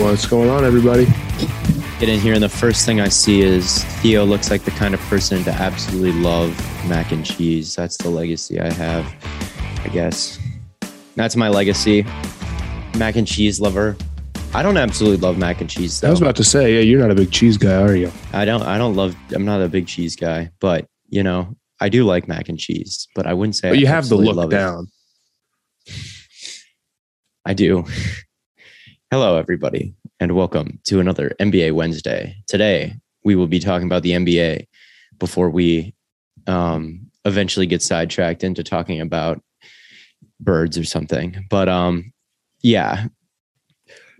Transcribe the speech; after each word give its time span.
What's 0.00 0.26
going 0.26 0.48
on, 0.48 0.64
everybody? 0.64 1.06
Get 1.98 2.08
in 2.08 2.20
here, 2.20 2.32
and 2.32 2.42
the 2.42 2.48
first 2.48 2.86
thing 2.86 3.00
I 3.00 3.08
see 3.08 3.40
is 3.40 3.82
Theo 4.00 4.24
looks 4.24 4.48
like 4.48 4.62
the 4.62 4.70
kind 4.70 4.94
of 4.94 5.00
person 5.00 5.42
to 5.42 5.50
absolutely 5.50 6.12
love 6.12 6.50
mac 6.88 7.10
and 7.10 7.26
cheese. 7.26 7.74
That's 7.74 7.96
the 7.96 8.08
legacy 8.08 8.60
I 8.60 8.72
have, 8.72 9.04
I 9.84 9.88
guess. 9.88 10.38
That's 11.16 11.34
my 11.34 11.48
legacy. 11.48 12.06
Mac 12.96 13.16
and 13.16 13.26
cheese 13.26 13.60
lover. 13.60 13.96
I 14.54 14.62
don't 14.62 14.76
absolutely 14.76 15.18
love 15.18 15.36
mac 15.36 15.60
and 15.60 15.68
cheese. 15.68 16.00
Though. 16.00 16.08
I 16.08 16.10
was 16.12 16.22
about 16.22 16.36
to 16.36 16.44
say, 16.44 16.74
yeah, 16.74 16.80
you're 16.80 17.00
not 17.00 17.10
a 17.10 17.16
big 17.16 17.32
cheese 17.32 17.58
guy, 17.58 17.82
are 17.82 17.96
you? 17.96 18.12
I 18.32 18.44
don't. 18.44 18.62
I 18.62 18.78
don't 18.78 18.94
love. 18.94 19.16
I'm 19.32 19.44
not 19.44 19.60
a 19.60 19.68
big 19.68 19.88
cheese 19.88 20.14
guy, 20.14 20.50
but 20.60 20.86
you 21.08 21.24
know, 21.24 21.56
I 21.80 21.88
do 21.88 22.04
like 22.04 22.28
mac 22.28 22.48
and 22.48 22.58
cheese. 22.58 23.08
But 23.16 23.26
I 23.26 23.34
wouldn't 23.34 23.56
say. 23.56 23.70
But 23.70 23.78
I 23.78 23.80
you 23.80 23.88
have 23.88 24.08
the 24.08 24.16
look 24.16 24.36
love 24.36 24.52
it. 24.52 24.56
down. 24.56 24.86
I 27.44 27.54
do. 27.54 27.84
Hello, 29.10 29.38
everybody, 29.38 29.94
and 30.20 30.36
welcome 30.36 30.78
to 30.84 31.00
another 31.00 31.32
NBA 31.40 31.72
Wednesday. 31.72 32.36
Today, 32.46 32.94
we 33.24 33.36
will 33.36 33.46
be 33.46 33.58
talking 33.58 33.86
about 33.86 34.02
the 34.02 34.10
NBA 34.10 34.66
before 35.18 35.48
we 35.48 35.94
um, 36.46 37.00
eventually 37.24 37.64
get 37.64 37.80
sidetracked 37.80 38.44
into 38.44 38.62
talking 38.62 39.00
about 39.00 39.40
birds 40.40 40.76
or 40.76 40.84
something. 40.84 41.46
But 41.48 41.70
um, 41.70 42.12
yeah, 42.60 43.06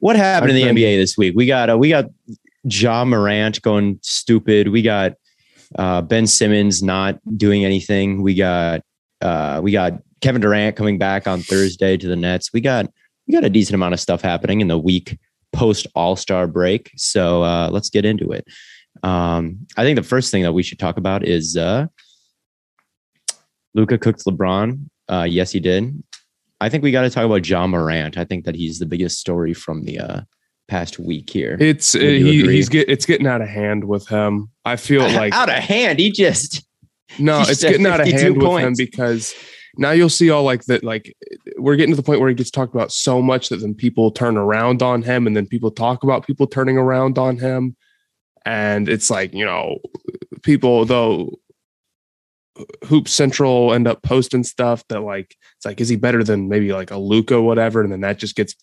what 0.00 0.16
happened 0.16 0.53
in 0.53 0.56
the 0.56 0.82
NBA 0.82 0.97
this 0.97 1.19
week? 1.19 1.34
We 1.37 1.44
got 1.44 1.69
uh, 1.69 1.76
we 1.76 1.91
got 1.91 2.06
Ja 2.65 3.05
Morant 3.05 3.60
going 3.60 3.99
stupid. 4.00 4.69
We 4.69 4.81
got 4.81 5.12
uh, 5.78 6.00
Ben 6.00 6.26
Simmons 6.26 6.82
not 6.82 7.20
doing 7.37 7.62
anything. 7.62 8.22
We 8.22 8.34
got 8.34 8.81
uh, 9.20 9.60
we 9.62 9.70
got 9.70 10.00
Kevin 10.22 10.41
Durant 10.41 10.76
coming 10.76 10.97
back 10.97 11.26
on 11.26 11.41
Thursday 11.43 11.99
to 11.99 12.09
the 12.09 12.16
Nets. 12.16 12.55
We 12.55 12.62
got 12.62 12.87
we 13.28 13.34
got 13.34 13.44
a 13.44 13.50
decent 13.50 13.75
amount 13.75 13.94
of 13.94 14.00
stuff 14.00 14.22
happening 14.22 14.61
in 14.61 14.69
the 14.69 14.78
week 14.78 15.19
post 15.53 15.87
All 15.94 16.16
Star 16.16 16.47
break. 16.47 16.91
So 16.97 17.43
uh, 17.43 17.69
let's 17.71 17.91
get 17.91 18.05
into 18.05 18.33
it. 18.33 18.47
Um, 19.03 19.66
I 19.77 19.84
think 19.84 19.97
the 19.97 20.03
first 20.03 20.31
thing 20.31 20.43
that 20.43 20.53
we 20.53 20.62
should 20.62 20.78
talk 20.78 20.97
about 20.97 21.25
is 21.25 21.56
uh, 21.56 21.87
Luka 23.75 23.99
cooked 23.99 24.25
LeBron. 24.25 24.88
Uh, 25.09 25.27
yes, 25.28 25.53
he 25.53 25.61
did. 25.61 26.03
I 26.61 26.69
think 26.69 26.83
we 26.83 26.91
got 26.91 27.03
to 27.03 27.11
talk 27.11 27.25
about 27.25 27.49
Ja 27.49 27.67
Morant. 27.67 28.19
I 28.19 28.25
think 28.25 28.44
that 28.47 28.56
he's 28.56 28.78
the 28.78 28.87
biggest 28.87 29.21
story 29.21 29.55
from 29.55 29.84
the 29.84 30.00
uh, 30.00 30.21
past 30.67 30.99
week 30.99 31.31
here. 31.31 31.56
It's 31.61 31.94
uh, 31.94 32.00
he, 32.00 32.43
he's 32.43 32.69
get 32.69 32.88
it's 32.88 33.06
getting 33.06 33.27
out 33.27 33.43
of 33.43 33.49
hand 33.49 33.84
with 33.84 34.09
him. 34.09 34.50
I 34.65 34.77
feel 34.77 35.03
like 35.12 35.33
out 35.33 35.49
of 35.49 35.55
hand. 35.55 35.99
He 35.99 36.11
just 36.11 36.67
no, 37.19 37.41
he 37.43 37.53
it's 37.53 37.62
getting 37.62 37.87
out 37.87 38.00
of 38.00 38.06
52 38.06 38.25
hand 38.25 38.43
with 38.43 38.62
him 38.62 38.75
because 38.77 39.34
now 39.78 39.93
you'll 39.93 40.09
see 40.09 40.28
all 40.28 40.43
like 40.43 40.65
that. 40.65 40.83
Like 40.83 41.16
we're 41.56 41.77
getting 41.77 41.93
to 41.93 41.97
the 41.97 42.03
point 42.03 42.21
where 42.21 42.28
he 42.28 42.34
gets 42.34 42.50
talked 42.50 42.75
about 42.75 42.93
so 42.93 43.22
much 43.22 43.49
that 43.49 43.59
then 43.59 43.75
people 43.75 44.11
turn 44.11 44.37
around 44.37 44.83
on 44.83 45.03
him, 45.03 45.27
and 45.27 45.37
then 45.37 45.47
people 45.47 45.71
talk 45.71 46.03
about 46.03 46.27
people 46.27 46.47
turning 46.47 46.77
around 46.77 47.16
on 47.16 47.39
him, 47.39 47.77
and 48.44 48.88
it's 48.88 49.09
like 49.09 49.33
you 49.33 49.44
know, 49.44 49.78
people 50.43 50.84
though. 50.84 51.38
Hoop 52.87 53.06
Central 53.06 53.72
end 53.72 53.87
up 53.87 54.03
posting 54.03 54.43
stuff 54.43 54.83
that 54.88 55.03
like 55.03 55.37
it's 55.56 55.65
like 55.65 55.81
is 55.81 55.88
he 55.88 55.94
better 55.94 56.25
than 56.25 56.49
maybe 56.49 56.72
like 56.72 56.91
a 56.91 56.99
Luka 56.99 57.41
whatever, 57.41 57.83
and 57.83 57.93
then 57.93 58.00
that 58.00 58.19
just 58.19 58.34
gets 58.34 58.56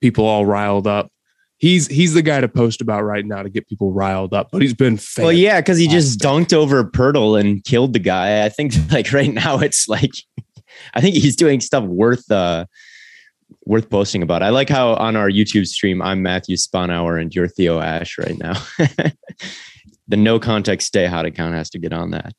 people 0.00 0.24
all 0.24 0.46
riled 0.46 0.86
up. 0.86 1.10
He's 1.56 1.88
he's 1.88 2.14
the 2.14 2.22
guy 2.22 2.40
to 2.40 2.48
post 2.48 2.80
about 2.80 3.02
right 3.02 3.26
now 3.26 3.42
to 3.42 3.50
get 3.50 3.66
people 3.66 3.92
riled 3.92 4.34
up, 4.34 4.50
but 4.52 4.62
he's 4.62 4.74
been 4.74 5.00
well, 5.18 5.32
yeah, 5.32 5.60
because 5.60 5.78
he 5.78 5.88
just 5.88 6.20
dunked 6.20 6.52
over 6.52 6.84
Poeltl 6.84 7.40
and 7.40 7.64
killed 7.64 7.92
the 7.92 7.98
guy. 7.98 8.44
I 8.44 8.50
think 8.50 8.72
like 8.92 9.12
right 9.12 9.32
now 9.32 9.58
it's 9.58 9.88
like 9.88 10.12
I 10.94 11.00
think 11.00 11.14
he's 11.14 11.36
doing 11.36 11.60
stuff 11.60 11.84
worth 11.84 12.30
uh 12.30 12.66
worth 13.66 13.88
posting 13.90 14.22
about. 14.22 14.42
I 14.42 14.50
like 14.50 14.68
how 14.68 14.94
on 14.94 15.16
our 15.16 15.30
YouTube 15.30 15.66
stream 15.66 16.02
I'm 16.02 16.22
Matthew 16.22 16.56
Spanauer 16.56 17.20
and 17.20 17.34
you're 17.34 17.48
Theo 17.48 17.80
Ash 17.80 18.18
right 18.18 18.38
now. 18.38 18.54
the 20.08 20.16
no 20.16 20.38
context 20.38 20.88
stay 20.88 21.06
hot 21.06 21.26
account 21.26 21.54
has 21.54 21.70
to 21.70 21.78
get 21.78 21.92
on 21.92 22.10
that. 22.10 22.34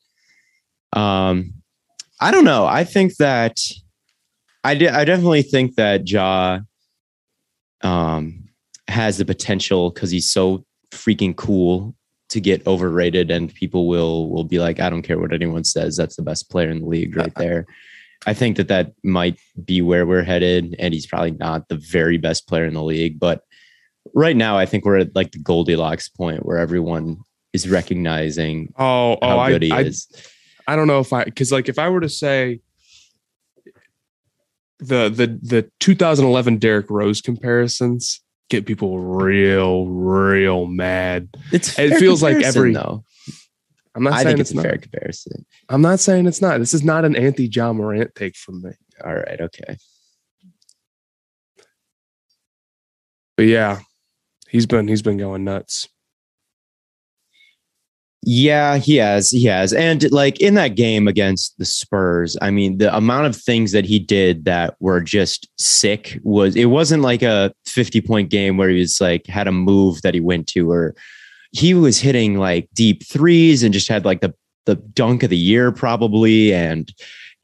Um 0.98 1.54
I 2.20 2.30
don't 2.30 2.44
know. 2.44 2.66
I 2.66 2.84
think 2.84 3.16
that 3.16 3.58
I 4.64 4.74
de- 4.74 4.94
I 4.94 5.04
definitely 5.04 5.42
think 5.42 5.76
that 5.76 6.08
Ja 6.08 6.60
um 7.82 8.44
has 8.88 9.18
the 9.18 9.24
potential 9.24 9.90
because 9.90 10.10
he's 10.10 10.30
so 10.30 10.64
freaking 10.90 11.34
cool 11.36 11.94
to 12.28 12.40
get 12.40 12.66
overrated 12.66 13.30
and 13.30 13.54
people 13.54 13.86
will 13.86 14.30
will 14.30 14.44
be 14.44 14.58
like 14.58 14.80
i 14.80 14.90
don't 14.90 15.02
care 15.02 15.18
what 15.18 15.32
anyone 15.32 15.64
says 15.64 15.96
that's 15.96 16.16
the 16.16 16.22
best 16.22 16.50
player 16.50 16.70
in 16.70 16.80
the 16.80 16.86
league 16.86 17.16
right 17.16 17.34
there 17.36 17.66
i 18.26 18.32
think 18.34 18.56
that 18.56 18.68
that 18.68 18.92
might 19.04 19.38
be 19.64 19.82
where 19.82 20.06
we're 20.06 20.22
headed 20.22 20.74
and 20.78 20.94
he's 20.94 21.06
probably 21.06 21.32
not 21.32 21.68
the 21.68 21.76
very 21.76 22.16
best 22.18 22.46
player 22.48 22.64
in 22.64 22.74
the 22.74 22.82
league 22.82 23.18
but 23.20 23.42
right 24.14 24.36
now 24.36 24.56
i 24.56 24.64
think 24.66 24.84
we're 24.84 24.98
at 24.98 25.14
like 25.14 25.32
the 25.32 25.38
goldilocks 25.38 26.08
point 26.08 26.46
where 26.46 26.58
everyone 26.58 27.18
is 27.52 27.68
recognizing 27.68 28.72
Oh, 28.78 29.16
oh, 29.20 29.28
how 29.28 29.38
I, 29.38 29.50
good 29.50 29.62
he 29.62 29.72
I, 29.72 29.80
is 29.82 30.08
I 30.68 30.74
don't 30.76 30.88
know 30.88 30.98
if 31.00 31.12
I 31.12 31.24
because 31.24 31.52
like 31.52 31.68
if 31.68 31.78
I 31.78 31.88
were 31.88 32.00
to 32.00 32.08
say 32.08 32.60
the 34.78 35.08
the 35.08 35.38
the 35.42 35.70
2011 35.80 36.58
Derrick 36.58 36.90
Rose 36.90 37.20
comparisons, 37.20 38.20
get 38.50 38.66
people 38.66 38.98
real, 38.98 39.86
real 39.86 40.66
mad. 40.66 41.28
It's 41.52 41.78
It 41.78 41.98
feels 41.98 42.22
like 42.22 42.36
every- 42.44 42.74
though. 42.74 43.04
I'm 43.96 44.02
not 44.02 44.12
I 44.12 44.22
saying 44.22 44.36
think 44.36 44.40
it's, 44.40 44.50
it's 44.50 44.60
a 44.60 44.62
not. 44.62 44.62
fair 44.62 44.78
comparison. 44.78 45.46
I'm 45.70 45.80
not 45.80 46.00
saying 46.00 46.26
it's 46.26 46.42
not. 46.42 46.58
This 46.58 46.74
is 46.74 46.84
not 46.84 47.06
an 47.06 47.16
anti 47.16 47.46
Ja 47.46 47.72
Morant 47.72 48.14
take 48.14 48.36
from 48.36 48.60
me. 48.60 48.72
All 49.02 49.14
right, 49.14 49.40
okay. 49.40 49.78
But 53.38 53.46
yeah, 53.46 53.80
he's 54.50 54.66
been 54.66 54.86
he's 54.86 55.02
been 55.02 55.16
going 55.16 55.44
nuts. 55.44 55.88
Yeah, 58.28 58.76
he 58.78 58.96
has. 58.96 59.30
He 59.30 59.44
has. 59.44 59.72
And 59.72 60.10
like 60.10 60.40
in 60.40 60.54
that 60.54 60.74
game 60.74 61.06
against 61.06 61.56
the 61.58 61.64
Spurs, 61.64 62.36
I 62.42 62.50
mean, 62.50 62.78
the 62.78 62.94
amount 62.94 63.28
of 63.28 63.36
things 63.36 63.70
that 63.70 63.84
he 63.84 64.00
did 64.00 64.44
that 64.46 64.74
were 64.80 65.00
just 65.00 65.48
sick 65.58 66.18
was 66.24 66.56
it 66.56 66.64
wasn't 66.66 67.04
like 67.04 67.22
a 67.22 67.52
50 67.66 68.00
point 68.00 68.28
game 68.28 68.56
where 68.56 68.68
he 68.68 68.80
was 68.80 69.00
like 69.00 69.26
had 69.26 69.46
a 69.46 69.52
move 69.52 70.02
that 70.02 70.12
he 70.12 70.20
went 70.20 70.48
to 70.48 70.70
or 70.70 70.96
he 71.56 71.72
was 71.74 71.98
hitting 71.98 72.38
like 72.38 72.68
deep 72.74 73.02
threes 73.06 73.62
and 73.62 73.72
just 73.72 73.88
had 73.88 74.04
like 74.04 74.20
the 74.20 74.34
the 74.66 74.74
dunk 74.76 75.22
of 75.22 75.30
the 75.30 75.36
year 75.36 75.72
probably 75.72 76.52
and 76.52 76.92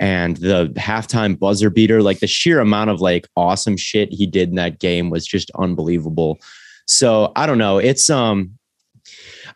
and 0.01 0.37
the 0.39 0.73
halftime 0.77 1.39
buzzer 1.39 1.71
beater 1.71 2.03
like 2.03 2.19
the 2.19 2.27
sheer 2.27 2.59
amount 2.61 2.91
of 2.91 3.01
like 3.01 3.27
awesome 3.37 3.77
shit 3.77 4.13
he 4.13 4.27
did 4.27 4.49
in 4.51 4.57
that 4.57 4.81
game 4.81 5.09
was 5.11 5.25
just 5.27 5.51
unbelievable. 5.59 6.39
So, 6.87 7.31
I 7.37 7.47
don't 7.47 7.59
know. 7.59 7.79
It's 7.79 8.11
um 8.11 8.59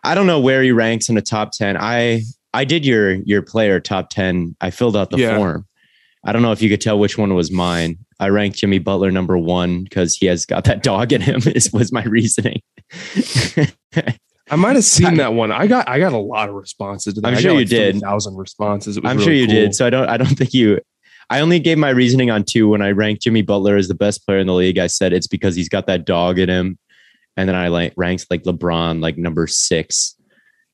I 0.05 0.15
don't 0.15 0.27
know 0.27 0.41
where 0.41 0.63
he 0.63 0.71
ranks 0.73 1.09
in 1.09 1.17
the 1.17 1.23
top 1.23 1.51
10. 1.53 1.77
I 1.79 2.23
I 2.55 2.65
did 2.65 2.87
your 2.87 3.15
your 3.25 3.43
player 3.43 3.81
top 3.81 4.09
10. 4.11 4.57
I 4.61 4.71
filled 4.71 4.97
out 4.97 5.11
the 5.11 5.19
Yeah. 5.19 5.37
form. 5.37 5.67
I 6.25 6.33
don't 6.33 6.43
know 6.43 6.53
if 6.53 6.63
you 6.63 6.69
could 6.71 6.81
tell 6.81 6.99
which 6.99 7.19
one 7.19 7.35
was 7.35 7.51
mine. 7.51 7.99
I 8.19 8.29
ranked 8.31 8.57
Jimmy 8.59 8.79
Butler 8.79 9.11
number 9.11 9.37
1 9.37 9.85
because 9.85 10.17
he 10.17 10.27
has 10.27 10.47
got 10.47 10.65
that 10.65 10.83
dog 10.83 11.13
in 11.13 11.21
him 11.21 11.41
is 11.55 11.73
was 11.73 11.93
my 11.93 12.05
reasoning. 12.05 12.63
I 14.49 14.57
might 14.57 14.77
have 14.77 14.85
seen 14.85 15.07
I- 15.07 15.17
that 15.17 15.35
one. 15.35 15.51
I 15.53 15.67
got 15.67 15.89
I 15.89 15.99
got 15.99 16.13
a 16.13 16.19
lot 16.19 16.49
of 16.49 16.55
responses 16.55 17.15
to 17.15 17.21
that. 17.21 17.29
I'm 17.29 17.37
I 17.37 17.41
sure 17.41 17.53
you 17.55 17.65
did. 17.65 18.01
Thousand 18.01 18.37
responses. 18.37 18.97
It 18.97 19.03
was 19.03 19.11
I'm 19.11 19.17
really 19.19 19.25
sure 19.27 19.35
you 19.35 19.47
cool. 19.47 19.55
did. 19.55 19.75
So 19.75 19.87
I 19.87 19.91
don't 19.91 20.09
I 20.09 20.17
don't 20.17 20.27
think 20.39 20.55
you 20.55 20.81
I 21.29 21.41
only 21.41 21.59
gave 21.59 21.79
my 21.79 21.91
reasoning 21.91 22.31
on 22.31 22.45
two 22.45 22.69
when 22.69 22.83
I 22.83 22.91
ranked 22.93 23.23
Jimmy 23.23 23.43
Butler 23.43 23.77
as 23.77 23.89
the 23.89 23.95
best 23.95 24.25
player 24.25 24.39
in 24.39 24.47
the 24.47 24.55
league. 24.55 24.79
I 24.79 24.87
said 24.87 25.13
it's 25.13 25.27
because 25.27 25.57
he's 25.57 25.69
got 25.69 25.87
that 25.89 26.05
dog 26.05 26.39
in 26.39 26.49
him. 26.49 26.79
And 27.37 27.49
then 27.49 27.57
I 27.57 27.69
like 27.69 27.93
ranked 27.97 28.27
like 28.31 28.45
LeBron 28.45 29.03
like 29.03 29.19
number 29.19 29.47
six. 29.49 30.15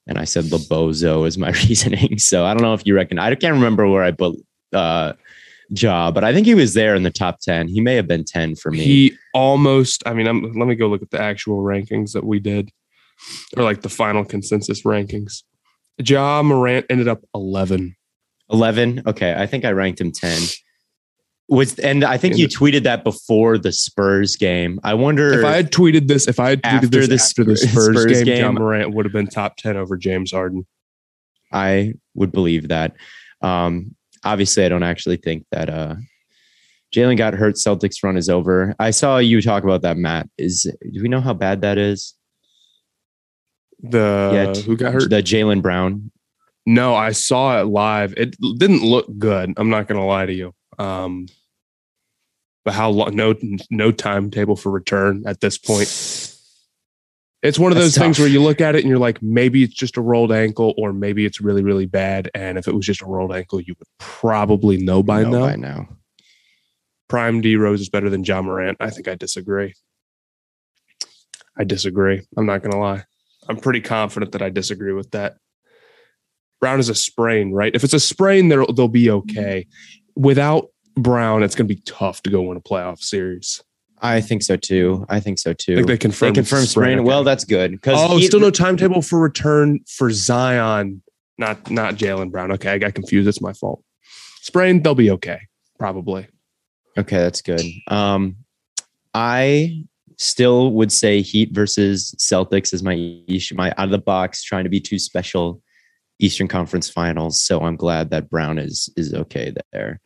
And 0.07 0.19
I 0.19 0.25
said 0.25 0.45
LeBozo 0.45 1.27
is 1.27 1.39
my 1.39 1.51
reasoning. 1.69 2.19
So 2.19 2.45
I 2.45 2.53
don't 2.53 2.63
know 2.63 2.75
if 2.75 2.87
you 2.87 2.95
reckon 2.95 3.19
I 3.19 3.35
can't 3.35 3.55
remember 3.55 3.89
where 3.89 4.05
I 4.05 4.11
put 4.11 4.37
uh 4.75 5.15
Ja, 5.75 6.11
but 6.11 6.23
I 6.23 6.35
think 6.35 6.47
he 6.47 6.55
was 6.55 6.75
there 6.75 6.95
in 6.95 7.03
the 7.03 7.11
top 7.11 7.41
10. 7.41 7.69
He 7.69 7.81
may 7.81 7.95
have 7.95 8.07
been 8.07 8.25
10 8.25 8.57
for 8.57 8.71
me. 8.71 8.81
He 8.85 9.17
almost. 9.33 10.03
I 10.05 10.13
mean, 10.13 10.27
I'm, 10.27 10.43
let 10.53 10.69
me 10.69 10.75
go 10.75 10.87
look 10.89 11.01
at 11.01 11.11
the 11.11 11.21
actual 11.21 11.63
rankings 11.63 12.13
that 12.13 12.25
we 12.25 12.41
did, 12.41 12.71
or 13.57 13.65
like 13.65 13.83
the 13.83 13.89
final 13.89 14.25
consensus 14.25 14.83
rankings. 14.83 15.43
Ja 15.99 16.43
Morant 16.43 16.87
ended 16.91 17.09
up 17.09 17.21
11. 17.35 17.95
11. 18.51 19.03
Okay. 19.07 19.35
I 19.37 19.47
think 19.47 19.65
I 19.65 19.73
ranked 19.73 20.01
him 20.01 20.13
10. 20.13 20.41
Was 21.49 21.79
and 21.81 22.03
I 22.05 22.17
think 22.17 22.39
you 22.39 22.49
tweeted 22.49 22.85
that 22.85 23.05
before 23.05 23.59
the 23.59 23.73
Spurs 23.73 24.37
game. 24.37 24.81
I 24.85 24.95
wonder 24.95 25.39
If 25.39 25.45
I 25.45 25.53
had 25.57 25.71
tweeted 25.71 26.07
this, 26.09 26.27
if 26.27 26.41
I 26.41 26.51
had 26.51 26.63
tweeted 26.63 26.85
After 26.85 27.07
this 27.07 27.09
the 27.09 27.15
after 27.15 27.45
the 27.45 27.57
Spurs- 27.57 27.71
Spurs, 27.73 28.01
Spurs 28.03 28.13
game, 28.13 28.25
game- 28.25 28.41
Ja 28.45 28.53
Morant 28.53 28.95
would 28.95 29.05
have 29.05 29.13
been 29.13 29.27
top 29.27 29.57
10 29.57 29.77
over 29.77 29.97
James 29.97 30.33
Harden. 30.33 30.67
I 31.53 31.95
would 32.15 32.33
believe 32.33 32.69
that. 32.69 32.95
Um, 33.43 33.95
obviously, 34.25 34.65
I 34.65 34.69
don't 34.71 34.83
actually 34.85 35.17
think 35.19 35.45
that 35.51 35.69
uh, 35.69 35.97
Jaylen 36.95 37.19
got 37.19 37.35
hurt. 37.35 37.57
Celtics 37.57 38.03
run 38.03 38.17
is 38.17 38.31
over. 38.31 38.75
I 38.79 38.91
saw 38.91 39.19
you 39.19 39.43
talk 39.43 39.65
about 39.65 39.83
that, 39.83 39.99
Matt. 39.99 40.29
Is 40.39 40.63
do 40.93 41.03
we 41.03 41.09
know 41.09 41.21
how 41.21 41.35
bad 41.35 41.61
that 41.63 41.77
is? 41.77 42.15
The 43.83 44.31
Yet. 44.33 44.57
who 44.59 44.77
got 44.77 44.93
hurt? 44.93 45.11
The 45.11 45.23
Jaylen 45.23 45.63
Brown. 45.63 46.11
No, 46.65 46.95
I 46.95 47.11
saw 47.11 47.61
it 47.61 47.65
live. 47.65 48.15
It 48.17 48.37
didn't 48.41 48.83
look 48.83 49.07
good. 49.19 49.53
I'm 49.57 49.71
not 49.71 49.89
going 49.89 50.01
to 50.01 50.07
lie 50.07 50.27
to 50.27 50.33
you. 50.33 50.55
Um, 50.79 51.27
but 52.65 52.75
how 52.75 52.91
long? 52.91 53.17
No, 53.17 53.35
no 53.71 53.91
timetable 53.91 54.55
for 54.55 54.71
return 54.71 55.25
at 55.27 55.41
this 55.41 55.59
point. 55.59 55.89
It's 57.43 57.59
one 57.59 57.73
of 57.73 57.77
That's 57.77 57.97
those 57.97 57.99
things 57.99 58.21
where 58.21 58.29
you 58.29 58.41
look 58.41 58.61
at 58.61 58.77
it 58.77 58.83
and 58.83 58.89
you're 58.89 59.01
like, 59.01 59.21
maybe 59.21 59.65
it's 59.65 59.75
just 59.75 59.97
a 59.97 60.01
rolled 60.01 60.31
ankle, 60.31 60.75
or 60.79 60.93
maybe 60.93 61.25
it's 61.25 61.41
really, 61.41 61.65
really 61.65 61.87
bad. 61.87 62.31
And 62.35 62.57
if 62.57 62.69
it 62.69 62.75
was 62.75 62.87
just 62.87 63.03
a 63.03 63.07
rolled 63.07 63.35
ankle, 63.35 63.61
you 63.61 63.75
would 63.77 63.89
probably 63.99 64.77
know 64.77 65.03
by 65.03 65.25
No, 65.25 65.31
now. 65.31 65.41
By 65.41 65.57
now. 65.57 65.89
Prime 67.09 67.41
D 67.41 67.57
Rose 67.57 67.81
is 67.81 67.89
better 67.89 68.09
than 68.09 68.23
Ja 68.23 68.41
Morant. 68.41 68.77
I 68.79 68.91
think 68.91 69.09
I 69.09 69.17
disagree. 69.17 69.75
I 71.59 71.65
disagree. 71.65 72.23
I'm 72.37 72.47
not 72.47 72.63
going 72.63 72.71
to 72.71 72.79
lie. 72.79 73.05
I'm 73.49 73.57
pretty 73.57 73.81
confident 73.81 74.33
that 74.33 74.43
I 74.43 74.51
disagree 74.51 74.93
with 74.93 75.11
that. 75.13 75.37
Brown 76.61 76.79
is 76.79 76.89
a 76.89 76.95
sprain, 76.95 77.53
right? 77.53 77.75
If 77.75 77.83
it's 77.83 77.95
a 77.95 78.01
sprain, 78.01 78.49
they'll 78.49 78.73
they'll 78.73 78.89
be 78.89 79.11
okay. 79.11 79.67
Without 80.15 80.69
Brown, 80.97 81.43
it's 81.43 81.55
going 81.55 81.67
to 81.67 81.75
be 81.75 81.81
tough 81.83 82.23
to 82.23 82.31
go 82.31 82.43
win 82.43 82.57
a 82.57 82.61
playoff 82.61 83.01
series. 83.01 83.63
I 84.01 84.21
think 84.21 84.43
so 84.43 84.57
too. 84.57 85.07
I 85.09 85.21
think 85.21 85.39
so 85.39 85.53
too. 85.53 85.73
I 85.73 85.77
think 85.77 85.87
they 85.87 85.95
They 85.95 85.99
confirmed, 85.99 86.35
confirmed 86.35 86.69
sprain. 86.69 86.99
okay. 86.99 87.05
Well, 87.07 87.25
that's 87.25 87.45
good 87.45 87.71
because 87.73 87.99
oh, 87.99 88.19
still 88.21 88.41
no 88.41 88.51
timetable 88.51 89.01
for 89.01 89.21
return 89.21 89.81
for 89.89 90.11
Zion, 90.11 91.03
not 91.39 91.71
not 91.71 91.95
Jaylen 91.95 92.31
Brown. 92.31 92.53
Okay, 92.53 92.71
I 92.71 92.79
got 92.79 92.95
confused. 92.95 93.29
It's 93.29 93.41
my 93.41 93.53
fault. 93.53 93.83
Sprain, 94.41 94.83
they'll 94.83 94.97
be 94.97 95.11
okay, 95.13 95.41
probably. 95.79 96.27
Okay, 96.99 97.17
that's 97.17 97.43
good. 97.43 97.63
Um, 97.89 98.37
I 99.15 99.85
still 100.23 100.73
would 100.73 100.93
say 100.93 101.21
Heat 101.21 101.51
versus 101.53 102.15
Celtics 102.19 102.73
is 102.73 102.83
my 102.83 102.95
my 103.55 103.75
out 103.77 103.87
of 103.87 103.91
the 103.91 103.99
box 103.99 104.43
trying 104.43 104.65
to 104.65 104.71
be 104.71 104.81
too 104.81 104.99
special 104.99 105.61
Eastern 106.19 106.49
Conference 106.49 106.89
Finals. 106.89 107.43
So 107.43 107.61
I'm 107.61 107.77
glad 107.77 108.11
that 108.11 108.31
Brown 108.31 108.59
is 108.59 108.89
is 108.97 109.13
okay 109.13 109.53
there 109.73 110.01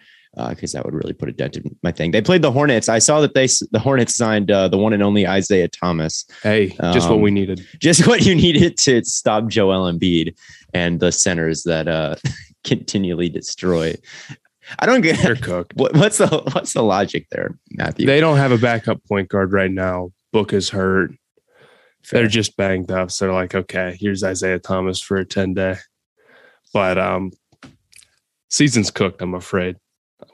because 0.51 0.73
that 0.73 0.85
would 0.85 0.95
really 0.95 1.13
put 1.15 1.29
a 1.29 1.33
dent 1.33 1.57
in 1.57 1.77
my 1.83 1.91
thing. 1.91 2.11
They 2.11 2.21
played 2.21 2.43
the 2.43 2.53
Hornets. 2.53 2.89
I 2.89 2.99
saw 2.99 3.21
that 3.21 3.35
they 3.35 3.47
the 3.71 3.79
Hornets 3.79 4.15
signed 4.15 4.51
uh, 4.51 4.69
the 4.69 4.79
one 4.79 4.93
and 4.93 5.03
only 5.03 5.27
Isaiah 5.27 5.69
Thomas. 5.69 6.25
Hey, 6.43 6.69
just 6.93 7.09
what 7.09 7.17
Um, 7.17 7.23
we 7.23 7.31
needed. 7.31 7.67
Just 7.81 8.07
what 8.07 8.25
you 8.25 8.35
needed 8.35 8.77
to 8.79 9.05
stop 9.05 9.49
Joel 9.49 9.91
Embiid 9.91 10.37
and 10.75 11.01
the 11.01 11.13
centers 11.13 11.63
that 11.65 11.89
uh, 11.89 12.17
continually 12.65 13.29
destroy. 13.29 13.95
I 14.79 14.87
don't 14.87 15.01
get 15.01 15.19
They're 15.21 15.37
cooked. 15.37 15.73
what, 15.77 15.95
what's 15.95 16.19
the 16.19 16.27
what's 16.53 16.73
the 16.73 16.83
logic 16.83 17.27
there, 17.31 17.57
Matthew. 17.71 18.07
They 18.07 18.21
don't 18.21 18.37
have 18.37 18.53
a 18.53 18.59
backup 18.59 19.05
point 19.05 19.29
guard 19.29 19.53
right 19.53 19.71
now. 19.71 20.11
Book 20.33 20.53
is 20.53 20.71
hurt. 20.71 21.13
Fair. 22.03 22.21
They're 22.21 22.29
just 22.29 22.57
banged 22.57 22.91
up. 22.91 23.11
So 23.11 23.25
they're 23.25 23.35
like, 23.35 23.55
okay, 23.55 23.97
here's 23.99 24.23
Isaiah 24.23 24.59
Thomas 24.59 25.01
for 25.01 25.17
a 25.17 25.25
10 25.25 25.55
day. 25.55 25.77
But 26.73 26.99
um 26.99 27.33
season's 28.51 28.91
cooked, 28.91 29.23
I'm 29.23 29.35
afraid. 29.35 29.77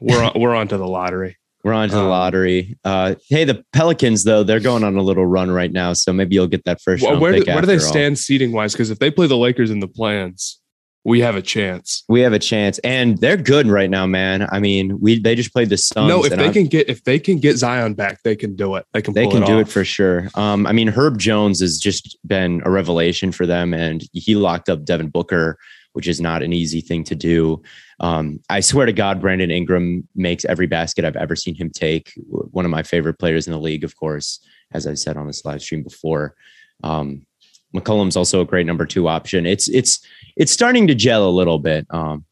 We're 0.00 0.23
on, 0.23 0.33
we're 0.40 0.54
on 0.54 0.68
to 0.68 0.76
the 0.76 0.87
lottery. 0.87 1.37
We're 1.64 1.75
on 1.75 1.90
to 1.90 1.95
the 1.95 2.00
Um, 2.00 2.09
lottery. 2.09 2.76
Uh, 2.83 3.14
hey, 3.28 3.45
the 3.45 3.64
Pelicans 3.73 4.25
though 4.25 4.42
they're 4.42 4.59
going 4.59 4.83
on 4.83 4.97
a 4.97 5.02
little 5.02 5.25
run 5.25 5.49
right 5.49 5.71
now, 5.71 5.92
so 5.92 6.12
maybe 6.12 6.35
you'll 6.35 6.49
get 6.49 6.64
that 6.64 6.80
first. 6.80 7.04
Well, 7.04 7.21
where 7.21 7.38
do, 7.38 7.45
where 7.47 7.61
do 7.61 7.68
they 7.68 7.75
all. 7.75 7.80
stand 7.80 8.18
seating 8.18 8.50
wise? 8.50 8.73
Because 8.73 8.90
if 8.90 8.99
they 8.99 9.12
play 9.12 9.28
the 9.28 9.37
Lakers 9.37 9.71
in 9.71 9.78
the 9.78 9.87
plans, 9.87 10.61
we 11.04 11.21
have 11.21 11.35
a 11.35 11.42
chance. 11.42 12.04
We 12.09 12.21
have 12.21 12.32
a 12.32 12.38
chance, 12.38 12.78
and 12.80 13.18
they're 13.18 13.37
good 13.37 13.66
right 13.66 13.90
now, 13.90 14.06
man. 14.06 14.47
I 14.52 14.61
mean, 14.61 15.00
we 15.00 15.18
they 15.18 15.35
just 15.35 15.52
played 15.52 15.68
the 15.68 15.76
Suns. 15.76 16.09
no, 16.09 16.25
if 16.25 16.30
they 16.37 16.44
I'm- 16.44 16.52
can 16.52 16.66
get 16.66 16.88
if 16.88 17.02
they 17.04 17.18
can 17.18 17.38
get 17.38 17.56
Zion 17.56 17.94
back, 17.94 18.23
they 18.23 18.37
can 18.37 18.54
do 18.54 18.76
it. 18.76 18.87
They 18.92 19.02
can 19.02 19.14
they 19.14 19.26
can 19.26 19.42
it 19.42 19.47
do 19.47 19.54
off. 19.61 19.62
it 19.62 19.68
for 19.68 19.85
sure. 19.85 20.28
Um, 20.35 20.66
I 20.66 20.73
mean, 20.73 20.88
Herb 20.88 21.18
Jones 21.18 21.61
has 21.61 21.78
just 21.78 22.16
been 22.26 22.62
a 22.64 22.71
revelation 22.71 23.32
for 23.32 23.47
them, 23.47 23.75
and 23.75 24.04
he 24.12 24.35
locked 24.37 24.68
up 24.68 24.85
Devin 24.85 25.09
Booker, 25.09 25.59
which 25.92 26.06
is 26.06 26.21
not 26.21 26.42
an 26.42 26.52
easy 26.52 26.80
thing 26.80 27.02
to 27.04 27.14
do. 27.16 27.62
Um, 27.99 28.40
I 28.49 28.61
swear 28.61 28.87
to 28.87 28.92
God, 28.92 29.21
Brandon 29.21 29.50
Ingram 29.50 30.06
makes 30.14 30.44
every 30.44 30.66
basket 30.66 31.04
I've 31.04 31.16
ever 31.16 31.35
seen 31.37 31.54
him 31.54 31.71
take. 31.71 32.12
One 32.26 32.64
of 32.64 32.71
my 32.71 32.82
favorite 32.82 33.18
players 33.18 33.47
in 33.47 33.52
the 33.52 33.61
league, 33.61 33.85
of 33.85 33.97
course, 33.97 34.38
as 34.73 34.87
I 34.87 34.94
said 34.94 35.16
on 35.16 35.26
this 35.26 35.44
live 35.44 35.62
stream 35.62 35.82
before. 35.82 36.35
Um, 36.85 37.26
McCollum's 37.75 38.16
also 38.16 38.40
a 38.40 38.44
great 38.44 38.66
number 38.66 38.85
two 38.87 39.09
option. 39.09 39.47
It's 39.47 39.68
it's 39.68 40.04
it's 40.37 40.53
starting 40.53 40.87
to 40.87 40.95
gel 40.95 41.29
a 41.29 41.31
little 41.31 41.59
bit. 41.59 41.87
Um, 41.91 42.25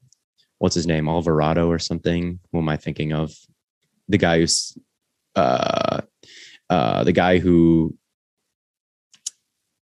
what's 0.59 0.75
his 0.75 0.87
name? 0.87 1.09
Alvarado 1.09 1.69
or 1.69 1.79
something? 1.79 2.41
Who 2.53 2.59
am 2.59 2.69
I 2.69 2.77
thinking 2.77 3.13
of? 3.13 3.33
The 4.09 4.19
guy 4.19 4.39
who's 4.39 4.77
uh 5.37 6.01
uh, 6.71 7.03
the 7.03 7.13
guy 7.13 7.39
who 7.39 7.97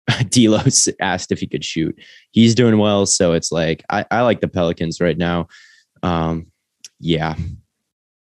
Delos 0.31 0.89
asked 1.01 1.33
if 1.33 1.41
he 1.41 1.47
could 1.47 1.65
shoot. 1.65 1.99
He's 2.31 2.55
doing 2.55 2.79
well, 2.79 3.07
so 3.07 3.33
it's 3.33 3.51
like 3.51 3.85
I, 3.91 4.07
I 4.11 4.23
like 4.23 4.41
the 4.41 4.49
Pelicans 4.49 5.01
right 5.01 5.19
now. 5.19 5.49
Um, 6.03 6.47
yeah, 7.01 7.35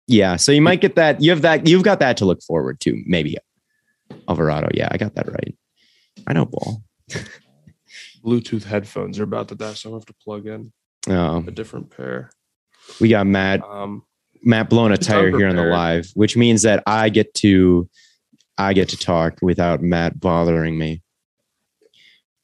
yeah. 0.06 0.36
So 0.36 0.52
you 0.52 0.60
might 0.60 0.82
get 0.82 0.96
that. 0.96 1.22
You 1.22 1.30
have 1.30 1.42
that. 1.42 1.66
You've 1.66 1.82
got 1.82 1.98
that 2.00 2.18
to 2.18 2.26
look 2.26 2.42
forward 2.42 2.78
to. 2.80 3.02
Maybe 3.06 3.38
Alvarado. 4.28 4.68
Yeah, 4.74 4.88
I 4.90 4.98
got 4.98 5.14
that 5.14 5.28
right. 5.28 5.56
I 6.26 6.34
know 6.34 6.44
ball. 6.44 6.82
Bluetooth 8.24 8.64
headphones 8.64 9.18
are 9.18 9.24
about 9.24 9.48
to 9.48 9.54
die, 9.54 9.74
so 9.74 9.90
I 9.90 9.94
have 9.94 10.06
to 10.06 10.14
plug 10.24 10.46
in 10.46 10.72
Um, 11.08 11.48
a 11.48 11.50
different 11.50 11.90
pair. 11.90 12.30
we 13.00 13.08
got 13.08 13.26
Matt 13.26 13.62
Um, 13.64 14.02
Matt 14.44 14.68
blowing 14.70 14.92
a 14.92 14.96
tire 14.96 15.36
here 15.36 15.48
on 15.48 15.56
the 15.56 15.64
live, 15.64 16.10
which 16.14 16.36
means 16.36 16.62
that 16.62 16.82
I 16.86 17.08
get 17.08 17.32
to 17.34 17.88
I 18.58 18.72
get 18.74 18.88
to 18.90 18.96
talk 18.96 19.38
without 19.40 19.82
Matt 19.82 20.20
bothering 20.20 20.76
me. 20.78 21.02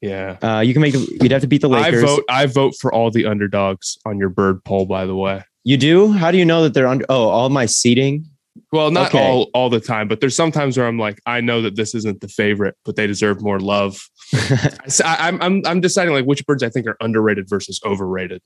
Yeah. 0.01 0.37
Uh, 0.41 0.61
you 0.61 0.73
can 0.73 0.81
make. 0.81 0.93
You'd 0.93 1.31
have 1.31 1.41
to 1.41 1.47
beat 1.47 1.61
the 1.61 1.67
Lakers. 1.69 2.03
I 2.03 2.05
vote 2.07 2.23
I 2.29 2.45
vote 2.45 2.73
for 2.79 2.93
all 2.93 3.11
the 3.11 3.25
underdogs 3.25 3.97
on 4.05 4.17
your 4.17 4.29
bird 4.29 4.63
poll, 4.63 4.85
by 4.85 5.05
the 5.05 5.15
way. 5.15 5.43
You 5.65 5.75
do? 5.77 6.11
How 6.13 6.31
do 6.31 6.37
you 6.37 6.45
know 6.45 6.63
that 6.63 6.73
they're 6.73 6.87
under? 6.87 7.05
Oh, 7.09 7.27
all 7.27 7.49
my 7.49 7.65
seating. 7.65 8.25
Well, 8.71 8.91
not 8.91 9.07
Okay. 9.07 9.25
all 9.25 9.49
all 9.53 9.69
the 9.69 9.79
time, 9.79 10.07
but 10.07 10.19
there's 10.21 10.35
sometimes 10.35 10.77
where 10.77 10.87
I'm 10.87 10.99
like, 10.99 11.19
I 11.25 11.41
know 11.41 11.61
that 11.61 11.75
this 11.75 11.95
isn't 11.95 12.21
the 12.21 12.27
favorite, 12.27 12.75
but 12.85 12.95
they 12.95 13.07
deserve 13.07 13.41
more 13.41 13.59
love. 13.59 14.01
So 14.87 15.03
I, 15.05 15.27
I'm 15.27 15.41
I'm 15.41 15.61
I'm 15.65 15.81
deciding 15.81 16.13
like 16.13 16.25
which 16.25 16.45
birds 16.45 16.61
I 16.63 16.69
think 16.69 16.87
are 16.87 16.97
underrated 17.01 17.47
versus 17.49 17.79
overrated. 17.85 18.41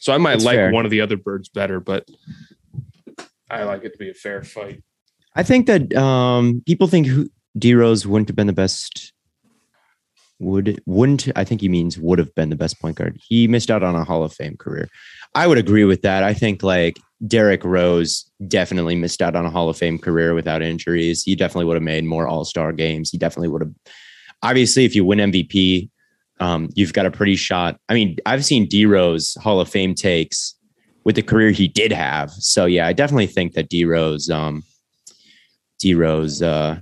So 0.00 0.12
I 0.12 0.18
might 0.18 0.32
That's 0.32 0.44
like 0.44 0.56
fair. 0.56 0.70
one 0.72 0.84
of 0.84 0.90
the 0.90 1.00
other 1.00 1.16
birds 1.16 1.48
better, 1.48 1.80
but 1.80 2.06
I 3.50 3.64
like 3.64 3.84
it 3.84 3.92
to 3.92 3.98
be 3.98 4.10
a 4.10 4.14
fair 4.14 4.42
fight. 4.42 4.82
I 5.34 5.42
think 5.42 5.66
that 5.66 5.94
um, 5.94 6.62
people 6.66 6.88
think 6.88 7.08
D 7.56 7.74
Rose 7.74 8.06
wouldn't 8.06 8.28
have 8.28 8.36
been 8.36 8.46
the 8.48 8.52
best. 8.52 9.12
Would 10.40 10.80
wouldn't 10.86 11.28
I 11.36 11.44
think 11.44 11.60
he 11.60 11.68
means 11.68 11.98
would 11.98 12.18
have 12.18 12.34
been 12.34 12.50
the 12.50 12.56
best 12.56 12.80
point 12.80 12.96
guard. 12.96 13.18
He 13.26 13.48
missed 13.48 13.70
out 13.70 13.82
on 13.82 13.94
a 13.96 14.04
Hall 14.04 14.22
of 14.22 14.32
Fame 14.32 14.56
career. 14.56 14.88
I 15.34 15.46
would 15.46 15.58
agree 15.58 15.84
with 15.84 16.02
that. 16.02 16.22
I 16.22 16.32
think 16.34 16.62
like 16.62 16.98
Derrick 17.26 17.64
Rose 17.64 18.30
definitely 18.46 18.94
missed 18.94 19.20
out 19.20 19.34
on 19.34 19.44
a 19.44 19.50
Hall 19.50 19.68
of 19.68 19.76
Fame 19.76 19.98
career 19.98 20.34
without 20.34 20.62
injuries. 20.62 21.22
He 21.22 21.34
definitely 21.34 21.64
would 21.64 21.76
have 21.76 21.82
made 21.82 22.04
more 22.04 22.28
All 22.28 22.44
Star 22.44 22.72
games. 22.72 23.10
He 23.10 23.18
definitely 23.18 23.48
would 23.48 23.62
have. 23.62 23.72
Obviously, 24.42 24.84
if 24.84 24.94
you 24.94 25.04
win 25.04 25.18
MVP, 25.18 25.90
um, 26.40 26.68
you've 26.74 26.92
got 26.92 27.06
a 27.06 27.10
pretty 27.10 27.34
shot. 27.34 27.80
I 27.88 27.94
mean, 27.94 28.16
I've 28.24 28.44
seen 28.44 28.68
D 28.68 28.86
Rose 28.86 29.36
Hall 29.42 29.60
of 29.60 29.68
Fame 29.68 29.94
takes 29.94 30.54
with 31.04 31.16
the 31.16 31.22
career 31.22 31.50
he 31.50 31.66
did 31.66 31.92
have. 31.92 32.30
So 32.30 32.66
yeah, 32.66 32.86
I 32.86 32.92
definitely 32.92 33.26
think 33.26 33.54
that 33.54 33.68
D 33.68 33.84
Rose, 33.84 34.30
um, 34.30 34.62
D 35.80 35.94
Rose, 35.94 36.40
uh, 36.40 36.80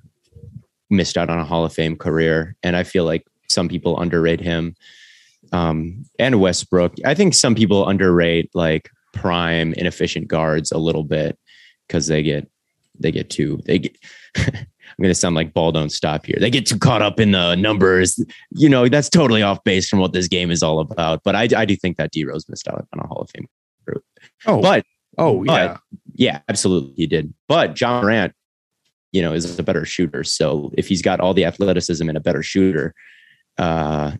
missed 0.90 1.16
out 1.16 1.30
on 1.30 1.38
a 1.38 1.44
Hall 1.44 1.64
of 1.64 1.72
Fame 1.72 1.96
career, 1.96 2.56
and 2.62 2.76
I 2.76 2.82
feel 2.82 3.04
like 3.04 3.26
some 3.48 3.68
people 3.68 3.98
underrate 3.98 4.40
him. 4.40 4.76
Um, 5.52 6.04
and 6.18 6.40
Westbrook, 6.40 6.94
I 7.04 7.14
think 7.14 7.34
some 7.34 7.54
people 7.54 7.88
underrate 7.88 8.50
like 8.54 8.90
prime 9.16 9.72
inefficient 9.74 10.28
guards 10.28 10.70
a 10.72 10.78
little 10.78 11.04
bit 11.04 11.38
because 11.88 12.06
they 12.06 12.22
get 12.22 12.48
they 12.98 13.10
get 13.12 13.30
too 13.30 13.60
they 13.66 13.78
get. 13.80 13.96
I'm 14.98 15.02
going 15.02 15.10
to 15.10 15.14
sound 15.16 15.34
like 15.34 15.52
ball 15.52 15.72
don't 15.72 15.90
stop 15.90 16.24
here. 16.24 16.36
They 16.38 16.48
get 16.48 16.64
too 16.64 16.78
caught 16.78 17.02
up 17.02 17.18
in 17.18 17.32
the 17.32 17.56
numbers. 17.56 18.18
You 18.52 18.68
know, 18.68 18.88
that's 18.88 19.10
totally 19.10 19.42
off 19.42 19.62
base 19.64 19.88
from 19.88 19.98
what 19.98 20.12
this 20.12 20.28
game 20.28 20.50
is 20.50 20.62
all 20.62 20.78
about. 20.78 21.22
But 21.24 21.34
I, 21.34 21.48
I 21.56 21.64
do 21.64 21.74
think 21.76 21.96
that 21.96 22.12
D 22.12 22.24
Rose 22.24 22.48
missed 22.48 22.68
out 22.68 22.86
on 22.92 23.00
a 23.00 23.06
Hall 23.06 23.20
of 23.20 23.28
Fame. 23.30 23.46
group. 23.84 24.04
Oh, 24.46 24.62
But 24.62 24.84
oh 25.18 25.44
but- 25.44 25.52
yeah. 25.52 25.76
yeah, 26.14 26.40
absolutely, 26.48 26.94
he 26.96 27.06
did. 27.08 27.34
But 27.48 27.78
Ja 27.78 28.00
Morant, 28.00 28.32
you 29.12 29.20
know, 29.22 29.32
is 29.32 29.58
a 29.58 29.62
better 29.62 29.84
shooter. 29.84 30.22
So 30.24 30.70
if 30.78 30.86
he's 30.88 31.02
got 31.02 31.20
all 31.20 31.34
the 31.34 31.44
athleticism 31.44 32.08
and 32.08 32.16
a 32.16 32.20
better 32.20 32.42
shooter, 32.44 32.94
uh, 33.58 34.12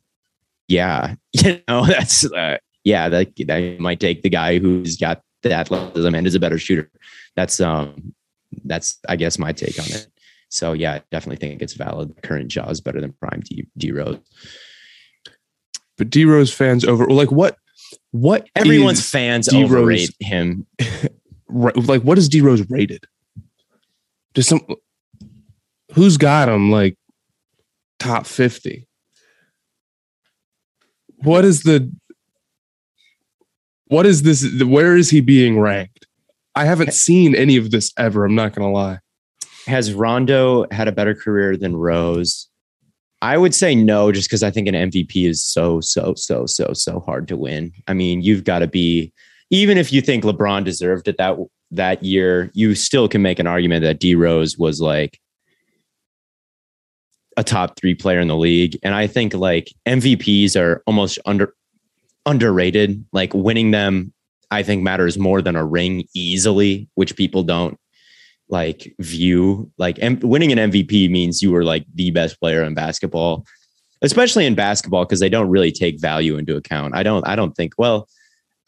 yeah, 0.68 1.14
you 1.32 1.60
know, 1.68 1.86
that's 1.86 2.24
uh, 2.30 2.58
yeah, 2.86 3.08
that 3.08 3.34
that 3.48 3.80
might 3.80 3.98
take 3.98 4.22
the 4.22 4.28
guy 4.28 4.60
who's 4.60 4.96
got 4.96 5.20
the 5.42 5.52
athleticism 5.52 6.14
and 6.14 6.24
is 6.24 6.36
a 6.36 6.40
better 6.40 6.56
shooter. 6.56 6.88
That's 7.34 7.60
um, 7.60 8.14
that's 8.64 9.00
I 9.08 9.16
guess 9.16 9.40
my 9.40 9.50
take 9.50 9.76
on 9.80 9.86
it. 9.86 10.06
So 10.50 10.72
yeah, 10.72 10.94
I 10.94 11.02
definitely 11.10 11.44
think 11.44 11.62
it's 11.62 11.74
valid. 11.74 12.14
Current 12.22 12.54
Ja 12.54 12.68
is 12.68 12.80
better 12.80 13.00
than 13.00 13.12
Prime 13.14 13.42
D, 13.44 13.66
D 13.76 13.90
Rose. 13.90 14.20
But 15.98 16.10
D 16.10 16.24
Rose 16.24 16.54
fans 16.54 16.84
over 16.84 17.08
like 17.08 17.32
what 17.32 17.56
what 18.12 18.46
Everyone's 18.54 19.10
fans 19.10 19.48
D. 19.48 19.64
Rose- 19.64 19.72
overrate 19.72 20.14
him. 20.20 20.64
like 21.48 22.02
what 22.02 22.18
is 22.18 22.28
D 22.28 22.40
Rose 22.40 22.70
rated? 22.70 23.04
Just 24.32 24.48
some 24.48 24.64
who's 25.94 26.18
got 26.18 26.48
him 26.48 26.70
like 26.70 26.96
top 27.98 28.26
50? 28.26 28.86
What 31.16 31.44
is 31.44 31.64
the 31.64 31.92
what 33.88 34.06
is 34.06 34.22
this 34.22 34.62
where 34.62 34.96
is 34.96 35.10
he 35.10 35.20
being 35.20 35.58
ranked? 35.60 36.06
I 36.54 36.64
haven't 36.64 36.94
seen 36.94 37.34
any 37.34 37.56
of 37.56 37.70
this 37.70 37.92
ever, 37.98 38.24
I'm 38.24 38.34
not 38.34 38.54
gonna 38.54 38.72
lie. 38.72 38.98
Has 39.66 39.92
Rondo 39.92 40.66
had 40.70 40.88
a 40.88 40.92
better 40.92 41.14
career 41.14 41.56
than 41.56 41.76
Rose? 41.76 42.48
I 43.22 43.38
would 43.38 43.54
say 43.54 43.74
no, 43.74 44.12
just 44.12 44.28
because 44.28 44.42
I 44.42 44.50
think 44.50 44.68
an 44.68 44.74
MVP 44.74 45.28
is 45.28 45.42
so, 45.42 45.80
so, 45.80 46.14
so, 46.16 46.46
so, 46.46 46.72
so 46.74 47.00
hard 47.00 47.26
to 47.28 47.36
win. 47.36 47.72
I 47.88 47.94
mean, 47.94 48.22
you've 48.22 48.44
got 48.44 48.58
to 48.60 48.66
be, 48.66 49.12
even 49.50 49.78
if 49.78 49.92
you 49.92 50.02
think 50.02 50.22
LeBron 50.22 50.64
deserved 50.64 51.08
it 51.08 51.16
that 51.18 51.36
that 51.72 52.02
year, 52.02 52.50
you 52.54 52.74
still 52.74 53.08
can 53.08 53.22
make 53.22 53.38
an 53.38 53.46
argument 53.46 53.82
that 53.82 53.98
D 53.98 54.14
Rose 54.14 54.56
was 54.58 54.80
like 54.80 55.18
a 57.36 57.44
top 57.44 57.78
three 57.78 57.94
player 57.94 58.20
in 58.20 58.28
the 58.28 58.36
league. 58.36 58.78
And 58.82 58.94
I 58.94 59.06
think 59.06 59.34
like 59.34 59.72
MVPs 59.86 60.58
are 60.58 60.82
almost 60.86 61.18
under 61.26 61.54
underrated. 62.26 63.04
Like 63.12 63.32
winning 63.32 63.70
them, 63.70 64.12
I 64.50 64.62
think 64.62 64.82
matters 64.82 65.18
more 65.18 65.40
than 65.40 65.56
a 65.56 65.64
ring 65.64 66.04
easily, 66.14 66.88
which 66.94 67.16
people 67.16 67.42
don't 67.42 67.78
like 68.48 68.94
view 69.00 69.70
like 69.76 69.98
M- 70.00 70.20
winning 70.20 70.52
an 70.52 70.70
MVP 70.70 71.10
means 71.10 71.42
you 71.42 71.50
were 71.50 71.64
like 71.64 71.84
the 71.94 72.10
best 72.10 72.38
player 72.38 72.62
in 72.62 72.74
basketball, 72.74 73.44
especially 74.02 74.46
in 74.46 74.54
basketball 74.54 75.04
because 75.04 75.20
they 75.20 75.28
don't 75.28 75.48
really 75.48 75.72
take 75.72 76.00
value 76.00 76.36
into 76.36 76.56
account. 76.56 76.94
I 76.94 77.02
don't 77.02 77.26
I 77.26 77.34
don't 77.34 77.56
think 77.56 77.74
well, 77.78 78.08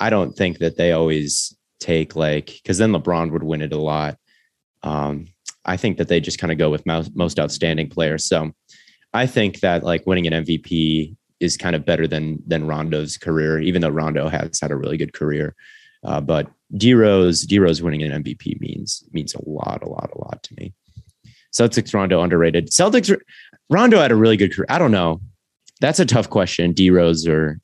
I 0.00 0.10
don't 0.10 0.34
think 0.36 0.58
that 0.58 0.76
they 0.76 0.92
always 0.92 1.54
take 1.80 2.16
like 2.16 2.46
because 2.46 2.78
then 2.78 2.92
LeBron 2.92 3.30
would 3.30 3.44
win 3.44 3.62
it 3.62 3.72
a 3.72 3.78
lot. 3.78 4.16
Um, 4.82 5.26
I 5.64 5.76
think 5.76 5.98
that 5.98 6.08
they 6.08 6.20
just 6.20 6.38
kind 6.38 6.50
of 6.50 6.58
go 6.58 6.70
with 6.70 6.86
most, 6.86 7.14
most 7.14 7.38
outstanding 7.38 7.90
players. 7.90 8.24
So 8.24 8.52
I 9.12 9.26
think 9.26 9.60
that 9.60 9.82
like 9.82 10.06
winning 10.06 10.26
an 10.26 10.44
MVP 10.44 11.16
is 11.40 11.56
kind 11.56 11.76
of 11.76 11.84
better 11.84 12.06
than 12.06 12.42
than 12.46 12.66
Rondo's 12.66 13.16
career, 13.16 13.60
even 13.60 13.82
though 13.82 13.88
Rondo 13.88 14.28
has 14.28 14.60
had 14.60 14.70
a 14.70 14.76
really 14.76 14.96
good 14.96 15.12
career. 15.12 15.54
Uh, 16.04 16.20
but 16.20 16.48
D 16.76 16.94
Rose, 16.94 17.42
D 17.42 17.58
Rose 17.58 17.82
winning 17.82 18.02
an 18.02 18.22
MVP 18.22 18.60
means 18.60 19.04
means 19.12 19.34
a 19.34 19.48
lot, 19.48 19.82
a 19.82 19.88
lot, 19.88 20.10
a 20.14 20.18
lot 20.18 20.42
to 20.44 20.54
me. 20.58 20.72
Celtics 21.52 21.94
Rondo 21.94 22.22
underrated. 22.22 22.70
Celtics 22.70 23.16
Rondo 23.70 23.98
had 24.00 24.12
a 24.12 24.16
really 24.16 24.36
good 24.36 24.54
career. 24.54 24.66
I 24.68 24.78
don't 24.78 24.92
know. 24.92 25.20
That's 25.80 26.00
a 26.00 26.06
tough 26.06 26.28
question. 26.30 26.72
D 26.72 26.90
Rose 26.90 27.26
or 27.26 27.60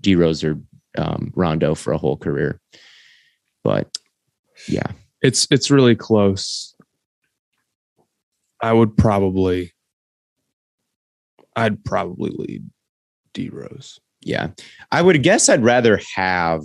D 0.00 0.14
Rose 0.14 0.42
or 0.42 0.58
um, 0.98 1.32
Rondo 1.34 1.74
for 1.74 1.92
a 1.92 1.98
whole 1.98 2.16
career. 2.16 2.60
But 3.62 3.96
yeah, 4.68 4.92
It's 5.22 5.46
it's 5.50 5.70
really 5.70 5.96
close. 5.96 6.74
I 8.62 8.72
would 8.72 8.96
probably 8.96 9.72
I'd 11.54 11.84
probably 11.84 12.30
lead 12.34 12.64
D 13.36 13.50
Rose. 13.50 14.00
yeah. 14.22 14.48
I 14.90 15.02
would 15.02 15.22
guess 15.22 15.50
I'd 15.50 15.62
rather 15.62 16.00
have 16.14 16.62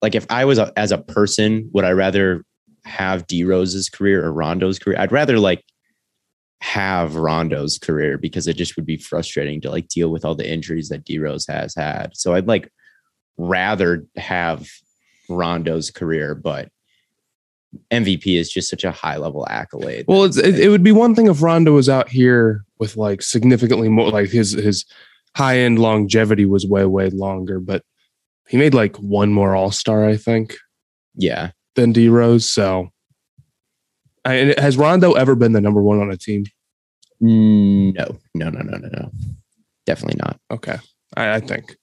like 0.00 0.14
if 0.14 0.24
I 0.30 0.44
was 0.44 0.58
a, 0.58 0.72
as 0.76 0.92
a 0.92 0.98
person, 0.98 1.68
would 1.74 1.84
I 1.84 1.90
rather 1.90 2.44
have 2.84 3.26
D 3.26 3.42
Rose's 3.42 3.88
career 3.88 4.24
or 4.24 4.32
Rondo's 4.32 4.78
career? 4.78 4.96
I'd 5.00 5.10
rather 5.10 5.40
like 5.40 5.64
have 6.60 7.16
Rondo's 7.16 7.76
career 7.76 8.18
because 8.18 8.46
it 8.46 8.56
just 8.56 8.76
would 8.76 8.86
be 8.86 8.96
frustrating 8.96 9.60
to 9.62 9.70
like 9.70 9.88
deal 9.88 10.10
with 10.10 10.24
all 10.24 10.36
the 10.36 10.48
injuries 10.48 10.88
that 10.90 11.04
D 11.04 11.18
Rose 11.18 11.44
has 11.48 11.74
had. 11.74 12.16
So 12.16 12.34
I'd 12.34 12.46
like 12.46 12.70
rather 13.36 14.06
have 14.16 14.68
Rondo's 15.28 15.90
career, 15.90 16.36
but 16.36 16.68
MVP 17.92 18.38
is 18.38 18.50
just 18.50 18.70
such 18.70 18.84
a 18.84 18.92
high 18.92 19.16
level 19.16 19.46
accolade. 19.50 20.04
Well, 20.06 20.24
it's, 20.24 20.36
it, 20.36 20.58
it 20.58 20.68
would 20.68 20.84
be 20.84 20.92
one 20.92 21.16
thing 21.16 21.26
if 21.26 21.42
Rondo 21.42 21.72
was 21.72 21.88
out 21.88 22.08
here 22.08 22.64
with 22.78 22.96
like 22.96 23.22
significantly 23.22 23.88
more, 23.88 24.10
like 24.10 24.30
his 24.30 24.52
his 24.52 24.84
high 25.38 25.58
end 25.58 25.78
longevity 25.78 26.44
was 26.44 26.66
way 26.66 26.84
way 26.84 27.10
longer, 27.10 27.60
but 27.60 27.84
he 28.48 28.56
made 28.56 28.74
like 28.74 28.96
one 28.96 29.32
more 29.32 29.54
All 29.54 29.70
Star, 29.70 30.04
I 30.04 30.16
think, 30.16 30.56
yeah. 31.14 31.52
than 31.76 31.92
D 31.92 32.08
Rose. 32.08 32.50
So, 32.50 32.88
I, 34.24 34.54
has 34.58 34.76
Rondo 34.76 35.12
ever 35.12 35.36
been 35.36 35.52
the 35.52 35.60
number 35.60 35.80
one 35.80 36.00
on 36.00 36.10
a 36.10 36.16
team? 36.16 36.44
Mm, 37.22 37.94
no, 37.94 38.18
no, 38.34 38.50
no, 38.50 38.60
no, 38.62 38.78
no, 38.78 38.88
no. 38.88 39.10
Definitely 39.86 40.18
not. 40.20 40.40
Okay, 40.50 40.76
I, 41.16 41.34
I 41.36 41.40
think, 41.40 41.76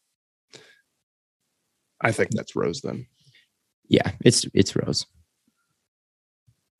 I 2.02 2.12
think 2.12 2.32
that's 2.32 2.58
Rose 2.58 2.82
then. 2.82 3.08
Yeah, 3.88 4.12
it's 4.20 4.46
it's 4.54 4.76
Rose. 4.76 5.06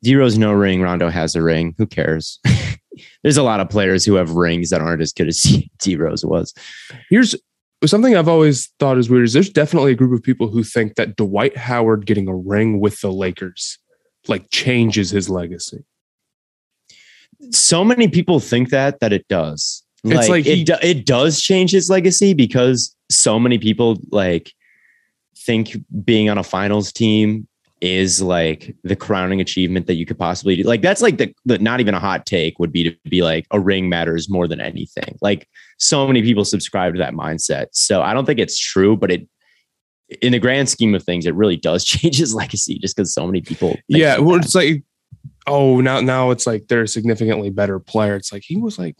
D 0.04 0.14
Rose 0.18 0.38
no 0.38 0.52
ring. 0.52 0.82
Rondo 0.82 1.10
has 1.10 1.36
a 1.36 1.42
ring. 1.42 1.74
Who 1.78 1.88
cares? 1.88 2.40
There's 3.24 3.38
a 3.38 3.44
lot 3.44 3.60
of 3.60 3.70
players 3.70 4.06
who 4.06 4.16
have 4.16 4.32
rings 4.32 4.70
that 4.70 4.82
aren't 4.82 5.02
as 5.02 5.14
good 5.14 5.28
as 5.28 5.42
D 5.80 5.96
Rose 5.96 6.26
was. 6.26 6.54
Here's 7.10 7.36
something 7.86 8.16
I've 8.16 8.28
always 8.28 8.72
thought 8.80 8.98
is 8.98 9.10
weird 9.10 9.26
is 9.26 9.34
there's 9.34 9.50
definitely 9.50 9.92
a 9.92 9.96
group 9.96 10.14
of 10.14 10.24
people 10.24 10.48
who 10.48 10.64
think 10.64 10.96
that 10.96 11.16
Dwight 11.16 11.58
Howard 11.58 12.06
getting 12.06 12.28
a 12.28 12.36
ring 12.36 12.80
with 12.80 13.02
the 13.02 13.12
Lakers 13.12 13.78
like 14.28 14.50
changes 14.50 15.12
his 15.12 15.30
legacy. 15.30 15.84
So 17.52 17.84
many 17.84 18.08
people 18.08 18.40
think 18.40 18.70
that 18.70 19.00
that 19.02 19.14
it 19.14 19.28
does. 19.28 19.84
It's 20.04 20.30
Like, 20.30 20.30
like 20.30 20.46
it, 20.46 20.66
do- 20.66 20.78
it 20.82 21.06
does 21.06 21.42
change 21.42 21.72
his 21.72 21.90
legacy 21.90 22.34
because 22.34 22.96
so 23.10 23.40
many 23.40 23.58
people 23.58 23.98
like 24.12 24.52
think 25.38 25.78
being 26.04 26.30
on 26.30 26.38
a 26.38 26.44
finals 26.44 26.92
team 26.92 27.48
is 27.86 28.20
like 28.20 28.76
the 28.84 28.96
crowning 28.96 29.40
achievement 29.40 29.86
that 29.86 29.94
you 29.94 30.08
could 30.08 30.18
possibly 30.18 30.56
do. 30.56 30.64
Like 30.64 30.82
that's 30.82 31.04
like 31.04 31.20
the, 31.20 31.32
the 31.46 31.60
not 31.60 31.80
even 31.80 31.94
a 31.94 32.00
hot 32.00 32.26
take 32.26 32.58
would 32.58 32.72
be 32.72 32.90
to 32.90 33.10
be 33.10 33.22
like 33.22 33.46
a 33.52 33.60
ring 33.60 33.88
matters 33.90 34.28
more 34.28 34.48
than 34.48 34.60
anything. 34.60 35.16
Like 35.22 35.48
so 35.78 36.08
many 36.08 36.24
people 36.24 36.46
subscribe 36.46 36.94
to 36.94 37.00
that 37.00 37.14
mindset. 37.14 37.68
So 37.74 38.02
I 38.02 38.16
don't 38.16 38.26
think 38.26 38.40
it's 38.40 38.58
true, 38.58 38.98
but 38.98 39.12
it 39.12 39.30
in 40.20 40.32
the 40.32 40.40
grand 40.40 40.68
scheme 40.68 40.96
of 40.96 41.04
things, 41.04 41.28
it 41.28 41.36
really 41.36 41.58
does 41.58 41.86
change 41.86 42.18
his 42.18 42.34
legacy 42.34 42.80
just 42.80 42.96
because 42.96 43.14
so 43.14 43.28
many 43.28 43.42
people. 43.42 43.78
Yeah, 43.88 44.18
well, 44.18 44.38
it's 44.38 44.56
like, 44.56 44.84
oh, 45.46 45.80
now 45.80 46.02
now 46.02 46.32
it's 46.32 46.48
like 46.48 46.68
they're 46.68 46.82
a 46.82 46.88
significantly 46.88 47.52
better 47.52 47.78
player. 47.80 48.16
It's 48.16 48.34
like 48.34 48.44
he 48.44 48.58
was 48.58 48.80
like, 48.80 48.98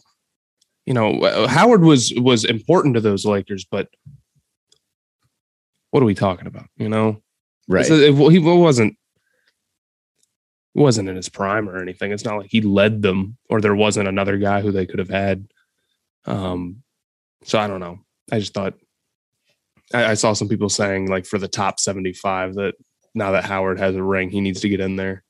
you 0.84 0.94
know, 0.94 1.22
uh, 1.22 1.48
Howard 1.48 1.82
was 1.82 2.14
was 2.18 2.44
important 2.44 2.94
to 2.94 3.00
those 3.00 3.26
Lakers, 3.26 3.66
but 3.68 3.88
what 5.90 6.04
are 6.04 6.06
we 6.06 6.14
talking 6.14 6.46
about? 6.46 6.68
You 6.76 6.88
know, 6.88 7.20
right? 7.68 7.88
it, 7.88 8.14
he 8.14 8.38
wasn't 8.38 8.96
wasn't 10.74 11.08
in 11.08 11.16
his 11.16 11.28
prime 11.28 11.68
or 11.68 11.80
anything. 11.80 12.12
It's 12.12 12.24
not 12.24 12.38
like 12.38 12.50
he 12.50 12.60
led 12.60 13.02
them 13.02 13.38
or 13.48 13.60
there 13.60 13.74
wasn't 13.74 14.08
another 14.08 14.36
guy 14.36 14.60
who 14.60 14.70
they 14.70 14.86
could 14.86 14.98
have 14.98 15.08
had. 15.08 15.48
Um, 16.26 16.82
so 17.44 17.58
I 17.58 17.66
don't 17.66 17.80
know. 17.80 18.00
I 18.30 18.38
just 18.38 18.52
thought 18.52 18.74
I, 19.94 20.06
I 20.06 20.14
saw 20.14 20.32
some 20.32 20.48
people 20.48 20.68
saying 20.68 21.08
like 21.08 21.26
for 21.26 21.38
the 21.38 21.48
top 21.48 21.80
75 21.80 22.54
that 22.54 22.74
now 23.14 23.32
that 23.32 23.44
Howard 23.44 23.78
has 23.78 23.96
a 23.96 24.02
ring, 24.02 24.30
he 24.30 24.40
needs 24.40 24.60
to 24.60 24.68
get 24.68 24.80
in 24.80 24.96
there. 24.96 25.24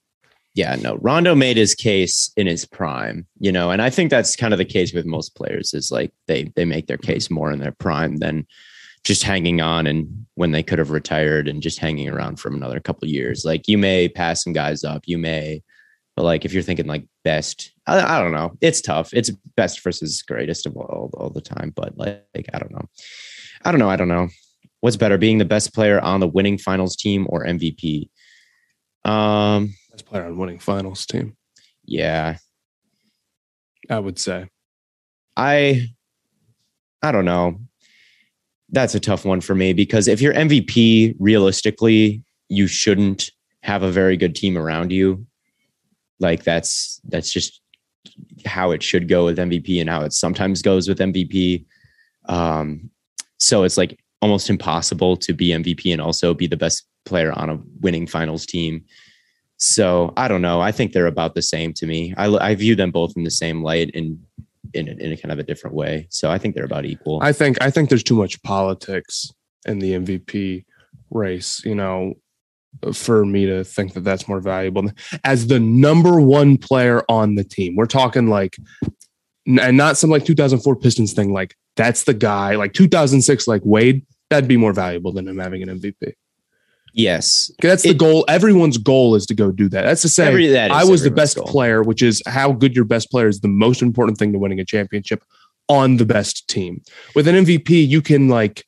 Yeah, 0.55 0.75
no. 0.76 0.97
Rondo 0.97 1.35
made 1.35 1.59
his 1.59 1.75
case 1.75 2.33
in 2.37 2.47
his 2.47 2.64
prime, 2.64 3.26
you 3.38 3.52
know, 3.52 3.71
and 3.71 3.83
I 3.83 3.90
think 3.90 4.11
that's 4.11 4.35
kind 4.35 4.55
of 4.55 4.59
the 4.59 4.64
case 4.64 4.95
with 4.95 5.05
most 5.05 5.37
players 5.37 5.75
is 5.75 5.90
like 5.90 6.12
they 6.26 6.50
they 6.57 6.64
make 6.64 6.87
their 6.87 6.97
case 6.97 7.31
more 7.31 7.52
in 7.52 7.59
their 7.59 7.73
prime 7.73 8.16
than 8.16 8.47
just 9.05 9.23
hanging 9.23 9.61
on 9.61 9.87
and 9.87 10.26
when 10.35 10.53
they 10.53 10.62
could 10.62 10.79
have 10.79 10.91
retired 10.91 11.49
and 11.49 11.62
just 11.62 11.79
hanging 11.79 12.09
around 12.09 12.38
for 12.38 12.49
another 12.49 12.81
couple 12.81 13.09
years. 13.09 13.45
Like 13.45 13.69
you 13.69 13.79
may 13.79 14.09
pass 14.09 14.43
some 14.43 14.53
guys 14.53 14.85
up, 14.85 15.05
you 15.07 15.19
may, 15.19 15.62
but 16.17 16.25
like 16.25 16.45
if 16.45 16.53
you're 16.53 16.62
thinking 16.62 16.87
like 16.87 17.07
best, 17.25 17.73
I, 17.87 18.19
I 18.19 18.21
don't 18.21 18.33
know. 18.33 18.57
It's 18.61 18.81
tough. 18.81 19.12
It's 19.12 19.31
best 19.57 19.83
versus 19.83 20.23
greatest 20.23 20.67
of 20.67 20.76
all, 20.76 21.11
all 21.15 21.31
the 21.31 21.41
time, 21.41 21.73
but 21.75 21.97
like, 21.97 22.25
like 22.35 22.49
I 22.53 22.59
don't 22.59 22.73
know. 22.73 22.85
I 23.65 23.71
don't 23.71 23.79
know. 23.79 23.91
I 23.91 23.97
don't 23.97 24.09
know. 24.09 24.29
What's 24.81 24.97
better, 24.97 25.19
being 25.19 25.38
the 25.38 25.45
best 25.45 25.75
player 25.75 26.00
on 26.00 26.21
the 26.21 26.29
winning 26.29 26.59
finals 26.59 26.97
team 26.97 27.26
or 27.29 27.45
MVP? 27.45 28.09
Um, 29.05 29.75
best 29.91 30.07
player 30.07 30.26
on 30.26 30.37
winning 30.37 30.59
finals 30.59 31.07
team. 31.07 31.37
Yeah, 31.85 32.37
I 33.88 33.99
would 33.99 34.19
say. 34.19 34.49
I 35.37 35.88
I 37.03 37.12
don't 37.12 37.25
know 37.25 37.61
that's 38.71 38.95
a 38.95 39.01
tough 39.01 39.25
one 39.25 39.41
for 39.41 39.55
me 39.55 39.73
because 39.73 40.09
if 40.09 40.21
you're 40.21 40.35
MVP, 40.35 41.15
realistically, 41.19 42.23
you 42.49 42.67
shouldn't 42.67 43.31
have 43.63 43.83
a 43.83 43.91
very 43.91 44.17
good 44.17 44.35
team 44.35 44.57
around 44.57 44.93
you. 44.93 45.27
Like 46.19 46.45
that's 46.45 47.01
that's 47.05 47.33
just 47.33 47.61
how 48.45 48.71
it 48.71 48.83
should 48.83 49.09
go 49.09 49.25
with 49.27 49.39
MVP 49.39 49.81
and 49.81 49.91
how 49.91 50.03
it 50.03 50.13
sometimes 50.13 50.63
goes 50.63 50.89
with 50.89 50.99
MVP. 50.99 51.65
Um, 52.27 52.91
so 53.39 53.65
it's 53.65 53.77
like 53.77 53.99
almost 54.23 54.49
impossible 54.49 55.17
to 55.19 55.35
be 55.35 55.49
MVP 55.49 55.93
and 55.93 56.01
also 56.01 56.35
be 56.35 56.47
the 56.47 56.57
best 56.57 56.87
player 57.05 57.33
on 57.33 57.51
a 57.51 57.61
winning 57.81 58.07
finals 58.07 58.47
team. 58.47 58.85
So 59.59 60.13
I 60.17 60.29
don't 60.29 60.43
know. 60.43 60.61
I 60.61 60.73
think 60.73 60.93
they're 60.93 61.07
about 61.07 61.35
the 61.35 61.43
same 61.43 61.73
to 61.75 61.87
me. 61.87 62.15
I, 62.17 62.27
I 62.27 62.55
view 62.55 62.75
them 62.75 62.91
both 62.91 63.13
in 63.17 63.25
the 63.25 63.31
same 63.31 63.63
light, 63.63 63.91
and 63.95 64.19
in, 64.75 64.89
in 64.89 65.13
a 65.13 65.17
kind 65.17 65.33
of 65.33 65.39
a 65.39 65.43
different 65.43 65.75
way. 65.75 66.07
So 66.11 66.31
I 66.31 66.39
think 66.39 66.55
they're 66.55 66.65
about 66.65 66.85
equal. 66.85 67.21
I 67.23 67.33
think 67.33 67.61
I 67.61 67.71
think 67.71 67.89
there's 67.89 68.03
too 68.03 68.17
much 68.17 68.43
politics 68.43 69.31
in 69.67 69.79
the 69.79 69.93
MVP 69.93 70.65
race. 71.11 71.63
You 71.65 71.75
know, 71.75 72.15
for 72.93 73.25
me 73.25 73.47
to 73.47 73.65
think 73.65 73.95
that 73.95 74.05
that's 74.05 74.29
more 74.29 74.41
valuable 74.41 74.91
as 75.25 75.47
the 75.47 75.61
number 75.61 76.21
one 76.21 76.57
player 76.57 77.05
on 77.09 77.35
the 77.35 77.45
team. 77.45 77.77
We're 77.77 77.87
talking 77.87 78.29
like, 78.29 78.57
and 79.47 79.77
not 79.77 79.97
some 79.97 80.11
like 80.11 80.25
2004 80.25 80.77
Pistons 80.77 81.13
thing. 81.13 81.33
Like 81.33 81.55
that's 81.77 82.05
the 82.05 82.15
guy. 82.15 82.57
Like 82.57 82.73
2006, 82.73 83.47
like 83.47 83.63
Wade, 83.65 84.05
that'd 84.31 84.49
be 84.49 84.57
more 84.57 84.73
valuable 84.73 85.13
than 85.13 85.29
him 85.29 85.39
having 85.39 85.63
an 85.63 85.81
MVP. 85.81 86.13
Yes. 86.97 87.50
That's 87.61 87.82
the 87.82 87.91
it, 87.91 87.99
goal. 87.99 88.25
Everyone's 88.26 88.78
goal 88.78 89.15
is 89.15 89.26
to 89.26 89.35
go 89.35 89.52
do 89.52 89.69
that. 89.69 89.82
That's 89.82 90.00
to 90.02 90.09
say, 90.09 90.28
every, 90.28 90.47
that 90.49 90.71
I 90.71 90.85
was 90.85 91.02
the 91.02 91.11
best 91.11 91.37
goal. 91.37 91.47
player, 91.47 91.82
which 91.82 92.02
is 92.02 92.23
how 92.26 92.52
good 92.52 92.75
your 92.75 92.87
best 92.87 93.11
player 93.11 93.28
is 93.28 93.41
the 93.41 93.49
most 93.49 93.82
important 93.82 94.19
thing 94.19 94.32
to 94.32 94.39
winning 94.39 94.61
a 94.61 94.65
championship 94.65 95.23
on 95.69 95.99
the 95.99 96.06
best 96.06 96.49
team. 96.49 96.80
With 97.15 97.28
an 97.28 97.35
MVP, 97.45 97.87
you 97.87 98.00
can 98.00 98.28
like 98.28 98.65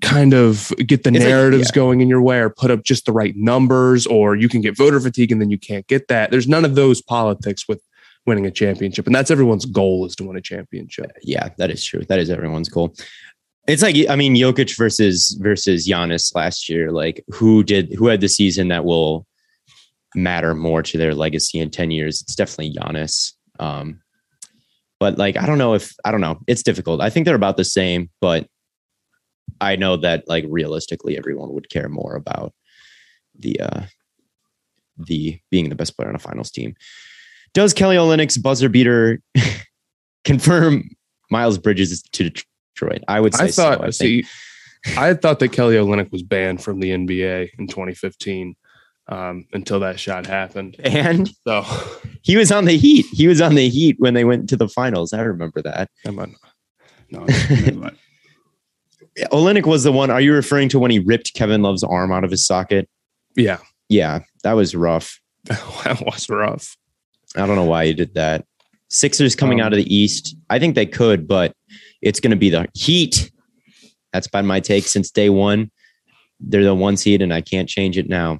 kind 0.00 0.32
of 0.32 0.72
get 0.78 1.04
the 1.04 1.10
it's 1.10 1.18
narratives 1.18 1.66
like, 1.66 1.74
yeah. 1.74 1.80
going 1.80 2.00
in 2.00 2.08
your 2.08 2.22
way 2.22 2.38
or 2.38 2.48
put 2.48 2.70
up 2.70 2.82
just 2.82 3.04
the 3.04 3.12
right 3.12 3.36
numbers, 3.36 4.06
or 4.06 4.34
you 4.34 4.48
can 4.48 4.62
get 4.62 4.74
voter 4.74 4.98
fatigue 4.98 5.30
and 5.30 5.40
then 5.40 5.50
you 5.50 5.58
can't 5.58 5.86
get 5.86 6.08
that. 6.08 6.30
There's 6.30 6.48
none 6.48 6.64
of 6.64 6.76
those 6.76 7.02
politics 7.02 7.68
with 7.68 7.82
winning 8.28 8.46
a 8.46 8.50
championship. 8.50 9.06
And 9.06 9.14
that's 9.14 9.30
everyone's 9.30 9.64
goal 9.64 10.06
is 10.06 10.14
to 10.16 10.24
win 10.24 10.36
a 10.36 10.40
championship. 10.40 11.10
Yeah, 11.22 11.48
that 11.58 11.70
is 11.70 11.84
true. 11.84 12.02
That 12.08 12.20
is 12.20 12.30
everyone's 12.30 12.68
goal. 12.68 12.94
It's 13.68 13.82
like 13.82 13.96
I 14.08 14.16
mean 14.16 14.34
Jokic 14.34 14.76
versus 14.76 15.38
versus 15.40 15.86
Giannis 15.86 16.34
last 16.34 16.68
year. 16.70 16.90
Like 16.90 17.22
who 17.28 17.62
did 17.62 17.92
who 17.94 18.06
had 18.06 18.22
the 18.22 18.28
season 18.28 18.68
that 18.68 18.86
will 18.86 19.26
matter 20.14 20.54
more 20.54 20.82
to 20.82 20.96
their 20.96 21.14
legacy 21.14 21.60
in 21.60 21.70
10 21.70 21.90
years? 21.90 22.22
It's 22.22 22.34
definitely 22.34 22.74
Giannis. 22.74 23.34
Um, 23.60 24.00
but 24.98 25.18
like 25.18 25.36
I 25.36 25.44
don't 25.44 25.58
know 25.58 25.74
if 25.74 25.94
I 26.04 26.10
don't 26.10 26.22
know. 26.22 26.40
It's 26.46 26.62
difficult. 26.62 27.02
I 27.02 27.10
think 27.10 27.26
they're 27.26 27.34
about 27.34 27.58
the 27.58 27.64
same, 27.64 28.08
but 28.22 28.48
I 29.60 29.76
know 29.76 29.98
that 29.98 30.24
like 30.26 30.46
realistically 30.48 31.18
everyone 31.18 31.52
would 31.52 31.68
care 31.68 31.90
more 31.90 32.16
about 32.16 32.54
the 33.38 33.60
uh 33.60 33.82
the 34.96 35.38
being 35.50 35.68
the 35.68 35.76
best 35.76 35.94
player 35.94 36.08
on 36.08 36.14
a 36.14 36.18
finals 36.18 36.50
team. 36.50 36.74
Does 37.52 37.74
Kelly 37.74 37.96
Olynyk's 37.96 38.38
buzzer 38.38 38.70
beater 38.70 39.20
confirm 40.24 40.88
Miles 41.30 41.58
Bridges 41.58 41.92
is 41.92 42.02
to 42.12 42.30
Detroit. 42.78 43.02
I 43.08 43.20
would 43.20 43.34
say 43.34 43.44
I 43.44 43.50
thought, 43.50 43.78
so, 43.78 43.84
I 43.84 43.90
see, 43.90 44.24
I 44.96 45.14
thought 45.14 45.38
that 45.40 45.48
Kelly 45.48 45.76
Olynyk 45.76 46.12
was 46.12 46.22
banned 46.22 46.62
from 46.62 46.80
the 46.80 46.90
NBA 46.90 47.50
in 47.58 47.66
2015 47.66 48.54
um, 49.08 49.46
until 49.52 49.80
that 49.80 49.98
shot 49.98 50.26
happened. 50.26 50.76
And 50.80 51.30
so 51.46 51.64
he 52.22 52.36
was 52.36 52.52
on 52.52 52.66
the 52.66 52.76
Heat. 52.76 53.06
He 53.12 53.26
was 53.26 53.40
on 53.40 53.54
the 53.54 53.68
Heat 53.68 53.96
when 53.98 54.14
they 54.14 54.24
went 54.24 54.48
to 54.50 54.56
the 54.56 54.68
finals. 54.68 55.12
I 55.12 55.20
remember 55.20 55.62
that. 55.62 55.90
Come 56.04 56.18
on. 56.18 56.36
No, 57.10 57.20
Olynyk 59.32 59.66
was 59.66 59.82
the 59.82 59.92
one. 59.92 60.10
Are 60.10 60.20
you 60.20 60.34
referring 60.34 60.68
to 60.68 60.78
when 60.78 60.90
he 60.90 60.98
ripped 60.98 61.32
Kevin 61.34 61.62
Love's 61.62 61.82
arm 61.82 62.12
out 62.12 62.22
of 62.22 62.30
his 62.30 62.46
socket? 62.46 62.88
Yeah. 63.34 63.58
Yeah, 63.88 64.20
that 64.44 64.52
was 64.52 64.76
rough. 64.76 65.18
that 65.44 66.02
was 66.04 66.28
rough. 66.28 66.76
I 67.34 67.46
don't 67.46 67.56
know 67.56 67.64
why 67.64 67.86
he 67.86 67.94
did 67.94 68.14
that. 68.14 68.44
Sixers 68.90 69.34
coming 69.34 69.60
um, 69.60 69.66
out 69.66 69.72
of 69.72 69.78
the 69.78 69.94
East. 69.94 70.36
I 70.50 70.58
think 70.58 70.74
they 70.74 70.86
could, 70.86 71.26
but 71.26 71.54
it's 72.02 72.20
going 72.20 72.30
to 72.30 72.36
be 72.36 72.50
the 72.50 72.66
Heat. 72.74 73.30
That's 74.12 74.28
been 74.28 74.46
my 74.46 74.60
take 74.60 74.84
since 74.84 75.10
day 75.10 75.30
one. 75.30 75.70
They're 76.40 76.64
the 76.64 76.74
one 76.74 76.96
seed, 76.96 77.22
and 77.22 77.34
I 77.34 77.40
can't 77.40 77.68
change 77.68 77.98
it 77.98 78.08
now. 78.08 78.38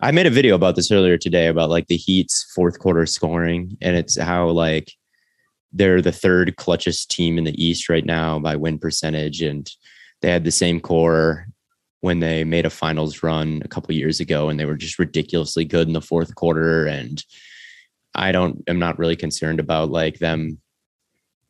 I 0.00 0.12
made 0.12 0.26
a 0.26 0.30
video 0.30 0.54
about 0.54 0.76
this 0.76 0.92
earlier 0.92 1.18
today 1.18 1.48
about 1.48 1.70
like 1.70 1.88
the 1.88 1.96
Heat's 1.96 2.50
fourth 2.54 2.78
quarter 2.78 3.04
scoring, 3.06 3.76
and 3.80 3.96
it's 3.96 4.18
how 4.18 4.48
like 4.50 4.92
they're 5.72 6.00
the 6.00 6.12
third 6.12 6.54
clutchest 6.56 7.08
team 7.08 7.36
in 7.36 7.44
the 7.44 7.62
East 7.62 7.88
right 7.88 8.04
now 8.04 8.38
by 8.38 8.56
win 8.56 8.78
percentage, 8.78 9.42
and 9.42 9.70
they 10.22 10.30
had 10.30 10.44
the 10.44 10.50
same 10.52 10.80
core 10.80 11.46
when 12.00 12.20
they 12.20 12.44
made 12.44 12.64
a 12.64 12.70
finals 12.70 13.24
run 13.24 13.60
a 13.64 13.68
couple 13.68 13.92
years 13.92 14.20
ago, 14.20 14.48
and 14.48 14.58
they 14.58 14.64
were 14.64 14.76
just 14.76 15.00
ridiculously 15.00 15.64
good 15.64 15.88
in 15.88 15.94
the 15.94 16.00
fourth 16.00 16.34
quarter. 16.36 16.86
And 16.86 17.22
I 18.14 18.30
don't, 18.30 18.62
I'm 18.68 18.78
not 18.78 18.98
really 18.98 19.16
concerned 19.16 19.58
about 19.58 19.90
like 19.90 20.18
them 20.20 20.58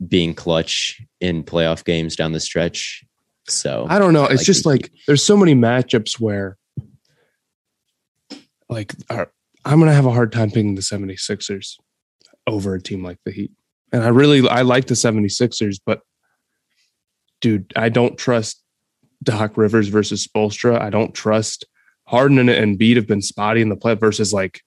being 0.06 0.34
clutch 0.34 1.00
in 1.20 1.42
playoff 1.42 1.84
games 1.84 2.14
down 2.16 2.32
the 2.32 2.40
stretch. 2.40 3.04
So 3.48 3.86
I 3.88 3.98
don't 3.98 4.12
know. 4.12 4.24
It's 4.24 4.40
like 4.40 4.46
just 4.46 4.66
like 4.66 4.92
there's 5.06 5.22
so 5.22 5.36
many 5.36 5.54
matchups 5.54 6.20
where 6.20 6.56
like 8.68 8.94
our, 9.10 9.32
I'm 9.64 9.78
going 9.78 9.88
to 9.88 9.94
have 9.94 10.06
a 10.06 10.12
hard 10.12 10.32
time 10.32 10.50
picking 10.50 10.74
the 10.74 10.82
76ers 10.82 11.76
over 12.46 12.74
a 12.74 12.82
team 12.82 13.02
like 13.02 13.18
the 13.24 13.32
Heat. 13.32 13.52
And 13.92 14.02
I 14.02 14.08
really 14.08 14.46
I 14.46 14.62
like 14.62 14.86
the 14.86 14.94
76ers, 14.94 15.76
but 15.84 16.02
dude, 17.40 17.72
I 17.74 17.88
don't 17.88 18.18
trust 18.18 18.62
Doc 19.22 19.56
Rivers 19.56 19.88
versus 19.88 20.26
Spoelstra. 20.26 20.80
I 20.80 20.90
don't 20.90 21.14
trust 21.14 21.66
Harden 22.06 22.38
and 22.38 22.48
Embiid 22.48 22.96
have 22.96 23.06
been 23.06 23.22
spotty 23.22 23.62
in 23.62 23.68
the 23.68 23.76
play 23.76 23.94
versus 23.94 24.32
like 24.32 24.60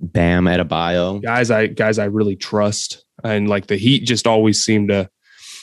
Bam 0.00 0.44
Adebayo. 0.44 1.22
Guys 1.22 1.50
I 1.50 1.68
guys 1.68 1.98
I 1.98 2.06
really 2.06 2.36
trust 2.36 3.04
and 3.24 3.48
like 3.48 3.66
the 3.66 3.76
Heat 3.76 4.00
just 4.00 4.26
always 4.26 4.62
seem 4.64 4.88
to. 4.88 5.08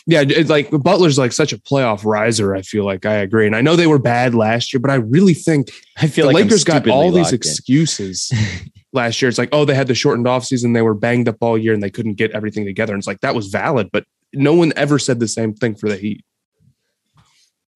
Yeah, 0.07 0.23
it's 0.27 0.51
like 0.51 0.69
Butler's 0.69 1.17
like 1.17 1.31
such 1.31 1.51
a 1.51 1.57
playoff 1.57 2.05
riser. 2.05 2.55
I 2.55 2.61
feel 2.61 2.85
like 2.85 3.07
I 3.07 3.15
agree, 3.15 3.47
and 3.47 3.55
I 3.55 3.61
know 3.61 3.75
they 3.75 3.87
were 3.87 3.97
bad 3.97 4.35
last 4.35 4.71
year, 4.71 4.79
but 4.79 4.91
I 4.91 4.95
really 4.95 5.33
think 5.33 5.71
I 5.97 6.07
feel 6.07 6.27
the 6.27 6.33
like 6.33 6.43
Lakers 6.43 6.63
got 6.63 6.87
all 6.87 7.11
these 7.11 7.33
excuses 7.33 8.31
last 8.93 9.19
year. 9.19 9.29
It's 9.29 9.39
like, 9.39 9.49
oh, 9.51 9.65
they 9.65 9.73
had 9.73 9.87
the 9.87 9.95
shortened 9.95 10.27
offseason, 10.27 10.75
they 10.75 10.83
were 10.83 10.93
banged 10.93 11.27
up 11.27 11.37
all 11.41 11.57
year, 11.57 11.73
and 11.73 11.81
they 11.81 11.89
couldn't 11.89 12.15
get 12.15 12.31
everything 12.31 12.65
together. 12.65 12.93
And 12.93 12.99
it's 12.99 13.07
like 13.07 13.21
that 13.21 13.33
was 13.33 13.47
valid, 13.47 13.89
but 13.91 14.05
no 14.31 14.53
one 14.53 14.73
ever 14.75 14.99
said 14.99 15.19
the 15.19 15.27
same 15.27 15.55
thing 15.55 15.73
for 15.73 15.89
the 15.89 15.97
Heat. 15.97 16.23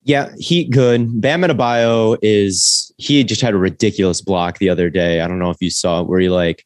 Yeah, 0.03 0.31
Heat 0.37 0.71
good. 0.71 1.21
Bam 1.21 1.41
Adebayo 1.41 2.17
is 2.21 2.91
he 2.97 3.23
just 3.23 3.41
had 3.41 3.53
a 3.53 3.57
ridiculous 3.57 4.21
block 4.21 4.57
the 4.57 4.69
other 4.69 4.89
day. 4.89 5.21
I 5.21 5.27
don't 5.27 5.39
know 5.39 5.49
if 5.49 5.57
you 5.61 5.69
saw 5.69 6.01
it 6.01 6.07
where 6.07 6.19
he 6.19 6.29
like 6.29 6.65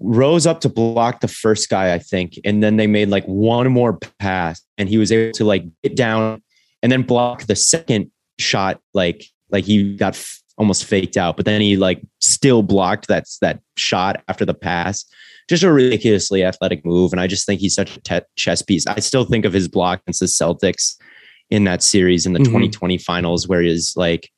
rose 0.00 0.46
up 0.46 0.60
to 0.60 0.68
block 0.68 1.20
the 1.20 1.28
first 1.28 1.68
guy, 1.68 1.94
I 1.94 1.98
think, 1.98 2.38
and 2.44 2.62
then 2.62 2.76
they 2.76 2.86
made 2.86 3.08
like 3.08 3.24
one 3.24 3.70
more 3.72 3.98
pass, 4.18 4.62
and 4.76 4.88
he 4.88 4.98
was 4.98 5.10
able 5.12 5.32
to 5.32 5.44
like 5.44 5.64
get 5.82 5.96
down 5.96 6.42
and 6.82 6.92
then 6.92 7.02
block 7.02 7.44
the 7.44 7.56
second 7.56 8.10
shot, 8.38 8.80
like 8.94 9.24
like 9.50 9.64
he 9.64 9.96
got 9.96 10.14
f- 10.14 10.42
almost 10.58 10.84
faked 10.84 11.16
out, 11.16 11.36
but 11.36 11.46
then 11.46 11.60
he 11.60 11.76
like 11.76 12.00
still 12.20 12.62
blocked 12.62 13.08
that 13.08 13.24
that 13.40 13.60
shot 13.76 14.22
after 14.28 14.44
the 14.44 14.54
pass. 14.54 15.04
Just 15.48 15.62
a 15.62 15.72
ridiculously 15.72 16.44
athletic 16.44 16.84
move, 16.84 17.12
and 17.12 17.20
I 17.20 17.26
just 17.26 17.46
think 17.46 17.60
he's 17.60 17.74
such 17.74 17.96
a 17.96 18.00
te- 18.02 18.26
chess 18.36 18.60
piece. 18.60 18.86
I 18.86 19.00
still 19.00 19.24
think 19.24 19.44
of 19.46 19.52
his 19.54 19.66
block 19.68 20.02
against 20.02 20.20
the 20.20 20.26
Celtics 20.26 20.94
in 21.50 21.64
that 21.64 21.82
series 21.82 22.26
in 22.26 22.34
the 22.34 22.40
Mhm. 22.40 22.44
2020 22.44 22.98
finals, 22.98 23.48
where 23.48 23.62
his 23.62 23.94
like 23.96 24.28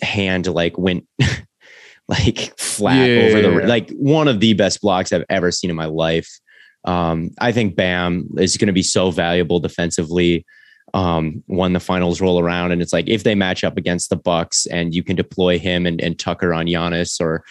hand 0.00 0.46
like 0.46 0.78
went 0.78 1.04
like 2.08 2.58
flat 2.58 3.08
Yeah, 3.08 3.22
over 3.22 3.42
the 3.42 3.60
yeah, 3.60 3.66
like 3.66 3.90
one 3.90 4.28
of 4.28 4.40
the 4.40 4.54
best 4.54 4.80
blocks 4.80 5.12
I've 5.12 5.24
ever 5.28 5.50
seen 5.50 5.70
in 5.70 5.76
my 5.76 5.86
life. 5.86 6.28
Um, 6.84 7.30
I 7.38 7.52
think 7.52 7.76
Bam 7.76 8.28
is 8.38 8.56
going 8.56 8.68
to 8.68 8.72
be 8.72 8.82
so 8.82 9.10
valuable 9.10 9.60
defensively 9.60 10.46
um, 10.94 11.42
when 11.46 11.72
the 11.72 11.80
finals 11.80 12.20
roll 12.20 12.40
around. 12.40 12.72
And 12.72 12.80
it's 12.80 12.92
like 12.92 13.08
if 13.08 13.24
they 13.24 13.34
match 13.34 13.64
up 13.64 13.76
against 13.76 14.10
the 14.10 14.16
Bucks 14.16 14.66
and 14.66 14.94
you 14.94 15.02
can 15.02 15.16
deploy 15.16 15.58
him 15.58 15.86
and, 15.86 16.00
and 16.00 16.18
Tucker 16.18 16.54
on 16.54 16.66
Giannis 16.66 17.20
or 17.20 17.44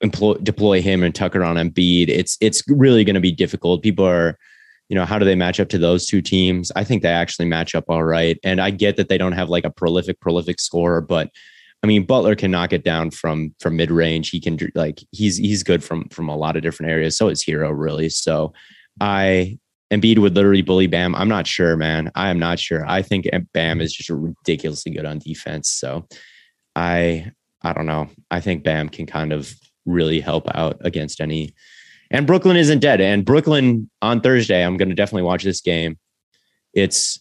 employ, 0.00 0.34
deploy 0.34 0.80
him 0.80 1.02
and 1.02 1.14
Tucker 1.14 1.44
on 1.44 1.56
Embiid, 1.56 2.08
it's 2.08 2.38
it's 2.40 2.62
really 2.68 3.04
going 3.04 3.14
to 3.14 3.20
be 3.20 3.32
difficult. 3.32 3.82
People 3.82 4.06
are, 4.06 4.38
you 4.88 4.94
know, 4.94 5.04
how 5.04 5.18
do 5.18 5.26
they 5.26 5.34
match 5.34 5.60
up 5.60 5.68
to 5.70 5.78
those 5.78 6.06
two 6.06 6.22
teams? 6.22 6.72
I 6.76 6.84
think 6.84 7.02
they 7.02 7.10
actually 7.10 7.46
match 7.46 7.74
up 7.74 7.84
all 7.88 8.04
right. 8.04 8.38
And 8.42 8.60
I 8.60 8.70
get 8.70 8.96
that 8.96 9.08
they 9.08 9.18
don't 9.18 9.32
have 9.32 9.50
like 9.50 9.64
a 9.64 9.70
prolific, 9.70 10.18
prolific 10.20 10.60
scorer, 10.60 11.02
but 11.02 11.30
I 11.82 11.86
mean, 11.86 12.04
Butler 12.04 12.34
can 12.34 12.50
knock 12.50 12.72
it 12.72 12.84
down 12.84 13.10
from 13.10 13.54
from 13.60 13.76
mid 13.76 13.90
range. 13.90 14.30
He 14.30 14.40
can 14.40 14.58
like 14.74 15.00
he's 15.12 15.36
he's 15.36 15.62
good 15.62 15.84
from 15.84 16.08
from 16.08 16.28
a 16.28 16.36
lot 16.36 16.56
of 16.56 16.62
different 16.62 16.90
areas. 16.90 17.16
So 17.16 17.28
is 17.28 17.44
Herro 17.44 17.70
really. 17.70 18.08
So 18.08 18.52
I 19.00 19.58
Embiid 19.92 20.18
would 20.18 20.34
literally 20.34 20.62
bully 20.62 20.86
Bam. 20.86 21.14
I'm 21.14 21.28
not 21.28 21.46
sure, 21.46 21.76
man. 21.76 22.10
I 22.14 22.30
am 22.30 22.38
not 22.38 22.58
sure. 22.58 22.84
I 22.86 23.02
think 23.02 23.26
Bam 23.54 23.80
is 23.80 23.92
just 23.92 24.10
ridiculously 24.10 24.92
good 24.92 25.06
on 25.06 25.18
defense. 25.18 25.70
So 25.70 26.06
I 26.74 27.30
I 27.62 27.72
don't 27.72 27.86
know. 27.86 28.08
I 28.30 28.40
think 28.40 28.64
Bam 28.64 28.88
can 28.88 29.06
kind 29.06 29.32
of 29.32 29.54
really 29.86 30.20
help 30.20 30.46
out 30.54 30.76
against 30.80 31.20
any. 31.20 31.54
And 32.10 32.26
Brooklyn 32.26 32.56
isn't 32.56 32.80
dead. 32.80 33.00
And 33.00 33.24
Brooklyn 33.24 33.90
on 34.00 34.20
Thursday, 34.20 34.64
I'm 34.64 34.76
going 34.76 34.88
to 34.88 34.94
definitely 34.94 35.22
watch 35.22 35.44
this 35.44 35.60
game. 35.60 35.98
It's 36.72 37.20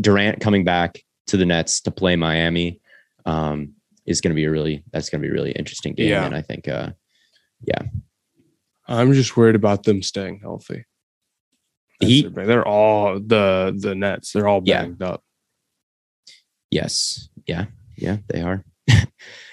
Durant 0.00 0.40
coming 0.40 0.64
back 0.64 1.02
to 1.28 1.36
the 1.36 1.46
Nets 1.46 1.80
to 1.82 1.90
play 1.90 2.16
Miami. 2.16 2.80
Um, 3.26 3.73
is 4.06 4.20
going 4.20 4.30
to 4.30 4.34
be 4.34 4.44
a 4.44 4.50
really 4.50 4.84
that's 4.92 5.08
going 5.10 5.20
to 5.22 5.26
be 5.26 5.30
a 5.30 5.34
really 5.34 5.52
interesting 5.52 5.94
game. 5.94 6.08
Yeah. 6.10 6.24
And 6.26 6.34
I 6.34 6.42
think 6.42 6.68
uh, 6.68 6.90
yeah, 7.62 7.82
I'm 8.86 9.12
just 9.12 9.36
worried 9.36 9.54
about 9.56 9.84
them 9.84 10.02
staying 10.02 10.40
healthy. 10.40 10.84
The 12.00 12.06
That's 12.06 12.12
Heat? 12.12 12.34
their 12.34 12.46
They're 12.46 12.68
all 12.68 13.14
the 13.20 13.74
the 13.76 13.94
Nets. 13.94 14.32
They're 14.32 14.48
all 14.48 14.62
Yeah. 14.64 14.82
banged 14.82 15.02
up. 15.02 15.22
Yes. 16.70 17.28
Yeah. 17.46 17.66
Yeah, 17.96 18.18
they 18.28 18.42
are. 18.42 18.64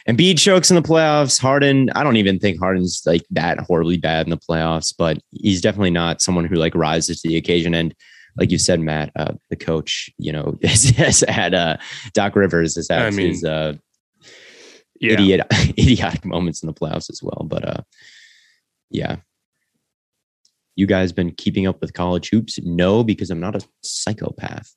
And 0.07 0.17
Embiid 0.17 0.39
chokes 0.39 0.71
in 0.71 0.75
the 0.75 0.81
playoffs. 0.81 1.39
Harden, 1.39 1.91
I 1.91 2.03
don't 2.03 2.17
even 2.17 2.39
think 2.39 2.57
Harden's 2.59 3.03
like 3.05 3.23
that 3.29 3.59
horribly 3.59 3.97
bad 3.97 4.25
in 4.25 4.31
the 4.31 4.37
playoffs, 4.37 4.91
but 4.97 5.19
he's 5.29 5.61
definitely 5.61 5.91
not 5.91 6.23
someone 6.23 6.45
who 6.45 6.55
like 6.55 6.73
rises 6.73 7.21
to 7.21 7.29
the 7.29 7.37
occasion. 7.37 7.75
And 7.75 7.93
like 8.35 8.49
you 8.49 8.57
said, 8.57 8.79
Matt, 8.79 9.11
uh, 9.15 9.33
the 9.51 9.55
coach, 9.55 10.09
you 10.17 10.31
know, 10.31 10.57
has, 10.63 10.85
has 10.89 11.19
had 11.27 11.53
uh, 11.53 11.77
Doc 12.13 12.35
Rivers 12.35 12.75
has 12.77 12.87
had 12.89 13.03
I 13.03 13.11
mean, 13.11 13.27
his 13.29 13.43
uh, 13.43 13.73
Yeah. 15.01 15.13
idiot 15.13 15.47
idiotic 15.77 16.23
moments 16.23 16.61
in 16.61 16.67
the 16.67 16.73
playoffs 16.73 17.09
as 17.09 17.21
well. 17.21 17.43
But 17.45 17.67
uh, 17.67 17.81
yeah, 18.89 19.17
you 20.75 20.85
guys 20.85 21.11
been 21.11 21.31
keeping 21.31 21.67
up 21.67 21.81
with 21.81 21.93
college 21.93 22.29
hoops? 22.29 22.59
No, 22.61 23.03
because 23.03 23.31
I'm 23.31 23.39
not 23.39 23.55
a 23.55 23.67
psychopath. 23.83 24.73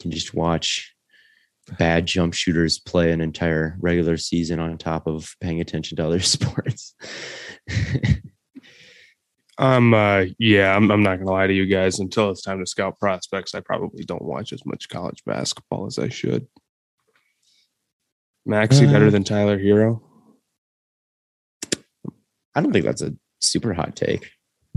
Can 0.00 0.10
just 0.10 0.34
watch 0.34 0.94
bad 1.78 2.06
jump 2.06 2.34
shooters 2.34 2.78
play 2.78 3.10
an 3.12 3.20
entire 3.20 3.76
regular 3.80 4.16
season 4.16 4.60
on 4.60 4.78
top 4.78 5.06
of 5.06 5.34
paying 5.40 5.60
attention 5.60 5.96
to 5.96 6.06
other 6.06 6.20
sports. 6.20 6.94
I'm 9.58 9.94
uh 9.94 10.26
yeah, 10.38 10.76
I'm 10.76 10.90
I'm 10.90 11.02
not 11.02 11.16
gonna 11.18 11.30
lie 11.30 11.46
to 11.46 11.54
you 11.54 11.64
guys. 11.64 11.98
Until 11.98 12.30
it's 12.30 12.42
time 12.42 12.58
to 12.60 12.66
scout 12.66 13.00
prospects, 13.00 13.54
I 13.54 13.60
probably 13.60 14.04
don't 14.04 14.22
watch 14.22 14.52
as 14.52 14.66
much 14.66 14.90
college 14.90 15.22
basketball 15.24 15.86
as 15.86 15.98
I 15.98 16.08
should. 16.10 16.46
Maxey 18.46 18.86
Uh, 18.86 18.92
better 18.92 19.10
than 19.10 19.24
Tyler 19.24 19.58
Herro. 19.58 20.00
I 22.54 22.60
don't 22.62 22.72
think 22.72 22.84
that's 22.84 23.02
a 23.02 23.14
super 23.40 23.74
hot 23.74 23.96
take. 23.96 24.30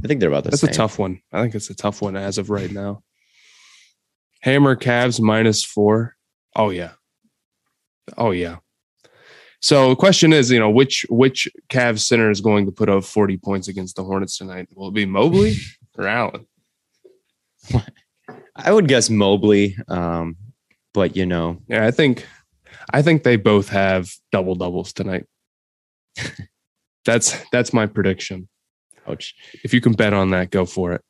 I 0.03 0.07
think 0.07 0.19
they're 0.19 0.29
about 0.29 0.43
the 0.43 0.51
same. 0.51 0.67
That's 0.67 0.77
same. 0.77 0.85
a 0.85 0.87
tough 0.87 0.99
one. 0.99 1.21
I 1.31 1.41
think 1.41 1.55
it's 1.55 1.69
a 1.69 1.75
tough 1.75 2.01
one 2.01 2.15
as 2.17 2.37
of 2.37 2.49
right 2.49 2.71
now. 2.71 3.03
Hammer 4.41 4.75
Cavs 4.75 5.19
minus 5.21 5.63
four. 5.63 6.15
Oh 6.55 6.69
yeah. 6.71 6.91
Oh 8.17 8.31
yeah. 8.31 8.57
So 9.61 9.89
the 9.89 9.95
question 9.95 10.31
is, 10.33 10.49
you 10.51 10.59
know, 10.59 10.69
which 10.69 11.05
which 11.09 11.47
Cavs 11.69 11.99
center 11.99 12.31
is 12.31 12.39
going 12.41 12.65
to 12.65 12.71
put 12.71 12.89
up 12.89 13.03
40 13.03 13.37
points 13.37 13.67
against 13.67 13.97
the 13.97 14.03
Hornets 14.03 14.37
tonight? 14.37 14.69
Will 14.73 14.87
it 14.87 14.93
be 14.93 15.05
Mobley 15.05 15.55
or 15.97 16.07
Allen? 16.07 16.45
I 18.55 18.71
would 18.71 18.87
guess 18.87 19.09
Mobley, 19.09 19.75
um, 19.89 20.37
but 20.93 21.15
you 21.15 21.25
know, 21.25 21.61
Yeah, 21.67 21.85
I 21.85 21.91
think 21.91 22.25
I 22.91 23.01
think 23.01 23.23
they 23.23 23.35
both 23.35 23.69
have 23.69 24.09
double 24.31 24.55
doubles 24.55 24.93
tonight. 24.93 25.25
that's 27.05 27.37
that's 27.51 27.73
my 27.73 27.85
prediction. 27.85 28.47
ouch. 29.07 29.35
If 29.63 29.73
you 29.73 29.81
can 29.81 29.93
bet 29.93 30.13
on 30.13 30.31
that, 30.31 30.51
go 30.51 30.65
for 30.65 30.93
it. 30.93 31.01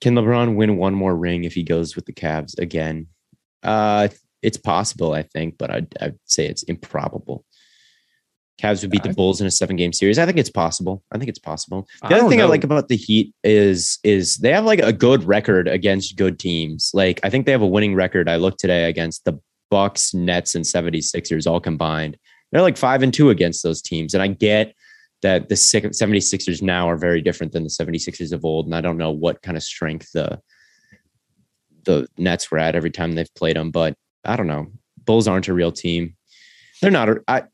Can 0.00 0.14
LeBron 0.14 0.54
win 0.54 0.76
one 0.76 0.94
more 0.94 1.16
ring 1.16 1.44
if 1.44 1.54
he 1.54 1.62
goes 1.62 1.96
with 1.96 2.06
the 2.06 2.12
Cavs 2.12 2.58
again? 2.58 3.08
Uh, 3.62 4.08
it's 4.42 4.56
possible, 4.56 5.12
I 5.12 5.22
think, 5.22 5.58
but 5.58 5.70
I'd, 5.70 5.92
I'd 6.00 6.18
say 6.24 6.46
it's 6.46 6.62
improbable. 6.64 7.44
Cavs 8.60 8.82
would 8.82 8.90
beat 8.90 9.04
the 9.04 9.14
Bulls 9.14 9.40
in 9.40 9.46
a 9.46 9.50
seven 9.50 9.76
game 9.76 9.92
series. 9.92 10.18
I 10.18 10.26
think 10.26 10.36
it's 10.36 10.50
possible. 10.50 11.02
I 11.12 11.18
think 11.18 11.28
it's 11.28 11.38
possible. 11.38 11.86
I 12.02 12.08
The 12.08 12.16
other 12.16 12.28
thing 12.28 12.40
I 12.40 12.44
like 12.44 12.64
about 12.64 12.88
the 12.88 12.96
Heat 12.96 13.32
is 13.44 13.98
is 14.02 14.36
they 14.38 14.52
have 14.52 14.64
like 14.64 14.80
a 14.80 14.92
good 14.92 15.22
record 15.24 15.68
against 15.68 16.16
good 16.16 16.38
teams. 16.38 16.90
Like 16.92 17.20
I 17.22 17.30
think 17.30 17.46
they 17.46 17.52
have 17.52 17.62
a 17.62 17.66
winning 17.66 17.94
record. 17.94 18.28
I 18.28 18.36
looked 18.36 18.58
today 18.58 18.88
against 18.88 19.24
the 19.24 19.38
Bucks, 19.70 20.12
Nets, 20.12 20.54
and 20.54 20.64
76ers 20.64 21.46
all 21.48 21.60
combined. 21.60 22.16
They're 22.50 22.62
like 22.62 22.76
five 22.76 23.02
and 23.02 23.12
two 23.12 23.30
against 23.30 23.62
those 23.62 23.82
teams. 23.82 24.14
And 24.14 24.22
I 24.22 24.28
get 24.28 24.74
that 25.22 25.48
the 25.48 25.56
six- 25.56 26.00
76ers 26.00 26.62
now 26.62 26.88
are 26.88 26.96
very 26.96 27.20
different 27.20 27.52
than 27.52 27.64
the 27.64 27.68
76ers 27.68 28.32
of 28.32 28.44
old. 28.44 28.66
And 28.66 28.74
I 28.74 28.80
don't 28.80 28.96
know 28.96 29.10
what 29.10 29.42
kind 29.42 29.56
of 29.56 29.62
strength 29.62 30.10
the 30.12 30.40
the 31.84 32.06
Nets 32.18 32.50
were 32.50 32.58
at 32.58 32.74
every 32.74 32.90
time 32.90 33.12
they've 33.12 33.34
played 33.34 33.56
them, 33.56 33.70
but 33.70 33.94
I 34.24 34.36
don't 34.36 34.46
know. 34.46 34.66
Bulls 35.04 35.28
aren't 35.28 35.48
a 35.48 35.54
real 35.54 35.72
team. 35.72 36.16
They're 36.82 36.90
not. 36.90 37.08
I 37.26 37.44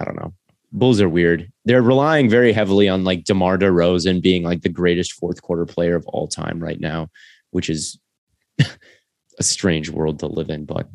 I 0.00 0.04
don't 0.04 0.16
know. 0.16 0.32
Bulls 0.72 1.00
are 1.00 1.08
weird. 1.08 1.50
They're 1.64 1.82
relying 1.82 2.28
very 2.28 2.52
heavily 2.52 2.88
on 2.88 3.04
like 3.04 3.24
DeMar 3.24 3.58
DeRozan 3.58 4.20
being 4.20 4.42
like 4.42 4.62
the 4.62 4.68
greatest 4.68 5.12
fourth 5.12 5.42
quarter 5.42 5.64
player 5.64 5.94
of 5.94 6.06
all 6.08 6.26
time 6.26 6.60
right 6.60 6.80
now, 6.80 7.08
which 7.50 7.70
is 7.70 7.98
a 8.58 9.42
strange 9.42 9.90
world 9.90 10.18
to 10.20 10.26
live 10.26 10.50
in. 10.50 10.64
But 10.64 10.88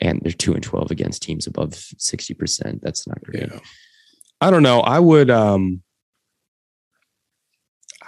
and 0.00 0.20
they're 0.22 0.32
two 0.32 0.54
and 0.54 0.62
twelve 0.62 0.90
against 0.90 1.22
teams 1.22 1.46
above 1.46 1.74
sixty 1.74 2.34
percent. 2.34 2.82
That's 2.82 3.06
not 3.06 3.22
great. 3.22 3.48
Yeah. 3.50 3.60
I 4.40 4.50
don't 4.50 4.64
know. 4.64 4.80
I 4.80 4.98
would 4.98 5.30
um 5.30 5.82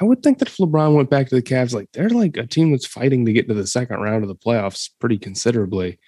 I 0.01 0.05
would 0.05 0.23
think 0.23 0.38
that 0.38 0.49
if 0.49 0.57
LeBron 0.57 0.94
went 0.94 1.11
back 1.11 1.29
to 1.29 1.35
the 1.37 1.42
Cavs, 1.42 1.73
like 1.73 1.90
they're 1.92 2.11
like 2.11 2.37
a 2.37 2.47
team 2.47 2.73
that's 2.73 2.87
fighting 2.87 3.25
to 3.27 3.33
get 3.33 3.49
to 3.49 3.55
the 3.55 3.66
second 3.66 4.01
round 4.01 4.25
of 4.25 4.29
the 4.29 4.35
playoffs 4.35 4.90
pretty 5.01 5.18
considerably. 5.18 5.99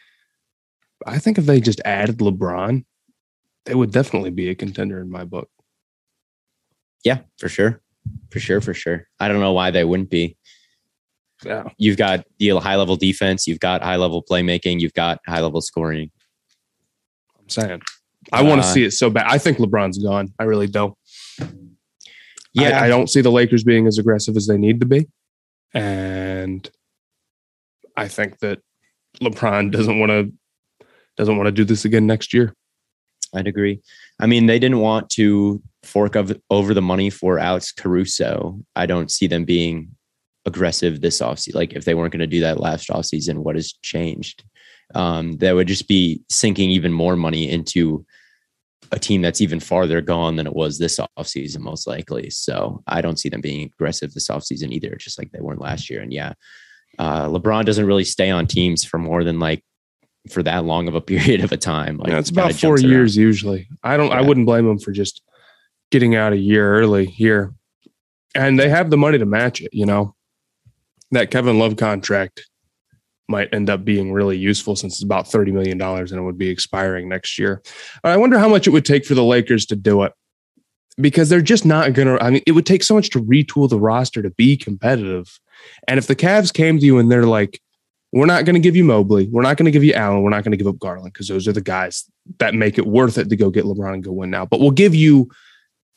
I 1.04 1.18
think 1.18 1.38
if 1.38 1.46
they 1.46 1.60
just 1.60 1.80
added 1.84 2.18
LeBron, 2.18 2.84
they 3.64 3.74
would 3.74 3.90
definitely 3.90 4.30
be 4.30 4.48
a 4.48 4.54
contender 4.54 5.00
in 5.00 5.10
my 5.10 5.24
book. 5.24 5.48
Yeah, 7.04 7.18
for 7.38 7.48
sure, 7.48 7.80
for 8.30 8.40
sure, 8.40 8.60
for 8.60 8.74
sure. 8.74 9.06
I 9.20 9.28
don't 9.28 9.40
know 9.40 9.52
why 9.52 9.70
they 9.70 9.84
wouldn't 9.84 10.10
be. 10.10 10.36
Yeah. 11.44 11.64
You've 11.76 11.98
got 11.98 12.24
the 12.38 12.56
high 12.58 12.76
level 12.76 12.96
defense. 12.96 13.46
You've 13.46 13.60
got 13.60 13.82
high 13.82 13.96
level 13.96 14.22
playmaking. 14.22 14.80
You've 14.80 14.94
got 14.94 15.20
high 15.26 15.40
level 15.40 15.60
scoring. 15.60 16.10
I'm 17.38 17.48
saying. 17.48 17.82
I 18.32 18.42
want 18.42 18.62
to 18.62 18.66
Uh, 18.66 18.72
see 18.72 18.84
it 18.84 18.92
so 18.92 19.10
bad. 19.10 19.26
I 19.28 19.38
think 19.38 19.58
LeBron's 19.58 19.98
gone. 19.98 20.32
I 20.38 20.44
really 20.44 20.66
don't. 20.66 20.94
Yeah, 22.54 22.80
I, 22.80 22.86
I 22.86 22.88
don't 22.88 23.08
see 23.08 23.20
the 23.20 23.30
Lakers 23.30 23.64
being 23.64 23.86
as 23.86 23.98
aggressive 23.98 24.36
as 24.36 24.46
they 24.46 24.56
need 24.56 24.80
to 24.80 24.86
be. 24.86 25.06
And 25.74 26.68
I 27.96 28.08
think 28.08 28.38
that 28.38 28.60
LeBron 29.20 29.70
doesn't 29.70 29.98
want 29.98 30.10
to 30.10 30.32
doesn't 31.16 31.36
want 31.36 31.46
to 31.46 31.52
do 31.52 31.64
this 31.64 31.84
again 31.84 32.06
next 32.06 32.32
year. 32.32 32.54
I'd 33.34 33.46
agree. 33.46 33.80
I 34.20 34.26
mean, 34.26 34.46
they 34.46 34.58
didn't 34.58 34.80
want 34.80 35.10
to 35.10 35.62
fork 35.82 36.16
over 36.16 36.74
the 36.74 36.82
money 36.82 37.10
for 37.10 37.38
Alex 37.38 37.72
Caruso. 37.72 38.60
I 38.74 38.86
don't 38.86 39.10
see 39.10 39.26
them 39.26 39.44
being 39.44 39.90
aggressive 40.46 41.00
this 41.00 41.20
offseason. 41.20 41.54
Like 41.54 41.72
if 41.74 41.84
they 41.84 41.94
weren't 41.94 42.12
going 42.12 42.20
to 42.20 42.26
do 42.26 42.40
that 42.40 42.60
last 42.60 42.88
offseason, 42.88 43.38
what 43.38 43.56
has 43.56 43.72
changed? 43.82 44.44
Um, 44.94 45.36
that 45.38 45.54
would 45.54 45.66
just 45.68 45.88
be 45.88 46.22
sinking 46.30 46.70
even 46.70 46.92
more 46.92 47.16
money 47.16 47.50
into 47.50 48.06
a 48.92 48.98
team 48.98 49.20
that's 49.20 49.40
even 49.40 49.58
farther 49.58 50.00
gone 50.00 50.36
than 50.36 50.46
it 50.46 50.54
was 50.54 50.78
this 50.78 51.00
offseason, 51.18 51.58
most 51.58 51.86
likely. 51.86 52.30
So 52.30 52.82
I 52.86 53.00
don't 53.00 53.18
see 53.18 53.28
them 53.28 53.40
being 53.40 53.64
aggressive 53.64 54.14
this 54.14 54.28
offseason 54.28 54.70
either, 54.70 54.94
just 54.94 55.18
like 55.18 55.32
they 55.32 55.40
weren't 55.40 55.60
last 55.60 55.90
year. 55.90 56.00
And 56.00 56.12
yeah, 56.12 56.34
uh, 56.98 57.26
LeBron 57.26 57.64
doesn't 57.64 57.86
really 57.86 58.04
stay 58.04 58.30
on 58.30 58.46
teams 58.46 58.84
for 58.84 58.98
more 58.98 59.24
than 59.24 59.40
like 59.40 59.64
for 60.30 60.42
that 60.42 60.64
long 60.64 60.88
of 60.88 60.94
a 60.94 61.00
period 61.12 61.42
of 61.42 61.52
a 61.52 61.56
time. 61.56 61.98
Like 61.98 62.10
yeah, 62.10 62.18
it's 62.18 62.30
about 62.30 62.54
four 62.54 62.78
years 62.78 63.16
around. 63.16 63.22
usually. 63.22 63.68
I 63.82 63.96
don't. 63.96 64.10
Yeah. 64.10 64.18
I 64.18 64.20
wouldn't 64.22 64.46
blame 64.46 64.66
them 64.66 64.78
for 64.78 64.92
just 64.92 65.22
getting 65.90 66.14
out 66.14 66.32
a 66.32 66.38
year 66.38 66.74
early 66.74 67.06
here, 67.06 67.54
and 68.34 68.58
they 68.58 68.68
have 68.68 68.90
the 68.90 68.96
money 68.96 69.18
to 69.18 69.26
match 69.26 69.60
it. 69.60 69.72
You 69.72 69.86
know, 69.86 70.14
that 71.10 71.30
Kevin 71.30 71.58
Love 71.58 71.76
contract 71.76 72.48
might 73.28 73.52
end 73.52 73.68
up 73.68 73.84
being 73.84 74.12
really 74.12 74.36
useful 74.36 74.76
since 74.76 74.94
it's 74.94 75.02
about 75.02 75.28
thirty 75.28 75.52
million 75.52 75.78
dollars 75.78 76.12
and 76.12 76.20
it 76.20 76.24
would 76.24 76.38
be 76.38 76.48
expiring 76.48 77.08
next 77.08 77.38
year. 77.38 77.62
I 78.04 78.16
wonder 78.16 78.38
how 78.38 78.48
much 78.48 78.66
it 78.66 78.70
would 78.70 78.84
take 78.84 79.04
for 79.04 79.14
the 79.14 79.24
Lakers 79.24 79.66
to 79.66 79.76
do 79.76 80.02
it. 80.02 80.12
Because 80.98 81.28
they're 81.28 81.42
just 81.42 81.66
not 81.66 81.92
going 81.92 82.08
to. 82.08 82.24
I 82.24 82.30
mean, 82.30 82.42
it 82.46 82.52
would 82.52 82.64
take 82.64 82.82
so 82.82 82.94
much 82.94 83.10
to 83.10 83.22
retool 83.22 83.68
the 83.68 83.78
roster 83.78 84.22
to 84.22 84.30
be 84.30 84.56
competitive. 84.56 85.38
And 85.86 85.98
if 85.98 86.06
the 86.06 86.16
Cavs 86.16 86.54
came 86.54 86.78
to 86.78 86.86
you 86.86 86.98
and 86.98 87.10
they're 87.10 87.26
like, 87.26 87.60
we're 88.16 88.26
not 88.26 88.46
going 88.46 88.54
to 88.54 88.60
give 88.60 88.74
you 88.74 88.84
Mobley. 88.84 89.28
We're 89.30 89.42
not 89.42 89.56
going 89.56 89.66
to 89.66 89.70
give 89.70 89.84
you 89.84 89.92
Allen. 89.92 90.22
We're 90.22 90.30
not 90.30 90.42
going 90.42 90.52
to 90.52 90.56
give 90.56 90.66
up 90.66 90.78
Garland 90.78 91.12
because 91.12 91.28
those 91.28 91.46
are 91.46 91.52
the 91.52 91.60
guys 91.60 92.10
that 92.38 92.54
make 92.54 92.78
it 92.78 92.86
worth 92.86 93.18
it 93.18 93.28
to 93.28 93.36
go 93.36 93.50
get 93.50 93.64
LeBron 93.64 93.94
and 93.94 94.04
go 94.04 94.12
win 94.12 94.30
now. 94.30 94.46
But 94.46 94.60
we'll 94.60 94.70
give 94.70 94.94
you 94.94 95.28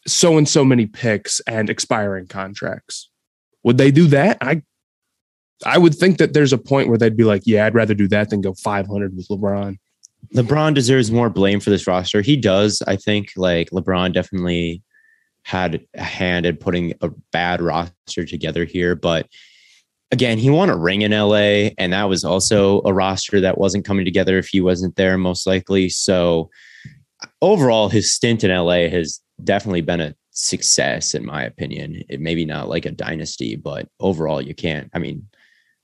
so 0.06 0.38
and 0.38 0.48
so 0.48 0.66
many 0.66 0.86
picks 0.86 1.40
and 1.42 1.70
expiring 1.70 2.28
contracts. 2.28 3.10
Would 3.64 3.78
they 3.78 3.92
do 3.92 4.08
that? 4.08 4.38
I 4.42 4.64
I 5.66 5.78
would 5.78 5.96
think 5.96 6.18
that 6.18 6.34
there's 6.34 6.54
a 6.54 6.58
point 6.58 6.90
where 6.90 6.98
they'd 6.98 7.18
be 7.18 7.26
like, 7.26 7.44
yeah, 7.46 7.66
I'd 7.66 7.76
rather 7.76 7.94
do 7.94 8.08
that 8.10 8.30
than 8.30 8.42
go 8.42 8.54
500 8.54 9.16
with 9.16 9.28
LeBron. 9.28 9.78
LeBron 10.34 10.74
deserves 10.74 11.12
more 11.12 11.30
blame 11.30 11.60
for 11.60 11.70
this 11.70 11.88
roster. 11.88 12.22
He 12.22 12.36
does. 12.36 12.82
I 12.88 12.96
think 12.96 13.32
like 13.36 13.70
LeBron 13.72 14.14
definitely 14.14 14.84
had 15.44 15.86
a 15.96 16.04
hand 16.04 16.46
in 16.46 16.58
putting 16.58 16.94
a 17.02 17.10
bad 17.32 17.62
roster 17.62 18.26
together 18.26 18.66
here, 18.66 18.96
but 18.96 19.28
again, 20.12 20.38
he 20.38 20.50
won 20.50 20.70
a 20.70 20.78
ring 20.78 21.02
in 21.02 21.12
LA, 21.12 21.72
and 21.78 21.94
that 21.94 22.10
was 22.10 22.24
also 22.24 22.82
a 22.86 22.94
roster 22.94 23.42
that 23.42 23.58
wasn't 23.58 23.86
coming 23.86 24.06
together 24.06 24.38
if 24.38 24.48
he 24.48 24.62
wasn't 24.62 24.96
there, 24.96 25.18
most 25.18 25.46
likely. 25.46 25.90
So 25.90 26.50
overall, 27.42 27.90
his 27.90 28.14
stint 28.14 28.44
in 28.44 28.52
LA 28.52 28.90
has 28.90 29.20
definitely 29.44 29.82
been 29.82 30.02
a 30.02 30.16
success, 30.32 31.14
in 31.14 31.26
my 31.26 31.44
opinion. 31.44 32.04
It 32.10 32.20
maybe 32.20 32.46
not 32.46 32.70
like 32.70 32.86
a 32.86 32.92
dynasty, 32.92 33.56
but 33.56 33.88
overall, 34.00 34.42
you 34.42 34.56
can't. 34.56 34.90
I 34.94 35.00
mean, 35.00 35.28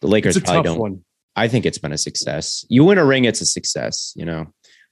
the 0.01 0.07
Lakers 0.07 0.37
It's 0.37 0.43
a 0.43 0.51
probably 0.51 0.69
tough 0.69 0.75
don't. 0.75 0.79
one. 0.79 1.01
I 1.35 1.47
think 1.47 1.65
it's 1.65 1.77
been 1.77 1.91
a 1.91 1.97
success. 1.97 2.65
You 2.69 2.85
win 2.85 2.97
a 2.97 3.05
ring, 3.05 3.25
it's 3.25 3.41
a 3.41 3.45
success. 3.45 4.13
You 4.15 4.25
know, 4.25 4.45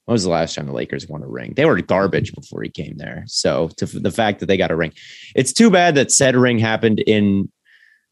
when 0.06 0.14
was 0.14 0.24
the 0.24 0.30
last 0.30 0.56
time 0.56 0.66
the 0.68 0.74
Lakers 0.74 1.08
won 1.08 1.24
a 1.24 1.28
ring? 1.28 1.54
They 1.56 1.66
were 1.66 1.80
garbage 1.82 2.34
before 2.34 2.62
he 2.64 2.70
came 2.70 2.98
there. 2.98 3.24
So 3.28 3.70
to 3.78 3.86
the 3.86 4.12
fact 4.12 4.40
that 4.40 4.48
they 4.48 4.58
got 4.58 4.72
a 4.72 4.76
ring, 4.76 4.92
it's 5.36 5.54
too 5.54 5.70
bad 5.72 5.96
that 5.96 6.12
said 6.12 6.36
ring 6.36 6.60
happened 6.60 7.00
in 7.00 7.50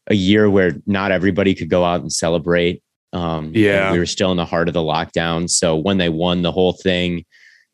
a 0.08 0.14
year 0.14 0.50
where 0.50 0.72
not 0.86 1.12
everybody 1.12 1.54
could 1.54 1.68
go 1.70 1.84
out 1.84 2.00
and 2.00 2.12
celebrate. 2.12 2.82
Um, 3.12 3.52
Yeah. 3.54 3.92
we 3.92 3.98
were 3.98 4.06
still 4.06 4.30
in 4.30 4.36
the 4.36 4.44
heart 4.44 4.68
of 4.68 4.74
the 4.74 4.80
lockdown. 4.80 5.48
So 5.48 5.76
when 5.76 5.98
they 5.98 6.08
won 6.08 6.42
the 6.42 6.52
whole 6.52 6.72
thing, 6.72 7.24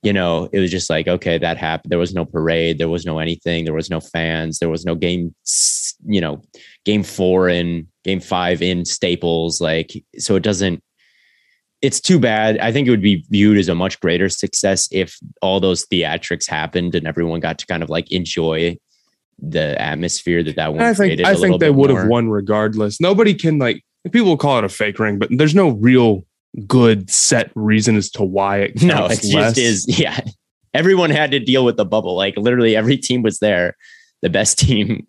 you 0.03 0.13
know, 0.13 0.49
it 0.53 0.61
was 0.61 0.71
just 0.71 0.91
like, 0.91 1.09
okay, 1.09 1.39
that 1.39 1.57
happened. 1.57 1.91
There 1.91 1.99
was 1.99 2.15
no 2.15 2.25
parade. 2.25 2.79
There 2.79 2.89
was 2.89 3.05
no 3.05 3.19
anything. 3.19 3.65
There 3.65 3.75
was 3.75 3.91
no 3.91 4.01
fans. 4.01 4.59
There 4.59 4.69
was 4.69 4.85
no 4.85 4.95
game, 4.95 5.35
you 6.07 6.21
know, 6.21 6.43
game 6.85 7.03
four 7.03 7.49
and 7.49 7.87
game 8.05 8.21
five 8.21 8.63
in 8.63 8.85
Staples. 8.85 9.61
Like, 9.61 9.93
so 10.19 10.37
it 10.37 10.43
doesn't, 10.43 10.83
it's 11.83 12.01
too 12.01 12.19
bad. 12.21 12.59
I 12.59 12.73
think 12.73 12.87
it 12.87 12.91
would 12.91 13.03
be 13.03 13.25
viewed 13.31 13.59
as 13.59 13.69
a 13.69 13.75
much 13.75 13.99
greater 14.01 14.29
success 14.29 14.89
if 14.93 15.17
all 15.43 15.61
those 15.61 15.87
theatrics 15.87 16.49
happened 16.49 16.95
and 16.95 17.07
everyone 17.07 17.41
got 17.41 17.59
to 17.59 17.67
kind 17.67 17.83
of 17.83 17.91
like 17.91 18.11
enjoy 18.13 18.77
the 19.39 19.81
atmosphere 19.81 20.43
that 20.43 20.57
that 20.57 20.73
one 20.73 20.83
I 20.83 20.89
think 20.89 20.97
created 20.97 21.27
I 21.27 21.35
think 21.35 21.61
they 21.61 21.71
would 21.71 21.91
have 21.91 22.09
won 22.09 22.29
regardless. 22.29 23.01
Nobody 23.01 23.35
can 23.35 23.59
like 23.59 23.85
people 24.11 24.37
call 24.37 24.59
it 24.59 24.65
a 24.65 24.69
fake 24.69 24.99
ring, 24.99 25.19
but 25.19 25.29
there's 25.31 25.55
no 25.55 25.71
real 25.71 26.27
good 26.67 27.11
set 27.11 27.51
reason 27.55 27.97
as 27.97 28.11
to 28.13 28.25
why 28.25 28.59
it 28.59 28.83
No, 28.83 29.07
it 29.07 29.23
less. 29.25 29.29
just 29.31 29.59
is. 29.59 29.87
Yeah. 29.99 30.21
Everyone 30.75 31.11
had 31.11 31.31
to 31.31 31.41
deal 31.41 31.65
with 31.65 31.77
the 31.77 31.85
bubble. 31.85 32.15
Like 32.15 32.37
literally 32.37 32.77
every 32.77 32.97
team 32.97 33.23
was 33.23 33.39
there. 33.39 33.77
The 34.23 34.31
best 34.31 34.59
team. 34.67 35.07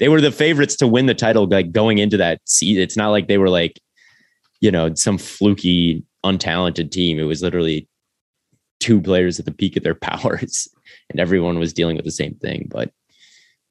They 0.00 0.08
were 0.08 0.20
the 0.20 0.32
favorites 0.32 0.76
to 0.76 0.88
win 0.88 1.06
the 1.06 1.14
title, 1.14 1.46
like 1.46 1.70
going 1.72 1.98
into 1.98 2.16
that 2.16 2.40
season. 2.46 2.82
It's 2.82 2.96
not 2.96 3.10
like 3.10 3.28
they 3.28 3.38
were 3.38 3.48
like, 3.48 3.80
you 4.60 4.70
know, 4.70 4.94
some 4.94 5.18
fluky, 5.18 6.04
untalented 6.24 6.90
team. 6.90 7.18
It 7.18 7.24
was 7.24 7.42
literally 7.42 7.88
two 8.80 9.00
players 9.00 9.38
at 9.38 9.44
the 9.44 9.52
peak 9.52 9.76
of 9.76 9.82
their 9.82 9.94
powers, 9.94 10.68
and 11.10 11.20
everyone 11.20 11.58
was 11.58 11.72
dealing 11.72 11.96
with 11.96 12.04
the 12.04 12.10
same 12.10 12.34
thing. 12.34 12.66
But 12.70 12.90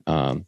um, 0.07 0.45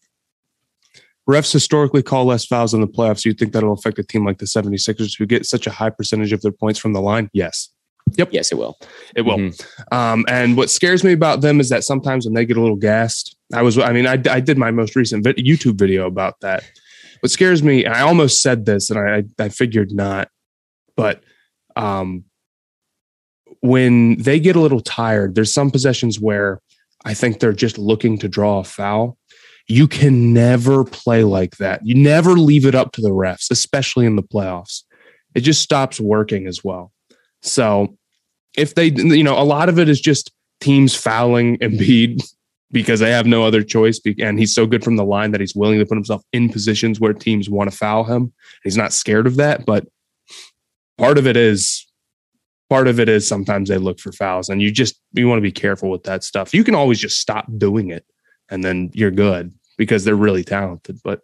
refs 1.30 1.52
historically 1.52 2.04
call 2.04 2.26
less 2.26 2.46
fouls 2.46 2.74
in 2.74 2.82
the 2.82 2.88
playoffs. 2.88 3.26
You 3.26 3.34
think 3.34 3.54
that'll 3.54 3.74
affect 3.74 3.98
a 4.00 4.04
team 4.04 4.26
like 4.26 4.38
the 4.38 4.46
76ers 4.46 5.18
who 5.18 5.26
get 5.26 5.46
such 5.46 5.66
a 5.68 5.72
high 5.72 5.90
percentage 5.90 6.34
of 6.34 6.42
their 6.42 6.52
points 6.52 6.80
from 6.80 6.94
the 6.94 7.02
line? 7.02 7.30
Yes, 7.34 7.70
Yep. 8.18 8.30
yes, 8.32 8.52
it 8.52 8.56
will. 8.56 8.78
it 9.16 9.22
will. 9.24 9.38
Mhm. 9.38 9.66
Um, 9.92 10.26
and 10.28 10.56
what 10.56 10.70
scares 10.70 11.04
me 11.04 11.12
about 11.14 11.42
them 11.42 11.60
is 11.60 11.70
that 11.70 11.84
sometimes 11.84 12.26
when 12.26 12.36
they 12.36 12.46
get 12.46 12.58
a 12.58 12.62
little 12.62 12.76
gassed, 12.76 13.36
I 13.54 13.62
was, 13.64 13.78
I 13.80 13.92
mean, 13.92 14.06
I, 14.06 14.22
I 14.30 14.40
did 14.40 14.58
my 14.60 14.70
most 14.72 14.96
recent 14.96 15.24
vid- 15.24 15.38
YouTube 15.38 15.78
video 15.80 16.06
about 16.06 16.40
that. 16.42 16.64
What 17.22 17.32
scares 17.32 17.64
me, 17.64 17.86
and 17.86 17.94
I 17.96 18.02
almost 18.02 18.42
said 18.42 18.66
this, 18.66 18.92
and 18.92 19.00
I, 19.00 19.24
I 19.44 19.50
figured 19.50 19.92
not, 19.92 20.30
but 20.96 21.24
um, 21.76 22.26
when 23.62 24.18
they 24.22 24.40
get 24.40 24.56
a 24.56 24.60
little 24.60 24.82
tired, 24.82 25.34
there's 25.36 25.54
some 25.54 25.72
possessions 25.72 26.20
where 26.20 26.60
I 27.04 27.14
think 27.14 27.40
they're 27.40 27.54
just 27.54 27.78
looking 27.78 28.18
to 28.20 28.28
draw 28.28 28.60
a 28.60 28.64
foul. 28.64 29.18
You 29.68 29.88
can 29.88 30.34
never 30.34 30.84
play 30.84 31.24
like 31.24 31.58
that. 31.58 31.86
You 31.86 31.96
never 31.96 32.34
leave 32.34 32.66
it 32.66 32.76
up 32.76 32.92
to 32.94 33.02
the 33.02 33.10
refs, 33.10 33.50
especially 33.50 34.06
in 34.06 34.16
the 34.16 34.24
playoffs. 34.24 34.84
It 35.34 35.42
just 35.42 35.62
stops 35.62 36.00
working 36.00 36.48
as 36.48 36.64
well. 36.64 36.92
So 37.42 37.98
if 38.56 38.76
they, 38.76 38.88
you 38.88 39.24
know, 39.24 39.40
a 39.40 39.44
lot 39.44 39.70
of 39.70 39.80
it 39.80 39.90
is 39.90 40.00
just 40.00 40.32
teams 40.62 40.96
fouling 40.96 41.58
Embiid 41.58 42.24
because 42.72 43.00
they 43.00 43.12
have 43.12 43.26
no 43.26 43.44
other 43.44 43.64
choice. 43.64 44.00
And 44.20 44.38
he's 44.38 44.54
so 44.54 44.66
good 44.66 44.84
from 44.84 44.98
the 44.98 45.06
line 45.06 45.32
that 45.32 45.42
he's 45.42 45.56
willing 45.56 45.80
to 45.80 45.86
put 45.86 45.96
himself 45.96 46.22
in 46.32 46.50
positions 46.50 47.00
where 47.00 47.14
teams 47.14 47.50
want 47.50 47.72
to 47.72 47.76
foul 47.76 48.04
him. 48.04 48.34
He's 48.64 48.78
not 48.78 48.94
scared 48.94 49.28
of 49.28 49.38
that. 49.38 49.66
But 49.66 49.88
part 50.98 51.18
of 51.18 51.26
it 51.26 51.38
is, 51.38 51.86
part 52.70 52.88
of 52.88 53.00
it 53.00 53.10
is 53.10 53.28
sometimes 53.28 53.70
they 53.70 53.78
look 53.78 54.00
for 54.00 54.12
fouls 54.12 54.50
and 54.50 54.62
you 54.62 54.72
just, 54.72 55.00
you 55.14 55.28
want 55.28 55.38
to 55.38 55.44
be 55.44 55.52
careful 55.52 55.90
with 55.90 56.04
that 56.04 56.24
stuff. 56.24 56.54
You 56.54 56.64
can 56.64 56.76
always 56.76 57.00
just 57.00 57.20
stop 57.20 57.48
doing 57.58 57.90
it 57.90 58.06
and 58.50 58.64
then 58.64 58.92
you're 58.94 59.12
good 59.12 59.54
because 59.78 60.04
they're 60.04 60.16
really 60.16 60.44
talented. 60.44 61.00
But 61.04 61.22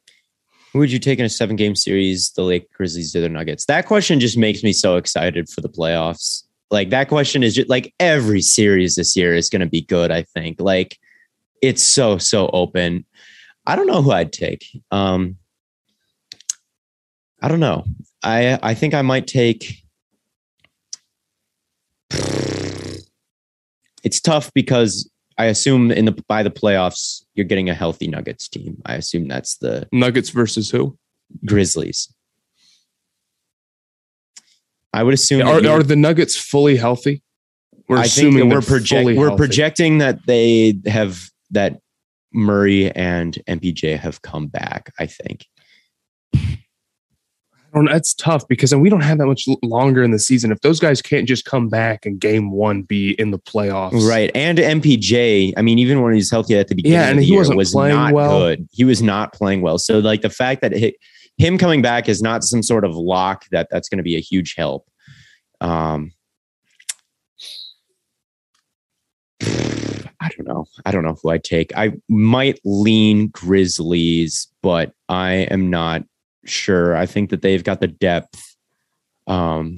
Who 0.74 0.80
would 0.80 0.92
you 0.92 1.00
take 1.00 1.20
in 1.20 1.26
a 1.26 1.30
seven 1.30 1.56
game 1.56 1.76
series, 1.76 2.32
the 2.32 2.44
Lake 2.44 2.72
Grizzlies 2.74 3.16
or 3.16 3.22
the 3.22 3.30
Nuggets? 3.30 3.66
That 3.66 3.86
question 3.86 4.20
just 4.20 4.38
makes 4.38 4.64
me 4.64 4.74
so 4.74 4.98
excited 4.98 5.50
for 5.50 5.62
the 5.62 5.70
playoffs. 5.70 6.44
Like 6.70 6.90
that 6.90 7.10
question 7.10 7.44
is 7.44 7.56
just 7.56 7.70
like 7.70 7.94
every 8.00 8.42
series 8.42 8.96
this 8.96 9.16
year 9.16 9.36
is 9.36 9.50
going 9.50 9.60
to 9.60 9.66
be 9.66 9.82
good, 9.82 10.12
I 10.12 10.24
think. 10.24 10.62
Like 10.62 10.98
it's 11.62 11.84
so, 11.84 12.18
so 12.18 12.50
open. 12.54 13.06
I 13.66 13.76
don't 13.76 13.88
know 13.88 14.02
who 14.02 14.12
I'd 14.12 14.34
take. 14.34 14.66
Um, 14.90 15.38
I 17.42 17.48
don't 17.48 17.60
know. 17.60 17.86
I 18.24 18.60
I 18.62 18.74
think 18.74 18.94
I 18.94 19.02
might 19.02 19.28
take 19.28 19.84
it's 24.04 24.22
tough 24.22 24.52
because 24.54 25.11
I 25.42 25.46
assume 25.46 25.90
in 25.90 26.06
the 26.06 26.12
by 26.28 26.44
the 26.44 26.52
playoffs 26.52 27.24
you're 27.34 27.48
getting 27.48 27.68
a 27.68 27.74
healthy 27.74 28.08
Nuggets 28.08 28.48
team. 28.48 28.80
I 28.86 28.94
assume 28.94 29.28
that's 29.28 29.58
the 29.58 29.88
Nuggets 29.92 30.30
versus 30.30 30.70
who? 30.70 31.00
Grizzlies. 31.48 32.14
I 34.94 35.02
would 35.02 35.16
assume 35.16 35.42
Are, 35.42 35.66
are 35.68 35.82
the 35.82 35.96
Nuggets 35.96 36.38
fully 36.38 36.76
healthy? 36.76 37.24
We're 37.90 37.98
I 37.98 38.04
assuming 38.04 38.50
we're 38.50 38.62
project 38.62 39.18
we're 39.18 39.36
projecting 39.36 39.98
that 39.98 40.28
they 40.28 40.80
have 40.86 41.32
that 41.50 41.80
Murray 42.32 42.92
and 42.92 43.36
MPJ 43.50 43.98
have 43.98 44.22
come 44.22 44.46
back. 44.46 44.94
I 45.00 45.08
think. 45.08 45.48
Don't 47.74 47.86
That's 47.86 48.14
tough 48.14 48.48
because 48.50 48.72
then 48.72 48.82
we 48.82 48.90
don't 48.90 49.02
have 49.02 49.18
that 49.20 49.28
much 49.28 49.46
longer 49.64 50.04
in 50.04 50.12
the 50.12 50.20
season. 50.20 50.52
If 50.52 50.60
those 50.60 50.80
guys 50.80 51.02
can't 51.02 51.28
just 51.28 51.46
come 51.46 51.70
back 51.70 52.06
and 52.06 52.20
game 52.20 52.52
one 52.52 52.82
be 52.82 53.12
in 53.12 53.32
the 53.32 53.40
playoffs, 53.40 54.08
Right. 54.08 54.30
And 54.36 54.58
MPJ, 54.58 55.54
I 55.56 55.62
mean, 55.62 55.80
even 55.80 56.02
when 56.02 56.14
he's 56.14 56.30
healthy 56.30 56.58
at 56.58 56.68
the 56.68 56.76
beginning 56.76 56.98
Yeah, 56.98 57.06
of 57.06 57.10
and 57.12 57.20
the 57.20 57.24
he 57.24 57.30
year, 57.32 57.40
wasn't 57.40 57.58
was 57.58 57.72
playing 57.72 57.96
not 57.96 58.14
well. 58.14 58.40
good. 58.40 58.68
He 58.72 58.84
was 58.84 59.02
not 59.02 59.32
playing 59.34 59.62
well. 59.62 59.78
So, 59.78 60.00
like 60.00 60.22
the 60.22 60.30
fact 60.30 60.62
that 60.62 60.78
hi 60.78 60.94
him 61.38 61.58
coming 61.58 61.82
back 61.82 62.10
is 62.10 62.22
not 62.22 62.44
some 62.44 62.62
sort 62.62 62.84
of 62.84 62.94
lock 62.96 63.46
that 63.52 63.68
that's 63.72 63.88
going 63.90 63.98
to 63.98 64.04
be 64.04 64.16
a 64.18 64.20
huge 64.20 64.54
help. 64.56 64.86
Um, 65.62 66.12
I 69.44 70.30
don't 70.38 70.48
know. 70.48 70.66
I 70.86 70.92
don't 70.92 71.04
know 71.04 71.18
who 71.22 71.30
I 71.30 71.38
take. 71.40 71.76
I 71.76 71.94
might 72.10 72.60
lean 72.64 73.30
Grizzlies, 73.30 74.48
but 74.62 74.94
I 75.10 75.48
am 75.50 75.70
not 75.70 76.04
sure. 76.46 76.96
I 76.96 77.06
think 77.06 77.30
that 77.30 77.42
they've 77.42 77.64
got 77.64 77.80
the 77.82 77.88
depth 77.88 78.56
um, 79.28 79.78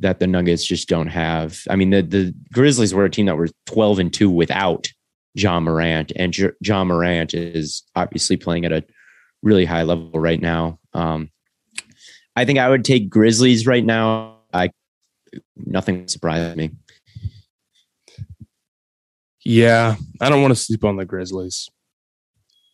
that 0.00 0.20
the 0.20 0.26
Nuggets 0.26 0.64
just 0.64 0.88
don't 0.88 1.08
have. 1.08 1.60
I 1.68 1.76
mean, 1.76 1.90
the 1.90 2.02
the 2.02 2.34
Grizzlies 2.52 2.94
were 2.94 3.04
a 3.04 3.10
team 3.10 3.26
that 3.26 3.36
were 3.36 3.48
12 3.66 3.98
and 3.98 4.12
2 4.12 4.30
without 4.30 4.88
Ja 5.34 5.60
Morant, 5.60 6.12
and 6.16 6.32
J- 6.32 6.52
Ja 6.60 6.84
Morant 6.84 7.34
is 7.34 7.82
obviously 7.94 8.36
playing 8.36 8.64
at 8.64 8.72
a 8.72 8.84
really 9.42 9.64
high 9.64 9.82
level 9.82 10.10
right 10.12 10.40
now. 10.40 10.78
Um, 10.94 11.30
I 12.36 12.44
think 12.44 12.58
I 12.58 12.68
would 12.68 12.84
take 12.84 13.10
Grizzlies 13.10 13.66
right 13.66 13.84
now. 13.84 14.38
I 14.52 14.70
nothing 15.56 16.08
surprised 16.08 16.56
me. 16.56 16.70
Yeah, 19.44 19.96
I 20.20 20.28
don't 20.28 20.42
want 20.42 20.52
to 20.52 20.60
sleep 20.60 20.84
on 20.84 20.96
the 20.96 21.04
Grizzlies. 21.04 21.70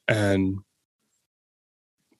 And 0.08 0.58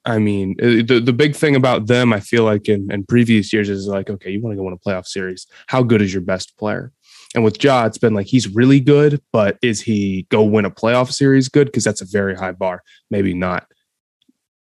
I 0.05 0.19
mean, 0.19 0.55
uh, 0.61 0.83
the, 0.85 1.01
the 1.03 1.13
big 1.13 1.35
thing 1.35 1.55
about 1.55 1.87
them, 1.87 2.13
I 2.13 2.19
feel 2.19 2.43
like 2.43 2.69
in, 2.69 2.91
in 2.91 3.05
previous 3.05 3.51
years 3.51 3.69
is 3.69 3.87
like, 3.87 4.09
okay, 4.09 4.29
you 4.31 4.41
want 4.41 4.53
to 4.53 4.57
go 4.57 4.63
win 4.63 4.73
a 4.73 4.77
playoff 4.77 5.07
series. 5.07 5.47
How 5.67 5.81
good 5.81 6.01
is 6.01 6.13
your 6.13 6.21
best 6.21 6.55
player? 6.57 6.91
And 7.33 7.43
with 7.43 7.61
Ja, 7.61 7.85
it's 7.85 7.97
been 7.97 8.13
like 8.13 8.27
he's 8.27 8.47
really 8.47 8.79
good, 8.79 9.21
but 9.33 9.57
is 9.61 9.81
he 9.81 10.27
go 10.29 10.43
win 10.43 10.63
a 10.63 10.71
playoff 10.71 11.11
series 11.11 11.49
good? 11.49 11.65
Because 11.65 11.83
that's 11.83 12.01
a 12.01 12.05
very 12.05 12.35
high 12.35 12.51
bar. 12.51 12.81
Maybe 13.09 13.33
not. 13.33 13.67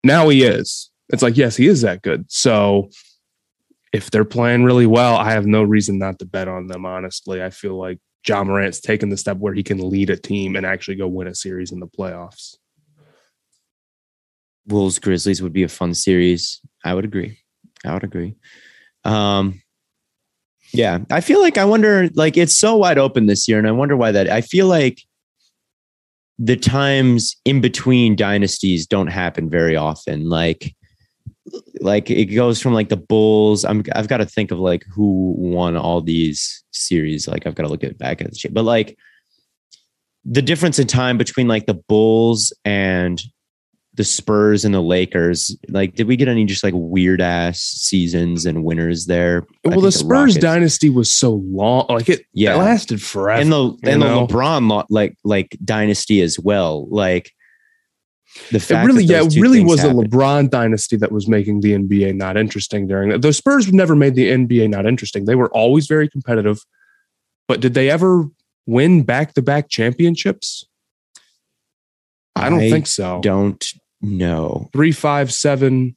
Now 0.03 0.29
he 0.29 0.43
is. 0.43 0.91
It's 1.11 1.23
like, 1.23 1.37
yes, 1.37 1.55
he 1.55 1.67
is 1.67 1.81
that 1.81 2.03
good. 2.03 2.25
So 2.31 2.89
if 3.91 4.11
they're 4.11 4.25
playing 4.25 4.65
really 4.65 4.85
well, 4.85 5.15
I 5.15 5.31
have 5.31 5.47
no 5.47 5.63
reason 5.63 5.97
not 5.97 6.19
to 6.19 6.25
bet 6.25 6.47
on 6.47 6.67
them, 6.67 6.85
honestly. 6.85 7.41
I 7.41 7.49
feel 7.49 7.75
like 7.75 7.99
Ja 8.27 8.43
Morant's 8.43 8.79
taken 8.79 9.09
the 9.09 9.17
step 9.17 9.37
where 9.37 9.53
he 9.53 9.63
can 9.63 9.89
lead 9.89 10.09
a 10.09 10.17
team 10.17 10.55
and 10.55 10.65
actually 10.65 10.97
go 10.97 11.07
win 11.07 11.27
a 11.27 11.33
series 11.33 11.71
in 11.71 11.79
the 11.79 11.87
playoffs. 11.87 12.55
Wolves 14.69 14.99
Grizzlies 14.99 15.41
would 15.41 15.53
be 15.53 15.63
a 15.63 15.69
fun 15.69 15.93
series. 15.93 16.61
I 16.83 16.93
would 16.93 17.05
agree. 17.05 17.39
I 17.85 17.93
would 17.93 18.03
agree. 18.03 18.35
Um, 19.03 19.61
yeah, 20.73 20.99
I 21.09 21.21
feel 21.21 21.41
like 21.41 21.57
I 21.57 21.65
wonder, 21.65 22.09
like 22.13 22.37
it's 22.37 22.53
so 22.53 22.75
wide 22.77 22.97
open 22.97 23.25
this 23.25 23.47
year, 23.47 23.57
and 23.57 23.67
I 23.67 23.71
wonder 23.71 23.97
why 23.97 24.11
that. 24.11 24.29
I 24.29 24.41
feel 24.41 24.67
like 24.67 25.01
the 26.37 26.55
times 26.55 27.35
in 27.43 27.59
between 27.59 28.15
dynasties 28.15 28.85
don't 28.85 29.07
happen 29.07 29.49
very 29.49 29.75
often. 29.75 30.29
Like, 30.29 30.75
like 31.81 32.11
it 32.11 32.25
goes 32.25 32.61
from 32.61 32.73
like 32.73 32.89
the 32.89 32.97
Bulls. 32.97 33.65
I'm 33.65 33.83
I've 33.95 34.07
got 34.07 34.17
to 34.17 34.25
think 34.25 34.51
of 34.51 34.59
like 34.59 34.85
who 34.85 35.33
won 35.37 35.75
all 35.75 36.01
these 36.01 36.63
series. 36.71 37.27
Like 37.27 37.47
I've 37.47 37.55
got 37.55 37.63
to 37.63 37.69
look 37.69 37.83
at 37.83 37.91
it 37.91 37.97
back 37.97 38.21
at 38.21 38.29
the 38.29 38.37
shit, 38.37 38.53
but 38.53 38.63
like 38.63 38.97
the 40.25 40.41
difference 40.41 40.77
in 40.77 40.87
time 40.87 41.17
between 41.17 41.47
like 41.47 41.65
the 41.65 41.73
Bulls 41.73 42.53
and 42.63 43.21
the 43.99 44.05
Spurs 44.05 44.63
and 44.63 44.73
the 44.73 44.81
Lakers. 44.81 45.53
Like, 45.67 45.93
did 45.95 46.07
we 46.07 46.15
get 46.15 46.29
any 46.29 46.45
just 46.45 46.63
like 46.63 46.73
weird 46.73 47.19
ass 47.19 47.59
seasons 47.59 48.45
and 48.45 48.63
winners 48.63 49.07
there? 49.07 49.45
Well, 49.65 49.81
the 49.81 49.91
Spurs 49.91 50.37
dynasty 50.37 50.89
was 50.89 51.11
so 51.11 51.33
long, 51.33 51.85
like 51.89 52.07
it, 52.07 52.25
yeah, 52.31 52.55
it 52.55 52.59
lasted 52.59 53.01
forever. 53.01 53.41
And 53.41 53.51
the 53.51 53.77
and 53.83 53.99
know? 53.99 54.25
the 54.25 54.33
LeBron 54.33 54.85
like 54.89 55.17
like 55.25 55.57
dynasty 55.65 56.21
as 56.21 56.39
well. 56.39 56.87
Like 56.87 57.33
the 58.51 58.61
fact 58.61 58.85
it 58.85 58.87
really, 58.87 59.03
yeah, 59.03 59.21
it 59.21 59.35
really 59.35 59.61
was 59.61 59.81
happened. 59.81 60.05
a 60.05 60.07
LeBron 60.07 60.49
dynasty 60.49 60.95
that 60.95 61.11
was 61.11 61.27
making 61.27 61.59
the 61.59 61.73
NBA 61.73 62.15
not 62.15 62.37
interesting 62.37 62.87
during 62.87 63.09
that. 63.09 63.21
The 63.21 63.33
Spurs 63.33 63.73
never 63.73 63.97
made 63.97 64.15
the 64.15 64.29
NBA 64.29 64.69
not 64.69 64.85
interesting. 64.85 65.25
They 65.25 65.35
were 65.35 65.49
always 65.49 65.87
very 65.87 66.07
competitive, 66.07 66.59
but 67.49 67.59
did 67.59 67.73
they 67.73 67.89
ever 67.89 68.29
win 68.65 69.03
back 69.03 69.33
to 69.33 69.41
back 69.41 69.67
championships? 69.67 70.63
I 72.37 72.49
don't 72.49 72.61
I 72.61 72.69
think 72.69 72.87
so. 72.87 73.19
Don't 73.21 73.61
no. 74.01 74.69
Three, 74.73 74.91
five, 74.91 75.31
seven, 75.31 75.95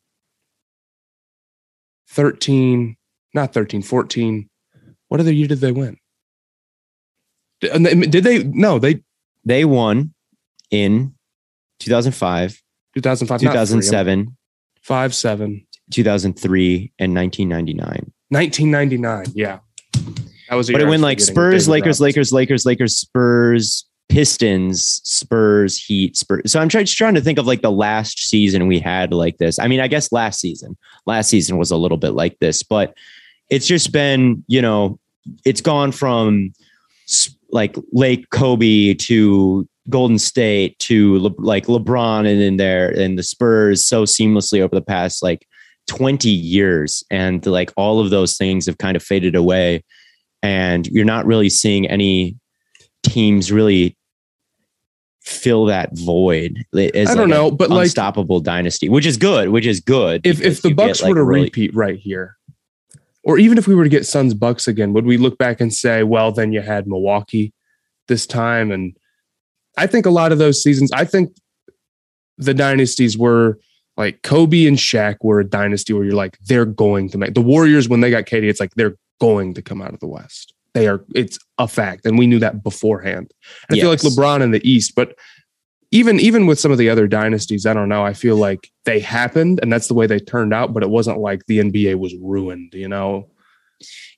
13, 2.08 2.96
not 3.34 3.52
13, 3.52 3.82
14. 3.82 4.48
What 5.08 5.20
other 5.20 5.32
year 5.32 5.48
did 5.48 5.60
they 5.60 5.72
win? 5.72 5.96
Did, 7.60 8.10
did 8.10 8.24
they? 8.24 8.42
No, 8.42 8.78
they 8.78 9.02
they 9.44 9.64
won 9.64 10.14
in 10.70 11.14
2005, 11.78 12.60
2005, 12.94 13.40
2007, 13.40 14.36
5, 14.82 15.14
7, 15.14 15.66
2003, 15.90 16.92
and 16.98 17.14
1999. 17.14 18.12
1999, 18.30 19.26
yeah. 19.34 19.58
That 20.48 20.56
was 20.56 20.70
but 20.70 20.80
it 20.80 20.88
went 20.88 21.02
like 21.02 21.20
Spurs, 21.20 21.68
Lakers, 21.68 22.00
Lakers, 22.00 22.32
Lakers, 22.32 22.66
Lakers, 22.66 22.96
Spurs, 22.96 23.86
Pistons, 24.12 25.00
Spurs, 25.04 25.82
Heat, 25.82 26.18
Spurs. 26.18 26.52
So 26.52 26.60
I'm 26.60 26.68
trying, 26.68 26.84
just 26.84 26.98
trying 26.98 27.14
to 27.14 27.20
think 27.22 27.38
of 27.38 27.46
like 27.46 27.62
the 27.62 27.70
last 27.70 28.18
season 28.18 28.66
we 28.66 28.78
had 28.78 29.10
like 29.10 29.38
this. 29.38 29.58
I 29.58 29.68
mean, 29.68 29.80
I 29.80 29.88
guess 29.88 30.12
last 30.12 30.38
season, 30.38 30.76
last 31.06 31.30
season 31.30 31.56
was 31.56 31.70
a 31.70 31.78
little 31.78 31.96
bit 31.96 32.10
like 32.10 32.38
this, 32.38 32.62
but 32.62 32.94
it's 33.48 33.66
just 33.66 33.90
been, 33.90 34.44
you 34.48 34.60
know, 34.60 34.98
it's 35.46 35.62
gone 35.62 35.92
from 35.92 36.52
like 37.52 37.74
Lake 37.92 38.28
Kobe 38.28 38.92
to 38.92 39.66
Golden 39.88 40.18
State 40.18 40.78
to 40.80 41.18
Le- 41.18 41.34
like 41.38 41.64
LeBron 41.64 42.30
and 42.30 42.42
in 42.42 42.58
there 42.58 42.90
and 42.90 43.18
the 43.18 43.22
Spurs 43.22 43.82
so 43.82 44.04
seamlessly 44.04 44.60
over 44.60 44.74
the 44.74 44.82
past 44.82 45.22
like 45.22 45.46
20 45.86 46.28
years. 46.28 47.02
And 47.10 47.44
like 47.46 47.72
all 47.78 47.98
of 47.98 48.10
those 48.10 48.36
things 48.36 48.66
have 48.66 48.76
kind 48.76 48.94
of 48.94 49.02
faded 49.02 49.34
away. 49.34 49.84
And 50.42 50.86
you're 50.88 51.06
not 51.06 51.24
really 51.24 51.48
seeing 51.48 51.86
any 51.86 52.36
teams 53.04 53.50
really 53.50 53.96
fill 55.22 55.66
that 55.66 55.90
void. 55.96 56.64
I 56.74 56.90
don't 56.90 57.16
like 57.16 57.28
know, 57.28 57.50
but 57.50 57.70
like 57.70 57.84
unstoppable 57.84 58.40
dynasty, 58.40 58.88
which 58.88 59.06
is 59.06 59.16
good, 59.16 59.50
which 59.50 59.66
is 59.66 59.80
good. 59.80 60.26
If 60.26 60.40
if 60.40 60.62
the 60.62 60.74
Bucks 60.74 61.00
get, 61.00 61.08
were 61.08 61.14
to 61.14 61.24
really, 61.24 61.44
repeat 61.44 61.74
right 61.74 61.98
here, 61.98 62.36
or 63.22 63.38
even 63.38 63.58
if 63.58 63.68
we 63.68 63.74
were 63.74 63.84
to 63.84 63.90
get 63.90 64.06
Suns 64.06 64.34
Bucks 64.34 64.66
again, 64.66 64.92
would 64.92 65.06
we 65.06 65.16
look 65.16 65.38
back 65.38 65.60
and 65.60 65.72
say, 65.72 66.02
well, 66.02 66.32
then 66.32 66.52
you 66.52 66.60
had 66.60 66.86
Milwaukee 66.86 67.52
this 68.08 68.26
time? 68.26 68.70
And 68.70 68.96
I 69.76 69.86
think 69.86 70.06
a 70.06 70.10
lot 70.10 70.32
of 70.32 70.38
those 70.38 70.62
seasons, 70.62 70.90
I 70.92 71.04
think 71.04 71.36
the 72.36 72.54
dynasties 72.54 73.16
were 73.16 73.58
like 73.96 74.22
Kobe 74.22 74.66
and 74.66 74.76
Shaq 74.76 75.16
were 75.22 75.40
a 75.40 75.48
dynasty 75.48 75.92
where 75.92 76.04
you're 76.04 76.14
like, 76.14 76.38
they're 76.46 76.64
going 76.64 77.08
to 77.10 77.18
make 77.18 77.34
the 77.34 77.42
Warriors 77.42 77.88
when 77.88 78.00
they 78.00 78.10
got 78.10 78.24
KD, 78.24 78.44
it's 78.44 78.60
like 78.60 78.74
they're 78.74 78.96
going 79.20 79.54
to 79.54 79.62
come 79.62 79.80
out 79.80 79.94
of 79.94 80.00
the 80.00 80.08
West. 80.08 80.54
They 80.74 80.88
are, 80.88 81.04
it's 81.14 81.38
a 81.58 81.68
fact. 81.68 82.06
And 82.06 82.18
we 82.18 82.26
knew 82.26 82.38
that 82.38 82.62
beforehand. 82.62 83.32
And 83.68 83.76
yes. 83.76 83.78
I 83.78 83.80
feel 83.82 83.90
like 83.90 84.00
LeBron 84.00 84.42
in 84.42 84.52
the 84.52 84.68
East, 84.68 84.94
but 84.94 85.16
even 85.92 86.18
even 86.18 86.46
with 86.46 86.58
some 86.58 86.72
of 86.72 86.78
the 86.78 86.88
other 86.88 87.06
dynasties, 87.06 87.66
I 87.66 87.74
don't 87.74 87.90
know. 87.90 88.02
I 88.02 88.14
feel 88.14 88.36
like 88.36 88.70
they 88.86 88.98
happened 88.98 89.60
and 89.62 89.70
that's 89.70 89.88
the 89.88 89.94
way 89.94 90.06
they 90.06 90.18
turned 90.18 90.54
out, 90.54 90.72
but 90.72 90.82
it 90.82 90.88
wasn't 90.88 91.18
like 91.18 91.44
the 91.46 91.58
NBA 91.58 91.98
was 91.98 92.14
ruined, 92.16 92.72
you 92.72 92.88
know? 92.88 93.28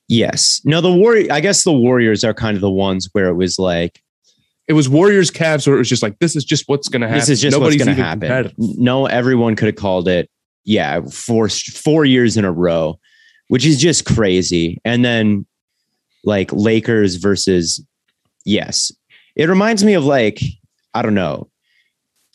Yes. 0.07 0.61
No, 0.63 0.79
the 0.79 0.91
Warrior 0.91 1.31
I 1.31 1.41
guess 1.41 1.63
the 1.63 1.73
Warriors 1.73 2.23
are 2.23 2.33
kind 2.33 2.55
of 2.55 2.61
the 2.61 2.71
ones 2.71 3.09
where 3.11 3.27
it 3.27 3.35
was 3.35 3.59
like 3.59 4.01
it 4.67 4.73
was 4.73 4.87
Warriors 4.87 5.29
Cavs 5.29 5.67
where 5.67 5.75
it 5.75 5.79
was 5.79 5.89
just 5.89 6.01
like 6.01 6.17
this 6.19 6.35
is 6.35 6.45
just 6.45 6.63
what's 6.67 6.87
gonna 6.87 7.07
happen. 7.07 7.19
This 7.19 7.29
is 7.29 7.41
just 7.41 7.57
Nobody's 7.57 7.85
what's 7.85 7.97
gonna 7.97 8.07
happen. 8.07 8.53
No, 8.57 9.05
everyone 9.05 9.57
could 9.57 9.67
have 9.67 9.75
called 9.75 10.07
it, 10.07 10.29
yeah, 10.63 11.01
four 11.01 11.49
four 11.49 12.05
years 12.05 12.37
in 12.37 12.45
a 12.45 12.51
row, 12.51 12.99
which 13.49 13.65
is 13.65 13.79
just 13.79 14.05
crazy. 14.05 14.79
And 14.85 15.03
then 15.03 15.45
like 16.25 16.51
Lakers 16.51 17.15
versus 17.15 17.83
yes. 18.45 18.91
It 19.35 19.49
reminds 19.49 19.83
me 19.83 19.93
of 19.93 20.05
like, 20.05 20.41
I 20.93 21.01
don't 21.01 21.13
know, 21.13 21.49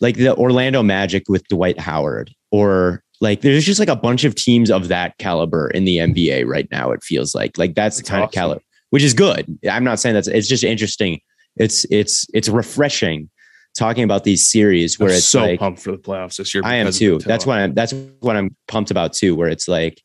like 0.00 0.16
the 0.16 0.35
Orlando 0.35 0.83
Magic 0.83 1.24
with 1.29 1.46
Dwight 1.48 1.79
Howard 1.79 2.33
or 2.50 3.03
like 3.20 3.42
there's 3.42 3.64
just 3.64 3.79
like 3.79 3.88
a 3.88 3.96
bunch 3.96 4.24
of 4.24 4.35
teams 4.35 4.70
of 4.70 4.88
that 4.88 5.18
caliber 5.18 5.68
in 5.68 5.85
the 5.85 5.98
NBA 5.98 6.46
right 6.46 6.68
now. 6.70 6.90
It 6.90 7.03
feels 7.03 7.35
like 7.35 7.59
like 7.59 7.74
that's, 7.74 7.96
that's 7.96 8.09
the 8.09 8.11
kind 8.11 8.22
awesome. 8.22 8.29
of 8.29 8.33
caliber, 8.33 8.62
which 8.90 9.03
is 9.03 9.14
good. 9.14 9.59
I'm 9.70 9.85
not 9.85 10.00
saying 10.00 10.14
that's 10.14 10.29
it's 10.29 10.48
just 10.48 10.64
interesting. 10.64 11.20
It's 11.57 11.85
it's 11.90 12.26
it's 12.33 12.48
refreshing 12.48 13.29
talking 13.76 14.05
about 14.05 14.24
these 14.24 14.50
series 14.50 14.98
where 14.98 15.11
I'm 15.11 15.16
it's 15.16 15.26
so 15.26 15.42
like, 15.42 15.61
pumped 15.61 15.81
for 15.81 15.92
the 15.92 15.98
playoffs 15.98 16.37
this 16.37 16.55
year. 16.55 16.62
I 16.64 16.76
am 16.76 16.90
too. 16.92 17.18
That's 17.18 17.44
what 17.44 17.59
I'm 17.59 17.74
that's 17.74 17.92
what 18.20 18.37
I'm 18.37 18.57
pumped 18.68 18.90
about 18.90 19.12
too. 19.12 19.35
Where 19.35 19.48
it's 19.48 19.68
like 19.68 20.03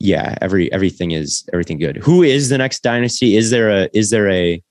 yeah, 0.00 0.36
every 0.40 0.72
everything 0.72 1.10
is 1.10 1.48
everything 1.52 1.78
good. 1.78 1.96
Who 1.96 2.22
is 2.22 2.48
the 2.48 2.58
next 2.58 2.82
dynasty? 2.82 3.36
Is 3.36 3.50
there 3.50 3.70
a 3.70 3.88
is 3.92 4.10
there 4.10 4.30
a 4.30 4.62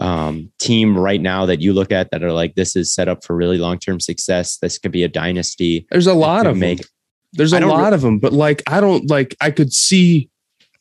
um, 0.00 0.50
team 0.58 0.96
right 0.96 1.20
now 1.20 1.46
that 1.46 1.60
you 1.60 1.72
look 1.72 1.92
at 1.92 2.10
that 2.10 2.22
are 2.22 2.32
like 2.32 2.54
this 2.54 2.76
is 2.76 2.92
set 2.92 3.08
up 3.08 3.24
for 3.24 3.36
really 3.36 3.58
long 3.58 3.78
term 3.78 4.00
success? 4.00 4.58
This 4.58 4.78
could 4.78 4.92
be 4.92 5.04
a 5.04 5.08
dynasty. 5.08 5.86
There's 5.90 6.06
a 6.06 6.14
lot 6.14 6.46
of 6.46 6.56
make. 6.56 6.78
Them. 6.78 6.88
There's 7.32 7.52
a 7.52 7.60
lot 7.60 7.90
re- 7.90 7.94
of 7.94 8.00
them, 8.00 8.18
but 8.18 8.32
like 8.32 8.62
I 8.66 8.80
don't 8.80 9.10
like 9.10 9.36
I 9.40 9.50
could 9.50 9.72
see 9.72 10.30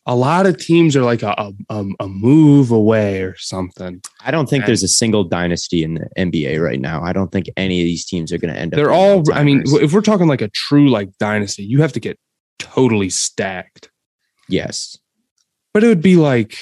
a 0.05 0.15
lot 0.15 0.45
of 0.45 0.57
teams 0.57 0.95
are 0.95 1.01
like 1.01 1.23
a, 1.23 1.51
a, 1.69 1.84
a 1.99 2.07
move 2.07 2.71
away 2.71 3.23
or 3.23 3.36
something. 3.38 4.01
I 4.23 4.30
don't 4.30 4.47
think 4.47 4.61
and 4.61 4.67
there's 4.69 4.84
a 4.84 4.88
single 4.88 5.23
dynasty 5.23 5.84
in 5.84 5.95
the 5.95 6.07
NBA 6.17 6.63
right 6.63 6.80
now. 6.80 7.03
I 7.03 7.11
don't 7.11 7.32
think 7.32 7.47
any 7.57 7.82
of 7.82 7.86
these 7.86 8.05
teams 8.05 8.32
are 8.32 8.38
going 8.38 8.53
to 8.53 8.59
end 8.59 8.73
up. 8.73 8.78
They're 8.78 8.91
all. 8.91 9.23
I 9.34 9.43
mean, 9.43 9.63
if 9.65 9.91
we're 9.93 10.01
talking 10.01 10.28
like 10.28 10.41
a 10.41 10.47
true 10.49 10.89
like 10.89 11.09
dynasty, 11.17 11.63
you 11.63 11.82
have 11.82 11.91
to 11.93 11.99
get 11.99 12.19
totally 12.60 13.10
stacked. 13.10 13.89
Yes. 14.49 14.97
But 15.74 15.84
it 15.84 15.88
would 15.88 16.01
be 16.01 16.16
like 16.16 16.58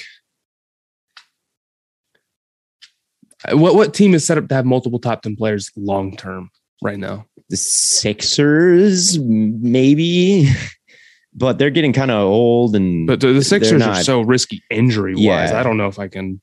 uh, 3.50 3.56
what 3.56 3.74
what 3.74 3.94
team 3.94 4.14
is 4.14 4.26
set 4.26 4.38
up 4.38 4.48
to 4.48 4.54
have 4.54 4.64
multiple 4.64 4.98
top 4.98 5.22
10 5.22 5.36
players 5.36 5.70
long 5.76 6.16
term? 6.16 6.50
right 6.82 6.98
now? 6.98 7.24
The 7.48 7.56
Sixers, 7.56 9.18
maybe, 9.18 10.50
but 11.34 11.56
they're 11.58 11.70
getting 11.70 11.92
kind 11.94 12.10
of 12.10 12.18
old 12.24 12.76
and. 12.76 13.06
But 13.06 13.20
the, 13.20 13.32
the 13.32 13.42
Sixers 13.44 13.80
not- 13.80 13.98
are 13.98 14.02
so 14.04 14.20
risky 14.20 14.62
injury 14.70 15.14
wise. 15.14 15.22
Yeah. 15.50 15.58
I 15.60 15.62
don't 15.62 15.76
know 15.78 15.86
if 15.86 15.98
I 15.98 16.08
can. 16.08 16.40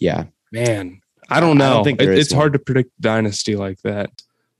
yeah, 0.00 0.24
Man, 0.52 1.00
I 1.28 1.40
don't 1.40 1.60
I 1.60 1.64
know. 1.66 1.74
don't 1.74 1.84
think 1.84 2.00
It- 2.00 2.04
there 2.06 2.14
is 2.14 2.26
it's 2.26 2.32
hard 2.34 2.54
to 2.54 2.58
predict 2.58 2.98
dynasty 3.00 3.54
like 3.56 3.80
that. 3.82 4.10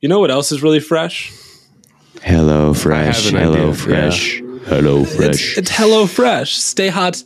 You 0.00 0.08
know 0.08 0.20
what 0.20 0.30
else 0.30 0.52
is 0.52 0.62
really 0.62 0.80
fresh? 0.80 1.32
Hello 2.22 2.72
Fresh, 2.74 3.30
Hello 3.30 3.70
idea, 3.70 3.74
Fresh, 3.74 4.40
Hello 4.66 5.04
Fresh. 5.04 5.58
It's, 5.58 5.58
it's 5.58 5.70
Hello 5.70 6.06
Fresh. 6.06 6.56
Stay 6.56 6.88
Hot's 6.88 7.24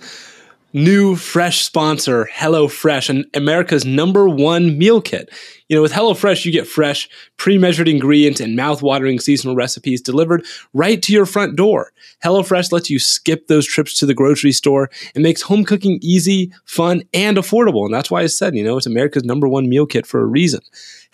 new 0.72 1.16
fresh 1.16 1.64
sponsor, 1.64 2.28
Hello 2.32 2.68
Fresh, 2.68 3.08
and 3.08 3.24
America's 3.34 3.84
number 3.84 4.28
one 4.28 4.76
meal 4.76 5.00
kit. 5.00 5.30
You 5.68 5.76
know, 5.76 5.82
with 5.82 5.92
Hello 5.92 6.14
Fresh, 6.14 6.44
you 6.44 6.52
get 6.52 6.66
fresh, 6.66 7.08
pre-measured 7.36 7.88
ingredients 7.88 8.40
and 8.40 8.56
mouth-watering 8.56 9.18
seasonal 9.18 9.56
recipes 9.56 10.00
delivered 10.00 10.44
right 10.74 11.00
to 11.02 11.12
your 11.12 11.26
front 11.26 11.56
door. 11.56 11.92
Hello 12.22 12.42
Fresh 12.42 12.72
lets 12.72 12.90
you 12.90 12.98
skip 12.98 13.46
those 13.46 13.66
trips 13.66 13.94
to 13.98 14.06
the 14.06 14.14
grocery 14.14 14.52
store 14.52 14.90
and 15.14 15.22
makes 15.22 15.42
home 15.42 15.64
cooking 15.64 15.98
easy, 16.02 16.52
fun, 16.64 17.02
and 17.14 17.36
affordable. 17.36 17.84
And 17.84 17.94
that's 17.94 18.10
why 18.10 18.22
I 18.22 18.26
said, 18.26 18.54
you 18.54 18.64
know, 18.64 18.76
it's 18.76 18.86
America's 18.86 19.24
number 19.24 19.48
one 19.48 19.68
meal 19.68 19.86
kit 19.86 20.06
for 20.06 20.20
a 20.20 20.26
reason. 20.26 20.60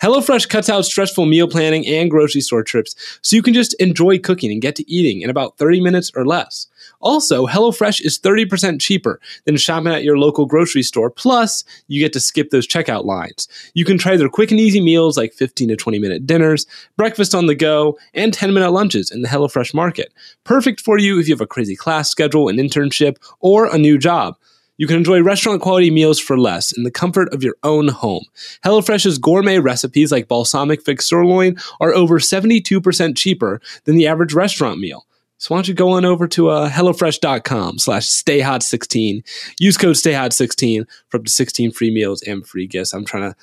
HelloFresh 0.01 0.49
cuts 0.49 0.69
out 0.69 0.85
stressful 0.85 1.25
meal 1.25 1.47
planning 1.47 1.87
and 1.87 2.11
grocery 2.11 2.41
store 2.41 2.63
trips 2.63 2.95
so 3.21 3.35
you 3.35 3.41
can 3.41 3.53
just 3.53 3.73
enjoy 3.75 4.19
cooking 4.19 4.51
and 4.51 4.61
get 4.61 4.75
to 4.75 4.91
eating 4.91 5.21
in 5.21 5.29
about 5.29 5.57
30 5.57 5.79
minutes 5.79 6.11
or 6.15 6.25
less. 6.25 6.67
Also, 7.05 7.45
HelloFresh 7.45 8.03
is 8.03 8.17
30% 8.17 8.81
cheaper 8.81 9.21
than 9.45 9.57
shopping 9.57 9.93
at 9.93 10.03
your 10.03 10.17
local 10.17 10.47
grocery 10.47 10.81
store. 10.81 11.11
Plus, 11.11 11.63
you 11.87 12.01
get 12.01 12.13
to 12.13 12.19
skip 12.19 12.49
those 12.49 12.67
checkout 12.67 13.05
lines. 13.05 13.47
You 13.75 13.85
can 13.85 13.99
try 13.99 14.17
their 14.17 14.27
quick 14.27 14.49
and 14.49 14.59
easy 14.59 14.81
meals 14.81 15.15
like 15.15 15.31
15 15.31 15.67
to 15.67 15.75
20 15.75 15.99
minute 15.99 16.25
dinners, 16.25 16.65
breakfast 16.97 17.35
on 17.35 17.45
the 17.45 17.53
go, 17.53 17.95
and 18.15 18.33
10 18.33 18.55
minute 18.55 18.71
lunches 18.71 19.11
in 19.11 19.21
the 19.21 19.27
HelloFresh 19.27 19.71
market. 19.71 20.11
Perfect 20.45 20.81
for 20.81 20.97
you 20.97 21.19
if 21.19 21.27
you 21.27 21.35
have 21.35 21.41
a 21.41 21.47
crazy 21.47 21.75
class 21.75 22.09
schedule, 22.09 22.49
an 22.49 22.57
internship, 22.57 23.17
or 23.39 23.67
a 23.67 23.77
new 23.77 23.99
job. 23.99 24.35
You 24.77 24.87
can 24.87 24.97
enjoy 24.97 25.21
restaurant 25.21 25.61
quality 25.61 25.91
meals 25.91 26.19
for 26.19 26.39
less 26.39 26.75
in 26.75 26.83
the 26.83 26.91
comfort 26.91 27.31
of 27.31 27.43
your 27.43 27.55
own 27.61 27.89
home. 27.89 28.25
HelloFresh's 28.65 29.19
gourmet 29.19 29.59
recipes 29.59 30.11
like 30.11 30.27
balsamic 30.27 30.81
fig 30.81 31.03
sirloin 31.03 31.57
are 31.79 31.93
over 31.93 32.17
72% 32.17 33.15
cheaper 33.15 33.61
than 33.83 33.95
the 33.95 34.07
average 34.07 34.33
restaurant 34.33 34.79
meal. 34.79 35.05
So 35.37 35.53
why 35.53 35.57
don't 35.57 35.67
you 35.67 35.73
go 35.73 35.91
on 35.91 36.05
over 36.05 36.27
to 36.29 36.49
uh, 36.49 36.69
HelloFresh.com 36.69 37.79
slash 37.79 38.07
StayHot16. 38.07 39.23
Use 39.59 39.77
code 39.77 39.95
StayHot16 39.95 40.85
for 41.09 41.17
up 41.17 41.25
to 41.25 41.31
16 41.31 41.71
free 41.71 41.91
meals 41.91 42.21
and 42.23 42.45
free 42.47 42.67
gifts. 42.67 42.93
I'm 42.93 43.05
trying 43.05 43.31
to 43.31 43.35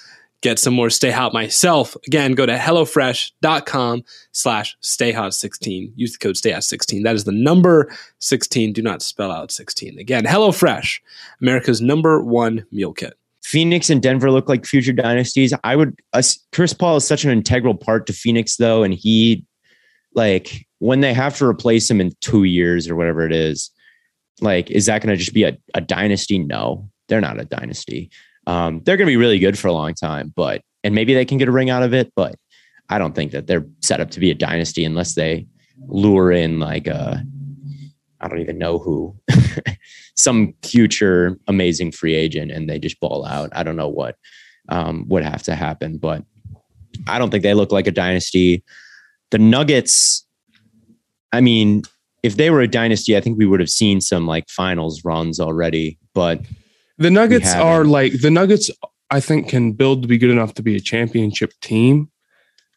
get 0.43 0.59
some 0.59 0.75
more 0.75 0.91
Stay 0.91 1.11
Hot 1.11 1.33
myself. 1.33 1.97
Again, 2.07 2.33
go 2.33 2.45
to 2.45 2.57
HelloFresh.com 2.57 4.05
slash 4.33 4.77
StayHot16. 4.83 5.93
Use 5.97 6.13
the 6.13 6.19
code 6.19 6.35
StayHot16. 6.35 7.05
That 7.05 7.15
is 7.15 7.25
the 7.25 7.33
number 7.33 7.91
16. 8.19 8.73
Do 8.73 8.83
not 8.83 9.01
spell 9.03 9.31
out 9.31 9.51
16. 9.51 9.99
Again, 9.99 10.25
HelloFresh, 10.25 11.01
America's 11.41 11.81
number 11.81 12.23
one 12.23 12.67
meal 12.71 12.93
kit. 12.93 13.15
Phoenix 13.43 13.91
and 13.91 14.03
Denver 14.03 14.31
look 14.31 14.49
like 14.49 14.67
future 14.67 14.93
dynasties. 14.93 15.53
I 15.65 15.75
would. 15.75 15.99
Uh, 16.13 16.23
Chris 16.53 16.73
Paul 16.73 16.97
is 16.97 17.07
such 17.07 17.25
an 17.25 17.31
integral 17.31 17.75
part 17.75 18.07
to 18.07 18.13
Phoenix, 18.13 18.57
though, 18.57 18.83
and 18.83 18.95
he, 18.95 19.45
like, 20.15 20.67
when 20.79 21.01
they 21.01 21.15
have 21.15 21.37
to 21.39 21.47
replace 21.47 21.91
him 21.91 22.01
in 22.01 22.13
two 22.21 22.45
years 22.45 22.89
or 22.89 22.97
whatever 22.97 23.25
it 23.25 23.33
is, 23.33 23.71
like, 24.41 24.71
is 24.71 24.87
that 24.87 25.03
going 25.03 25.13
to 25.13 25.17
just 25.17 25.35
be 25.35 25.45
a, 25.45 25.57
a 25.75 25.81
dynasty? 25.81 26.39
No, 26.39 26.89
they're 27.09 27.21
not 27.21 27.41
a 27.41 27.45
dynasty. 27.45 28.11
Um, 28.47 28.81
they're 28.85 28.97
going 28.97 29.07
to 29.07 29.13
be 29.13 29.17
really 29.17 29.39
good 29.39 29.59
for 29.59 29.69
a 29.69 29.73
long 29.73 29.95
time, 29.95 30.33
but 30.35 30.63
and 30.85 30.95
maybe 30.95 31.15
they 31.15 31.25
can 31.25 31.39
get 31.39 31.49
a 31.49 31.53
ring 31.53 31.71
out 31.71 31.83
of 31.83 31.95
it, 31.95 32.13
but 32.17 32.35
I 32.89 32.99
don't 32.99 33.15
think 33.15 33.33
that 33.33 33.47
they're 33.47 33.67
set 33.81 34.01
up 34.01 34.11
to 34.13 34.21
be 34.21 34.31
a 34.31 34.35
dynasty 34.35 34.85
unless 34.85 35.15
they 35.15 35.47
lure 35.87 36.33
in 36.33 36.59
like 36.59 36.87
a, 36.87 37.25
I 38.21 38.29
don't 38.29 38.41
even 38.41 38.59
know 38.59 38.79
who, 38.79 39.17
some 40.17 40.55
future 40.63 41.39
amazing 41.49 41.93
free 41.93 42.15
agent 42.15 42.51
and 42.51 42.69
they 42.69 42.79
just 42.79 43.01
ball 43.01 43.25
out. 43.25 43.51
I 43.53 43.63
don't 43.63 43.77
know 43.77 43.89
what 43.89 44.17
um, 44.69 45.07
would 45.09 45.25
have 45.25 45.43
to 45.45 45.55
happen, 45.55 45.99
but 45.99 46.25
I 47.07 47.19
don't 47.19 47.31
think 47.31 47.43
they 47.43 47.55
look 47.55 47.73
like 47.73 47.87
a 47.87 47.93
dynasty. 47.93 48.63
The 49.33 49.39
Nuggets, 49.39 50.25
I 51.33 51.41
mean, 51.41 51.83
if 52.23 52.37
they 52.37 52.51
were 52.51 52.61
a 52.61 52.69
dynasty, 52.69 53.17
I 53.17 53.21
think 53.21 53.39
we 53.39 53.47
would 53.47 53.61
have 53.61 53.71
seen 53.71 54.01
some 54.01 54.27
like 54.27 54.49
finals 54.49 55.05
runs 55.05 55.41
already, 55.41 55.99
but 56.15 56.43
The 56.99 57.11
Nuggets 57.11 57.53
are 57.55 57.85
like 57.85 58.21
the 58.21 58.31
Nuggets. 58.31 58.71
I 59.11 59.21
think 59.21 59.49
can 59.49 59.73
build 59.73 60.03
to 60.03 60.09
be 60.09 60.19
good 60.19 60.31
enough 60.31 60.55
to 60.55 60.63
be 60.63 60.77
a 60.77 60.81
championship 60.81 61.53
team, 61.61 62.11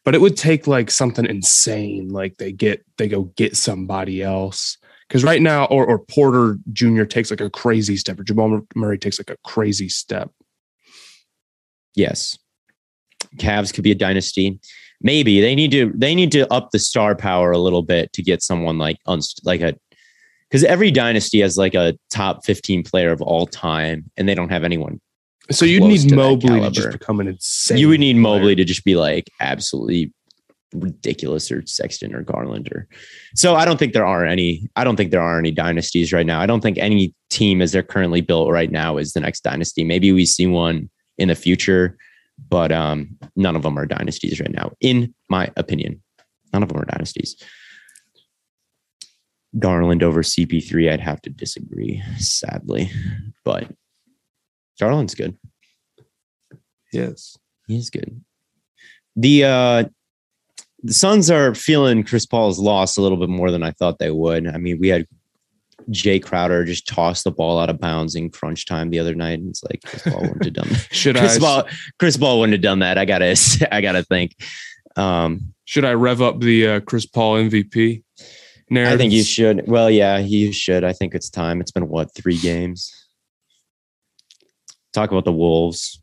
but 0.04 0.14
it 0.14 0.20
would 0.20 0.36
take 0.36 0.66
like 0.66 0.90
something 0.90 1.24
insane. 1.26 2.08
Like 2.08 2.38
they 2.38 2.52
get 2.52 2.84
they 2.98 3.06
go 3.08 3.24
get 3.36 3.56
somebody 3.56 4.22
else 4.22 4.78
because 5.08 5.24
right 5.24 5.42
now, 5.42 5.66
or 5.66 5.86
or 5.86 5.98
Porter 5.98 6.58
Jr. 6.72 7.04
takes 7.04 7.30
like 7.30 7.40
a 7.40 7.50
crazy 7.50 7.96
step, 7.96 8.18
or 8.18 8.24
Jamal 8.24 8.62
Murray 8.74 8.98
takes 8.98 9.18
like 9.18 9.30
a 9.30 9.36
crazy 9.44 9.88
step. 9.88 10.30
yes, 11.94 12.36
Cavs 13.36 13.72
could 13.72 13.84
be 13.84 13.92
a 13.92 13.94
dynasty. 13.94 14.58
Maybe 15.02 15.40
they 15.40 15.54
need 15.54 15.70
to 15.72 15.92
they 15.94 16.14
need 16.14 16.32
to 16.32 16.50
up 16.52 16.70
the 16.70 16.78
star 16.78 17.14
power 17.14 17.52
a 17.52 17.58
little 17.58 17.82
bit 17.82 18.12
to 18.14 18.22
get 18.22 18.42
someone 18.42 18.78
like 18.78 18.96
unst- 19.06 19.40
like 19.44 19.60
a 19.60 19.74
because 20.48 20.64
every 20.64 20.90
dynasty 20.90 21.40
has 21.40 21.58
like 21.58 21.74
a 21.74 21.98
top 22.10 22.44
15 22.44 22.82
player 22.84 23.10
of 23.10 23.20
all 23.20 23.46
time 23.46 24.10
and 24.16 24.28
they 24.28 24.34
don't 24.34 24.48
have 24.48 24.64
anyone 24.64 25.00
So 25.50 25.64
you'd 25.64 25.82
need 25.82 26.08
to 26.08 26.16
Mobley 26.16 26.60
to 26.60 26.70
just 26.70 26.92
become 26.92 27.20
an 27.20 27.28
insane. 27.28 27.78
you 27.78 27.88
would 27.88 28.00
need 28.00 28.14
player. 28.14 28.22
Mobley 28.22 28.54
to 28.54 28.64
just 28.64 28.84
be 28.84 28.96
like 28.96 29.30
absolutely 29.40 30.12
ridiculous 30.74 31.50
or 31.50 31.64
Sexton 31.66 32.14
or 32.14 32.22
Garland 32.22 32.68
or 32.72 32.88
so 33.34 33.54
I 33.54 33.64
don't 33.64 33.78
think 33.78 33.92
there 33.92 34.06
are 34.06 34.24
any 34.24 34.68
I 34.76 34.84
don't 34.84 34.96
think 34.96 35.10
there 35.10 35.20
are 35.22 35.38
any 35.38 35.50
dynasties 35.50 36.12
right 36.12 36.26
now. 36.26 36.40
I 36.40 36.46
don't 36.46 36.60
think 36.60 36.78
any 36.78 37.14
team 37.30 37.60
as 37.60 37.72
they're 37.72 37.82
currently 37.82 38.20
built 38.20 38.50
right 38.50 38.70
now 38.70 38.96
is 38.96 39.12
the 39.12 39.20
next 39.20 39.42
dynasty. 39.42 39.84
Maybe 39.84 40.12
we 40.12 40.26
see 40.26 40.46
one 40.46 40.88
in 41.18 41.28
the 41.28 41.34
future, 41.34 41.96
but 42.48 42.72
um 42.72 43.16
none 43.34 43.56
of 43.56 43.62
them 43.62 43.78
are 43.78 43.86
dynasties 43.86 44.40
right 44.40 44.52
now 44.52 44.72
in 44.80 45.14
my 45.28 45.50
opinion. 45.56 46.02
None 46.52 46.62
of 46.62 46.68
them 46.68 46.78
are 46.78 46.84
dynasties. 46.84 47.36
Garland 49.58 50.02
over 50.02 50.22
CP3 50.22 50.92
I'd 50.92 51.00
have 51.00 51.22
to 51.22 51.30
disagree 51.30 52.02
sadly, 52.18 52.90
but 53.44 53.70
Garland's 54.78 55.14
good. 55.14 55.36
Yes. 56.92 57.36
He's 57.66 57.90
good. 57.90 58.22
The 59.16 59.44
uh 59.44 59.84
the 60.82 60.92
Suns 60.92 61.30
are 61.30 61.54
feeling 61.54 62.04
Chris 62.04 62.26
Paul's 62.26 62.58
loss 62.58 62.96
a 62.96 63.02
little 63.02 63.18
bit 63.18 63.28
more 63.28 63.50
than 63.50 63.62
I 63.62 63.72
thought 63.72 63.98
they 63.98 64.10
would. 64.10 64.46
I 64.46 64.58
mean, 64.58 64.78
we 64.78 64.88
had 64.88 65.06
Jae 65.90 66.22
Crowder 66.22 66.64
just 66.64 66.86
tossed 66.86 67.24
the 67.24 67.30
ball 67.30 67.58
out 67.58 67.70
of 67.70 67.78
bounds 67.78 68.14
in 68.14 68.30
crunch 68.30 68.66
time 68.66 68.90
the 68.90 68.98
other 68.98 69.14
night, 69.14 69.38
and 69.38 69.50
it's 69.50 69.62
like 69.62 69.82
Chris 69.84 70.02
Paul 70.02 70.22
wouldn't 70.22 70.44
have 70.44 70.54
done 70.54 70.68
that. 70.68 70.88
Should 70.92 71.16
Chris 71.16 71.36
I 71.36 71.38
Paul, 71.38 71.68
Chris 71.98 72.16
Paul 72.16 72.40
wouldn't 72.40 72.54
have 72.54 72.62
done 72.62 72.80
that. 72.80 72.98
I 72.98 73.04
gotta, 73.04 73.36
I 73.72 73.80
gotta 73.80 74.02
think. 74.02 74.36
Um, 74.96 75.54
should 75.64 75.84
I 75.84 75.94
rev 75.94 76.22
up 76.22 76.40
the 76.40 76.68
uh, 76.68 76.80
Chris 76.80 77.06
Paul 77.06 77.36
MVP? 77.36 78.02
Narrative? 78.70 78.94
I 78.94 78.96
think 78.96 79.12
you 79.12 79.22
should. 79.22 79.68
Well, 79.68 79.90
yeah, 79.90 80.18
you 80.18 80.52
should. 80.52 80.84
I 80.84 80.92
think 80.92 81.14
it's 81.14 81.30
time. 81.30 81.60
It's 81.60 81.70
been 81.70 81.88
what 81.88 82.14
three 82.14 82.38
games. 82.38 82.92
Talk 84.92 85.10
about 85.10 85.24
the 85.24 85.32
Wolves. 85.32 86.02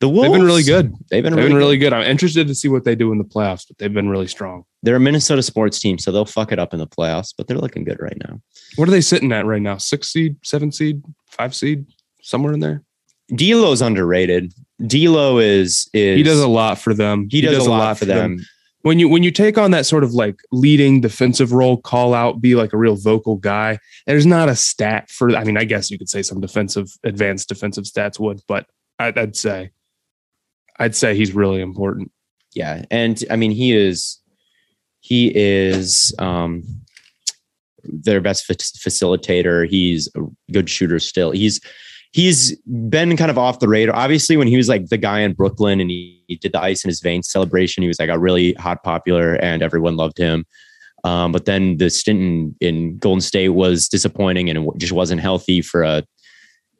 The 0.00 0.08
Wolves. 0.08 0.28
They've 0.28 0.38
been 0.38 0.46
really 0.46 0.62
good. 0.62 0.94
They've 1.10 1.22
been 1.22 1.32
They've 1.32 1.38
really, 1.38 1.48
been 1.48 1.52
good. 1.52 1.58
really 1.58 1.78
good. 1.78 1.92
I'm 1.92 2.02
interested 2.08 2.46
to 2.48 2.54
see 2.54 2.68
what 2.68 2.84
they 2.84 2.94
do 2.94 3.10
in 3.12 3.18
the 3.18 3.24
playoffs, 3.24 3.66
but 3.66 3.78
they've 3.78 3.92
been 3.92 4.08
really 4.08 4.28
strong. 4.28 4.64
They're 4.82 4.96
a 4.96 5.00
Minnesota 5.00 5.42
sports 5.42 5.78
team, 5.78 5.98
so 5.98 6.10
they'll 6.10 6.24
fuck 6.24 6.50
it 6.50 6.58
up 6.58 6.72
in 6.72 6.80
the 6.80 6.86
playoffs, 6.86 7.32
but 7.36 7.46
they're 7.46 7.58
looking 7.58 7.84
good 7.84 8.00
right 8.00 8.16
now. 8.28 8.40
What 8.76 8.88
are 8.88 8.90
they 8.90 9.00
sitting 9.00 9.30
at 9.32 9.46
right 9.46 9.62
now? 9.62 9.76
Six 9.76 10.08
seed, 10.08 10.36
seven 10.42 10.72
seed, 10.72 11.02
five 11.30 11.54
seed, 11.54 11.86
somewhere 12.20 12.52
in 12.52 12.60
there. 12.60 12.82
D'Lo's 13.34 13.80
underrated. 13.80 14.52
D'Lo 14.84 15.38
is 15.38 15.88
is 15.94 16.16
He 16.16 16.22
does 16.22 16.40
a 16.40 16.48
lot 16.48 16.78
for 16.78 16.94
them. 16.94 17.28
he 17.30 17.40
does, 17.40 17.66
a 17.66 17.70
lot, 17.70 17.98
for 17.98 18.04
them. 18.04 18.44
When 18.82 18.98
you 18.98 19.08
when 19.08 19.22
you 19.22 19.30
take 19.30 19.56
on 19.56 19.70
that 19.70 19.86
sort 19.86 20.02
of 20.02 20.12
like 20.12 20.40
leading 20.50 21.00
defensive 21.00 21.52
role, 21.52 21.76
call 21.76 22.14
out, 22.14 22.40
be 22.40 22.56
like 22.56 22.72
a 22.72 22.76
real 22.76 22.96
vocal 22.96 23.36
guy. 23.36 23.78
There's 24.06 24.26
not 24.26 24.48
a 24.48 24.56
stat 24.56 25.08
for. 25.08 25.34
I 25.36 25.44
mean, 25.44 25.56
I 25.56 25.64
guess 25.64 25.90
you 25.90 25.98
could 25.98 26.08
say 26.08 26.22
some 26.22 26.40
defensive, 26.40 26.88
advanced 27.04 27.48
defensive 27.48 27.84
stats 27.84 28.18
would, 28.18 28.40
but 28.48 28.66
I'd, 28.98 29.16
I'd 29.16 29.36
say, 29.36 29.70
I'd 30.80 30.96
say 30.96 31.14
he's 31.14 31.32
really 31.32 31.60
important. 31.60 32.10
Yeah, 32.54 32.84
and 32.90 33.22
I 33.30 33.36
mean 33.36 33.52
he 33.52 33.74
is 33.74 34.18
he 35.02 35.30
is 35.34 36.14
um 36.18 36.64
their 37.84 38.20
best 38.20 38.46
fa- 38.46 38.54
facilitator. 38.54 39.68
He's 39.68 40.08
a 40.16 40.20
good 40.52 40.70
shooter 40.70 40.98
still. 40.98 41.32
He's 41.32 41.60
he's 42.12 42.56
been 42.62 43.16
kind 43.16 43.30
of 43.30 43.38
off 43.38 43.58
the 43.58 43.68
radar. 43.68 43.94
Obviously, 43.94 44.36
when 44.36 44.48
he 44.48 44.56
was 44.56 44.68
like 44.68 44.86
the 44.86 44.96
guy 44.96 45.20
in 45.20 45.32
Brooklyn 45.32 45.80
and 45.80 45.90
he, 45.90 46.22
he 46.28 46.36
did 46.36 46.52
the 46.52 46.60
ice 46.60 46.84
in 46.84 46.88
his 46.88 47.00
veins 47.00 47.28
celebration, 47.28 47.82
he 47.82 47.88
was 47.88 47.98
like 47.98 48.10
a 48.10 48.18
really 48.18 48.54
hot 48.54 48.82
popular 48.82 49.34
and 49.34 49.62
everyone 49.62 49.96
loved 49.96 50.18
him. 50.18 50.44
Um, 51.04 51.32
but 51.32 51.46
then 51.46 51.78
the 51.78 51.90
stint 51.90 52.20
in, 52.20 52.56
in 52.60 52.98
Golden 52.98 53.20
State 53.20 53.50
was 53.50 53.88
disappointing 53.88 54.48
and 54.48 54.58
it 54.58 54.78
just 54.78 54.92
wasn't 54.92 55.20
healthy 55.20 55.60
for 55.60 55.82
a 55.82 56.04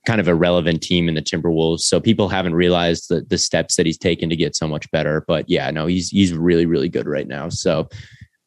kind 0.07 0.21
of 0.21 0.29
irrelevant 0.29 0.83
team 0.83 1.09
in 1.09 1.15
the 1.15 1.23
Timberwolves. 1.23 1.81
So 1.81 2.01
people 2.01 2.29
haven't 2.29 2.55
realized 2.55 3.09
the 3.09 3.23
the 3.23 3.39
steps 3.39 3.77
that 3.77 3.87
he's 3.87 3.99
taken 3.99 4.29
to 4.31 4.37
get 4.37 4.57
so 4.57 4.67
much 4.67 4.91
better. 4.91 5.25
But 5.27 5.49
yeah, 5.49 5.71
no, 5.71 5.87
he's 5.87 6.09
he's 6.09 6.33
really 6.33 6.67
really 6.67 6.89
good 6.89 7.07
right 7.07 7.29
now. 7.29 7.49
So 7.49 7.89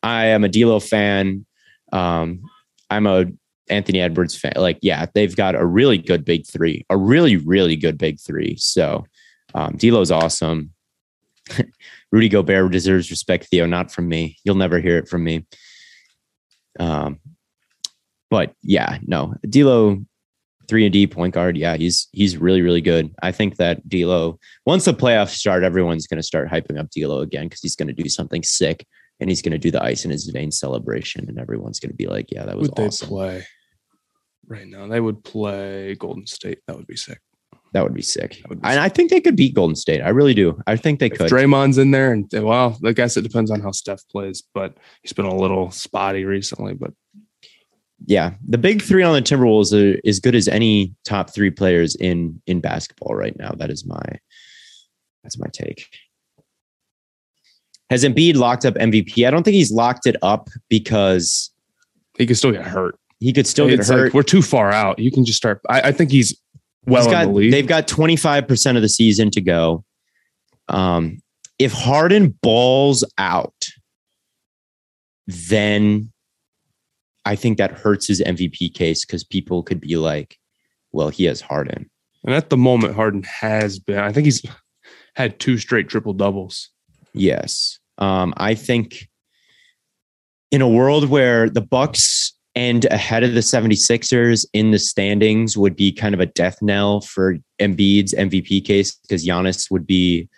I 0.03 0.25
am 0.25 0.43
a 0.43 0.49
D'Lo 0.49 0.79
fan. 0.79 1.45
Um, 1.91 2.41
I'm 2.89 3.07
a 3.07 3.25
Anthony 3.69 4.01
Edwards 4.01 4.37
fan. 4.37 4.53
Like, 4.55 4.77
yeah, 4.81 5.05
they've 5.13 5.35
got 5.35 5.55
a 5.55 5.65
really 5.65 5.97
good 5.97 6.25
big 6.25 6.45
three, 6.45 6.85
a 6.89 6.97
really 6.97 7.37
really 7.37 7.75
good 7.75 7.97
big 7.97 8.19
three. 8.19 8.57
So 8.57 9.05
um, 9.53 9.77
D'Lo's 9.77 10.11
awesome. 10.11 10.71
Rudy 12.11 12.29
Gobert 12.29 12.71
deserves 12.71 13.11
respect, 13.11 13.47
Theo, 13.49 13.65
not 13.65 13.91
from 13.91 14.07
me. 14.07 14.37
You'll 14.43 14.55
never 14.55 14.79
hear 14.79 14.97
it 14.97 15.07
from 15.07 15.23
me. 15.23 15.45
Um, 16.79 17.19
but 18.29 18.53
yeah, 18.61 18.99
no, 19.05 19.35
D'Lo, 19.49 20.03
three 20.67 20.85
and 20.85 20.93
D 20.93 21.07
point 21.07 21.33
guard. 21.33 21.57
Yeah, 21.57 21.77
he's 21.77 22.07
he's 22.11 22.37
really 22.37 22.61
really 22.61 22.81
good. 22.81 23.13
I 23.21 23.31
think 23.31 23.57
that 23.57 23.87
D'Lo, 23.87 24.39
once 24.65 24.85
the 24.85 24.93
playoffs 24.93 25.35
start, 25.35 25.63
everyone's 25.63 26.07
going 26.07 26.19
to 26.19 26.23
start 26.23 26.49
hyping 26.49 26.79
up 26.79 26.89
D'Lo 26.89 27.21
again 27.21 27.45
because 27.45 27.61
he's 27.61 27.75
going 27.75 27.87
to 27.87 27.93
do 27.93 28.09
something 28.09 28.43
sick 28.43 28.85
and 29.19 29.29
he's 29.29 29.41
going 29.41 29.53
to 29.53 29.57
do 29.57 29.71
the 29.71 29.83
ice 29.83 30.05
in 30.05 30.11
his 30.11 30.25
vein 30.27 30.51
celebration, 30.51 31.27
and 31.27 31.39
everyone's 31.39 31.79
going 31.79 31.91
to 31.91 31.95
be 31.95 32.07
like, 32.07 32.31
"Yeah, 32.31 32.45
that 32.45 32.57
was 32.57 32.69
would 32.69 32.79
awesome." 32.79 33.07
they 33.07 33.09
play 33.09 33.45
right 34.47 34.67
now? 34.67 34.87
They 34.87 34.99
would 34.99 35.23
play 35.23 35.95
Golden 35.95 36.27
State. 36.27 36.59
That 36.67 36.75
would 36.75 36.87
be 36.87 36.97
sick. 36.97 37.19
That 37.73 37.83
would 37.83 37.93
be 37.93 38.01
sick. 38.01 38.41
Would 38.47 38.61
be 38.61 38.67
And 38.67 38.79
I 38.79 38.89
think 38.89 39.09
they 39.09 39.21
could 39.21 39.35
beat 39.35 39.53
Golden 39.53 39.75
State. 39.75 40.01
I 40.01 40.09
really 40.09 40.33
do. 40.33 40.61
I 40.65 40.77
think 40.77 40.99
they 40.99 41.07
If 41.07 41.17
could. 41.17 41.29
Draymond's 41.29 41.77
in 41.77 41.91
there, 41.91 42.11
and 42.11 42.29
well, 42.33 42.77
I 42.85 42.91
guess 42.91 43.17
it 43.17 43.21
depends 43.23 43.51
on 43.51 43.61
how 43.61 43.71
Steph 43.71 44.07
plays, 44.09 44.43
but 44.53 44.77
he's 45.01 45.13
been 45.13 45.25
a 45.25 45.35
little 45.35 45.71
spotty 45.71 46.25
recently. 46.25 46.73
But 46.73 46.93
yeah, 48.07 48.31
the 48.47 48.57
big 48.57 48.81
three 48.81 49.03
on 49.03 49.13
the 49.13 49.21
Timberwolves 49.21 49.71
are 49.73 49.99
as 50.07 50.19
good 50.19 50.35
as 50.35 50.47
any 50.47 50.93
top 51.05 51.33
three 51.33 51.49
players 51.51 51.95
in 51.95 52.41
in 52.47 52.59
basketball 52.61 53.15
right 53.15 53.37
now. 53.37 53.51
That 53.57 53.69
is 53.69 53.85
my 53.85 54.01
that's 55.23 55.37
my 55.39 55.47
take. 55.53 55.87
Has 57.89 58.03
Embiid 58.03 58.35
locked 58.35 58.65
up 58.65 58.73
MVP? 58.75 59.27
I 59.27 59.31
don't 59.31 59.43
think 59.43 59.55
he's 59.55 59.71
locked 59.71 60.07
it 60.07 60.15
up 60.21 60.49
because 60.69 61.51
he 62.17 62.25
could 62.25 62.37
still 62.37 62.51
get 62.51 62.63
hurt. 62.65 62.97
he 63.19 63.31
could 63.31 63.45
still 63.47 63.67
get 63.69 63.85
hurt. 63.85 64.05
Like 64.05 64.13
we're 64.13 64.23
too 64.23 64.41
far 64.41 64.71
out. 64.71 64.97
You 64.99 65.11
can 65.11 65.23
just 65.25 65.37
start. 65.37 65.61
I, 65.69 65.81
I 65.81 65.91
think 65.91 66.11
he's 66.11 66.39
well 66.85 67.03
He's 67.03 67.07
in 67.07 67.11
got- 67.11 67.35
the. 67.35 67.51
They've 67.51 67.67
got 67.67 67.87
25% 67.87 68.75
of 68.75 68.81
the 68.81 68.89
season 68.89 69.31
to 69.31 69.41
go. 69.41 69.83
Um, 70.67 71.21
if 71.59 71.71
Harden 71.71 72.37
balls 72.41 73.03
out, 73.17 73.53
then 75.27 76.11
I 77.25 77.35
think 77.35 77.57
that 77.57 77.71
hurts 77.71 78.07
his 78.07 78.21
MVP 78.21 78.73
case 78.73 79.05
because 79.05 79.23
people 79.23 79.63
could 79.63 79.81
be 79.81 79.97
like, 79.97 80.37
well, 80.91 81.09
he 81.09 81.25
has 81.25 81.41
Harden. 81.41 81.89
And 82.23 82.33
at 82.33 82.49
the 82.49 82.57
moment, 82.57 82.95
Harden 82.95 83.23
has 83.23 83.79
been. 83.79 83.99
I 83.99 84.11
think 84.11 84.25
he's 84.25 84.43
had 85.15 85.39
two 85.39 85.57
straight 85.57 85.89
triple 85.89 86.13
doubles. 86.13 86.69
Yes. 87.13 87.79
Um, 87.97 88.33
I 88.37 88.55
think 88.55 89.07
in 90.51 90.61
a 90.61 90.69
world 90.69 91.09
where 91.09 91.49
the 91.49 91.61
Bucks 91.61 92.33
end 92.55 92.85
ahead 92.85 93.23
of 93.23 93.33
the 93.33 93.41
76ers 93.41 94.45
in 94.53 94.71
the 94.71 94.79
standings 94.79 95.57
would 95.57 95.75
be 95.75 95.91
kind 95.91 96.13
of 96.13 96.21
a 96.21 96.25
death 96.25 96.57
knell 96.61 97.01
for 97.01 97.37
Embiid's 97.59 98.13
MVP 98.13 98.63
case 98.65 98.95
because 98.95 99.25
Giannis 99.25 99.69
would 99.69 99.85
be 99.85 100.29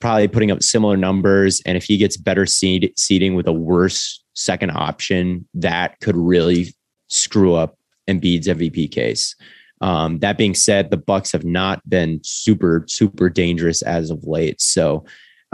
probably 0.00 0.28
putting 0.28 0.50
up 0.50 0.62
similar 0.62 0.96
numbers. 0.96 1.62
And 1.64 1.76
if 1.76 1.84
he 1.84 1.96
gets 1.96 2.16
better 2.16 2.46
seed, 2.46 2.92
seeding 2.96 3.34
with 3.34 3.46
a 3.46 3.52
worse 3.52 4.22
second 4.34 4.70
option, 4.70 5.48
that 5.54 6.00
could 6.00 6.16
really 6.16 6.74
screw 7.08 7.54
up 7.54 7.78
Embiid's 8.08 8.48
MVP 8.48 8.90
case. 8.90 9.34
Um, 9.80 10.18
that 10.20 10.38
being 10.38 10.54
said, 10.54 10.90
the 10.90 10.96
Bucks 10.96 11.32
have 11.32 11.44
not 11.44 11.88
been 11.88 12.20
super, 12.22 12.84
super 12.88 13.28
dangerous 13.28 13.82
as 13.82 14.10
of 14.10 14.24
late. 14.24 14.60
So 14.60 15.04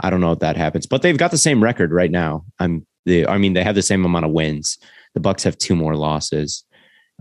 I 0.01 0.09
don't 0.09 0.21
know 0.21 0.31
if 0.31 0.39
that 0.39 0.57
happens, 0.57 0.85
but 0.85 1.01
they've 1.01 1.17
got 1.17 1.31
the 1.31 1.37
same 1.37 1.63
record 1.63 1.91
right 1.91 2.11
now. 2.11 2.45
I'm 2.59 2.85
the, 3.05 3.27
I 3.27 3.37
mean, 3.37 3.53
they 3.53 3.63
have 3.63 3.75
the 3.75 3.81
same 3.81 4.05
amount 4.05 4.25
of 4.25 4.31
wins. 4.31 4.77
The 5.15 5.19
Bucks 5.19 5.43
have 5.43 5.57
two 5.57 5.75
more 5.75 5.95
losses. 5.95 6.63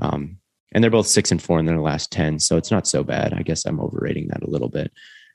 Um, 0.00 0.36
and 0.72 0.82
they're 0.82 0.90
both 0.90 1.06
six 1.06 1.32
and 1.32 1.42
four 1.42 1.58
in 1.58 1.64
their 1.64 1.80
last 1.80 2.12
10. 2.12 2.38
So 2.38 2.56
it's 2.56 2.70
not 2.70 2.86
so 2.86 3.02
bad. 3.02 3.34
I 3.34 3.42
guess 3.42 3.64
I'm 3.64 3.80
overrating 3.80 4.28
that 4.28 4.42
a 4.42 4.50
little 4.50 4.68
bit. 4.68 4.92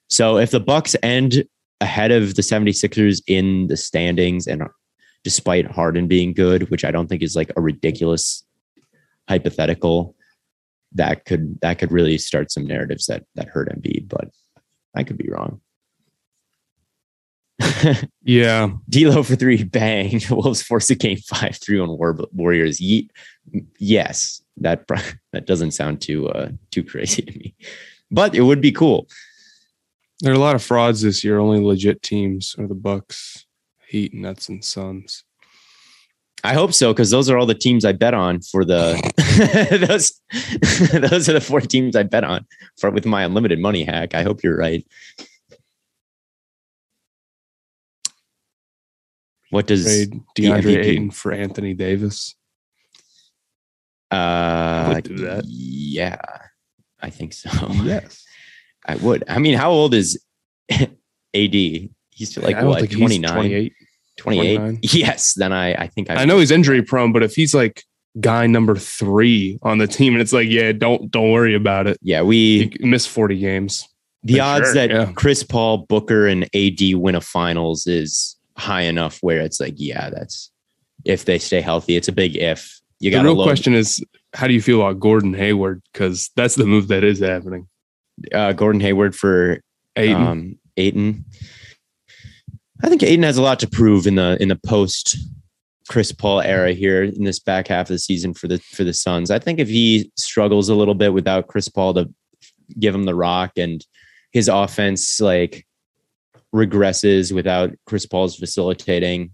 So 0.09 0.37
if 0.37 0.51
the 0.51 0.59
Bucks 0.59 0.95
end 1.03 1.45
ahead 1.81 2.11
of 2.11 2.35
the 2.35 2.41
76ers 2.41 3.21
in 3.27 3.67
the 3.67 3.77
standings 3.77 4.47
and 4.47 4.63
despite 5.23 5.69
Harden 5.69 6.07
being 6.07 6.33
good, 6.33 6.69
which 6.69 6.85
I 6.85 6.91
don't 6.91 7.07
think 7.07 7.21
is 7.23 7.35
like 7.35 7.51
a 7.57 7.61
ridiculous 7.61 8.45
hypothetical, 9.27 10.15
that 10.93 11.25
could 11.25 11.59
that 11.61 11.77
could 11.79 11.91
really 11.91 12.17
start 12.17 12.51
some 12.51 12.65
narratives 12.65 13.07
that 13.07 13.25
that 13.35 13.49
hurt 13.49 13.69
Embiid, 13.69 14.07
but 14.07 14.29
I 14.95 15.03
could 15.03 15.17
be 15.17 15.29
wrong. 15.29 15.61
Yeah, 18.23 18.71
D'Lo 18.89 19.21
for 19.21 19.35
three, 19.35 19.63
bang. 19.63 20.19
Wolves 20.31 20.63
force 20.63 20.89
a 20.89 20.95
game 20.95 21.17
five, 21.17 21.57
three 21.57 21.79
on 21.79 21.89
War- 21.89 22.27
Warriors. 22.33 22.81
Ye- 22.81 23.09
yes, 23.77 24.41
that 24.57 24.87
that 25.33 25.45
doesn't 25.45 25.71
sound 25.71 26.01
too 26.01 26.29
uh, 26.29 26.49
too 26.71 26.83
crazy 26.83 27.21
to 27.21 27.37
me, 27.37 27.53
but 28.09 28.33
it 28.33 28.41
would 28.41 28.61
be 28.61 28.71
cool. 28.71 29.07
There 30.25 30.33
are 30.33 30.37
a 30.37 30.39
lot 30.39 30.55
of 30.55 30.63
frauds 30.63 31.03
this 31.03 31.23
year. 31.23 31.37
Only 31.37 31.59
legit 31.59 32.01
teams 32.01 32.55
are 32.57 32.65
the 32.65 32.73
Bucks, 32.73 33.45
Heat, 33.87 34.11
Nets, 34.11 34.49
and 34.49 34.65
Suns. 34.65 35.23
I 36.43 36.53
hope 36.53 36.73
so 36.73 36.91
because 36.91 37.11
those 37.11 37.29
are 37.29 37.37
all 37.37 37.45
the 37.45 37.53
teams 37.53 37.85
I 37.85 37.91
bet 37.91 38.15
on 38.15 38.41
for 38.41 38.65
the 38.65 38.99
those 39.87 40.19
those 41.09 41.29
are 41.29 41.33
the 41.33 41.41
four 41.41 41.61
teams 41.61 41.95
I 41.95 42.01
bet 42.01 42.23
on 42.23 42.47
for 42.79 42.89
with 42.89 43.05
my 43.05 43.23
unlimited 43.23 43.59
money 43.59 43.83
hack. 43.83 44.15
I 44.15 44.23
hope 44.23 44.41
you're 44.41 44.57
right. 44.57 44.83
What 49.51 49.67
does 49.67 49.83
Trade 49.85 50.21
the 50.35 50.43
DeAndre 50.43 50.63
MVP. 50.63 50.85
Ayton 50.85 51.11
for 51.11 51.33
Anthony 51.33 51.75
Davis. 51.75 52.33
uh 54.09 54.93
would 54.95 55.03
do 55.03 55.17
that. 55.17 55.43
Yeah, 55.45 56.17
I 56.99 57.11
think 57.11 57.33
so. 57.33 57.49
Yes, 57.83 58.24
I 58.85 58.95
would. 58.95 59.23
I 59.27 59.39
mean, 59.39 59.55
how 59.55 59.71
old 59.71 59.93
is 59.93 60.19
AD? 60.71 60.89
He's 61.33 62.37
like 62.37 62.61
what, 62.61 62.79
think 62.79 62.91
he's 62.91 62.99
29, 62.99 63.33
28. 63.33 63.73
28? 64.17 64.55
29. 64.55 64.79
Yes, 64.83 65.33
then 65.33 65.51
I, 65.51 65.73
I 65.73 65.87
think 65.87 66.09
I, 66.09 66.15
I 66.15 66.25
know 66.25 66.39
he's 66.39 66.51
injury 66.51 66.81
prone, 66.81 67.11
but 67.11 67.23
if 67.23 67.35
he's 67.35 67.53
like 67.53 67.83
guy 68.19 68.47
number 68.47 68.75
three 68.75 69.59
on 69.61 69.77
the 69.77 69.87
team, 69.87 70.13
and 70.13 70.21
it's 70.21 70.33
like, 70.33 70.47
yeah, 70.49 70.71
don't 70.71 71.11
don't 71.11 71.31
worry 71.31 71.55
about 71.55 71.87
it. 71.87 71.97
Yeah, 72.01 72.21
we 72.21 72.71
He 72.79 72.85
missed 72.85 73.09
40 73.09 73.37
games. 73.39 73.87
the 74.23 74.39
odds 74.39 74.67
sure, 74.67 74.73
that 74.75 74.89
yeah. 74.89 75.11
Chris 75.13 75.43
Paul, 75.43 75.79
Booker, 75.79 76.27
and 76.27 76.43
AD 76.55 76.79
win 76.95 77.15
a 77.15 77.21
finals 77.21 77.87
is 77.87 78.37
high 78.57 78.83
enough 78.83 79.19
where 79.21 79.41
it's 79.41 79.59
like, 79.59 79.73
yeah, 79.77 80.09
that's 80.09 80.51
if 81.03 81.25
they 81.25 81.37
stay 81.37 81.61
healthy. 81.61 81.95
It's 81.95 82.07
a 82.07 82.13
big 82.13 82.35
if. 82.35 82.79
You 82.99 83.11
got 83.11 83.19
The 83.19 83.25
real 83.25 83.35
load, 83.35 83.45
question 83.45 83.73
is, 83.73 84.03
how 84.33 84.47
do 84.47 84.53
you 84.53 84.61
feel 84.61 84.81
about 84.81 85.01
Gordon 85.01 85.33
Hayward? 85.33 85.81
Because 85.91 86.31
that's 86.35 86.55
the 86.55 86.65
move 86.65 86.87
that 86.87 87.03
is 87.03 87.19
happening. 87.19 87.67
Uh, 88.33 88.53
Gordon 88.53 88.81
Hayward 88.81 89.15
for 89.15 89.59
Ayton. 89.95 90.15
um, 90.15 90.59
Ayton. 90.77 91.25
I 92.83 92.89
think 92.89 93.03
Ayton 93.03 93.23
has 93.23 93.37
a 93.37 93.41
lot 93.41 93.59
to 93.59 93.69
prove 93.69 94.07
in 94.07 94.15
the 94.15 94.37
in 94.41 94.49
the 94.49 94.59
post 94.67 95.17
Chris 95.87 96.11
Paul 96.11 96.41
era 96.41 96.73
here 96.73 97.03
in 97.03 97.23
this 97.23 97.39
back 97.39 97.67
half 97.67 97.89
of 97.89 97.93
the 97.93 97.99
season 97.99 98.33
for 98.33 98.47
the 98.47 98.59
for 98.59 98.83
the 98.83 98.93
Suns. 98.93 99.31
I 99.31 99.39
think 99.39 99.59
if 99.59 99.67
he 99.67 100.11
struggles 100.17 100.69
a 100.69 100.75
little 100.75 100.95
bit 100.95 101.13
without 101.13 101.47
Chris 101.47 101.69
Paul 101.69 101.93
to 101.93 102.09
give 102.79 102.95
him 102.95 103.03
the 103.03 103.15
rock 103.15 103.51
and 103.57 103.85
his 104.31 104.47
offense 104.47 105.21
like 105.21 105.65
regresses 106.53 107.31
without 107.33 107.71
Chris 107.85 108.05
Paul's 108.05 108.35
facilitating. 108.35 109.31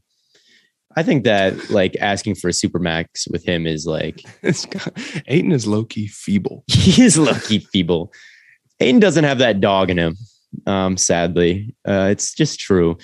I 0.95 1.03
think 1.03 1.23
that 1.23 1.69
like 1.69 1.95
asking 2.01 2.35
for 2.35 2.49
a 2.49 2.53
super 2.53 2.79
max 2.79 3.27
with 3.29 3.45
him 3.45 3.65
is 3.65 3.85
like 3.85 4.21
Ayton 5.27 5.53
is 5.53 5.65
low 5.65 5.85
key 5.85 6.07
feeble. 6.07 6.63
he 6.67 7.03
is 7.03 7.17
low 7.17 7.33
key 7.33 7.59
feeble. 7.59 8.11
Ayton 8.81 8.99
doesn't 8.99 9.23
have 9.23 9.37
that 9.39 9.61
dog 9.61 9.89
in 9.89 9.97
him. 9.97 10.17
Um, 10.65 10.97
sadly, 10.97 11.75
uh, 11.87 12.09
it's 12.11 12.33
just 12.33 12.59
true. 12.59 12.97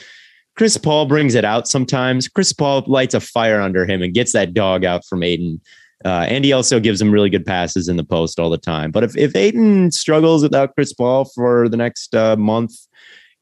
Chris 0.55 0.75
Paul 0.75 1.05
brings 1.05 1.36
it 1.36 1.45
out 1.45 1.67
sometimes. 1.67 2.28
Chris 2.28 2.51
Paul 2.51 2.84
lights 2.88 3.13
a 3.13 3.19
fire 3.19 3.61
under 3.61 3.86
him 3.86 4.01
and 4.01 4.13
gets 4.13 4.34
that 4.34 4.53
dog 4.53 4.84
out 4.84 5.05
from 5.05 5.23
Ayton. 5.23 5.61
Uh, 6.03 6.25
and 6.28 6.43
he 6.43 6.51
also 6.53 6.80
gives 6.80 7.01
him 7.01 7.11
really 7.11 7.30
good 7.30 7.45
passes 7.45 7.88
in 7.88 7.97
the 7.97 8.03
post 8.03 8.39
all 8.39 8.49
the 8.49 8.57
time. 8.57 8.91
But 8.91 9.03
if, 9.03 9.15
if 9.17 9.36
Ayton 9.36 9.91
struggles 9.91 10.43
without 10.43 10.73
Chris 10.75 10.93
Paul 10.93 11.25
for 11.25 11.69
the 11.69 11.78
next 11.78 12.15
uh, 12.15 12.36
month, 12.36 12.75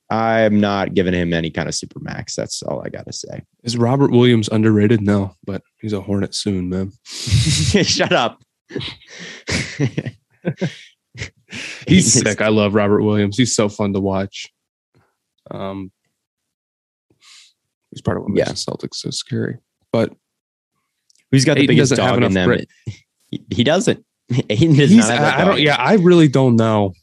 I'm 0.10 0.60
not 0.60 0.94
giving 0.94 1.14
him 1.14 1.34
any 1.34 1.50
kind 1.50 1.68
of 1.68 1.76
super 1.76 2.00
max. 2.00 2.36
That's 2.36 2.62
all 2.64 2.82
I 2.86 2.90
got 2.90 3.06
to 3.08 3.14
say. 3.14 3.44
Is 3.64 3.78
Robert 3.78 4.12
Williams 4.12 4.50
underrated? 4.50 5.02
No, 5.02 5.36
but 5.46 5.64
he's 5.82 5.94
a 5.94 6.02
Hornet 6.02 6.36
soon, 6.36 6.70
man. 6.70 6.92
Shut 7.06 8.14
up. 8.14 8.44
He's 11.88 12.12
sick. 12.14 12.42
I 12.42 12.50
love 12.50 12.74
Robert 12.74 13.04
Williams. 13.04 13.38
He's 13.38 13.56
so 13.56 13.70
fun 13.70 13.94
to 13.94 14.00
watch. 14.00 14.52
Um, 15.52 15.92
he's 17.92 18.02
part 18.02 18.18
of 18.18 18.24
what 18.24 18.32
makes 18.32 18.48
Yeah. 18.48 18.52
the 18.52 18.58
Celtics 18.58 18.96
so 18.96 19.10
scary. 19.12 19.58
But 19.92 20.14
Who's 21.32 21.46
got 21.46 21.58
the 21.58 21.68
biggest 21.68 21.96
dog 21.96 22.24
in 22.24 22.34
them? 22.34 22.48
grit. 22.48 22.68
He, 23.50 23.64
doesn't. 23.64 24.04
Ayton 24.50 24.76
does 24.76 24.90
He's, 24.90 25.08
not 25.08 25.18
have 25.18 25.22
that 25.22 25.40
I, 25.40 25.42
I 25.42 25.46
don't. 25.46 25.62
Yeah, 25.62 25.76
I 25.76 25.94
really 25.96 26.28
don't 26.28 26.56
know. 26.56 26.94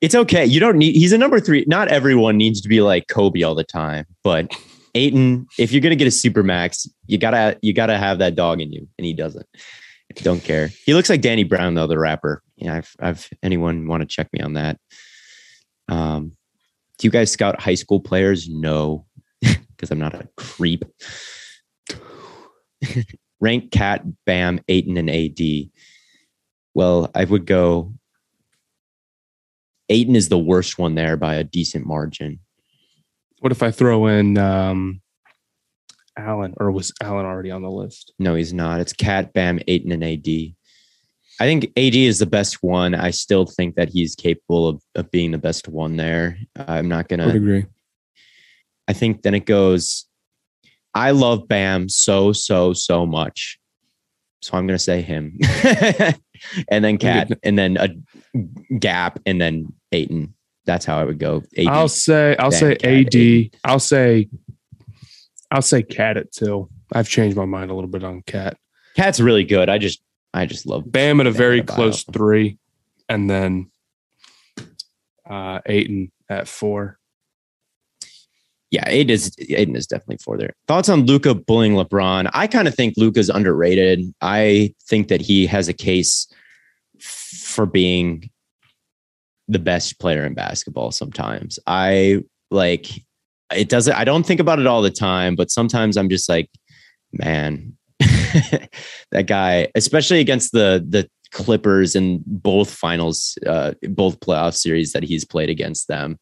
It's 0.00 0.14
okay. 0.14 0.46
You 0.46 0.60
don't 0.60 0.78
need. 0.78 0.94
He's 0.94 1.12
a 1.12 1.18
number 1.18 1.40
three. 1.40 1.64
Not 1.66 1.88
everyone 1.88 2.36
needs 2.36 2.60
to 2.60 2.68
be 2.68 2.80
like 2.80 3.08
Kobe 3.08 3.42
all 3.42 3.56
the 3.56 3.64
time, 3.64 4.06
but 4.22 4.52
Ayton, 4.94 5.46
if 5.58 5.72
you're 5.72 5.80
gonna 5.80 5.96
get 5.96 6.06
a 6.06 6.12
super 6.12 6.42
max, 6.44 6.86
you 7.06 7.18
gotta 7.18 7.58
you 7.62 7.72
gotta 7.72 7.98
have 7.98 8.18
that 8.18 8.36
dog 8.36 8.60
in 8.60 8.72
you, 8.72 8.86
and 8.96 9.04
he 9.04 9.12
doesn't. 9.12 9.46
Don't 10.16 10.42
care. 10.42 10.70
He 10.84 10.94
looks 10.94 11.10
like 11.10 11.20
Danny 11.20 11.44
Brown 11.44 11.74
though, 11.74 11.86
the 11.86 11.98
rapper. 11.98 12.42
Yeah, 12.56 12.76
I've, 12.76 12.96
I've 12.98 13.28
anyone 13.42 13.86
want 13.86 14.00
to 14.00 14.06
check 14.06 14.32
me 14.32 14.40
on 14.40 14.54
that. 14.54 14.78
Um, 15.88 16.32
do 16.98 17.06
you 17.06 17.10
guys 17.10 17.30
scout 17.30 17.60
high 17.60 17.74
school 17.74 18.00
players? 18.00 18.48
No, 18.48 19.06
because 19.40 19.90
I'm 19.90 19.98
not 19.98 20.14
a 20.14 20.28
creep. 20.36 20.84
Rank 23.40 23.70
Cat, 23.70 24.02
Bam, 24.24 24.60
Ayton, 24.68 24.96
and 24.96 25.10
AD. 25.10 25.40
Well, 26.74 27.10
I 27.14 27.24
would 27.24 27.46
go. 27.46 27.94
Ayton 29.88 30.16
is 30.16 30.28
the 30.28 30.38
worst 30.38 30.78
one 30.78 30.94
there 30.96 31.16
by 31.16 31.36
a 31.36 31.44
decent 31.44 31.86
margin. 31.86 32.40
What 33.40 33.52
if 33.52 33.62
I 33.62 33.70
throw 33.70 34.06
in 34.06 34.36
um, 34.36 35.00
Allen, 36.18 36.54
or 36.58 36.70
was 36.70 36.92
Allen 37.02 37.24
already 37.24 37.50
on 37.50 37.62
the 37.62 37.70
list? 37.70 38.12
No, 38.18 38.34
he's 38.34 38.52
not. 38.52 38.80
It's 38.80 38.92
Cat, 38.92 39.32
Bam, 39.32 39.60
Ayton, 39.68 39.92
and 39.92 40.04
AD. 40.04 40.54
I 41.40 41.44
think 41.44 41.66
AD 41.76 41.94
is 41.94 42.18
the 42.18 42.26
best 42.26 42.62
one. 42.62 42.94
I 42.94 43.10
still 43.10 43.46
think 43.46 43.76
that 43.76 43.88
he's 43.88 44.16
capable 44.16 44.66
of, 44.66 44.82
of 44.96 45.10
being 45.10 45.30
the 45.30 45.38
best 45.38 45.68
one 45.68 45.96
there. 45.96 46.36
I'm 46.56 46.88
not 46.88 47.08
gonna. 47.08 47.28
agree. 47.28 47.66
I 48.88 48.92
think 48.92 49.22
then 49.22 49.34
it 49.34 49.46
goes. 49.46 50.06
I 50.94 51.12
love 51.12 51.46
Bam 51.46 51.88
so 51.88 52.32
so 52.32 52.72
so 52.72 53.06
much, 53.06 53.58
so 54.42 54.58
I'm 54.58 54.66
gonna 54.66 54.78
say 54.80 55.00
him, 55.00 55.38
and 56.68 56.84
then 56.84 56.98
Cat, 56.98 57.30
and 57.44 57.56
then 57.56 57.76
a 57.76 57.90
Gap, 58.78 59.20
and 59.24 59.40
then 59.40 59.72
Ayton. 59.92 60.34
That's 60.66 60.84
how 60.84 60.98
I 60.98 61.04
would 61.04 61.18
go. 61.18 61.44
AD. 61.56 61.66
I'll 61.68 61.88
say 61.88 62.34
I'll 62.36 62.50
Bam, 62.50 62.58
say 62.58 62.76
Cat, 62.76 63.14
AD. 63.14 63.16
AD. 63.16 63.60
I'll 63.64 63.78
say 63.78 64.28
I'll 65.50 65.62
say 65.62 65.82
Cat 65.82 66.16
at 66.16 66.32
two. 66.32 66.68
I've 66.92 67.08
changed 67.08 67.36
my 67.36 67.44
mind 67.44 67.70
a 67.70 67.74
little 67.74 67.90
bit 67.90 68.04
on 68.04 68.22
Cat. 68.22 68.56
Cat's 68.96 69.20
really 69.20 69.44
good. 69.44 69.68
I 69.68 69.78
just 69.78 70.00
I 70.34 70.46
just 70.46 70.66
love 70.66 70.90
Bam 70.90 71.20
at 71.20 71.26
a 71.26 71.30
Bam 71.30 71.36
very 71.36 71.58
at 71.60 71.70
a 71.70 71.72
close 71.72 72.04
three, 72.04 72.58
and 73.08 73.28
then 73.30 73.70
uh 75.28 75.60
Ayton 75.66 76.10
at 76.28 76.48
four. 76.48 76.98
yeah, 78.70 78.84
Ayton 78.86 79.10
is 79.10 79.34
Ayton 79.48 79.76
is 79.76 79.86
definitely 79.86 80.18
for 80.22 80.36
there. 80.36 80.54
Thoughts 80.66 80.88
on 80.88 81.06
Luka 81.06 81.34
bullying 81.34 81.72
LeBron? 81.74 82.30
I 82.34 82.46
kind 82.46 82.68
of 82.68 82.74
think 82.74 82.94
Luka's 82.96 83.30
underrated. 83.30 84.04
I 84.20 84.74
think 84.86 85.08
that 85.08 85.20
he 85.20 85.46
has 85.46 85.68
a 85.68 85.72
case 85.74 86.26
for 86.98 87.64
being 87.66 88.30
the 89.46 89.58
best 89.58 89.98
player 89.98 90.26
in 90.26 90.34
basketball 90.34 90.90
sometimes. 90.90 91.58
I 91.66 92.22
like 92.50 92.88
it 93.54 93.68
doesn't 93.68 93.94
I 93.94 94.04
don't 94.04 94.26
think 94.26 94.40
about 94.40 94.58
it 94.58 94.66
all 94.66 94.82
the 94.82 94.90
time, 94.90 95.34
but 95.34 95.50
sometimes 95.50 95.96
I'm 95.96 96.08
just 96.08 96.28
like, 96.28 96.50
man, 97.12 97.76
that 99.10 99.26
guy, 99.26 99.68
especially 99.74 100.20
against 100.20 100.52
the 100.52 100.84
the 100.86 101.08
Clippers 101.30 101.94
in 101.94 102.22
both 102.26 102.70
finals, 102.70 103.36
uh, 103.46 103.74
both 103.82 104.20
playoff 104.20 104.54
series 104.54 104.92
that 104.92 105.02
he's 105.02 105.24
played 105.26 105.50
against 105.50 105.86
them. 105.88 106.18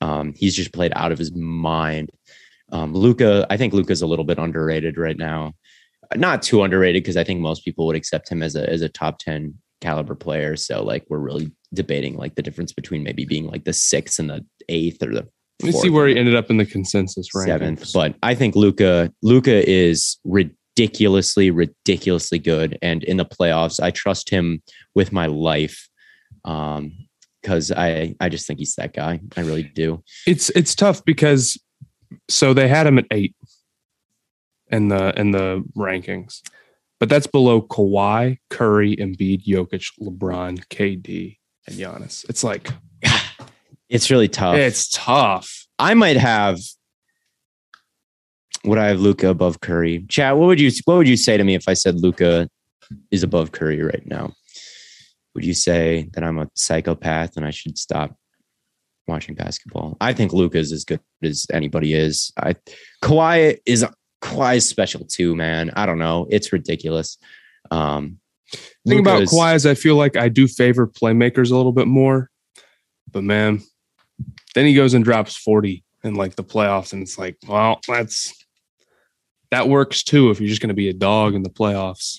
Um, 0.00 0.34
he's 0.36 0.54
just 0.54 0.72
played 0.72 0.92
out 0.94 1.12
of 1.12 1.18
his 1.18 1.34
mind. 1.34 2.10
Um, 2.70 2.92
Luka, 2.92 3.46
I 3.48 3.56
think 3.56 3.72
Luka's 3.72 4.02
a 4.02 4.06
little 4.06 4.24
bit 4.24 4.38
underrated 4.38 4.98
right 4.98 5.16
now. 5.16 5.54
Not 6.14 6.42
too 6.42 6.62
underrated 6.62 7.02
because 7.02 7.16
I 7.16 7.24
think 7.24 7.40
most 7.40 7.64
people 7.64 7.86
would 7.86 7.96
accept 7.96 8.30
him 8.30 8.42
as 8.42 8.54
a 8.54 8.68
as 8.68 8.82
a 8.82 8.88
top 8.88 9.18
ten 9.18 9.54
caliber 9.80 10.14
player. 10.14 10.56
So 10.56 10.82
like 10.82 11.04
we're 11.08 11.18
really 11.18 11.50
debating 11.72 12.16
like 12.16 12.34
the 12.34 12.42
difference 12.42 12.72
between 12.72 13.02
maybe 13.02 13.24
being 13.24 13.46
like 13.46 13.64
the 13.64 13.72
sixth 13.72 14.18
and 14.18 14.30
the 14.30 14.44
eighth 14.68 15.02
or 15.02 15.12
the 15.12 15.28
Let 15.62 15.72
me 15.74 15.80
see 15.80 15.90
where 15.90 16.08
he 16.08 16.16
ended 16.16 16.34
up 16.34 16.50
in 16.50 16.56
the 16.56 16.66
consensus 16.66 17.28
rankings. 17.34 17.46
seventh. 17.46 17.92
But 17.92 18.16
I 18.22 18.34
think 18.34 18.56
Luka 18.56 19.12
Luka 19.22 19.68
is 19.68 20.18
ridiculously 20.24 21.50
ridiculously 21.50 22.38
good, 22.38 22.78
and 22.82 23.04
in 23.04 23.16
the 23.16 23.24
playoffs, 23.24 23.80
I 23.82 23.90
trust 23.90 24.30
him 24.30 24.62
with 24.94 25.12
my 25.12 25.26
life. 25.26 25.88
Um, 26.44 26.92
because 27.44 27.70
I 27.70 28.14
I 28.20 28.30
just 28.30 28.46
think 28.46 28.58
he's 28.58 28.74
that 28.76 28.94
guy. 28.94 29.20
I 29.36 29.42
really 29.42 29.62
do. 29.62 30.02
it's 30.26 30.48
it's 30.50 30.74
tough 30.74 31.04
because 31.04 31.60
so 32.28 32.54
they 32.54 32.68
had 32.68 32.86
him 32.86 32.98
at 32.98 33.04
eight 33.10 33.36
in 34.70 34.88
the 34.88 35.18
in 35.18 35.30
the 35.30 35.62
rankings, 35.76 36.40
but 36.98 37.08
that's 37.08 37.26
below 37.26 37.60
Kawhi, 37.60 38.38
Curry, 38.50 38.96
Embiid, 38.96 39.44
Jokic, 39.46 39.86
LeBron, 40.00 40.64
KD, 40.68 41.36
and 41.66 41.76
Giannis. 41.76 42.28
It's 42.28 42.42
like 42.42 42.70
It's 43.94 44.10
really 44.10 44.28
tough. 44.28 44.56
it's 44.56 44.90
tough. 44.90 45.66
I 45.78 45.94
might 45.94 46.16
have 46.16 46.58
would 48.64 48.78
I 48.78 48.86
have 48.88 49.00
Luka 49.00 49.28
above 49.28 49.60
Curry? 49.60 50.04
Chad, 50.08 50.36
what 50.36 50.46
would 50.46 50.60
you 50.60 50.70
what 50.84 50.96
would 50.96 51.08
you 51.08 51.16
say 51.16 51.36
to 51.36 51.44
me 51.44 51.54
if 51.54 51.68
I 51.68 51.74
said 51.74 52.00
Luka 52.00 52.48
is 53.10 53.22
above 53.22 53.52
Curry 53.52 53.80
right 53.82 54.02
now? 54.06 54.32
Would 55.34 55.44
you 55.44 55.54
say 55.54 56.08
that 56.14 56.24
I'm 56.24 56.38
a 56.38 56.48
psychopath 56.54 57.36
and 57.36 57.44
I 57.46 57.50
should 57.50 57.76
stop 57.78 58.16
watching 59.06 59.34
basketball? 59.34 59.96
I 60.00 60.12
think 60.12 60.32
Luka 60.32 60.58
is 60.58 60.72
as 60.72 60.84
good 60.84 61.00
as 61.22 61.46
anybody 61.52 61.94
is. 61.94 62.32
I 62.38 62.56
Kawhi 63.02 63.58
is 63.66 63.84
Kawhi 64.22 64.56
is 64.56 64.68
special 64.68 65.04
too, 65.04 65.36
man. 65.36 65.70
I 65.76 65.86
don't 65.86 65.98
know. 65.98 66.26
It's 66.30 66.52
ridiculous. 66.52 67.18
Um 67.70 68.18
thing 68.86 69.00
about 69.00 69.20
Luka's- 69.20 69.32
Kawhi 69.32 69.54
is 69.54 69.66
I 69.66 69.74
feel 69.74 69.96
like 69.96 70.16
I 70.16 70.28
do 70.28 70.48
favor 70.48 70.86
playmakers 70.86 71.50
a 71.50 71.56
little 71.56 71.72
bit 71.72 71.86
more, 71.86 72.30
but 73.10 73.22
man, 73.24 73.62
then 74.54 74.66
he 74.66 74.74
goes 74.74 74.94
and 74.94 75.04
drops 75.04 75.36
40 75.36 75.84
in 76.04 76.14
like 76.14 76.36
the 76.36 76.44
playoffs, 76.44 76.92
and 76.92 77.02
it's 77.02 77.18
like, 77.18 77.36
well, 77.46 77.80
that's 77.86 78.32
that 79.50 79.68
works 79.68 80.02
too 80.02 80.30
if 80.30 80.40
you're 80.40 80.48
just 80.48 80.60
going 80.60 80.68
to 80.68 80.74
be 80.74 80.88
a 80.88 80.94
dog 80.94 81.34
in 81.34 81.42
the 81.42 81.50
playoffs. 81.50 82.18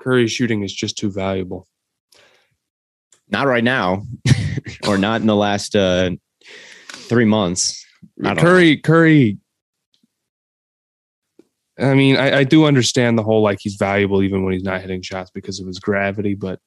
Curry's 0.00 0.32
shooting 0.32 0.62
is 0.62 0.72
just 0.72 0.96
too 0.96 1.10
valuable. 1.10 1.66
not 3.28 3.46
right 3.46 3.64
now, 3.64 4.02
or 4.86 4.98
not 4.98 5.20
in 5.20 5.26
the 5.26 5.36
last 5.36 5.76
uh 5.76 6.10
three 6.88 7.24
months. 7.24 7.84
Curry, 8.22 8.76
Curry. 8.78 9.38
I 11.80 11.94
mean, 11.94 12.16
I, 12.16 12.38
I 12.38 12.44
do 12.44 12.64
understand 12.64 13.16
the 13.16 13.22
whole 13.22 13.42
like 13.42 13.58
he's 13.60 13.76
valuable 13.76 14.22
even 14.22 14.42
when 14.44 14.52
he's 14.52 14.64
not 14.64 14.80
hitting 14.80 15.02
shots 15.02 15.30
because 15.32 15.60
of 15.60 15.66
his 15.66 15.78
gravity, 15.78 16.34
but 16.34 16.58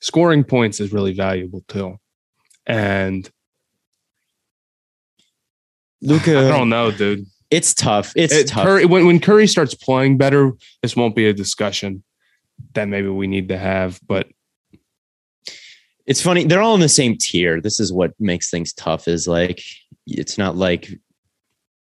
scoring 0.00 0.44
points 0.44 0.78
is 0.80 0.92
really 0.92 1.12
valuable 1.12 1.64
too. 1.66 1.98
And 2.66 3.28
Luka, 6.02 6.38
I 6.46 6.48
don't 6.48 6.68
know, 6.68 6.90
dude. 6.90 7.26
It's 7.50 7.74
tough. 7.74 8.12
It's 8.16 8.32
It- 8.32 8.48
tough. 8.48 8.64
Curry, 8.64 8.84
when, 8.86 9.06
when 9.06 9.20
Curry 9.20 9.46
starts 9.46 9.74
playing 9.74 10.18
better, 10.18 10.52
this 10.82 10.94
won't 10.96 11.16
be 11.16 11.26
a 11.26 11.32
discussion 11.32 12.02
that 12.74 12.86
maybe 12.88 13.08
we 13.08 13.26
need 13.26 13.48
to 13.48 13.58
have. 13.58 13.98
But 14.06 14.28
it's 16.06 16.20
funny. 16.22 16.44
They're 16.44 16.62
all 16.62 16.74
in 16.74 16.80
the 16.80 16.88
same 16.88 17.16
tier. 17.18 17.60
This 17.60 17.80
is 17.80 17.92
what 17.92 18.12
makes 18.20 18.50
things 18.50 18.72
tough. 18.72 19.08
Is 19.08 19.26
like 19.26 19.62
it's 20.06 20.38
not 20.38 20.56
like 20.56 20.88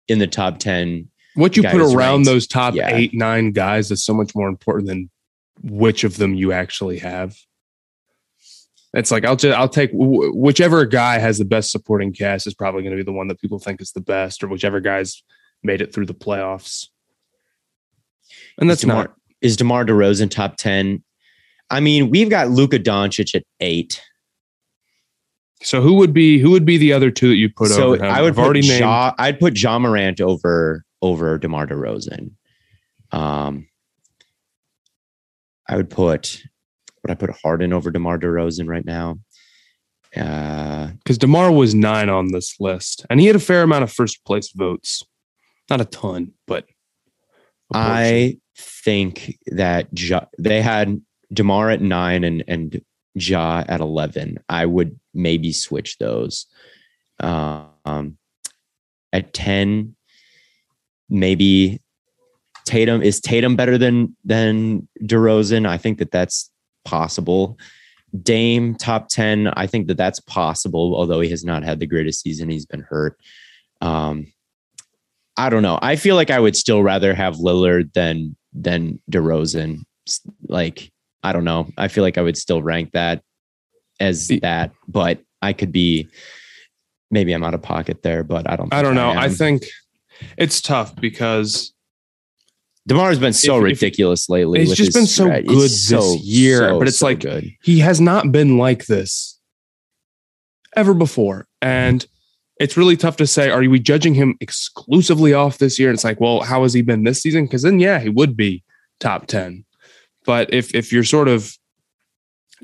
in 0.07 0.19
the 0.19 0.27
top 0.27 0.59
ten. 0.59 1.09
what 1.35 1.55
you 1.55 1.63
put 1.63 1.75
around 1.81 1.95
ranked. 1.95 2.25
those 2.25 2.47
top 2.47 2.73
Yeah. 2.75 2.93
eight, 2.95 3.13
nine 3.13 3.51
guys 3.51 3.91
is 3.91 4.03
so 4.03 4.13
much 4.13 4.33
more 4.35 4.47
important 4.49 4.87
than 4.87 5.09
which 5.63 6.03
of 6.03 6.17
them 6.17 6.33
you 6.35 6.51
actually 6.51 6.99
have. 6.99 7.35
It's 8.93 9.11
like 9.11 9.23
I'll 9.25 9.35
just 9.35 9.57
I'll 9.57 9.69
take 9.69 9.91
wh- 9.91 10.35
whichever 10.35 10.85
guy 10.85 11.19
has 11.19 11.37
the 11.37 11.45
best 11.45 11.71
supporting 11.71 12.11
cast 12.11 12.47
is 12.47 12.53
probably 12.55 12.81
going 12.81 12.91
to 12.91 12.97
be 12.97 13.03
the 13.05 13.11
one 13.15 13.27
that 13.27 13.39
people 13.39 13.59
think 13.59 13.81
is 13.81 13.91
the 13.91 14.01
best, 14.01 14.43
or 14.43 14.47
whichever 14.47 14.79
guy's 14.79 15.21
made 15.61 15.81
it 15.81 15.93
through 15.93 16.07
the 16.07 16.13
playoffs. 16.15 16.87
And 18.57 18.69
that's 18.69 18.79
is 18.79 18.87
DeMar, 18.87 19.03
not 19.03 19.15
is 19.41 19.57
Demar 19.57 19.85
Derozan 19.85 20.29
top 20.31 20.57
ten. 20.57 21.03
I 21.69 21.79
mean, 21.81 22.09
we've 22.09 22.29
got 22.31 22.49
Luka 22.49 22.79
Doncic 22.79 23.35
at 23.35 23.43
eight. 23.59 24.01
so. 25.61 25.81
Who 25.81 25.93
would 25.95 26.13
be 26.13 26.39
who 26.39 26.49
would 26.49 26.65
be 26.65 26.77
the 26.77 26.93
other 26.93 27.11
two 27.11 27.29
that 27.29 27.35
you 27.35 27.49
put 27.49 27.69
so 27.69 27.93
over 27.93 28.03
him? 28.03 28.11
I 28.11 28.21
would 28.21 28.29
I've 28.29 28.35
put 28.37 28.43
already 28.45 28.61
named. 28.61 28.79
ja, 28.79 29.13
I'd 29.19 29.39
put 29.39 29.61
Ja 29.61 29.77
Morant 29.77 30.19
over 30.19 30.83
over 31.03 31.37
Demar 31.37 31.67
Derozan. 31.67 32.31
Um, 33.11 33.67
I 35.67 35.75
would 35.77 35.89
put 35.91 36.41
would 37.01 37.11
I 37.11 37.15
put 37.15 37.35
Harden 37.41 37.73
over 37.73 37.91
Demar 37.91 38.17
Derozan 38.17 38.67
right 38.67 38.85
now? 38.85 39.19
Uh, 40.15 40.87
because 40.97 41.17
Demar 41.17 41.51
was 41.51 41.75
nine 41.75 42.09
on 42.09 42.31
this 42.31 42.59
list, 42.59 43.05
and 43.09 43.19
he 43.19 43.27
had 43.27 43.35
a 43.35 43.39
fair 43.39 43.61
amount 43.61 43.83
of 43.83 43.91
first 43.91 44.25
place 44.25 44.51
votes. 44.51 45.03
Not 45.69 45.81
a 45.81 45.85
ton, 45.85 46.33
but 46.47 46.65
a. 47.73 47.77
I 47.77 48.37
think 48.57 49.37
that 49.47 49.87
ja, 49.97 50.21
they 50.39 50.61
had 50.61 50.99
Demar 51.31 51.69
at 51.69 51.81
nine 51.81 52.23
and 52.23 52.43
and 52.47 52.81
Ja 53.13 53.63
at 53.67 53.81
eleven. 53.81 54.39
I 54.49 54.65
would 54.65 54.99
maybe 55.13 55.51
switch 55.51 55.97
those. 55.99 56.47
Um, 57.19 58.17
at 59.13 59.33
ten, 59.33 59.95
maybe 61.07 61.81
Tatum 62.65 63.01
is 63.01 63.19
Tatum 63.19 63.55
better 63.55 63.77
than 63.77 64.15
than 64.23 64.87
DeRozan? 65.01 65.67
I 65.67 65.77
think 65.77 65.99
that 65.99 66.11
that's 66.11 66.51
possible. 66.89 67.57
Dame 68.23 68.73
top 68.73 69.07
10, 69.09 69.47
I 69.49 69.67
think 69.67 69.87
that 69.87 69.97
that's 69.97 70.19
possible, 70.21 70.95
although 70.95 71.19
he 71.21 71.29
has 71.29 71.45
not 71.45 71.63
had 71.63 71.79
the 71.79 71.85
greatest 71.85 72.21
season. 72.21 72.49
He's 72.49 72.65
been 72.65 72.81
hurt. 72.81 73.17
Um, 73.81 74.33
I 75.37 75.49
don't 75.49 75.61
know. 75.61 75.77
I 75.81 75.95
feel 75.95 76.15
like 76.15 76.31
I 76.31 76.39
would 76.39 76.55
still 76.55 76.81
rather 76.81 77.13
have 77.13 77.35
Lillard 77.35 77.93
than 77.93 78.35
than 78.51 78.99
DeRozan. 79.11 79.83
Like, 80.47 80.91
I 81.23 81.31
don't 81.31 81.45
know. 81.45 81.69
I 81.77 81.87
feel 81.87 82.03
like 82.03 82.17
I 82.17 82.21
would 82.23 82.35
still 82.35 82.63
rank 82.63 82.91
that 82.93 83.21
as 83.99 84.27
that, 84.41 84.71
but 84.87 85.19
I 85.41 85.53
could 85.53 85.71
be 85.71 86.09
maybe 87.11 87.31
I'm 87.31 87.43
out 87.43 87.53
of 87.53 87.61
pocket 87.61 88.01
there, 88.01 88.23
but 88.23 88.49
I 88.49 88.55
don't 88.55 88.73
I 88.73 88.81
don't 88.81 88.95
know. 88.95 89.11
I, 89.11 89.25
I 89.25 89.29
think 89.29 89.63
it's 90.37 90.61
tough 90.61 90.95
because 90.95 91.73
DeMar's 92.89 93.19
been 93.19 93.33
so 93.33 93.57
If- 93.57 93.59
if- 93.73 93.81
ridiculous 93.81 94.29
lately. 94.29 94.59
He's 94.61 94.73
just 94.75 94.93
been 94.93 95.05
so 95.05 95.25
strat- 95.27 95.45
good 95.45 95.65
it's 95.65 95.87
this 95.89 96.21
year, 96.21 96.57
so, 96.59 96.79
but 96.79 96.87
it's 96.87 96.97
so 96.97 97.05
like- 97.05 97.19
good. 97.19 97.51
he 97.63 97.79
has 97.79 98.01
not 98.01 98.31
been 98.31 98.57
like 98.57 98.85
this 98.87 99.39
ever 100.75 100.93
before. 100.93 101.47
And 101.61 102.05
it's 102.59 102.75
really 102.77 102.97
tough 102.97 103.17
to 103.17 103.27
say, 103.27 103.49
are 103.49 103.59
we 103.61 103.79
judging 103.79 104.13
him 104.15 104.35
exclusively 104.41 105.33
off 105.33 105.57
this 105.57 105.79
year? 105.79 105.89
And 105.89 105.95
it's 105.95 106.03
like, 106.03 106.19
well, 106.19 106.41
how 106.41 106.63
has 106.63 106.73
he 106.73 106.81
been 106.81 107.03
this 107.03 107.21
season? 107.21 107.45
Because 107.45 107.61
then, 107.61 107.79
yeah, 107.79 107.99
he 107.99 108.09
would 108.09 108.35
be 108.35 108.63
top 108.99 109.27
10. 109.27 109.65
But 110.25 110.53
if 110.53 110.75
if 110.75 110.91
you're 110.91 111.03
sort 111.05 111.27
of 111.27 111.53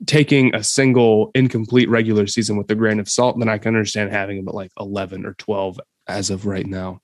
taking 0.05 0.53
a 0.53 0.61
single 0.63 1.31
incomplete 1.33 1.89
regular 1.89 2.27
season 2.27 2.57
with 2.57 2.69
a 2.69 2.75
grain 2.75 2.99
of 2.99 3.07
salt, 3.09 3.39
then 3.39 3.47
I 3.47 3.57
can 3.57 3.69
understand 3.75 4.11
having 4.11 4.37
him 4.37 4.47
at 4.49 4.53
like 4.53 4.71
11 4.77 5.25
or 5.25 5.33
12 5.35 5.79
as 6.07 6.29
of 6.29 6.45
right 6.45 6.67
now. 6.67 6.99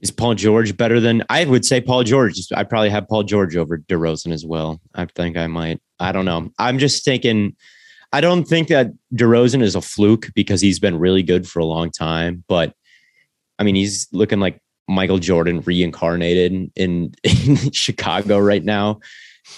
Is 0.00 0.10
Paul 0.12 0.34
George 0.34 0.76
better 0.76 1.00
than 1.00 1.24
I 1.28 1.44
would 1.44 1.64
say 1.64 1.80
Paul 1.80 2.04
George? 2.04 2.38
I 2.54 2.62
probably 2.62 2.90
have 2.90 3.08
Paul 3.08 3.24
George 3.24 3.56
over 3.56 3.78
DeRozan 3.78 4.32
as 4.32 4.46
well. 4.46 4.80
I 4.94 5.06
think 5.06 5.36
I 5.36 5.48
might. 5.48 5.80
I 5.98 6.12
don't 6.12 6.24
know. 6.24 6.50
I'm 6.58 6.78
just 6.78 7.04
thinking. 7.04 7.56
I 8.12 8.20
don't 8.20 8.44
think 8.44 8.68
that 8.68 8.92
DeRozan 9.14 9.60
is 9.60 9.74
a 9.74 9.82
fluke 9.82 10.28
because 10.34 10.60
he's 10.60 10.78
been 10.78 10.98
really 10.98 11.22
good 11.22 11.46
for 11.46 11.58
a 11.58 11.66
long 11.66 11.90
time. 11.90 12.44
But 12.48 12.74
I 13.58 13.64
mean, 13.64 13.74
he's 13.74 14.08
looking 14.12 14.40
like 14.40 14.62
Michael 14.88 15.18
Jordan 15.18 15.60
reincarnated 15.60 16.70
in, 16.74 17.12
in, 17.24 17.72
Chicago 17.72 18.38
right 18.38 18.64
now, 18.64 19.00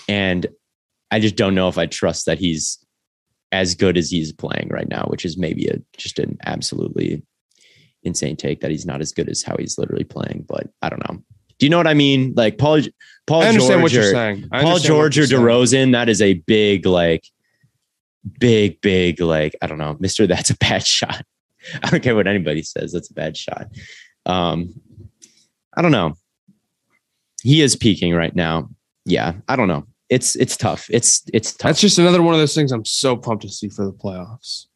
and 0.08 0.46
I 1.10 1.20
just 1.20 1.36
don't 1.36 1.54
know 1.54 1.68
if 1.68 1.78
I 1.78 1.86
trust 1.86 2.26
that 2.26 2.38
he's 2.38 2.84
as 3.52 3.74
good 3.74 3.96
as 3.96 4.10
he's 4.10 4.32
playing 4.32 4.68
right 4.70 4.88
now, 4.88 5.04
which 5.08 5.24
is 5.24 5.36
maybe 5.36 5.66
a 5.66 5.76
just 5.96 6.18
an 6.18 6.38
absolutely 6.44 7.22
insane 8.02 8.36
take 8.36 8.60
that 8.60 8.70
he's 8.70 8.86
not 8.86 9.00
as 9.00 9.12
good 9.12 9.28
as 9.28 9.42
how 9.42 9.56
he's 9.58 9.78
literally 9.78 10.04
playing. 10.04 10.44
But 10.48 10.68
I 10.82 10.88
don't 10.88 11.06
know. 11.08 11.22
Do 11.58 11.66
you 11.66 11.70
know 11.70 11.76
what 11.76 11.86
I 11.86 11.94
mean? 11.94 12.32
Like 12.36 12.56
Paul, 12.58 12.80
Paul 13.26 13.42
I 13.42 13.48
understand 13.48 13.80
George 13.80 13.82
what 13.82 13.92
you're 13.92 14.08
or- 14.08 14.12
saying. 14.12 14.48
I 14.52 14.62
Paul 14.62 14.78
George 14.78 15.18
or 15.18 15.20
you're 15.22 15.26
saying. 15.28 15.42
DeRozan, 15.42 15.92
that 15.92 16.08
is 16.08 16.22
a 16.22 16.34
big, 16.34 16.86
like, 16.86 17.24
big, 18.38 18.80
big, 18.80 19.20
like, 19.20 19.54
I 19.60 19.66
don't 19.66 19.78
know, 19.78 19.96
Mister. 20.00 20.26
That's 20.26 20.50
a 20.50 20.56
bad 20.56 20.86
shot. 20.86 21.22
I 21.82 21.90
don't 21.90 22.02
care 22.02 22.14
what 22.14 22.26
anybody 22.26 22.62
says. 22.62 22.92
That's 22.92 23.10
a 23.10 23.14
bad 23.14 23.36
shot. 23.36 23.66
Um, 24.24 24.74
I 25.76 25.82
don't 25.82 25.92
know. 25.92 26.14
He 27.42 27.60
is 27.60 27.76
peaking 27.76 28.14
right 28.14 28.34
now. 28.34 28.70
Yeah, 29.04 29.34
I 29.48 29.56
don't 29.56 29.68
know. 29.68 29.86
It's 30.08 30.34
it's 30.36 30.56
tough. 30.56 30.86
It's 30.90 31.22
it's 31.32 31.52
tough. 31.52 31.68
That's 31.70 31.80
just 31.80 31.98
another 31.98 32.22
one 32.22 32.34
of 32.34 32.40
those 32.40 32.54
things 32.54 32.72
I'm 32.72 32.84
so 32.84 33.16
pumped 33.16 33.42
to 33.42 33.48
see 33.50 33.68
for 33.68 33.84
the 33.84 33.92
playoffs. 33.92 34.66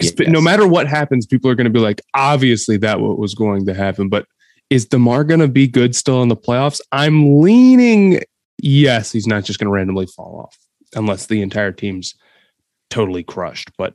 Yes. 0.00 0.12
No 0.28 0.40
matter 0.40 0.66
what 0.66 0.86
happens, 0.86 1.26
people 1.26 1.50
are 1.50 1.54
going 1.54 1.64
to 1.66 1.70
be 1.72 1.80
like, 1.80 2.02
obviously 2.14 2.76
that 2.78 3.00
what 3.00 3.18
was 3.18 3.34
going 3.34 3.66
to 3.66 3.74
happen. 3.74 4.08
But 4.08 4.26
is 4.68 4.86
Demar 4.86 5.24
going 5.24 5.40
to 5.40 5.48
be 5.48 5.66
good 5.66 5.94
still 5.96 6.22
in 6.22 6.28
the 6.28 6.36
playoffs? 6.36 6.80
I'm 6.92 7.40
leaning 7.40 8.22
yes. 8.62 9.10
He's 9.12 9.26
not 9.26 9.44
just 9.44 9.58
going 9.58 9.66
to 9.66 9.72
randomly 9.72 10.06
fall 10.06 10.40
off 10.46 10.56
unless 10.94 11.26
the 11.26 11.42
entire 11.42 11.72
team's 11.72 12.14
totally 12.90 13.22
crushed. 13.22 13.70
But 13.78 13.94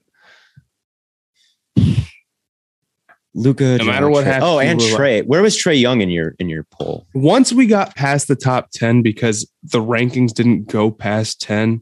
Luka. 3.34 3.78
no 3.78 3.86
matter 3.86 4.10
what 4.10 4.24
happens, 4.26 4.44
Oh, 4.46 4.60
and 4.60 4.80
are 4.80 4.84
like- 4.86 4.96
Trey. 4.96 5.22
Where 5.22 5.42
was 5.42 5.56
Trey 5.58 5.76
Young 5.76 6.02
in 6.02 6.10
your 6.10 6.36
in 6.40 6.48
your 6.50 6.64
poll? 6.72 7.06
once 7.14 7.52
we 7.52 7.68
got 7.68 7.96
past 7.96 8.28
the 8.28 8.36
top 8.36 8.70
10 8.72 9.02
because 9.02 9.50
the 9.64 9.80
rankings 9.82 10.34
didn't 10.34 10.68
go 10.68 10.90
past 10.90 11.42
10 11.42 11.82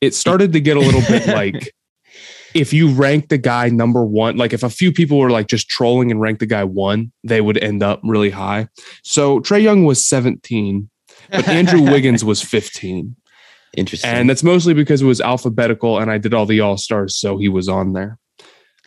it 0.00 0.14
started 0.14 0.52
to 0.54 0.60
get 0.60 0.76
a 0.76 0.80
little 0.80 1.02
bit 1.02 1.26
like 1.34 1.72
if 2.54 2.72
you 2.72 2.88
rank 2.90 3.28
the 3.28 3.38
guy 3.38 3.68
number 3.68 4.04
one 4.04 4.36
like 4.36 4.52
if 4.52 4.62
a 4.62 4.70
few 4.70 4.92
people 4.92 5.18
were 5.18 5.30
like 5.30 5.46
just 5.46 5.68
trolling 5.68 6.10
and 6.10 6.20
ranked 6.20 6.40
the 6.40 6.46
guy 6.46 6.64
one 6.64 7.12
they 7.24 7.40
would 7.40 7.58
end 7.58 7.82
up 7.82 8.00
really 8.02 8.30
high. 8.30 8.68
So 9.02 9.40
trey 9.40 9.60
young 9.60 9.84
was 9.84 10.04
17 10.04 10.88
but 11.30 11.48
andrew 11.48 11.82
wiggins 11.90 12.24
was 12.24 12.42
15 12.42 13.16
Interesting. 13.76 14.10
and 14.10 14.28
that's 14.28 14.42
mostly 14.42 14.74
because 14.74 15.02
it 15.02 15.06
was 15.06 15.20
alphabetical 15.20 15.98
and 15.98 16.10
i 16.10 16.18
did 16.18 16.34
all 16.34 16.46
the 16.46 16.60
all 16.60 16.76
stars 16.76 17.16
so 17.16 17.38
he 17.38 17.48
was 17.48 17.68
on 17.68 17.92
there. 17.92 18.18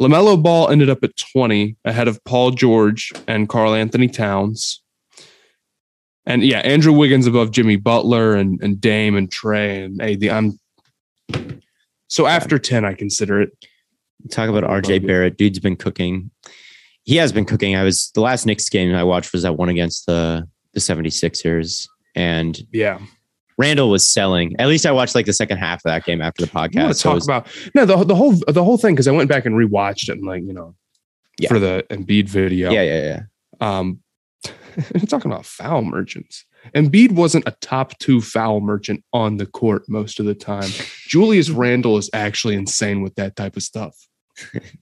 Lamelo 0.02 0.42
ball 0.42 0.70
ended 0.70 0.90
up 0.90 1.04
at 1.04 1.16
20 1.34 1.78
ahead 1.86 2.08
of 2.08 2.24
paul 2.24 2.52
george 2.52 3.12
and 3.28 3.48
Karl-Anthony 3.50 4.10
Towns. 4.10 4.82
And 6.26 6.44
yeah 6.44 6.60
andrew 6.60 6.94
wiggins 6.94 7.28
above 7.28 7.52
jimmy 7.52 7.78
butler 7.78 8.36
and, 8.36 8.62
and 8.62 8.80
dame 8.80 9.16
and 9.16 9.32
trey 9.32 9.84
and 9.84 10.00
the, 10.00 10.32
i'm 10.32 10.60
so 12.08 12.26
after 12.28 12.58
10 12.60 12.86
i 12.86 12.94
consider 12.94 13.42
it 13.42 13.50
Talk 14.32 14.50
about 14.50 14.64
RJ 14.64 15.06
Barrett. 15.06 15.38
Dude's 15.38 15.60
been 15.60 15.76
cooking. 15.76 16.32
He 17.04 17.18
has 17.18 17.32
been 17.32 17.46
cooking. 17.46 17.76
I 17.76 17.84
was 17.84 18.10
the 18.16 18.22
last 18.22 18.48
Knicks 18.48 18.68
game 18.70 18.96
I 18.96 19.04
watched 19.04 19.32
was 19.34 19.44
that 19.44 19.54
one 19.58 19.70
against 19.70 20.08
the 20.08 20.48
the 20.74 20.80
76ers. 20.80 21.88
And 22.16 22.60
yeah 22.72 23.00
Randle 23.60 23.90
was 23.92 24.08
selling. 24.08 24.56
At 24.58 24.68
least 24.68 24.86
I 24.88 24.92
watched 24.92 25.14
like 25.14 25.28
the 25.28 25.34
second 25.34 25.58
half 25.58 25.80
of 25.80 25.84
that 25.84 26.06
game 26.06 26.22
after 26.22 26.44
the 26.44 26.52
podcast. 26.52 26.88
to 26.88 26.94
So 26.96 27.10
talk 27.10 27.16
was- 27.16 27.26
about 27.28 27.48
no 27.76 27.86
the, 27.86 28.04
the 28.04 28.16
whole 28.16 28.34
the 28.48 28.64
whole 28.64 28.78
thing 28.78 28.96
because 28.96 29.08
i 29.08 29.12
went 29.12 29.30
back 29.30 29.46
and 29.46 29.54
rewatched 29.54 30.10
it 30.10 30.14
and 30.18 30.26
like 30.26 30.42
you 30.44 30.54
know 30.54 30.74
Yeah. 31.38 31.50
for 31.50 31.60
the 31.60 31.86
Embiid 31.92 32.28
video 32.28 32.72
yeah, 32.72 32.82
yeah, 32.82 33.04
yeah. 33.04 33.22
Um, 33.62 34.00
talking 35.08 35.32
about 35.32 35.46
foul 35.46 35.84
merchants. 35.84 36.46
Embiid 36.74 37.12
wasn't 37.12 37.48
a 37.48 37.56
top 37.62 37.98
two 38.00 38.22
foul 38.22 38.60
merchant 38.62 39.04
on 39.14 39.38
the 39.38 39.46
court 39.46 39.84
most 39.88 40.20
of 40.20 40.26
the 40.26 40.36
time. 40.36 40.70
Julius 41.08 41.50
Randle 41.50 41.98
is 41.98 42.10
actually 42.14 42.56
insane 42.56 43.02
with 43.02 43.16
that 43.16 43.36
type 43.36 43.56
of 43.56 43.64
stuff. 43.64 43.96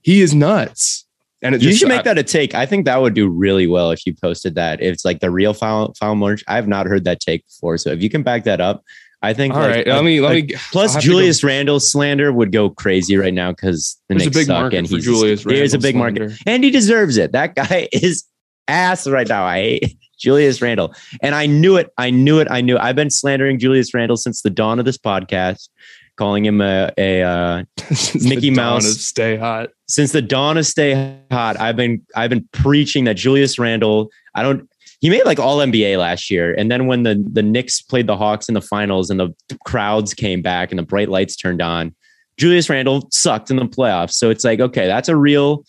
He 0.02 0.20
is 0.22 0.34
nuts. 0.34 1.06
And 1.42 1.54
You 1.54 1.68
just, 1.68 1.80
should 1.80 1.88
make 1.88 2.04
that 2.04 2.16
a 2.16 2.22
take. 2.22 2.54
I 2.54 2.64
think 2.64 2.86
that 2.86 3.02
would 3.02 3.12
do 3.14 3.28
really 3.28 3.66
well 3.66 3.90
if 3.90 4.06
you 4.06 4.14
posted 4.14 4.54
that. 4.54 4.80
If 4.80 4.94
it's 4.94 5.04
like 5.04 5.20
the 5.20 5.30
real 5.30 5.52
foul 5.52 5.92
foul 6.00 6.14
merch. 6.16 6.42
I 6.48 6.56
have 6.56 6.66
not 6.66 6.86
heard 6.86 7.04
that 7.04 7.20
take 7.20 7.44
before. 7.46 7.76
So 7.76 7.90
if 7.90 8.02
you 8.02 8.08
can 8.08 8.22
back 8.22 8.44
that 8.44 8.62
up, 8.62 8.82
I 9.20 9.34
think 9.34 9.54
all 9.54 9.60
like, 9.60 9.70
right. 9.70 9.88
a- 9.88 9.94
let 9.94 10.04
me 10.04 10.20
let 10.22 10.32
a- 10.32 10.42
me. 10.42 10.48
Plus, 10.72 10.90
I'll 10.90 10.94
have 10.94 11.02
to 11.02 11.08
go- 11.08 11.12
Julius 11.12 11.44
Randle 11.44 11.80
slander 11.80 12.32
would 12.32 12.50
go 12.50 12.70
crazy 12.70 13.16
right 13.16 13.32
now 13.34 13.52
because 13.52 14.00
the 14.08 14.14
There's 14.14 14.22
a 14.22 14.24
Knicks 14.26 14.36
big 14.38 14.46
suck 14.46 14.60
market 14.60 14.76
and 14.78 14.88
for 14.88 14.94
he's 14.96 15.04
Julius 15.04 15.44
there's 15.44 15.74
a 15.74 15.78
big 15.78 15.96
market, 15.96 16.32
and 16.46 16.64
he 16.64 16.70
deserves 16.70 17.18
it. 17.18 17.32
That 17.32 17.54
guy 17.54 17.88
is 17.92 18.24
ass 18.66 19.06
right 19.06 19.28
now. 19.28 19.44
I 19.44 19.58
hate 19.60 19.98
Julius 20.24 20.62
Randle, 20.62 20.94
and 21.22 21.34
I 21.34 21.44
knew 21.44 21.76
it. 21.76 21.90
I 21.98 22.08
knew 22.10 22.40
it. 22.40 22.48
I 22.50 22.62
knew. 22.62 22.76
It. 22.76 22.80
I've 22.80 22.96
been 22.96 23.10
slandering 23.10 23.58
Julius 23.58 23.92
Randle 23.92 24.16
since 24.16 24.40
the 24.40 24.48
dawn 24.48 24.78
of 24.78 24.86
this 24.86 24.96
podcast, 24.96 25.68
calling 26.16 26.46
him 26.46 26.62
a 26.62 26.90
a 26.96 27.22
uh, 27.22 27.64
Mickey 28.22 28.48
dawn 28.48 28.56
Mouse. 28.56 28.86
of 28.86 28.92
Stay 28.92 29.36
hot. 29.36 29.68
since 29.86 30.12
the 30.12 30.22
dawn 30.22 30.56
of 30.56 30.64
Stay 30.66 31.18
Hot, 31.30 31.60
I've 31.60 31.76
been 31.76 32.00
I've 32.16 32.30
been 32.30 32.48
preaching 32.52 33.04
that 33.04 33.14
Julius 33.14 33.58
Randle. 33.58 34.10
I 34.34 34.42
don't. 34.42 34.68
He 35.00 35.10
made 35.10 35.24
like 35.26 35.38
All 35.38 35.58
NBA 35.58 35.98
last 35.98 36.30
year, 36.30 36.54
and 36.54 36.70
then 36.70 36.86
when 36.86 37.02
the 37.02 37.22
the 37.30 37.42
Knicks 37.42 37.82
played 37.82 38.06
the 38.06 38.16
Hawks 38.16 38.48
in 38.48 38.54
the 38.54 38.62
finals 38.62 39.10
and 39.10 39.20
the 39.20 39.34
crowds 39.66 40.14
came 40.14 40.40
back 40.40 40.72
and 40.72 40.78
the 40.78 40.82
bright 40.82 41.10
lights 41.10 41.36
turned 41.36 41.60
on, 41.60 41.94
Julius 42.38 42.70
Randle 42.70 43.08
sucked 43.12 43.50
in 43.50 43.56
the 43.56 43.66
playoffs. 43.66 44.14
So 44.14 44.30
it's 44.30 44.44
like, 44.44 44.60
okay, 44.60 44.86
that's 44.86 45.10
a 45.10 45.16
real 45.16 45.64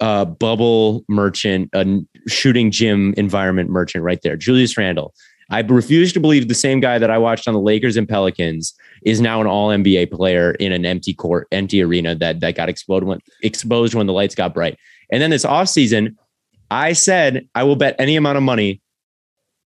uh, 0.00 0.24
bubble 0.24 1.04
merchant, 1.08 1.70
a 1.72 2.00
shooting 2.28 2.70
gym 2.70 3.14
environment 3.16 3.70
merchant 3.70 4.04
right 4.04 4.20
there. 4.22 4.36
Julius 4.36 4.76
Randle. 4.76 5.14
I 5.50 5.60
refuse 5.60 6.12
to 6.12 6.20
believe 6.20 6.48
the 6.48 6.54
same 6.54 6.78
guy 6.78 6.98
that 6.98 7.10
I 7.10 7.16
watched 7.16 7.48
on 7.48 7.54
the 7.54 7.60
Lakers 7.60 7.96
and 7.96 8.06
Pelicans 8.06 8.74
is 9.02 9.18
now 9.18 9.40
an 9.40 9.46
all 9.46 9.70
NBA 9.70 10.12
player 10.12 10.50
in 10.52 10.72
an 10.72 10.84
empty 10.84 11.14
court, 11.14 11.48
empty 11.52 11.82
arena 11.82 12.14
that 12.16 12.40
that 12.40 12.54
got 12.54 12.68
exploded 12.68 13.08
when 13.08 13.20
exposed 13.42 13.94
when 13.94 14.06
the 14.06 14.12
lights 14.12 14.34
got 14.34 14.52
bright. 14.52 14.78
And 15.10 15.22
then 15.22 15.30
this 15.30 15.46
offseason, 15.46 16.16
I 16.70 16.92
said 16.92 17.48
I 17.54 17.62
will 17.64 17.76
bet 17.76 17.96
any 17.98 18.16
amount 18.16 18.36
of 18.36 18.42
money 18.42 18.82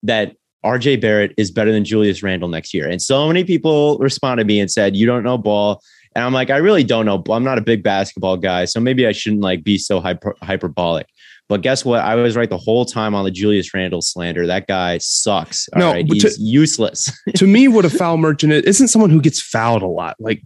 that 0.01 0.35
RJ 0.65 0.99
Barrett 0.99 1.33
is 1.37 1.51
better 1.51 1.71
than 1.71 1.85
Julius 1.85 2.23
Randle 2.23 2.49
next 2.49 2.73
year. 2.73 2.89
And 2.89 3.01
so 3.01 3.27
many 3.27 3.43
people 3.43 3.97
responded 3.99 4.43
to 4.43 4.47
me 4.47 4.59
and 4.59 4.71
said, 4.71 4.95
You 4.95 5.05
don't 5.05 5.23
know 5.23 5.37
ball. 5.37 5.81
And 6.17 6.25
I'm 6.25 6.33
like, 6.33 6.49
I 6.49 6.57
really 6.57 6.83
don't 6.83 7.05
know. 7.05 7.23
I'm 7.29 7.43
not 7.43 7.59
a 7.59 7.61
big 7.61 7.83
basketball 7.83 8.37
guy. 8.37 8.65
So 8.65 8.79
maybe 8.79 9.05
I 9.05 9.11
shouldn't 9.11 9.43
like 9.43 9.63
be 9.63 9.77
so 9.77 9.99
hyper, 9.99 10.35
hyperbolic. 10.41 11.05
But 11.47 11.61
guess 11.61 11.85
what? 11.85 11.99
I 11.99 12.15
was 12.15 12.35
right 12.35 12.49
the 12.49 12.57
whole 12.57 12.85
time 12.85 13.13
on 13.13 13.23
the 13.23 13.29
Julius 13.29 13.71
Randle 13.71 14.01
slander. 14.01 14.47
That 14.47 14.65
guy 14.65 14.97
sucks. 14.97 15.69
All 15.75 15.79
No, 15.79 15.91
right. 15.91 16.05
He's 16.11 16.23
to- 16.35 16.41
useless. 16.41 17.11
to 17.35 17.45
me, 17.45 17.67
what 17.67 17.85
a 17.85 17.89
foul 17.91 18.17
merchant 18.17 18.51
is, 18.51 18.63
isn't 18.63 18.87
someone 18.87 19.11
who 19.11 19.21
gets 19.21 19.39
fouled 19.39 19.83
a 19.83 19.87
lot. 19.87 20.15
Like 20.19 20.41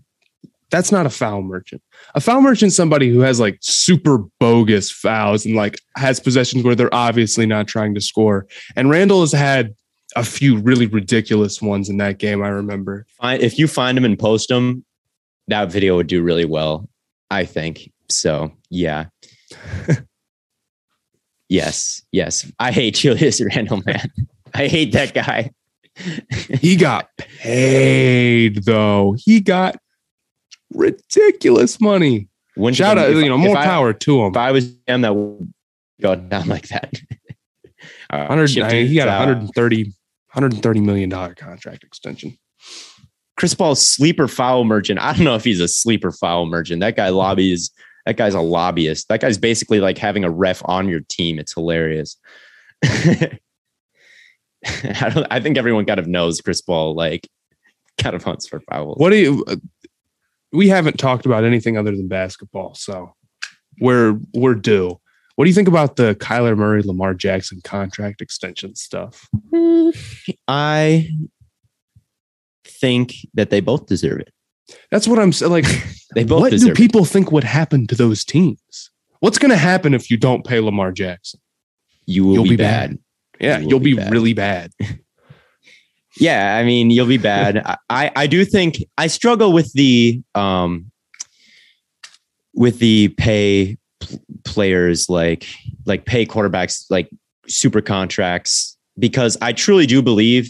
That's 0.72 0.92
not 0.92 1.06
a 1.06 1.10
foul 1.10 1.42
merchant. 1.42 1.82
A 2.16 2.20
foul 2.20 2.42
merchant 2.42 2.68
is 2.68 2.76
somebody 2.76 3.10
who 3.10 3.22
has 3.22 3.40
like 3.40 3.58
super 3.62 4.18
bogus 4.42 4.92
fouls 4.92 5.46
and 5.46 5.56
like 5.56 5.78
has 5.96 6.20
possessions 6.20 6.66
where 6.66 6.76
they're 6.76 6.94
obviously 6.94 7.46
not 7.46 7.70
trying 7.70 7.96
to 7.96 8.02
score. 8.02 8.46
And 8.76 8.90
Randle 8.90 9.22
has 9.22 9.32
had 9.32 9.74
a 10.18 10.24
few 10.26 10.58
really 10.58 10.88
ridiculous 10.88 11.62
ones 11.62 11.88
in 11.88 11.96
that 11.98 12.18
game. 12.20 12.44
I 12.44 12.50
remember. 12.50 13.06
If 13.24 13.58
you 13.58 13.68
find 13.70 13.98
them 13.98 14.04
and 14.04 14.20
post 14.20 14.50
them, 14.50 14.84
that 15.52 15.72
video 15.72 15.96
would 15.96 16.08
do 16.08 16.22
really 16.22 16.46
well. 16.46 16.88
I 17.30 17.46
think 17.46 17.92
so. 18.10 18.52
Yeah. 18.70 19.06
yes. 21.50 22.02
Yes. 22.12 22.52
I 22.60 22.72
hate 22.72 22.96
Julius 22.96 23.42
Randle, 23.56 23.82
man. 23.86 24.12
I 24.54 24.68
hate 24.68 24.92
that 24.94 25.14
guy. 25.14 25.52
he 26.60 26.76
got 26.76 27.10
paid 27.18 28.64
though. 28.64 29.16
He 29.18 29.40
got 29.40 29.78
ridiculous 30.74 31.80
money. 31.80 32.28
When 32.56 32.74
Shout 32.74 32.98
out, 32.98 33.12
you 33.12 33.30
know, 33.30 33.38
more 33.38 33.58
I, 33.58 33.66
power 33.66 33.94
to 33.94 34.22
him. 34.22 34.32
If 34.32 34.38
I 34.38 34.52
was 34.52 34.76
him, 34.88 35.02
that 35.02 35.16
would 35.16 35.54
go 36.02 36.16
down 36.16 36.48
like 36.48 36.68
that. 36.70 36.94
Uh, 38.12 38.26
100, 38.28 38.60
I 38.60 38.74
mean, 38.74 38.88
he 38.88 38.96
got 38.96 39.08
a 39.08 39.14
uh, 39.14 39.20
130, 39.20 39.84
130 39.86 40.80
million 40.82 41.10
dollar 41.10 41.34
contract 41.34 41.86
extension. 41.86 42.38
Chris 43.42 43.56
Paul's 43.56 43.84
sleeper 43.84 44.28
foul 44.28 44.66
merchant. 44.66 45.00
I 45.00 45.14
don't 45.14 45.24
know 45.24 45.34
if 45.34 45.44
he's 45.44 45.60
a 45.60 45.68
sleeper 45.68 46.12
foul 46.12 46.46
merchant. 46.46 46.80
That 46.82 46.96
guy 46.96 47.10
lobbies. 47.10 47.72
That 48.06 48.16
guy's 48.16 48.36
a 48.36 48.40
lobbyist. 48.40 49.08
That 49.08 49.20
guy's 49.20 49.40
basically 49.40 49.80
like 49.80 49.98
having 49.98 50.24
a 50.24 50.30
ref 50.30 50.62
on 50.66 50.88
your 50.88 51.00
team. 51.10 51.40
It's 51.40 51.52
hilarious. 51.52 52.18
I 52.86 53.40
don't. 54.64 55.26
I 55.32 55.40
think 55.40 55.58
everyone 55.58 55.88
kind 55.88 56.00
of 56.00 56.06
knows 56.06 56.40
Chris 56.40 56.62
Paul 56.62 56.94
like 56.94 57.28
kind 57.98 58.16
of 58.16 58.24
hunts 58.24 58.48
for 58.48 58.60
fouls. 58.70 58.98
What 59.00 59.10
do 59.10 59.16
you? 59.16 59.44
Uh, 59.48 59.56
we 60.52 60.68
haven't 60.68 61.00
talked 61.00 61.26
about 61.26 61.44
anything 61.44 61.80
other 61.80 61.98
than 61.98 62.08
basketball, 62.08 62.76
so 62.76 63.16
we're 63.80 64.20
we're 64.36 64.54
due. 64.54 65.00
What 65.34 65.46
do 65.46 65.50
you 65.50 65.56
think 65.56 65.68
about 65.68 65.96
the 65.96 66.14
Kyler 66.14 66.56
Murray 66.56 66.84
Lamar 66.84 67.16
Jackson 67.16 67.60
contract 67.64 68.22
extension 68.22 68.76
stuff? 68.76 69.28
Hmm, 69.50 69.90
I 70.48 71.10
think 72.82 73.16
that 73.36 73.52
they 73.52 73.62
both 73.62 73.86
deserve 73.86 74.20
it. 74.20 74.34
That's 74.90 75.08
what 75.08 75.20
I'm 75.20 75.32
saying. 75.32 75.52
Like, 75.52 75.66
they 76.16 76.24
both. 76.24 76.42
What 76.42 76.52
do 76.52 76.74
people 76.74 77.04
it. 77.04 77.10
think 77.10 77.32
would 77.32 77.44
happen 77.44 77.88
to 77.88 77.96
those 77.96 78.26
teams? 78.26 78.90
What's 79.20 79.38
going 79.38 79.52
to 79.52 79.58
happen 79.58 79.94
if 79.94 80.10
you 80.10 80.18
don't 80.18 80.46
pay 80.46 80.60
Lamar 80.60 80.92
Jackson? 80.92 81.40
You 82.06 82.26
will 82.26 82.34
you'll 82.34 82.44
be, 82.44 82.50
be 82.52 82.58
bad. 82.58 82.90
bad. 82.90 83.00
Yeah, 83.40 83.60
you 83.60 83.70
will 83.70 83.80
be, 83.80 83.94
be 83.94 84.04
really 84.10 84.34
bad. 84.34 84.72
yeah, 86.18 86.58
I 86.58 86.64
mean, 86.64 86.90
you'll 86.90 87.08
be 87.08 87.18
bad. 87.18 87.64
I 87.90 88.12
I 88.16 88.28
do 88.28 88.44
think 88.44 88.84
I 88.98 89.08
struggle 89.08 89.54
with 89.54 89.72
the 89.74 90.22
um 90.36 90.92
with 92.54 92.80
the 92.80 93.10
pay 93.10 93.78
players 94.44 95.10
like 95.10 95.48
like 95.86 96.06
pay 96.06 96.26
quarterbacks 96.26 96.86
like 96.90 97.10
super 97.48 97.82
contracts 97.82 98.78
because 99.00 99.38
I 99.42 99.54
truly 99.54 99.86
do 99.86 100.02
believe 100.02 100.50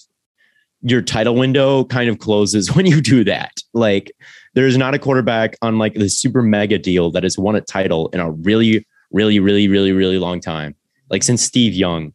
your 0.82 1.02
title 1.02 1.36
window 1.36 1.86
kind 1.86 2.10
of 2.10 2.20
closes 2.20 2.72
when 2.76 2.86
you 2.86 3.02
do 3.02 3.24
that. 3.24 3.52
Like 3.74 4.12
there's 4.54 4.78
not 4.78 4.94
a 4.94 5.00
quarterback 5.00 5.56
on 5.62 5.78
like 5.78 5.94
the 5.94 6.10
super 6.10 6.42
mega 6.42 6.78
deal 6.78 7.12
that 7.12 7.24
has 7.24 7.38
won 7.38 7.56
a 7.56 7.62
title 7.62 8.10
in 8.10 8.20
a 8.20 8.32
really, 8.32 8.86
really, 9.12 9.40
really, 9.40 9.68
really, 9.68 9.92
really 9.92 10.18
long 10.18 10.40
time. 10.40 10.76
Like 11.10 11.24
since 11.24 11.42
Steve 11.42 11.74
Young. 11.74 12.14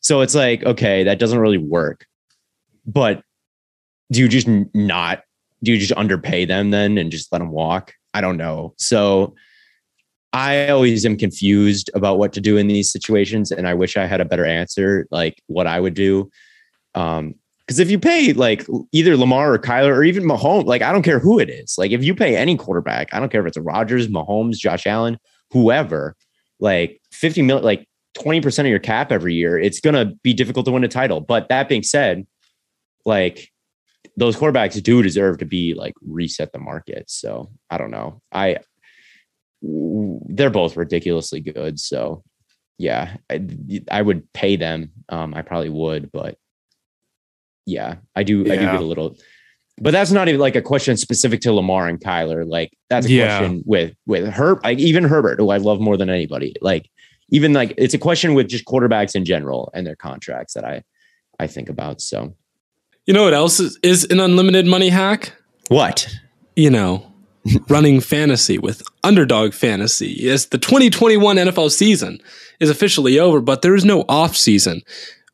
So 0.00 0.20
it's 0.20 0.34
like, 0.34 0.62
okay, 0.64 1.04
that 1.04 1.18
doesn't 1.18 1.38
really 1.38 1.58
work. 1.58 2.06
But 2.86 3.22
do 4.12 4.20
you 4.20 4.28
just 4.28 4.48
not 4.74 5.22
do 5.62 5.72
you 5.72 5.78
just 5.78 5.92
underpay 5.92 6.44
them 6.44 6.70
then 6.70 6.98
and 6.98 7.10
just 7.10 7.32
let 7.32 7.38
them 7.38 7.50
walk? 7.50 7.94
I 8.12 8.20
don't 8.20 8.36
know. 8.36 8.74
So 8.76 9.34
I 10.34 10.68
always 10.68 11.06
am 11.06 11.16
confused 11.16 11.90
about 11.94 12.18
what 12.18 12.32
to 12.34 12.40
do 12.40 12.56
in 12.56 12.66
these 12.66 12.92
situations, 12.92 13.50
and 13.50 13.66
I 13.66 13.74
wish 13.74 13.96
I 13.96 14.04
had 14.04 14.20
a 14.20 14.24
better 14.24 14.44
answer, 14.44 15.06
like 15.10 15.42
what 15.46 15.66
I 15.66 15.80
would 15.80 15.94
do. 15.94 16.30
Um, 16.94 17.36
because 17.66 17.78
if 17.78 17.90
you 17.90 17.98
pay 17.98 18.32
like 18.32 18.66
either 18.92 19.16
Lamar 19.16 19.54
or 19.54 19.58
Kyler 19.58 19.96
or 19.96 20.04
even 20.04 20.24
Mahomes, 20.24 20.66
like 20.66 20.82
I 20.82 20.92
don't 20.92 21.02
care 21.02 21.18
who 21.18 21.38
it 21.38 21.48
is. 21.48 21.76
Like 21.78 21.92
if 21.92 22.04
you 22.04 22.14
pay 22.14 22.36
any 22.36 22.56
quarterback, 22.56 23.12
I 23.12 23.20
don't 23.20 23.30
care 23.30 23.40
if 23.40 23.46
it's 23.46 23.56
a 23.56 23.62
Rodgers, 23.62 24.08
Mahomes, 24.08 24.56
Josh 24.56 24.86
Allen, 24.86 25.18
whoever, 25.50 26.16
like 26.60 27.00
50 27.12 27.42
million, 27.42 27.64
like 27.64 27.88
20% 28.18 28.60
of 28.60 28.66
your 28.66 28.78
cap 28.78 29.10
every 29.10 29.34
year, 29.34 29.58
it's 29.58 29.80
gonna 29.80 30.14
be 30.22 30.34
difficult 30.34 30.66
to 30.66 30.72
win 30.72 30.84
a 30.84 30.88
title. 30.88 31.20
But 31.20 31.48
that 31.48 31.68
being 31.68 31.82
said, 31.82 32.26
like 33.06 33.50
those 34.16 34.36
quarterbacks 34.36 34.80
do 34.82 35.02
deserve 35.02 35.38
to 35.38 35.44
be 35.44 35.74
like 35.74 35.94
reset 36.06 36.52
the 36.52 36.58
market. 36.58 37.10
So 37.10 37.50
I 37.70 37.78
don't 37.78 37.90
know. 37.90 38.20
I 38.32 38.58
they're 39.62 40.50
both 40.50 40.76
ridiculously 40.76 41.40
good. 41.40 41.80
So 41.80 42.22
yeah, 42.76 43.16
I, 43.30 43.46
I 43.90 44.02
would 44.02 44.30
pay 44.34 44.56
them. 44.56 44.92
Um, 45.08 45.32
I 45.34 45.42
probably 45.42 45.70
would, 45.70 46.12
but 46.12 46.36
yeah, 47.66 47.96
I 48.14 48.22
do. 48.22 48.42
Yeah. 48.42 48.52
I 48.52 48.56
do 48.56 48.62
get 48.62 48.74
a 48.74 48.80
little, 48.80 49.16
but 49.78 49.90
that's 49.90 50.10
not 50.10 50.28
even 50.28 50.40
like 50.40 50.56
a 50.56 50.62
question 50.62 50.96
specific 50.96 51.40
to 51.42 51.52
Lamar 51.52 51.88
and 51.88 52.00
Kyler. 52.00 52.48
Like 52.48 52.76
that's 52.88 53.06
a 53.06 53.10
yeah. 53.10 53.38
question 53.38 53.62
with 53.66 53.94
with 54.06 54.28
Herb, 54.28 54.60
like 54.64 54.78
even 54.78 55.04
Herbert, 55.04 55.38
who 55.38 55.50
I 55.50 55.56
love 55.56 55.80
more 55.80 55.96
than 55.96 56.10
anybody. 56.10 56.54
Like 56.60 56.90
even 57.30 57.52
like 57.52 57.74
it's 57.78 57.94
a 57.94 57.98
question 57.98 58.34
with 58.34 58.48
just 58.48 58.64
quarterbacks 58.64 59.14
in 59.14 59.24
general 59.24 59.70
and 59.74 59.86
their 59.86 59.96
contracts 59.96 60.54
that 60.54 60.64
I 60.64 60.82
I 61.40 61.46
think 61.46 61.68
about. 61.68 62.00
So, 62.00 62.34
you 63.06 63.14
know 63.14 63.24
what 63.24 63.34
else 63.34 63.60
is, 63.60 63.78
is 63.82 64.04
an 64.04 64.20
unlimited 64.20 64.66
money 64.66 64.90
hack? 64.90 65.32
What 65.68 66.08
you 66.56 66.70
know 66.70 67.12
running 67.68 68.00
fantasy 68.00 68.58
with 68.58 68.82
underdog 69.02 69.54
fantasy 69.54 70.28
as 70.28 70.46
the 70.46 70.58
2021 70.58 71.36
NFL 71.36 71.70
season 71.70 72.20
is 72.60 72.70
officially 72.70 73.18
over, 73.18 73.40
but 73.40 73.62
there 73.62 73.74
is 73.74 73.84
no 73.84 74.04
off 74.08 74.36
season 74.36 74.82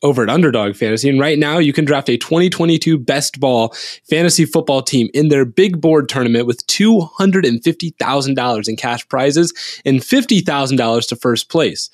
over 0.03 0.23
at 0.23 0.29
Underdog 0.29 0.75
Fantasy. 0.75 1.09
And 1.09 1.19
right 1.19 1.37
now, 1.37 1.57
you 1.57 1.73
can 1.73 1.85
draft 1.85 2.09
a 2.09 2.17
2022 2.17 2.97
best 2.97 3.39
ball 3.39 3.73
fantasy 4.09 4.45
football 4.45 4.81
team 4.81 5.09
in 5.13 5.29
their 5.29 5.45
big 5.45 5.81
board 5.81 6.09
tournament 6.09 6.47
with 6.47 6.65
$250,000 6.67 8.67
in 8.67 8.75
cash 8.75 9.07
prizes 9.07 9.81
and 9.85 9.99
$50,000 9.99 11.07
to 11.07 11.15
first 11.15 11.49
place. 11.49 11.89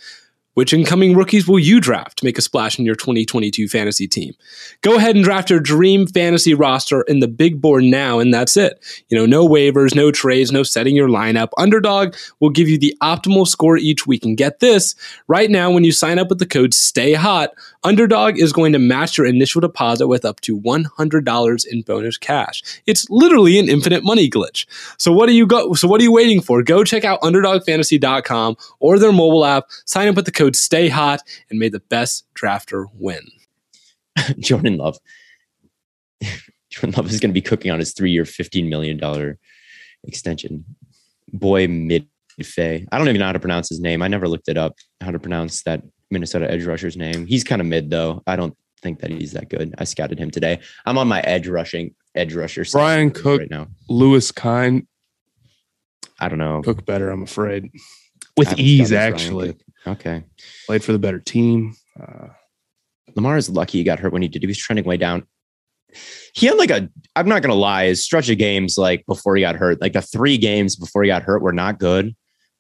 Which 0.58 0.74
incoming 0.74 1.16
rookies 1.16 1.48
will 1.48 1.60
you 1.60 1.80
draft 1.80 2.18
to 2.18 2.26
make 2.26 2.40
a 2.40 2.42
splash 2.42 2.80
in 2.80 2.86
your 2.86 2.96
2022 2.96 3.68
fantasy 3.68 4.08
team? 4.08 4.34
Go 4.82 4.96
ahead 4.96 5.16
and 5.16 5.24
draft 5.24 5.52
your 5.52 5.60
dream 5.60 6.08
fantasy 6.08 6.56
roster 6.56 7.04
in 7.04 7.20
the 7.20 7.28
big 7.28 7.62
board 7.62 7.84
now, 7.84 8.18
and 8.18 8.34
that's 8.34 8.58
it. 8.58 8.84
You 9.08 9.20
know, 9.20 9.28
no 9.28 9.48
waivers, 9.48 9.94
no 9.94 10.10
trades, 10.10 10.52
no 10.52 10.64
setting 10.64 10.96
your 10.96 11.10
lineup. 11.10 11.50
Underdog 11.60 12.16
will 12.40 12.50
give 12.50 12.68
you 12.68 12.80
the 12.80 12.98
optimal 13.04 13.46
score 13.46 13.78
each 13.78 14.08
week. 14.08 14.26
And 14.26 14.36
get 14.36 14.60
this 14.60 14.96
right 15.28 15.52
now, 15.52 15.70
when 15.70 15.84
you 15.84 15.92
sign 15.92 16.18
up 16.18 16.30
with 16.30 16.40
the 16.40 16.48
code 16.48 16.74
Stay 16.74 17.14
Hot, 17.14 17.52
Underdog 17.84 18.38
is 18.40 18.54
going 18.54 18.74
to 18.74 18.80
match 18.80 19.18
your 19.18 19.28
initial 19.28 19.62
deposit 19.62 20.08
with 20.08 20.26
up 20.26 20.42
to 20.42 20.60
$100 20.60 21.68
in 21.68 21.82
bonus 21.82 22.18
cash. 22.18 22.82
It's 22.86 23.10
literally 23.10 23.60
an 23.60 23.70
infinite 23.70 24.04
money 24.04 24.30
glitch. 24.30 24.66
So 24.98 25.12
what 25.12 25.30
are 25.30 25.34
you 25.34 25.46
go? 25.46 25.74
So 25.74 25.88
what 25.88 26.02
are 26.02 26.04
you 26.04 26.12
waiting 26.12 26.42
for? 26.42 26.64
Go 26.64 26.84
check 26.84 27.06
out 27.06 27.22
UnderdogFantasy.com 27.22 28.58
or 28.80 29.00
their 29.00 29.12
mobile 29.12 29.46
app. 29.46 29.66
Sign 29.86 30.08
up 30.08 30.16
with 30.16 30.26
the 30.26 30.32
code 30.32 30.56
stay 30.56 30.90
hot 30.90 31.22
and 31.50 31.60
may 31.60 31.70
the 31.70 31.80
best 31.80 32.26
drafter 32.34 32.86
win. 32.96 33.22
Jordan 34.40 34.78
Love. 34.78 34.98
Jordan 36.70 36.96
Love 36.98 37.12
is 37.12 37.20
going 37.20 37.30
to 37.30 37.34
be 37.34 37.42
cooking 37.42 37.72
on 37.72 37.80
his 37.80 37.94
three 37.94 38.12
year, 38.12 38.24
$15 38.24 38.68
million 38.68 39.38
extension. 40.04 40.66
Boy, 41.32 41.68
mid 41.68 42.08
I 42.40 42.86
don't 42.92 43.08
even 43.08 43.20
know 43.20 43.26
how 43.26 43.32
to 43.32 43.40
pronounce 43.40 43.70
his 43.70 43.80
name. 43.80 44.04
I 44.04 44.08
never 44.08 44.28
looked 44.28 44.48
it 44.48 44.58
up 44.58 44.76
how 45.02 45.10
to 45.10 45.18
pronounce 45.18 45.64
that 45.64 45.82
Minnesota 46.12 46.50
edge 46.50 46.66
rusher's 46.66 46.98
name. 46.98 47.26
He's 47.26 47.44
kind 47.44 47.62
of 47.62 47.68
mid 47.68 47.90
though. 47.90 48.24
I 48.28 48.36
don't 48.36 48.56
think 48.82 49.00
that 49.00 49.12
he's 49.12 49.34
that 49.34 49.50
good. 49.50 49.74
I 49.78 49.84
scouted 49.84 50.20
him 50.20 50.32
today. 50.32 50.60
I'm 50.86 50.98
on 50.98 51.08
my 51.08 51.22
edge 51.22 51.48
rushing 51.48 51.96
edge 52.16 52.34
rusher. 52.34 52.66
Bryan 52.72 53.12
Cook 53.12 53.42
right 53.42 53.50
now. 53.50 53.68
Lewis 53.90 54.32
Kine. 54.32 54.88
I 56.20 56.30
don't 56.30 56.40
know. 56.40 56.62
Cook 56.64 56.86
better, 56.86 57.10
I'm 57.10 57.24
afraid. 57.24 57.72
With 58.36 58.58
ease, 58.58 58.92
actually. 58.92 59.56
Okay. 59.86 60.24
Played 60.66 60.84
for 60.84 60.92
the 60.92 61.00
better 61.00 61.20
team. 61.20 61.76
Uh, 62.00 62.28
Lamar 63.16 63.38
is 63.38 63.50
lucky 63.50 63.80
he 63.80 63.84
got 63.84 64.00
hurt 64.00 64.14
when 64.14 64.22
he 64.22 64.28
did. 64.28 64.42
He 64.42 64.48
was 64.48 64.58
trending 64.58 64.86
way 64.86 64.98
down. 64.98 65.26
He 66.34 66.46
had 66.46 66.58
like 66.58 66.70
a, 66.70 66.90
I'm 67.16 67.28
not 67.28 67.42
going 67.42 67.54
to 67.54 67.60
lie, 67.60 67.86
his 67.86 68.04
stretch 68.04 68.30
of 68.30 68.38
games 68.38 68.78
like 68.78 69.06
before 69.06 69.36
he 69.36 69.42
got 69.42 69.56
hurt, 69.56 69.82
like 69.82 69.94
the 69.94 70.02
three 70.02 70.38
games 70.38 70.76
before 70.76 71.04
he 71.04 71.08
got 71.08 71.24
hurt 71.24 71.42
were 71.42 71.54
not 71.54 71.80
good. 71.80 72.16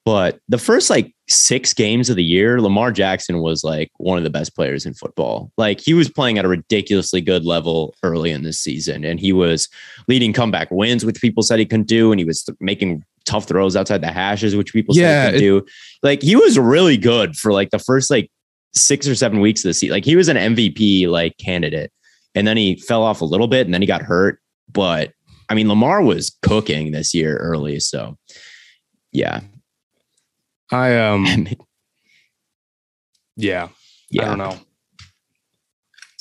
But 0.07 0.39
the 0.47 0.57
first 0.57 0.89
like 0.89 1.13
six 1.27 1.73
games 1.73 2.09
of 2.09 2.15
the 2.15 2.23
year, 2.23 2.61
Lamar 2.61 2.93
Jackson 2.93 3.39
was 3.41 3.65
like 3.65 3.91
one 3.97 4.17
of 4.17 4.23
the 4.23 4.29
best 4.29 4.55
players 4.55 4.85
in 4.85 4.93
football. 4.93 5.51
Like 5.57 5.81
he 5.81 5.93
was 5.93 6.09
playing 6.09 6.37
at 6.37 6.45
a 6.45 6.47
ridiculously 6.47 7.19
good 7.19 7.43
level 7.43 7.93
early 8.03 8.31
in 8.31 8.43
this 8.43 8.57
season, 8.57 9.03
and 9.03 9.19
he 9.19 9.33
was 9.33 9.67
leading 10.07 10.31
comeback 10.31 10.71
wins, 10.71 11.03
which 11.03 11.19
people 11.19 11.43
said 11.43 11.59
he 11.59 11.65
couldn't 11.65 11.89
do, 11.89 12.13
and 12.13 12.21
he 12.21 12.25
was 12.25 12.47
making 12.61 13.03
tough 13.25 13.49
throws 13.49 13.75
outside 13.75 13.99
the 13.99 14.07
hashes, 14.07 14.55
which 14.55 14.71
people 14.71 14.95
yeah, 14.95 15.25
said 15.25 15.33
he 15.33 15.39
could 15.39 15.43
do. 15.43 15.65
Like 16.03 16.21
he 16.21 16.37
was 16.37 16.57
really 16.57 16.95
good 16.95 17.35
for 17.35 17.51
like 17.51 17.71
the 17.71 17.79
first 17.79 18.09
like 18.09 18.31
six 18.73 19.09
or 19.09 19.15
seven 19.15 19.41
weeks 19.41 19.65
of 19.65 19.67
the 19.67 19.73
season. 19.73 19.93
Like 19.93 20.05
he 20.05 20.15
was 20.15 20.29
an 20.29 20.37
MVP 20.37 21.09
like 21.09 21.37
candidate, 21.37 21.91
and 22.33 22.47
then 22.47 22.55
he 22.55 22.77
fell 22.77 23.03
off 23.03 23.19
a 23.19 23.25
little 23.25 23.49
bit, 23.49 23.67
and 23.67 23.73
then 23.73 23.81
he 23.81 23.87
got 23.87 24.03
hurt. 24.03 24.39
But 24.71 25.11
I 25.49 25.53
mean, 25.53 25.67
Lamar 25.67 26.01
was 26.01 26.33
cooking 26.43 26.93
this 26.93 27.13
year 27.13 27.35
early, 27.35 27.81
so 27.81 28.17
yeah, 29.11 29.41
I 30.71 30.97
um 30.97 31.25
yeah, 33.35 33.69
yeah. 34.09 34.23
I 34.23 34.25
don't 34.25 34.37
know. 34.37 34.57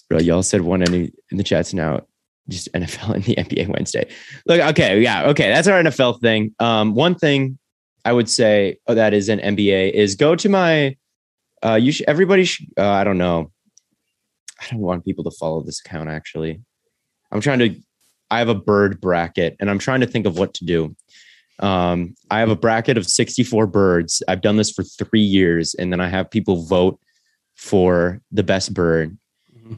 Bro, 0.09 0.21
y'all 0.21 0.43
said 0.43 0.61
one 0.61 0.83
in, 0.83 1.13
in 1.31 1.37
the 1.37 1.43
chats 1.43 1.75
now. 1.75 2.03
Just 2.49 2.73
NFL 2.73 3.15
and 3.15 3.25
the 3.25 3.35
NBA 3.35 3.69
Wednesday. 3.69 4.09
Look, 4.47 4.61
okay, 4.61 5.01
yeah, 5.01 5.27
okay. 5.31 5.49
That's 5.49 5.67
our 5.67 5.83
NFL 5.83 6.21
thing. 6.21 6.55
Um, 6.61 6.95
one 6.95 7.17
thing 7.17 7.59
I 8.05 8.13
would 8.13 8.31
say 8.31 8.79
oh, 8.87 8.95
that 8.95 9.13
is 9.13 9.29
an 9.29 9.41
NBA 9.41 9.91
is 9.91 10.15
go 10.15 10.37
to 10.37 10.49
my. 10.49 10.97
Uh, 11.65 11.75
you 11.75 11.91
should. 11.91 12.09
Everybody 12.09 12.45
should. 12.45 12.69
Uh, 12.79 12.89
I 12.89 13.03
don't 13.03 13.19
know. 13.19 13.51
I 14.61 14.67
don't 14.71 14.81
want 14.81 15.05
people 15.05 15.25
to 15.25 15.33
follow 15.33 15.63
this 15.63 15.81
account. 15.81 16.09
Actually, 16.09 16.61
I'm 17.33 17.41
trying 17.41 17.59
to. 17.59 17.75
I 18.31 18.39
have 18.39 18.49
a 18.49 18.55
bird 18.55 19.01
bracket, 19.01 19.57
and 19.59 19.69
I'm 19.69 19.81
trying 19.81 20.03
to 20.03 20.07
think 20.07 20.27
of 20.27 20.39
what 20.39 20.55
to 20.55 20.65
do. 20.65 20.95
Um, 21.59 22.15
I 22.31 22.41
have 22.41 22.51
a 22.51 22.57
bracket 22.57 22.99
of 22.99 23.07
64 23.07 23.67
birds. 23.67 24.23
I've 24.29 24.43
done 24.43 24.57
this 24.57 24.71
for 24.71 24.83
three 24.83 25.21
years, 25.21 25.75
and 25.75 25.93
then 25.93 26.01
I 26.01 26.09
have 26.09 26.31
people 26.31 26.65
vote 26.65 27.01
for 27.55 28.21
the 28.31 28.43
best 28.43 28.75
bird 28.75 29.17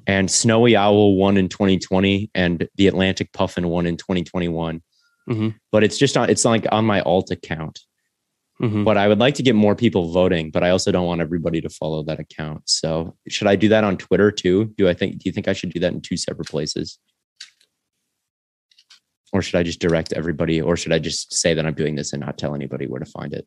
and 0.06 0.30
Snowy 0.30 0.76
Owl 0.76 1.16
won 1.16 1.36
in 1.36 1.48
2020 1.48 2.30
and 2.34 2.68
the 2.76 2.88
Atlantic 2.88 3.32
Puffin 3.32 3.68
won 3.68 3.86
in 3.86 3.96
2021. 3.96 4.82
Mhm. 5.28 5.54
But 5.72 5.84
it's 5.84 5.98
just 5.98 6.16
on 6.16 6.28
it's 6.30 6.44
like 6.44 6.66
on 6.72 6.84
my 6.84 7.00
alt 7.02 7.30
account. 7.30 7.80
Mhm. 8.60 8.84
But 8.84 8.98
I 8.98 9.08
would 9.08 9.18
like 9.18 9.34
to 9.36 9.42
get 9.42 9.54
more 9.54 9.76
people 9.76 10.10
voting, 10.10 10.50
but 10.50 10.64
I 10.64 10.70
also 10.70 10.90
don't 10.90 11.06
want 11.06 11.20
everybody 11.20 11.60
to 11.60 11.68
follow 11.68 12.02
that 12.04 12.18
account. 12.18 12.62
So 12.66 13.16
should 13.28 13.46
I 13.46 13.56
do 13.56 13.68
that 13.68 13.84
on 13.84 13.96
Twitter 13.96 14.30
too? 14.30 14.72
Do 14.76 14.88
I 14.88 14.94
think 14.94 15.14
do 15.14 15.22
you 15.24 15.32
think 15.32 15.48
I 15.48 15.52
should 15.52 15.72
do 15.72 15.80
that 15.80 15.92
in 15.92 16.00
two 16.00 16.16
separate 16.16 16.48
places? 16.48 16.98
Or 19.32 19.42
should 19.42 19.56
I 19.56 19.62
just 19.62 19.80
direct 19.80 20.12
everybody 20.12 20.60
or 20.60 20.76
should 20.76 20.92
I 20.92 20.98
just 20.98 21.34
say 21.34 21.54
that 21.54 21.66
I'm 21.66 21.74
doing 21.74 21.96
this 21.96 22.12
and 22.12 22.20
not 22.20 22.38
tell 22.38 22.54
anybody 22.54 22.86
where 22.86 23.00
to 23.00 23.06
find 23.06 23.32
it? 23.32 23.46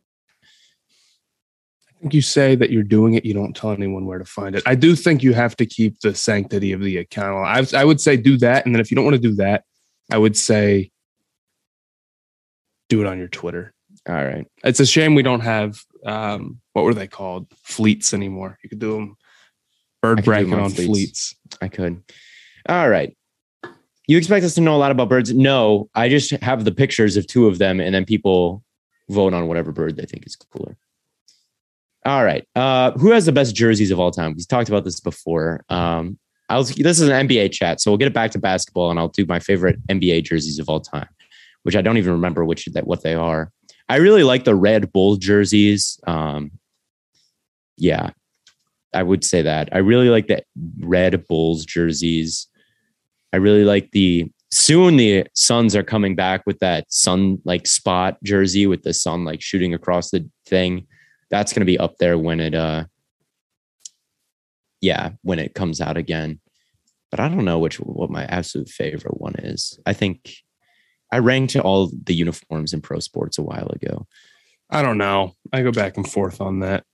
I 1.90 1.94
think 2.02 2.14
you 2.14 2.22
say 2.22 2.56
that 2.56 2.72
you're 2.72 2.84
doing 2.84 3.16
it, 3.16 3.26
you 3.26 3.34
don't 3.34 3.56
tell 3.56 3.72
anyone 3.72 4.06
where 4.06 4.20
to 4.20 4.26
find 4.26 4.56
it. 4.56 4.64
I 4.66 4.76
do 4.76 4.96
think 4.96 5.24
you 5.24 5.34
have 5.34 5.56
to 5.58 5.66
keep 5.66 6.00
the 6.00 6.16
sanctity 6.16 6.72
of 6.72 6.82
the 6.82 6.98
account. 6.98 7.46
I, 7.46 7.82
I 7.82 7.86
would 7.86 8.02
say 8.02 8.18
do 8.18 8.38
that, 8.40 8.66
and 8.66 8.74
then 8.74 8.80
if 8.80 8.90
you 8.90 8.96
don't 8.96 9.06
want 9.06 9.16
to 9.16 9.22
do 9.22 9.36
that, 9.36 9.64
I 10.12 10.18
would 10.18 10.36
say 10.36 10.92
do 12.90 13.02
it 13.02 13.08
on 13.08 13.20
your 13.20 13.28
Twitter. 13.28 13.74
All 14.10 14.16
right. 14.16 14.46
It's 14.64 14.80
a 14.80 14.86
shame 14.86 15.16
we 15.16 15.24
don't 15.24 15.42
have 15.42 15.80
um, 16.06 16.60
what 16.74 16.86
were 16.86 16.94
they 16.94 17.08
called 17.08 17.48
fleets 17.64 18.14
anymore. 18.14 18.58
You 18.64 18.70
could 18.70 18.80
do 18.80 18.94
them 18.94 19.18
bird 20.02 20.26
bracket 20.26 20.54
on 20.54 20.72
fleets. 20.72 20.86
fleets. 20.86 21.36
I 21.62 21.68
could. 21.68 22.04
All 22.68 22.90
right. 22.90 23.16
You 24.12 24.18
expect 24.18 24.44
us 24.44 24.56
to 24.56 24.62
know 24.62 24.76
a 24.76 24.78
lot 24.78 24.92
about 24.92 25.08
birds? 25.08 25.34
No, 25.34 25.90
I 25.96 26.10
just 26.10 26.32
have 26.32 26.66
the 26.66 26.74
pictures 26.74 27.16
of 27.16 27.28
two 27.28 27.48
of 27.48 27.60
them, 27.60 27.80
and 27.80 27.96
then 27.96 28.04
people 28.04 28.62
vote 29.08 29.34
on 29.34 29.48
whatever 29.48 29.72
bird 29.72 29.96
they 29.96 30.04
think 30.04 30.28
is 30.28 30.36
cooler. 30.36 30.76
All 32.06 32.26
right. 32.26 32.46
Uh, 32.54 32.92
who 32.92 33.12
has 33.12 33.26
the 33.26 33.32
best 33.32 33.56
jerseys 33.56 33.90
of 33.90 34.02
all 34.02 34.12
time? 34.12 34.34
We've 34.36 34.46
talked 34.46 34.68
about 34.68 34.84
this 34.84 35.00
before. 35.00 35.64
Um, 35.70 36.20
I 36.50 36.58
was, 36.58 36.76
this 36.76 37.00
is 37.00 37.08
an 37.08 37.26
NBA 37.26 37.54
chat, 37.54 37.80
so 37.80 37.90
we'll 37.90 38.00
get 38.00 38.10
it 38.10 38.14
back 38.14 38.32
to 38.32 38.38
basketball, 38.38 38.92
and 38.92 39.00
I'll 39.00 39.08
do 39.08 39.26
my 39.26 39.40
favorite 39.40 39.80
NBA 39.88 40.26
jerseys 40.26 40.60
of 40.60 40.68
all 40.68 40.82
time, 40.82 41.08
which 41.64 41.78
I 41.78 41.82
don't 41.82 41.96
even 41.96 42.12
remember 42.12 42.44
which 42.44 42.66
that 42.66 42.86
what 42.86 43.04
they 43.04 43.14
are. 43.14 43.50
I 43.88 43.96
really 43.96 44.24
like 44.24 44.44
the 44.44 44.56
Red 44.56 44.92
Bull 44.92 45.16
jerseys. 45.16 46.02
Um, 46.06 46.52
yeah, 47.78 48.10
I 48.94 49.04
would 49.04 49.24
say 49.24 49.42
that. 49.44 49.70
I 49.72 49.78
really 49.78 50.10
like 50.10 50.28
the 50.28 50.44
Red 50.82 51.26
Bulls 51.28 51.66
jerseys. 51.66 52.48
I 53.34 53.38
really 53.38 53.64
like 53.64 53.92
the 53.92 54.32
soon 54.52 54.98
the 54.98 55.26
Suns 55.34 55.76
are 55.76 55.84
coming 55.84 56.16
back 56.16 56.44
with 56.46 56.60
that 56.60 56.92
sun 56.92 57.40
like 57.46 57.66
spot 57.68 58.18
jersey 58.24 58.68
with 58.68 58.84
the 58.84 58.94
sun 58.94 59.24
like 59.24 59.42
shooting 59.42 59.74
across 59.74 60.12
the 60.12 60.28
thing. 60.46 60.88
That's 61.30 61.54
going 61.54 61.62
to 61.62 61.66
be 61.66 61.80
up 61.80 61.98
there 61.98 62.18
when 62.18 62.40
it 62.40 62.54
uh 62.54 62.86
yeah, 64.82 65.12
when 65.22 65.40
it 65.40 65.54
comes 65.54 65.80
out 65.80 65.96
again. 65.96 66.40
But 67.12 67.20
I 67.20 67.30
don't 67.30 67.46
know 67.46 67.60
which 67.60 67.78
what 67.78 68.10
my 68.10 68.26
absolute 68.26 68.70
favorite 68.70 69.20
one 69.20 69.36
is. 69.36 69.80
I 69.86 69.94
think 69.94 70.34
I 71.12 71.20
ranked 71.20 71.56
all 71.58 71.92
the 72.04 72.16
uniforms 72.16 72.74
in 72.74 72.82
pro 72.82 73.00
sports 73.00 73.38
a 73.38 73.44
while 73.44 73.70
ago. 73.70 74.08
I 74.70 74.82
don't 74.82 74.98
know. 74.98 75.34
I 75.52 75.62
go 75.62 75.72
back 75.72 75.98
and 75.98 76.10
forth 76.10 76.40
on 76.40 76.60
that. 76.62 76.86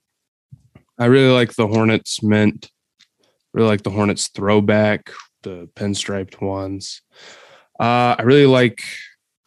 I 1.00 1.06
really 1.06 1.32
like 1.32 1.54
the 1.54 1.68
Hornets 1.68 2.24
mint. 2.24 2.72
Really 3.54 3.70
like 3.70 3.84
the 3.84 3.92
Hornets 3.92 4.28
throwback, 4.30 5.12
the 5.48 5.70
pinstriped 5.76 6.42
ones. 6.42 7.02
Uh, 7.80 8.16
I 8.18 8.22
really 8.24 8.46
like 8.46 8.82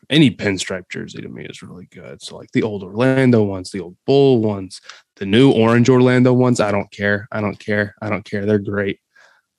any 0.09 0.31
pinstripe 0.31 0.89
jersey 0.91 1.23
to 1.23 1.29
me 1.29 1.45
is 1.45 1.63
really 1.63 1.87
good. 1.93 2.23
So 2.23 2.37
like 2.37 2.51
the 2.53 2.63
old 2.63 2.83
Orlando 2.83 3.43
ones, 3.45 3.71
the 3.71 3.81
old 3.81 3.97
Bull 4.07 4.41
ones, 4.41 4.81
the 5.17 5.27
new 5.27 5.53
orange 5.53 5.89
Orlando 5.89 6.33
ones. 6.33 6.59
I 6.61 6.73
don't 6.73 6.91
care. 6.91 7.29
I 7.31 7.41
don't 7.41 7.59
care. 7.59 7.95
I 8.03 8.09
don't 8.09 8.25
care. 8.25 8.47
They're 8.47 8.59
great. 8.59 8.99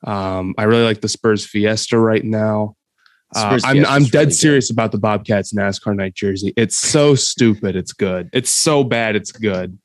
Um, 0.03 0.55
I 0.57 0.63
really 0.63 0.83
like 0.83 1.01
the 1.01 1.07
Spurs 1.09 1.45
Fiesta 1.45 1.97
right 1.99 2.23
now. 2.23 2.75
Uh, 3.33 3.59
I'm 3.63 3.85
I'm 3.85 4.03
dead 4.03 4.13
really 4.13 4.25
good. 4.25 4.35
serious 4.35 4.71
about 4.71 4.91
the 4.91 4.97
Bobcats 4.97 5.53
NASCAR 5.53 5.95
night 5.95 6.15
jersey. 6.15 6.53
It's 6.57 6.77
so 6.77 7.15
stupid. 7.31 7.75
It's 7.77 7.93
good. 7.93 8.29
It's 8.33 8.49
so 8.49 8.83
bad. 8.83 9.15
It's 9.15 9.31
good. 9.31 9.77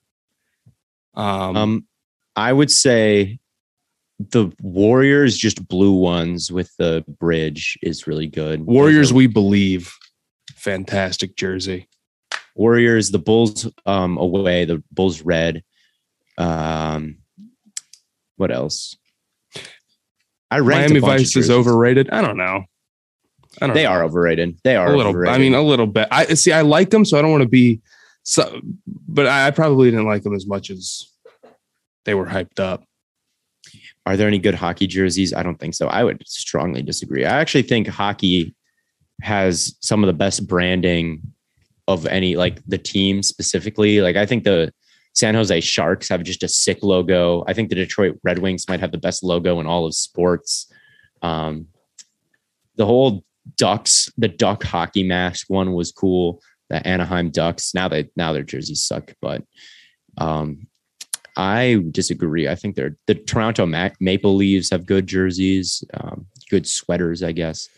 Um, 1.15 1.57
Um, 1.57 1.87
I 2.35 2.53
would 2.53 2.71
say 2.71 3.39
the 4.19 4.51
Warriors 4.61 5.37
just 5.37 5.67
blue 5.69 5.93
ones 5.93 6.51
with 6.51 6.75
the 6.79 7.05
bridge 7.07 7.79
is 7.83 8.07
really 8.07 8.27
good. 8.27 8.65
Warriors, 8.65 9.13
we 9.13 9.27
believe. 9.27 9.93
Fantastic 10.55 11.37
jersey. 11.37 11.89
Warriors, 12.55 13.11
the 13.11 13.19
Bulls 13.19 13.71
um 13.85 14.17
away, 14.17 14.65
the 14.65 14.83
Bulls 14.91 15.23
red. 15.23 15.63
Um 16.39 17.19
what 18.37 18.51
else? 18.51 18.97
I 20.51 20.61
ranked 20.61 20.91
Miami 20.91 21.01
Vice 21.01 21.37
is 21.37 21.51
overrated. 21.51 22.11
I 22.11 22.21
don't 22.23 22.37
know. 22.37 22.65
I 23.61 23.67
don't. 23.67 23.75
They 23.75 23.85
know. 23.85 23.91
are 23.91 24.05
overrated. 24.05 24.59
They 24.65 24.77
are 24.77 24.93
a 24.93 24.97
little. 24.97 25.11
overrated. 25.11 25.35
I 25.35 25.39
mean, 25.39 25.55
a 25.55 25.63
little 25.63 25.87
bit. 25.87 26.09
I 26.11 26.35
see. 26.35 26.53
I 26.53 26.61
like 26.61 26.91
them, 26.91 27.05
so 27.05 27.19
I 27.19 27.23
don't 27.23 27.31
want 27.31 27.43
to 27.43 27.49
be. 27.49 27.81
So, 28.23 28.61
but 29.09 29.27
I, 29.27 29.49
I 29.49 29.51
probably 29.51 29.91
didn't 29.91 30.07
like 30.07 30.23
them 30.23 30.35
as 30.35 30.47
much 30.47 30.71
as 30.71 31.11
they 32.05 32.15
were 32.15 32.27
hyped 32.27 32.61
up. 32.61 32.85
Are 34.07 34.17
there 34.17 34.29
any 34.29 34.39
good 34.39 34.55
hockey 34.55 34.87
jerseys? 34.87 35.35
I 35.35 35.43
don't 35.43 35.59
think 35.59 35.75
so. 35.75 35.89
I 35.89 36.05
would 36.05 36.27
strongly 36.27 36.83
disagree. 36.83 37.25
I 37.25 37.41
actually 37.41 37.63
think 37.63 37.89
hockey 37.89 38.55
has 39.23 39.77
some 39.81 40.03
of 40.03 40.07
the 40.07 40.13
best 40.13 40.47
branding 40.47 41.21
of 41.89 42.07
any 42.07 42.37
like 42.37 42.63
the 42.67 42.79
team 42.79 43.23
specifically. 43.23 44.01
Like 44.01 44.17
I 44.17 44.25
think 44.25 44.45
the 44.45 44.73
San 45.15 45.35
Jose 45.35 45.61
Sharks 45.61 46.09
have 46.09 46.23
just 46.23 46.43
a 46.43 46.49
sick 46.49 46.83
logo. 46.83 47.45
I 47.49 47.53
think 47.53 47.69
the 47.69 47.75
Detroit 47.75 48.19
Red 48.23 48.39
Wings 48.39 48.69
might 48.69 48.81
have 48.81 48.93
the 48.93 48.99
best 48.99 49.25
logo 49.25 49.59
in 49.61 49.67
all 49.67 49.87
of 49.87 49.95
sports. 49.95 50.71
Um, 51.23 51.69
the 52.77 52.87
whole 52.87 53.25
Ducks, 53.57 54.13
the 54.19 54.29
Duck 54.29 54.63
hockey 54.63 55.03
mask 55.03 55.47
one 55.49 55.73
was 55.73 55.91
cool. 55.91 56.43
The 56.69 56.87
Anaheim 56.87 57.31
Ducks. 57.31 57.75
Now 57.75 57.89
they 57.89 58.11
now 58.17 58.33
their 58.33 58.43
jerseys 58.43 58.83
suck, 58.83 59.15
but 59.21 59.43
um, 60.19 60.67
I 61.37 61.83
disagree. 61.91 62.49
I 62.49 62.55
think 62.55 62.77
they're 62.77 62.97
the 63.07 63.15
Toronto 63.15 63.67
Ma- 63.67 63.91
Maple 64.01 64.35
Leafs 64.37 64.71
have 64.71 64.87
good 64.87 65.07
jerseys, 65.07 65.85
um, 65.95 66.27
good 66.51 66.67
sweaters, 66.67 67.23
I 67.23 67.33
guess. 67.33 67.69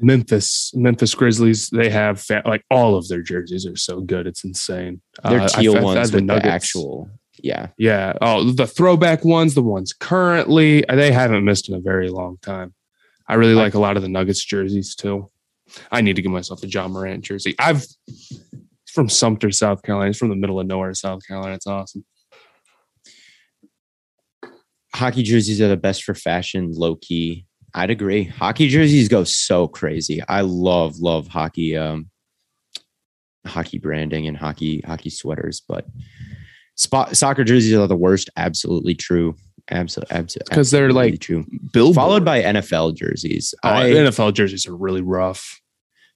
Memphis, 0.00 0.72
Memphis 0.74 1.14
Grizzlies. 1.14 1.68
They 1.68 1.90
have 1.90 2.20
fa- 2.20 2.42
like 2.46 2.64
all 2.70 2.96
of 2.96 3.08
their 3.08 3.20
jerseys 3.20 3.66
are 3.66 3.76
so 3.76 4.00
good. 4.00 4.26
It's 4.26 4.44
insane. 4.44 5.02
They're 5.22 5.40
Uh, 5.42 5.48
teal 5.48 5.76
I've 5.76 5.82
ones 5.84 6.10
had 6.10 6.14
with 6.14 6.26
the 6.26 6.46
actual, 6.46 7.10
yeah. 7.42 7.68
Yeah. 7.76 8.14
Oh, 8.22 8.50
the 8.52 8.66
throwback 8.66 9.24
ones, 9.24 9.54
the 9.54 9.62
ones 9.62 9.92
currently, 9.92 10.82
they 10.88 11.12
haven't 11.12 11.44
missed 11.44 11.68
in 11.68 11.74
a 11.74 11.80
very 11.80 12.08
long 12.08 12.38
time. 12.40 12.72
I 13.28 13.34
really 13.34 13.54
like 13.54 13.74
a 13.74 13.78
lot 13.78 13.96
of 13.96 14.02
the 14.02 14.08
Nuggets 14.08 14.42
jerseys 14.44 14.94
too. 14.94 15.30
I 15.90 16.00
need 16.00 16.16
to 16.16 16.22
get 16.22 16.30
myself 16.30 16.62
a 16.62 16.68
Ja 16.68 16.88
Morant 16.88 17.24
jersey. 17.24 17.54
I've 17.58 17.84
from 18.86 19.08
Sumter, 19.08 19.50
South 19.50 19.82
Carolina. 19.82 20.10
It's 20.10 20.18
from 20.18 20.28
the 20.28 20.36
middle 20.36 20.60
of 20.60 20.66
nowhere, 20.66 20.92
South 20.94 21.26
Carolina. 21.26 21.54
It's 21.54 21.66
awesome. 21.66 22.04
Hockey 24.94 25.22
jerseys 25.22 25.60
are 25.60 25.68
the 25.68 25.76
best 25.76 26.04
for 26.04 26.14
fashion, 26.14 26.70
low 26.72 26.96
key. 26.96 27.46
I'd 27.74 27.90
agree. 27.90 28.24
Hockey 28.24 28.68
jerseys 28.68 29.08
go 29.08 29.24
so 29.24 29.66
crazy. 29.66 30.20
I 30.28 30.42
love, 30.42 30.98
love 30.98 31.28
hockey, 31.28 31.76
um, 31.76 32.10
hockey 33.46 33.78
branding 33.78 34.26
and 34.28 34.36
hockey, 34.36 34.82
hockey 34.86 35.10
sweaters, 35.10 35.62
but 35.66 35.86
spot 36.76 37.16
soccer 37.16 37.44
jerseys 37.44 37.72
are 37.74 37.86
the 37.86 37.96
worst. 37.96 38.30
Absolutely 38.36 38.94
true. 38.94 39.34
Absolutely, 39.70 40.22
because 40.48 40.70
they're, 40.72 40.92
like, 40.92 41.20
true. 41.20 41.46
Bill 41.72 41.94
Followed 41.94 42.24
by 42.24 42.42
NFL 42.42 42.96
jerseys. 42.96 43.54
oh, 43.62 43.68
I- 43.70 43.90
NFL 43.90 44.34
jerseys 44.34 44.66
are 44.66 44.76
really 44.76 45.00
rough. 45.00 45.60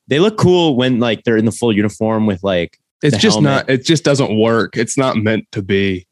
they 0.09 0.18
look 0.18 0.37
cool 0.37 0.77
when 0.77 0.99
like 1.01 1.22
they're 1.24 1.37
in 1.37 1.45
the 1.47 1.53
full 1.53 1.72
uniform 1.72 2.27
with 2.27 2.43
like 2.43 2.77
It's 3.03 3.16
just 3.16 3.37
helmet. 3.37 3.51
not. 3.51 3.70
It 3.70 3.85
just 3.85 4.05
doesn't 4.05 4.39
work. 4.39 4.77
It's 4.77 4.99
not 4.99 5.16
meant 5.16 5.45
to 5.53 5.62
be 5.62 6.07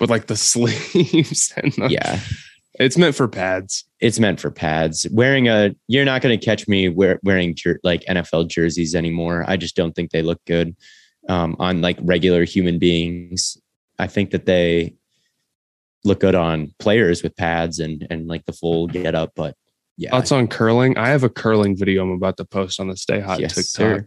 with 0.00 0.10
like 0.10 0.26
the 0.26 0.36
sleeves 0.50 1.52
and 1.56 1.72
the, 1.74 1.88
yeah 1.90 2.20
It's 2.80 2.96
meant 2.96 3.14
for 3.14 3.28
pads. 3.28 3.84
It's 4.00 4.18
meant 4.18 4.40
for 4.40 4.50
pads. 4.50 5.06
Wearing 5.12 5.46
a, 5.48 5.74
you're 5.88 6.06
not 6.06 6.22
going 6.22 6.38
to 6.38 6.44
catch 6.44 6.66
me 6.66 6.88
wear, 6.88 7.20
wearing 7.22 7.54
jer- 7.54 7.78
like 7.84 8.02
NFL 8.08 8.48
jerseys 8.48 8.94
anymore. 8.94 9.44
I 9.46 9.56
just 9.58 9.76
don't 9.76 9.92
think 9.92 10.10
they 10.10 10.22
look 10.22 10.40
good 10.46 10.74
um, 11.28 11.54
on 11.58 11.82
like 11.82 11.98
regular 12.00 12.44
human 12.44 12.78
beings. 12.78 13.58
I 13.98 14.06
think 14.06 14.30
that 14.30 14.46
they 14.46 14.94
look 16.04 16.20
good 16.20 16.34
on 16.34 16.72
players 16.78 17.22
with 17.22 17.36
pads 17.36 17.78
and 17.78 18.06
and 18.10 18.26
like 18.26 18.44
the 18.46 18.52
full 18.54 18.86
get 18.88 19.14
up, 19.14 19.32
but 19.36 19.54
yeah. 19.98 20.10
Thoughts 20.10 20.32
on 20.32 20.48
curling? 20.48 20.96
I 20.96 21.08
have 21.10 21.22
a 21.24 21.28
curling 21.28 21.76
video 21.76 22.02
I'm 22.02 22.10
about 22.12 22.38
to 22.38 22.44
post 22.46 22.80
on 22.80 22.88
the 22.88 22.96
Stay 22.96 23.20
Hot 23.20 23.38
Yes, 23.38 23.54
TikTok. 23.54 23.70
sir. 24.02 24.06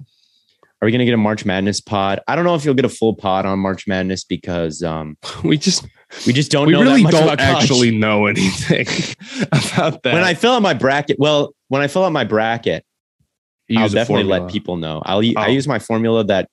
Are 0.81 0.85
we 0.85 0.91
gonna 0.91 1.05
get 1.05 1.13
a 1.13 1.17
March 1.17 1.45
Madness 1.45 1.79
pod? 1.81 2.19
I 2.27 2.35
don't 2.35 2.43
know 2.45 2.55
if 2.55 2.65
you'll 2.65 2.73
get 2.75 2.85
a 2.85 2.89
full 2.89 3.15
pod 3.15 3.45
on 3.45 3.59
March 3.59 3.87
Madness 3.87 4.23
because 4.23 4.83
um, 4.83 5.17
We 5.43 5.57
just 5.57 5.85
we 6.27 6.33
just 6.33 6.51
don't 6.51 6.67
we 6.67 6.73
know 6.73 6.81
really 6.81 6.97
that 6.97 7.03
much 7.03 7.11
don't 7.13 7.23
about 7.23 7.39
actually 7.39 7.91
know 7.97 8.25
anything 8.27 8.85
about 9.51 10.03
that. 10.03 10.13
When 10.13 10.23
I 10.23 10.33
fill 10.33 10.51
out 10.53 10.61
my 10.61 10.73
bracket, 10.73 11.17
well, 11.19 11.53
when 11.69 11.81
I 11.81 11.87
fill 11.87 12.03
out 12.03 12.11
my 12.11 12.23
bracket, 12.25 12.85
You 13.67 13.79
I'll 13.79 13.89
definitely 13.89 14.25
let 14.25 14.49
people 14.51 14.77
know. 14.77 15.01
I'll 15.05 15.23
u- 15.23 15.33
I 15.37 15.47
Oh. 15.47 15.51
use 15.51 15.67
my 15.67 15.79
formula 15.79 16.23
that 16.25 16.49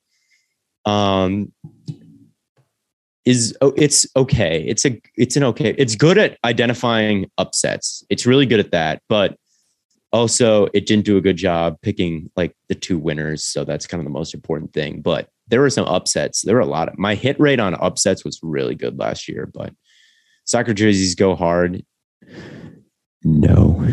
um 0.85 1.53
is 3.25 3.57
oh, 3.61 3.73
it's 3.77 4.07
okay. 4.17 4.65
It's 4.67 4.85
a 4.85 5.01
it's 5.17 5.37
an 5.37 5.45
okay. 5.45 5.75
It's 5.79 5.95
good 5.95 6.19
at 6.19 6.39
identifying 6.45 7.31
upsets. 7.39 8.05
It's 8.11 8.27
really 8.27 8.47
good 8.47 8.59
at 8.61 8.73
that, 8.73 9.03
but 9.09 9.37
also 10.13 10.67
it 10.75 10.87
didn't 10.87 11.05
do 11.05 11.17
a 11.17 11.21
good 11.21 11.37
job 11.37 11.79
picking 11.83 12.31
like 12.37 12.55
the 12.69 12.75
two 12.75 12.99
winners, 12.99 13.45
so 13.45 13.65
that's 13.65 13.87
kind 13.87 14.01
of 14.01 14.05
the 14.05 14.11
most 14.11 14.35
important 14.35 14.73
thing. 14.73 15.01
But 15.01 15.29
there 15.49 15.61
were 15.61 15.71
some 15.71 15.87
upsets. 15.87 16.43
There 16.43 16.55
were 16.55 16.61
a 16.61 16.67
lot 16.67 16.89
of 16.89 16.99
my 16.99 17.15
hit 17.15 17.39
rate 17.41 17.61
on 17.61 17.75
upsets 17.75 18.25
was 18.25 18.39
really 18.43 18.75
good 18.75 18.99
last 18.99 19.29
year, 19.29 19.51
but 19.53 19.73
soccer 20.45 20.75
jerseys 20.75 21.15
go 21.15 21.35
hard. 21.35 21.85
No. 23.25 23.87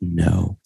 No. 0.00 0.58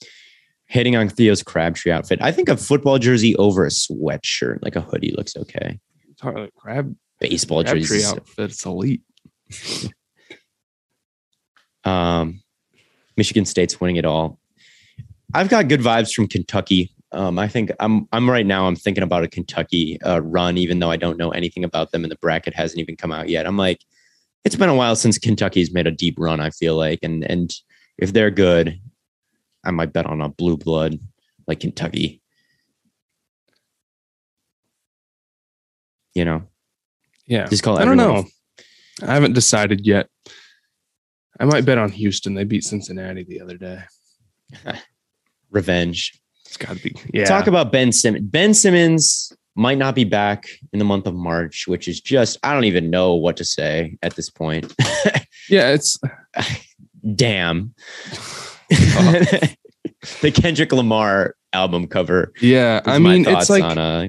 Hitting 0.67 0.97
on 0.97 1.09
Theo's 1.09 1.43
Crabtree 1.43 1.93
outfit. 1.93 2.21
I 2.23 2.33
think 2.33 2.49
a 2.49 2.57
football 2.57 2.99
jersey 2.99 3.37
over 3.37 3.65
a 3.65 3.69
sweatshirt, 3.69 4.59
like 4.63 4.77
a 4.77 4.81
hoodie, 4.81 5.15
looks 5.17 5.37
okay. 5.37 5.79
Sorry, 6.21 6.51
crab 6.57 6.95
Baseball 7.21 7.63
crabtree 7.63 7.81
jerseys. 7.83 8.13
outfit's 8.13 8.65
elite. 8.65 9.03
Um, 11.87 12.41
Michigan 13.17 13.45
State's 13.45 13.81
winning 13.81 13.97
it 13.97 14.05
all. 14.05 14.39
I've 15.33 15.49
got 15.49 15.69
good 15.69 15.81
vibes 15.81 16.12
from 16.12 16.29
Kentucky. 16.29 16.91
Um, 17.12 17.39
I 17.39 17.47
think 17.49 17.71
I'm 17.81 18.09
I'm 18.12 18.29
right 18.29 18.47
now. 18.47 18.67
I'm 18.67 18.77
thinking 18.77 19.03
about 19.05 19.23
a 19.25 19.29
Kentucky 19.29 20.01
uh, 20.03 20.21
run, 20.23 20.59
even 20.59 20.79
though 20.81 20.91
I 20.91 20.97
don't 20.97 21.17
know 21.19 21.31
anything 21.31 21.65
about 21.65 21.93
them, 21.93 22.05
and 22.05 22.11
the 22.11 22.17
bracket 22.17 22.55
hasn't 22.55 22.81
even 22.81 22.97
come 22.97 23.12
out 23.12 23.29
yet. 23.29 23.47
I'm 23.47 23.57
like, 23.57 23.81
it's 24.45 24.57
been 24.57 24.69
a 24.69 24.75
while 24.75 24.97
since 24.97 25.17
Kentucky's 25.19 25.73
made 25.73 25.87
a 25.87 25.93
deep 25.93 26.17
run. 26.19 26.41
I 26.41 26.51
feel 26.51 26.75
like, 26.77 27.01
and 27.03 27.25
and 27.25 27.55
if 27.99 28.12
they're 28.12 28.31
good, 28.33 28.81
I 29.65 29.71
might 29.71 29.93
bet 29.93 30.07
on 30.07 30.21
a 30.21 30.29
blue 30.29 30.57
blood 30.57 30.99
like 31.47 31.61
Kentucky. 31.61 32.21
You 36.15 36.25
know, 36.25 36.43
Yeah. 37.27 37.47
just 37.47 37.62
call. 37.62 37.79
I 37.79 37.85
don't 37.85 37.97
know. 37.97 38.25
I 39.03 39.15
haven't 39.15 39.33
decided 39.33 39.85
yet. 39.87 40.09
I 41.41 41.45
might 41.45 41.64
bet 41.64 41.78
on 41.78 41.91
Houston. 41.91 42.35
They 42.35 42.45
beat 42.45 42.64
Cincinnati 42.64 43.24
the 43.24 43.41
other 43.41 43.57
day. 43.57 43.80
Revenge. 45.51 46.20
It's 46.47 46.57
got 46.57 46.76
to 46.76 46.82
be. 46.82 46.95
Yeah. 47.12 47.24
Talk 47.24 47.47
about 47.47 47.72
Ben 47.72 47.93
Simmons. 47.93 48.28
Ben 48.28 48.55
Simmons 48.55 49.32
might 49.57 49.78
not 49.78 49.95
be 49.95 50.05
back 50.05 50.49
in 50.72 50.78
the 50.78 50.85
month 50.85 51.07
of 51.07 51.14
March, 51.14 51.66
which 51.66 51.89
is 51.89 52.01
just 52.01 52.39
I 52.43 52.53
don't 52.53 52.64
even 52.64 52.91
know 52.91 53.14
what 53.14 53.37
to 53.39 53.45
say 53.45 53.97
at 54.03 54.14
this 54.14 54.30
point. 54.30 54.72
yeah. 55.49 55.70
It's 55.70 55.99
Damn. 57.14 57.74
the 58.70 60.32
Kendrick 60.35 60.72
Lamar 60.72 61.37
album 61.53 61.87
cover. 61.87 62.32
yeah. 62.41 62.80
I 62.87 62.99
mean, 62.99 63.26
it's 63.28 63.51
like 63.51 63.62
on, 63.62 63.78
uh, 63.78 64.07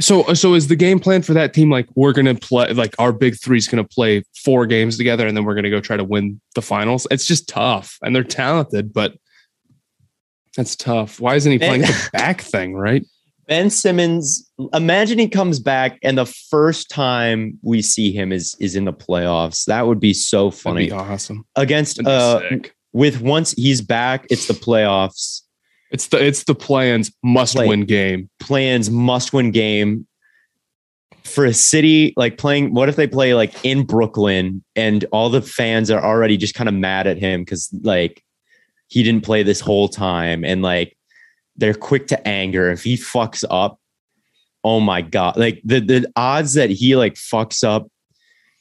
so. 0.00 0.34
So 0.34 0.54
is 0.54 0.68
the 0.68 0.76
game 0.76 0.98
plan 0.98 1.22
for 1.22 1.34
that 1.34 1.54
team 1.54 1.70
like 1.70 1.88
we're 1.94 2.12
gonna 2.12 2.34
play 2.34 2.72
like 2.72 2.94
our 2.98 3.12
big 3.12 3.38
three's 3.40 3.68
gonna 3.68 3.84
play 3.84 4.24
four 4.44 4.66
games 4.66 4.96
together 4.96 5.26
and 5.26 5.36
then 5.36 5.44
we're 5.44 5.54
gonna 5.54 5.70
go 5.70 5.80
try 5.80 5.96
to 5.96 6.04
win 6.04 6.40
the 6.54 6.62
finals? 6.62 7.06
It's 7.10 7.26
just 7.26 7.48
tough, 7.48 7.98
and 8.02 8.14
they're 8.14 8.24
talented, 8.24 8.92
but 8.92 9.14
that's 10.56 10.76
tough. 10.76 11.20
Why 11.20 11.34
isn't 11.34 11.50
he 11.50 11.58
playing 11.58 11.82
the 11.82 12.08
back 12.12 12.40
thing? 12.40 12.74
Right? 12.74 13.04
Ben 13.48 13.70
Simmons. 13.70 14.50
Imagine 14.72 15.18
he 15.18 15.28
comes 15.28 15.60
back 15.60 15.98
and 16.02 16.16
the 16.16 16.26
first 16.26 16.88
time 16.88 17.58
we 17.62 17.82
see 17.82 18.12
him 18.12 18.32
is 18.32 18.56
is 18.60 18.76
in 18.76 18.84
the 18.84 18.92
playoffs. 18.92 19.64
That 19.66 19.86
would 19.86 20.00
be 20.00 20.14
so 20.14 20.50
funny 20.50 20.86
be 20.86 20.92
awesome. 20.92 21.44
against 21.56 22.04
uh 22.06 22.40
with 22.92 23.20
once 23.20 23.52
he's 23.52 23.80
back. 23.80 24.26
It's 24.30 24.46
the 24.46 24.54
playoffs. 24.54 25.41
It's 25.92 26.08
the 26.08 26.24
it's 26.24 26.44
the 26.44 26.54
play-ins 26.54 27.12
must 27.22 27.56
win 27.56 27.84
game. 27.84 28.30
play-ins 28.40 28.90
must 28.90 29.32
win 29.32 29.50
game 29.50 30.06
for 31.24 31.44
a 31.44 31.54
city 31.54 32.12
like 32.16 32.36
playing 32.36 32.74
what 32.74 32.88
if 32.88 32.96
they 32.96 33.06
play 33.06 33.34
like 33.34 33.54
in 33.64 33.84
Brooklyn 33.84 34.64
and 34.74 35.04
all 35.12 35.30
the 35.30 35.42
fans 35.42 35.90
are 35.90 36.02
already 36.02 36.36
just 36.36 36.54
kind 36.54 36.68
of 36.68 36.74
mad 36.74 37.06
at 37.06 37.16
him 37.16 37.44
cuz 37.44 37.68
like 37.82 38.24
he 38.88 39.02
didn't 39.02 39.24
play 39.24 39.42
this 39.42 39.60
whole 39.60 39.88
time 39.88 40.44
and 40.44 40.62
like 40.62 40.96
they're 41.56 41.74
quick 41.74 42.08
to 42.08 42.28
anger 42.28 42.70
if 42.70 42.82
he 42.82 42.96
fucks 42.96 43.44
up 43.50 43.78
oh 44.64 44.80
my 44.80 45.00
god 45.00 45.36
like 45.36 45.60
the 45.64 45.80
the 45.80 46.10
odds 46.16 46.54
that 46.54 46.70
he 46.70 46.96
like 46.96 47.14
fucks 47.14 47.62
up 47.62 47.86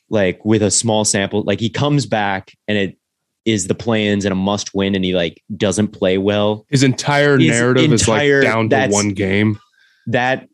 like 0.09 0.43
with 0.45 0.61
a 0.61 0.71
small 0.71 1.03
sample 1.03 1.41
like 1.43 1.59
he 1.59 1.69
comes 1.69 2.05
back 2.05 2.53
and 2.67 2.77
it 2.77 2.97
is 3.45 3.67
the 3.67 3.75
play-ins 3.75 4.25
and 4.25 4.31
a 4.31 4.35
must 4.35 4.73
win 4.73 4.93
and 4.95 5.03
he 5.03 5.13
like 5.13 5.41
doesn't 5.57 5.89
play 5.89 6.17
well 6.17 6.65
His 6.69 6.83
entire 6.83 7.37
His 7.37 7.49
narrative 7.49 7.91
is 7.91 8.07
like 8.07 8.41
down 8.43 8.69
to 8.69 8.87
one 8.89 9.09
game. 9.09 9.59
that 10.07 10.47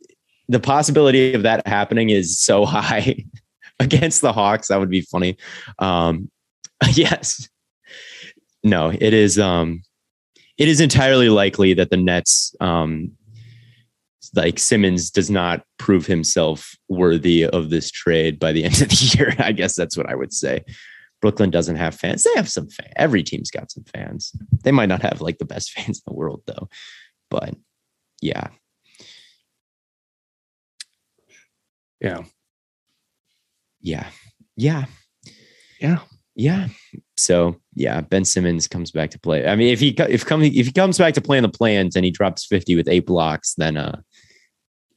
the 0.47 0.59
possibility 0.59 1.33
of 1.33 1.43
that 1.43 1.67
happening 1.67 2.09
is 2.09 2.39
so 2.39 2.65
high 2.65 3.25
against 3.79 4.21
the 4.21 4.31
Hawks. 4.31 4.69
That 4.69 4.79
would 4.79 4.89
be 4.89 5.01
funny. 5.01 5.37
Um, 5.79 6.31
yes. 6.93 7.49
No, 8.63 8.89
it 8.89 9.13
is. 9.13 9.37
Um, 9.37 9.83
it 10.57 10.67
is 10.67 10.79
entirely 10.81 11.29
likely 11.29 11.73
that 11.73 11.89
the 11.89 11.97
Nets, 11.97 12.55
um, 12.59 13.11
like 14.35 14.57
Simmons, 14.59 15.11
does 15.11 15.29
not 15.29 15.63
prove 15.77 16.05
himself 16.05 16.75
worthy 16.89 17.45
of 17.45 17.69
this 17.69 17.91
trade 17.91 18.39
by 18.39 18.51
the 18.51 18.63
end 18.63 18.81
of 18.81 18.89
the 18.89 19.13
year. 19.17 19.35
I 19.37 19.51
guess 19.51 19.75
that's 19.75 19.95
what 19.97 20.09
I 20.09 20.15
would 20.15 20.33
say. 20.33 20.63
Brooklyn 21.21 21.49
doesn't 21.49 21.77
have 21.77 21.95
fans. 21.95 22.23
They 22.23 22.33
have 22.35 22.49
some 22.49 22.69
fans. 22.69 22.93
Every 22.95 23.23
team's 23.23 23.51
got 23.51 23.71
some 23.71 23.83
fans. 23.85 24.31
They 24.63 24.71
might 24.71 24.89
not 24.89 25.01
have 25.01 25.21
like 25.21 25.39
the 25.39 25.45
best 25.45 25.71
fans 25.77 25.97
in 25.99 26.03
the 26.05 26.13
world 26.13 26.43
though, 26.45 26.69
but 27.29 27.55
yeah, 28.21 28.49
Yeah. 32.01 32.23
Yeah. 33.81 34.07
Yeah. 34.55 34.85
Yeah. 35.79 35.99
Yeah. 36.35 36.67
So 37.17 37.59
yeah, 37.73 38.01
Ben 38.01 38.25
Simmons 38.25 38.67
comes 38.67 38.91
back 38.91 39.09
to 39.11 39.19
play. 39.19 39.47
I 39.47 39.55
mean, 39.55 39.73
if 39.73 39.79
he 39.79 39.89
if 39.97 40.25
coming 40.25 40.53
if 40.53 40.67
he 40.67 40.71
comes 40.71 40.97
back 40.97 41.15
to 41.15 41.21
play 41.21 41.37
in 41.37 41.43
the 41.43 41.49
play-ins 41.49 41.95
and 41.95 42.05
he 42.05 42.11
drops 42.11 42.45
50 42.45 42.75
with 42.75 42.87
eight 42.87 43.07
blocks, 43.07 43.55
then 43.55 43.77
uh 43.77 44.01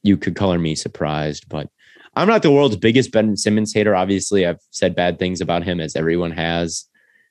you 0.02 0.16
could 0.16 0.36
color 0.36 0.58
me 0.58 0.74
surprised. 0.74 1.48
But 1.48 1.68
I'm 2.14 2.28
not 2.28 2.42
the 2.42 2.50
world's 2.50 2.76
biggest 2.76 3.12
Ben 3.12 3.36
Simmons 3.36 3.72
hater. 3.72 3.94
Obviously, 3.94 4.46
I've 4.46 4.58
said 4.70 4.94
bad 4.96 5.18
things 5.18 5.40
about 5.40 5.62
him 5.62 5.80
as 5.80 5.94
everyone 5.96 6.32
has. 6.32 6.84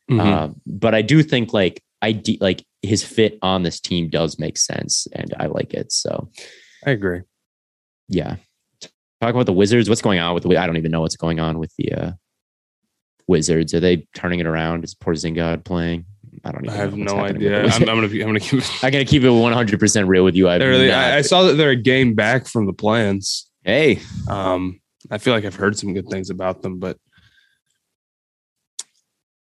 Mhm. 0.09 0.19
Uh, 0.25 0.53
but 0.65 0.95
I 0.95 1.01
do 1.01 1.21
think 1.21 1.53
like 1.53 1.83
I 2.01 2.13
de- 2.13 2.37
like 2.41 2.65
his 2.81 3.03
fit 3.03 3.37
on 3.41 3.63
this 3.63 3.79
team 3.79 4.09
does 4.09 4.39
make 4.39 4.57
sense 4.57 5.05
and 5.13 5.33
I 5.37 5.47
like 5.47 5.73
it. 5.73 5.91
So 5.91 6.29
I 6.85 6.91
agree. 6.91 7.21
yeah. 8.07 8.37
Talk 9.21 9.33
about 9.35 9.47
the 9.47 9.53
Wizards. 9.53 9.89
What's 9.89 10.01
going 10.01 10.17
on 10.19 10.33
with 10.33 10.43
the? 10.43 10.55
I 10.57 10.65
don't 10.65 10.77
even 10.77 10.91
know 10.91 11.01
what's 11.01 11.17
going 11.17 11.41
on 11.41 11.59
with 11.59 11.73
the 11.77 11.91
uh, 11.91 12.11
Wizards. 13.27 13.73
Are 13.73 13.79
they 13.81 14.07
turning 14.15 14.39
it 14.39 14.45
around? 14.45 14.83
Is 14.85 14.95
Porzingis 14.95 15.63
playing? 15.65 16.05
I 16.45 16.51
don't 16.51 16.63
Even 16.65 16.73
I 16.77 16.81
have 16.81 16.95
know 16.95 17.15
no 17.15 17.25
idea. 17.25 17.63
I'm, 17.65 17.81
I'm 17.81 17.85
gonna 17.97 18.07
be, 18.07 18.21
I'm 18.21 18.29
gonna 18.29 18.39
keep. 18.39 18.63
I 18.83 18.89
gotta 18.89 19.03
keep 19.05 19.23
it 19.23 19.29
100 19.29 19.79
percent 19.79 20.07
real 20.07 20.23
with 20.23 20.35
you. 20.35 20.47
I, 20.47 20.57
They're 20.57 20.69
really, 20.69 20.91
I, 20.91 21.17
I 21.17 21.21
saw 21.21 21.43
that 21.43 21.53
they're 21.55 21.71
a 21.71 21.75
game 21.75 22.13
back 22.15 22.47
from 22.47 22.65
the 22.65 22.71
play-ins. 22.73 23.48
Hey, 23.63 23.99
Um, 24.27 24.79
I 25.11 25.17
feel 25.17 25.33
like 25.33 25.45
I've 25.45 25.55
heard 25.55 25.77
some 25.77 25.93
good 25.93 26.07
things 26.07 26.29
about 26.29 26.61
them, 26.61 26.79
but 26.79 26.97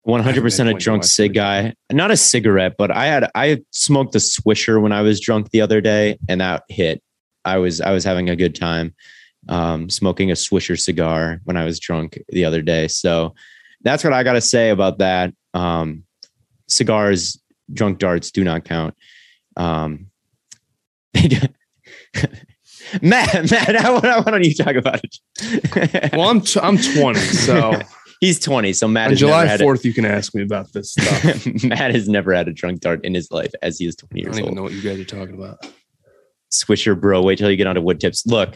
100 0.03 0.41
percent 0.41 0.69
a 0.69 0.73
drunk 0.73 1.03
cig 1.03 1.33
guy. 1.33 1.73
Not 1.91 2.11
a 2.11 2.17
cigarette, 2.17 2.75
but 2.77 2.91
I 2.91 3.07
had 3.07 3.29
I 3.33 3.63
smoked 3.71 4.15
a 4.15 4.19
Swisher 4.19 4.81
when 4.81 4.91
I 4.91 5.01
was 5.01 5.19
drunk 5.19 5.49
the 5.49 5.61
other 5.61 5.81
day, 5.81 6.19
and 6.29 6.41
that 6.41 6.63
hit. 6.69 7.01
I 7.43 7.57
was 7.57 7.81
I 7.81 7.91
was 7.91 8.03
having 8.03 8.29
a 8.29 8.35
good 8.35 8.55
time 8.55 8.93
um, 9.49 9.89
smoking 9.89 10.31
a 10.31 10.35
Swisher 10.35 10.79
cigar 10.79 11.41
when 11.43 11.57
I 11.57 11.65
was 11.65 11.79
drunk 11.79 12.19
the 12.29 12.45
other 12.45 12.61
day. 12.61 12.87
So 12.87 13.33
that's 13.81 14.03
what 14.03 14.13
I 14.13 14.23
got 14.23 14.33
to 14.33 14.41
say 14.41 14.69
about 14.69 14.99
that. 14.99 15.33
Um, 15.53 16.03
cigars, 16.67 17.39
drunk 17.71 17.99
darts 17.99 18.31
do 18.31 18.43
not 18.43 18.65
count. 18.65 18.95
Um, 19.57 20.07
Matt, 23.01 23.51
Matt, 23.51 24.03
why 24.03 24.31
don't 24.31 24.43
you 24.43 24.53
talk 24.53 24.75
about 24.75 25.01
it? 25.03 26.11
well, 26.13 26.29
I'm 26.29 26.41
t- 26.41 26.59
I'm 26.61 26.77
20, 26.77 27.19
so 27.19 27.79
He's 28.21 28.39
20, 28.39 28.73
so 28.73 28.87
Matt 28.87 29.11
On 29.11 29.15
July 29.15 29.45
never 29.45 29.49
had 29.49 29.59
4th, 29.59 29.83
you 29.83 29.93
can 29.93 30.05
ask 30.05 30.33
me 30.33 30.41
about 30.41 30.71
this 30.73 30.93
stuff. 30.93 31.45
Matt 31.63 31.93
has 31.93 32.07
never 32.07 32.33
had 32.33 32.47
a 32.47 32.53
drunk 32.53 32.79
dart 32.79 33.03
in 33.03 33.13
his 33.13 33.29
life 33.29 33.51
as 33.61 33.77
he 33.77 33.85
is 33.87 33.95
20 33.95 34.19
years 34.19 34.27
old. 34.27 34.35
I 34.35 34.39
don't 34.39 34.39
even 34.39 34.49
old. 34.49 34.55
know 34.55 34.63
what 34.63 34.71
you 34.71 34.81
guys 34.81 34.99
are 34.99 35.05
talking 35.05 35.35
about. 35.35 35.65
Swisher 36.51 36.99
bro. 36.99 37.21
Wait 37.21 37.37
till 37.37 37.51
you 37.51 37.57
get 37.57 37.67
onto 37.67 37.81
wood 37.81 37.99
tips. 37.99 38.25
Look, 38.25 38.55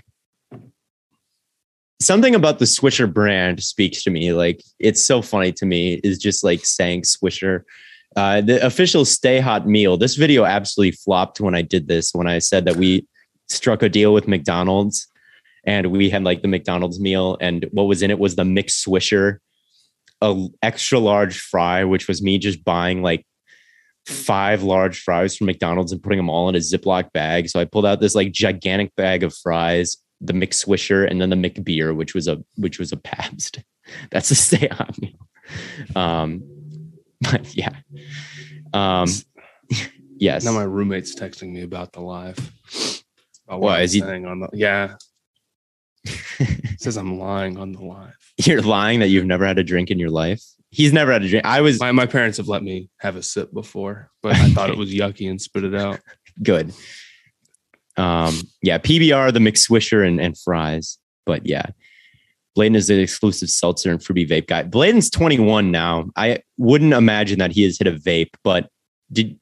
something 2.01 2.35
about 2.35 2.59
the 2.59 2.65
Swisher 2.65 3.11
brand 3.11 3.61
speaks 3.61 4.03
to 4.03 4.09
me. 4.09 4.31
Like 4.33 4.63
it's 4.79 5.05
so 5.05 5.21
funny 5.21 5.51
to 5.53 5.65
me. 5.65 5.99
Is 6.03 6.17
just 6.17 6.43
like 6.43 6.65
saying 6.65 7.01
Swisher. 7.01 7.63
Uh, 8.15 8.41
the 8.41 8.65
official 8.65 9.05
Stay 9.05 9.39
Hot 9.39 9.67
meal. 9.67 9.97
This 9.97 10.15
video 10.15 10.45
absolutely 10.45 10.91
flopped 10.91 11.39
when 11.39 11.55
I 11.55 11.61
did 11.61 11.87
this. 11.87 12.11
When 12.13 12.27
I 12.27 12.39
said 12.39 12.65
that 12.65 12.77
we 12.77 13.05
struck 13.49 13.84
a 13.84 13.89
deal 13.89 14.13
with 14.13 14.27
McDonald's 14.27 15.07
and 15.63 15.88
we 15.88 16.09
had 16.09 16.23
like 16.23 16.41
the 16.41 16.47
McDonald's 16.47 16.99
meal, 16.99 17.38
and 17.41 17.67
what 17.71 17.84
was 17.84 18.01
in 18.01 18.11
it 18.11 18.19
was 18.19 18.35
the 18.35 18.45
mixed 18.45 18.85
Swisher, 18.85 19.39
a 20.21 20.47
extra 20.61 20.99
large 20.99 21.39
fry, 21.39 21.84
which 21.84 22.07
was 22.07 22.21
me 22.21 22.38
just 22.38 22.63
buying 22.63 23.01
like 23.01 23.26
five 24.05 24.63
large 24.63 24.99
fries 25.01 25.35
from 25.35 25.47
McDonald's 25.47 25.91
and 25.91 26.01
putting 26.01 26.17
them 26.17 26.30
all 26.30 26.49
in 26.49 26.55
a 26.55 26.59
Ziploc 26.59 27.11
bag. 27.11 27.49
So 27.49 27.59
I 27.59 27.65
pulled 27.65 27.85
out 27.85 27.99
this 27.99 28.15
like 28.15 28.31
gigantic 28.31 28.95
bag 28.95 29.23
of 29.23 29.35
fries, 29.35 29.97
the 30.21 30.34
McSwisher, 30.34 31.09
and 31.09 31.21
then 31.21 31.30
the 31.30 31.35
McBeer, 31.35 31.95
which 31.95 32.15
was 32.15 32.27
a 32.27 32.43
which 32.55 32.80
was 32.80 32.91
a 32.91 32.97
Pabst. 32.97 33.59
That's 34.11 34.31
a 34.31 34.35
stay 34.35 34.69
on 34.69 34.93
meal. 34.99 35.95
Um, 35.95 36.43
but 37.21 37.55
yeah. 37.55 37.76
Um, 38.73 39.07
yes. 40.17 40.45
Now 40.45 40.53
my 40.53 40.63
roommate's 40.63 41.15
texting 41.15 41.51
me 41.51 41.63
about 41.63 41.91
the 41.91 42.01
live. 42.01 42.39
About 43.49 43.61
Why, 43.61 43.81
he- 43.81 43.99
saying 43.99 44.26
on 44.26 44.39
the 44.41 44.49
yeah? 44.53 44.95
says 46.77 46.95
I'm 46.95 47.19
lying 47.19 47.57
on 47.57 47.73
the 47.73 47.84
live. 47.84 48.15
You're 48.38 48.61
lying 48.61 48.99
that 49.01 49.09
you've 49.09 49.26
never 49.26 49.45
had 49.45 49.59
a 49.59 49.63
drink 49.63 49.91
in 49.91 49.99
your 49.99 50.11
life. 50.11 50.41
He's 50.69 50.93
never 50.93 51.11
had 51.11 51.23
a 51.23 51.27
drink. 51.27 51.45
I 51.45 51.61
was 51.61 51.80
My 51.80 51.91
my 51.91 52.05
parents 52.05 52.38
have 52.38 52.47
let 52.47 52.63
me 52.63 52.89
have 52.99 53.15
a 53.15 53.23
sip 53.23 53.51
before, 53.51 54.11
but 54.21 54.35
I 54.35 54.49
thought 54.51 54.69
it 54.69 54.77
was 54.77 54.93
yucky 54.93 55.30
and 55.30 55.41
spit 55.41 55.63
it 55.63 55.76
out. 55.76 55.99
good. 56.43 56.73
Um, 57.97 58.39
yeah, 58.61 58.77
PBR, 58.77 59.34
the 59.34 59.39
McSwisher, 59.39 60.07
and, 60.07 60.21
and 60.21 60.38
fries. 60.38 60.99
But 61.26 61.45
yeah, 61.45 61.65
Bladen 62.55 62.76
is 62.76 62.88
the 62.88 62.99
exclusive 63.01 63.49
seltzer 63.49 63.91
and 63.91 64.01
fruity 64.01 64.26
vape 64.26 64.47
guy. 64.47 64.63
Bladen's 64.63 65.09
21 65.09 65.71
now. 65.71 66.05
I 66.15 66.43
wouldn't 66.57 66.93
imagine 66.93 67.39
that 67.39 67.51
he 67.51 67.63
has 67.63 67.77
hit 67.77 67.88
a 67.88 67.91
vape, 67.91 68.30
but 68.43 68.69
did 69.11 69.38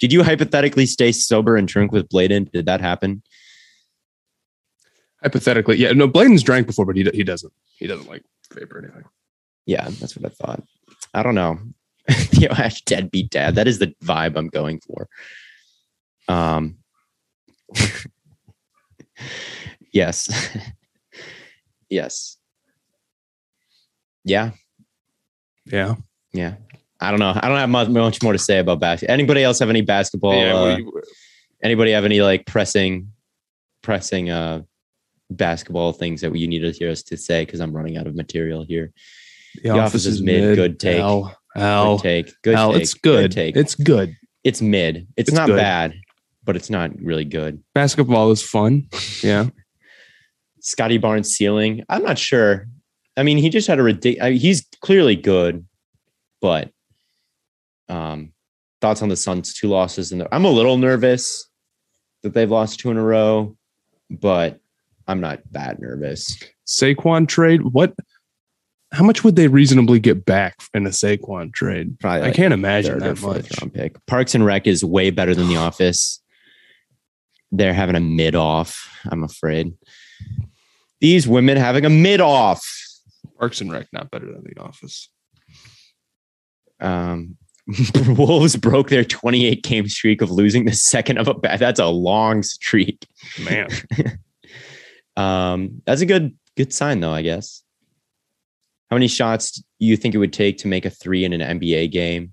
did 0.00 0.12
you 0.12 0.22
hypothetically 0.22 0.86
stay 0.86 1.12
sober 1.12 1.56
and 1.56 1.68
drink 1.68 1.92
with 1.92 2.08
Bladen? 2.08 2.48
Did 2.52 2.66
that 2.66 2.80
happen? 2.80 3.22
Hypothetically, 5.22 5.76
yeah. 5.76 5.92
No, 5.92 6.06
Bladen's 6.08 6.42
drank 6.42 6.66
before, 6.66 6.84
but 6.84 6.96
he 6.96 7.04
he 7.14 7.22
doesn't. 7.24 7.52
He 7.78 7.86
doesn't 7.86 8.08
like 8.08 8.22
vape 8.52 8.72
or 8.72 8.78
anything. 8.78 9.04
Yeah, 9.66 9.84
that's 9.88 10.16
what 10.16 10.26
I 10.30 10.34
thought. 10.34 10.62
I 11.14 11.22
don't 11.22 11.34
know. 11.36 11.58
Yo, 12.32 12.48
Ash, 12.48 12.82
deadbeat 12.82 13.30
dad. 13.30 13.54
That 13.54 13.68
is 13.68 13.78
the 13.78 13.94
vibe 14.04 14.36
I'm 14.36 14.48
going 14.48 14.80
for. 14.80 15.08
Um. 16.28 16.78
yes. 19.92 20.28
yes. 21.88 22.36
Yeah. 24.24 24.50
Yeah. 25.66 25.94
Yeah. 26.32 26.54
I 27.00 27.10
don't 27.10 27.20
know. 27.20 27.32
I 27.34 27.48
don't 27.48 27.58
have 27.58 27.68
much, 27.68 27.88
much 27.88 28.22
more 28.22 28.32
to 28.32 28.38
say 28.38 28.58
about 28.58 28.78
basketball. 28.80 29.12
Anybody 29.14 29.42
else 29.42 29.58
have 29.58 29.70
any 29.70 29.80
basketball? 29.82 30.34
yeah. 30.34 30.54
uh, 30.54 30.76
do 30.76 30.82
you- 30.82 31.02
anybody 31.62 31.92
have 31.92 32.04
any 32.04 32.20
like 32.22 32.46
pressing, 32.46 33.12
pressing 33.82 34.30
uh 34.30 34.62
basketball 35.36 35.92
things 35.92 36.20
that 36.20 36.34
you 36.36 36.48
need 36.48 36.60
to 36.60 36.72
hear 36.72 36.90
us 36.90 37.02
to 37.04 37.16
say? 37.16 37.44
Because 37.44 37.60
I'm 37.60 37.72
running 37.72 37.96
out 37.96 38.06
of 38.06 38.14
material 38.14 38.64
here. 38.64 38.92
the, 39.62 39.70
Office 39.70 40.06
is 40.06 40.22
mid. 40.22 40.56
Good 40.56 40.78
take. 40.80 41.00
Al, 41.00 41.36
Al, 41.56 41.96
Good 41.98 42.02
take. 42.02 42.42
Good 42.42 42.56
take. 42.56 42.76
it's 42.82 42.94
good. 42.94 43.32
take. 43.32 43.56
It's 43.56 43.74
good. 43.74 44.16
it's 44.44 44.62
mid. 44.62 45.08
It's, 45.16 45.28
It's 45.28 45.36
not 45.36 45.48
good. 45.48 45.56
bad, 45.56 45.94
but 46.44 46.56
it's 46.56 46.70
not 46.70 46.90
really 47.00 47.24
good. 47.24 47.62
Basketball 47.74 48.30
is 48.30 48.42
fun. 48.42 48.88
Yeah. 49.22 49.48
Scottie 50.60 50.98
Barnes 50.98 51.34
ceiling. 51.34 51.82
I'm 51.88 52.02
not 52.02 52.18
sure. 52.18 52.66
I 53.16 53.24
mean, 53.24 53.36
he 53.36 53.50
just 53.50 53.66
had 53.66 53.78
a 53.78 53.82
ridiculous. 53.82 54.40
He's 54.40 54.66
clearly 54.80 55.16
good, 55.16 55.66
but 56.40 56.70
um, 57.88 58.32
thoughts 58.80 59.02
on 59.02 59.08
the 59.08 59.16
Suns' 59.16 59.54
two 59.54 59.68
losses, 59.68 60.12
in 60.12 60.20
and 60.20 60.28
I'm 60.32 60.44
a 60.44 60.50
little 60.50 60.78
nervous 60.78 61.48
that 62.22 62.32
they've 62.32 62.50
lost 62.50 62.80
two 62.80 62.90
in 62.90 62.96
a 62.96 63.02
row, 63.02 63.56
but 64.08 64.60
I'm 65.06 65.20
not 65.20 65.40
that 65.52 65.80
nervous. 65.80 66.42
Saquon 66.66 67.26
trade. 67.28 67.62
What? 67.62 67.94
How 68.92 69.04
much 69.04 69.24
would 69.24 69.36
they 69.36 69.48
reasonably 69.48 69.98
get 69.98 70.24
back 70.24 70.56
in 70.74 70.86
a 70.86 70.90
Saquon 70.90 71.52
trade? 71.52 71.98
Probably 71.98 72.28
I 72.28 72.32
can't 72.32 72.52
imagine 72.52 72.98
that 72.98 73.20
much. 73.22 73.60
round 73.60 73.72
pick. 73.72 74.04
Parks 74.06 74.34
and 74.34 74.44
Rec 74.44 74.66
is 74.66 74.84
way 74.84 75.10
better 75.10 75.34
than 75.34 75.48
The 75.48 75.56
Office. 75.68 76.20
They're 77.50 77.74
having 77.74 77.96
a 77.96 78.00
mid 78.00 78.34
off. 78.34 78.88
I'm 79.10 79.24
afraid. 79.24 79.74
These 81.00 81.26
women 81.26 81.56
having 81.56 81.84
a 81.84 81.90
mid 81.90 82.20
off. 82.20 82.64
Parks 83.38 83.60
and 83.60 83.72
Rec 83.72 83.88
not 83.92 84.10
better 84.10 84.26
than 84.26 84.44
The 84.44 84.60
Office. 84.60 85.10
Um, 86.80 87.36
Wolves 88.08 88.56
broke 88.56 88.88
their 88.88 89.04
28 89.04 89.62
game 89.62 89.88
streak 89.88 90.20
of 90.20 90.30
losing 90.30 90.64
the 90.64 90.72
second 90.72 91.18
of 91.18 91.28
a 91.28 91.34
bat. 91.34 91.60
That's 91.60 91.80
a 91.80 91.86
long 91.86 92.42
streak. 92.42 93.06
Man, 93.44 93.68
Um, 95.16 95.82
that's 95.84 96.00
a 96.00 96.06
good 96.06 96.36
good 96.56 96.72
sign 96.72 97.00
though, 97.00 97.12
I 97.12 97.22
guess. 97.22 97.62
How 98.90 98.96
many 98.96 99.08
shots 99.08 99.52
do 99.52 99.62
you 99.78 99.96
think 99.96 100.14
it 100.14 100.18
would 100.18 100.32
take 100.32 100.58
to 100.58 100.68
make 100.68 100.84
a 100.84 100.90
three 100.90 101.24
in 101.24 101.32
an 101.32 101.58
NBA 101.58 101.90
game? 101.90 102.32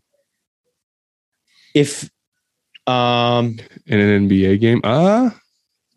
If 1.73 2.09
um 2.87 3.59
in 3.85 3.99
an 3.99 4.29
NBA 4.29 4.59
game, 4.59 4.81
uh 4.83 5.29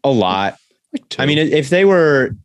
a 0.05 0.11
lot. 0.11 0.57
like. 0.93 1.19
I 1.19 1.27
mean, 1.27 1.39
if 1.39 1.71
they 1.71 1.85
were 1.85 2.37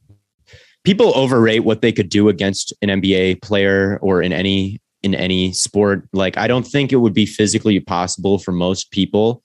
people 0.84 1.11
overrate 1.18 1.65
what 1.65 1.81
they 1.81 1.91
could 1.91 2.07
do 2.07 2.30
against 2.30 2.73
an 2.81 2.89
NBA 2.89 3.41
player 3.41 3.99
or 4.01 4.22
in 4.22 4.31
any 4.31 4.80
in 5.03 5.14
any 5.14 5.51
sport. 5.53 6.07
Like, 6.14 6.38
I 6.38 6.47
don't 6.47 6.65
think 6.65 6.91
it 6.91 6.97
would 6.97 7.14
be 7.14 7.26
physically 7.26 7.80
possible 7.80 8.39
for 8.39 8.51
most 8.51 8.91
people 8.91 9.43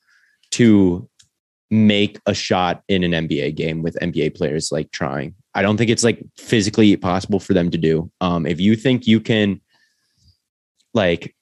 to 0.52 1.08
make 1.72 2.20
a 2.26 2.34
shot 2.34 2.82
in 2.86 3.02
an 3.02 3.26
NBA 3.26 3.54
game 3.54 3.82
with 3.82 3.96
NBA 4.02 4.36
players 4.36 4.70
like 4.70 4.90
trying. 4.92 5.34
I 5.54 5.62
don't 5.62 5.78
think 5.78 5.90
it's 5.90 6.04
like 6.04 6.22
physically 6.36 6.94
possible 6.96 7.40
for 7.40 7.54
them 7.54 7.70
to 7.70 7.78
do. 7.78 8.10
Um, 8.20 8.46
if 8.46 8.60
you 8.60 8.76
think 8.76 9.06
you 9.06 9.20
can, 9.20 9.60
like, 10.92 11.34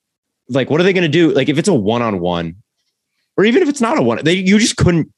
like 0.48 0.70
what 0.70 0.80
are 0.80 0.84
they 0.84 0.92
going 0.92 1.02
to 1.02 1.08
do? 1.08 1.32
Like, 1.32 1.48
if 1.48 1.58
it's 1.58 1.68
a 1.68 1.74
one 1.74 2.00
on 2.00 2.20
one, 2.20 2.56
or 3.36 3.44
even 3.44 3.62
if 3.62 3.68
it's 3.68 3.80
not 3.80 3.98
a 3.98 4.02
one, 4.02 4.24
they 4.24 4.34
you 4.34 4.58
just 4.58 4.76
couldn't. 4.76 5.12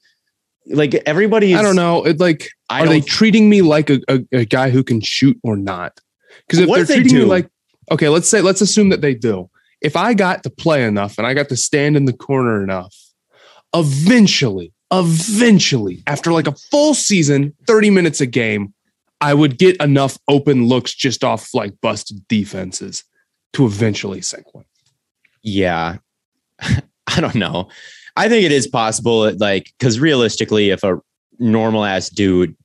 Like 0.65 0.95
everybody, 1.05 1.55
I 1.55 1.61
don't 1.61 1.75
know. 1.75 2.05
It 2.05 2.19
like 2.19 2.47
I 2.69 2.83
are 2.83 2.87
they 2.87 3.01
treating 3.01 3.49
me 3.49 3.61
like 3.61 3.89
a, 3.89 3.99
a, 4.07 4.19
a 4.31 4.45
guy 4.45 4.69
who 4.69 4.81
can 4.81 5.01
shoot 5.01 5.37
or 5.43 5.57
not? 5.57 5.99
Because 6.47 6.59
if 6.59 6.69
they're 6.69 6.81
if 6.83 6.87
they 6.87 6.95
treating 7.01 7.17
me 7.17 7.25
like 7.25 7.49
okay, 7.91 8.07
let's 8.07 8.29
say 8.29 8.41
let's 8.41 8.61
assume 8.61 8.89
that 8.89 9.01
they 9.01 9.13
do. 9.13 9.49
If 9.81 9.97
I 9.97 10.13
got 10.13 10.43
to 10.43 10.49
play 10.49 10.85
enough 10.85 11.17
and 11.17 11.27
I 11.27 11.33
got 11.33 11.49
to 11.49 11.57
stand 11.57 11.97
in 11.97 12.05
the 12.05 12.13
corner 12.13 12.63
enough, 12.63 12.95
eventually, 13.73 14.71
eventually, 14.93 16.03
after 16.07 16.31
like 16.31 16.47
a 16.47 16.53
full 16.53 16.93
season, 16.93 17.53
30 17.67 17.89
minutes 17.89 18.21
a 18.21 18.25
game, 18.25 18.73
I 19.19 19.33
would 19.33 19.57
get 19.57 19.77
enough 19.77 20.17
open 20.27 20.67
looks 20.67 20.93
just 20.93 21.23
off 21.23 21.49
like 21.53 21.73
busted 21.81 22.27
defenses 22.27 23.03
to 23.53 23.65
eventually 23.65 24.21
sink 24.21 24.53
one. 24.53 24.65
Yeah. 25.41 25.97
I 26.61 27.21
don't 27.21 27.35
know. 27.35 27.69
I 28.15 28.29
think 28.29 28.45
it 28.45 28.51
is 28.51 28.67
possible, 28.67 29.33
like, 29.37 29.71
because 29.77 29.99
realistically, 29.99 30.69
if 30.69 30.83
a 30.83 30.99
normal 31.39 31.83
ass 31.83 32.09
dude 32.09 32.55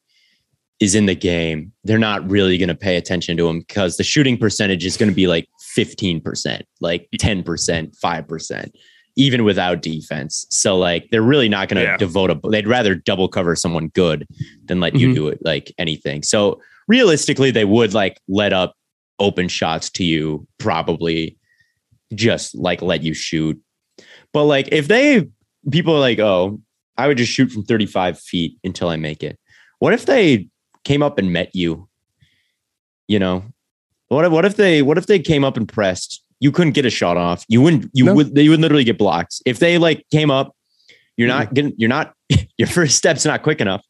is 0.81 0.95
in 0.95 1.07
the 1.07 1.15
game, 1.15 1.73
they're 1.85 1.99
not 1.99 2.29
really 2.29 2.59
going 2.59 2.69
to 2.69 2.75
pay 2.75 2.97
attention 2.97 3.37
to 3.37 3.49
him 3.49 3.61
because 3.61 3.97
the 3.97 4.05
shooting 4.05 4.37
percentage 4.37 4.85
is 4.85 4.97
going 4.97 5.09
to 5.09 5.15
be 5.15 5.27
like 5.27 5.49
15%, 5.77 6.63
like 6.81 7.09
10%, 7.17 7.99
5%, 7.99 8.71
even 9.19 9.45
without 9.45 9.83
defense. 9.83 10.47
So, 10.49 10.79
like, 10.79 11.09
they're 11.11 11.21
really 11.21 11.49
not 11.49 11.69
going 11.69 11.77
to 11.85 11.91
Yeah. 11.91 11.97
devote 11.99 12.31
a, 12.31 12.41
they'd 12.51 12.67
rather 12.69 12.95
double 12.95 13.29
cover 13.29 13.55
someone 13.57 13.89
good 13.89 14.27
than 14.65 14.81
let 14.81 14.95
you 14.95 15.09
Mhm. 15.11 15.15
do 15.15 15.29
it 15.29 15.39
like 15.45 15.75
anything. 15.77 16.23
So, 16.23 16.63
realistically, 16.87 17.51
they 17.51 17.65
would 17.67 17.93
like 17.93 18.19
let 18.29 18.53
up 18.55 18.75
open 19.19 19.49
shots 19.49 19.91
to 19.91 20.05
you, 20.05 20.47
probably 20.59 21.37
just 22.15 22.55
like 22.55 22.81
let 22.81 23.03
you 23.03 23.13
shoot. 23.13 23.61
But 24.33 24.45
like 24.45 24.69
if 24.73 24.87
they 24.89 25.27
people 25.71 25.95
are 25.95 26.01
like, 26.01 26.21
oh, 26.21 26.61
I 26.97 27.09
would 27.09 27.19
just 27.19 27.33
shoot 27.33 27.51
from 27.51 27.65
35 27.65 28.19
feet 28.19 28.57
until 28.65 28.89
I 28.89 28.97
make 28.97 29.23
it. 29.25 29.39
What 29.81 29.93
if 29.93 30.07
they 30.07 30.49
came 30.85 31.03
up 31.03 31.19
and 31.19 31.33
met 31.33 31.51
you? 31.55 31.89
You 33.09 33.19
know, 33.19 33.45
what 34.09 34.25
if, 34.25 34.31
what 34.33 34.45
if 34.45 34.55
they 34.57 34.83
what 34.83 34.97
if 34.99 35.07
they 35.07 35.19
came 35.19 35.43
up 35.45 35.57
and 35.57 35.69
pressed? 35.69 36.23
You 36.41 36.53
couldn't 36.53 36.73
get 36.75 36.87
a 36.87 36.91
shot 36.91 37.17
off. 37.17 37.45
You 37.49 37.61
wouldn't. 37.63 37.91
You 37.93 38.05
No. 38.05 38.15
would. 38.15 38.35
They 38.35 38.49
would 38.49 38.61
literally 38.61 38.85
get 38.85 38.99
blocks 38.99 39.41
if 39.47 39.59
they 39.59 39.79
like 39.79 40.05
came 40.13 40.31
up. 40.31 40.55
You're 41.17 41.29
not 41.29 41.53
getting. 41.55 41.73
You're 41.77 41.89
not. 41.89 42.15
Your 42.59 42.69
first 42.69 42.97
step's 42.97 43.25
not 43.25 43.43
quick 43.43 43.61
enough. 43.61 43.83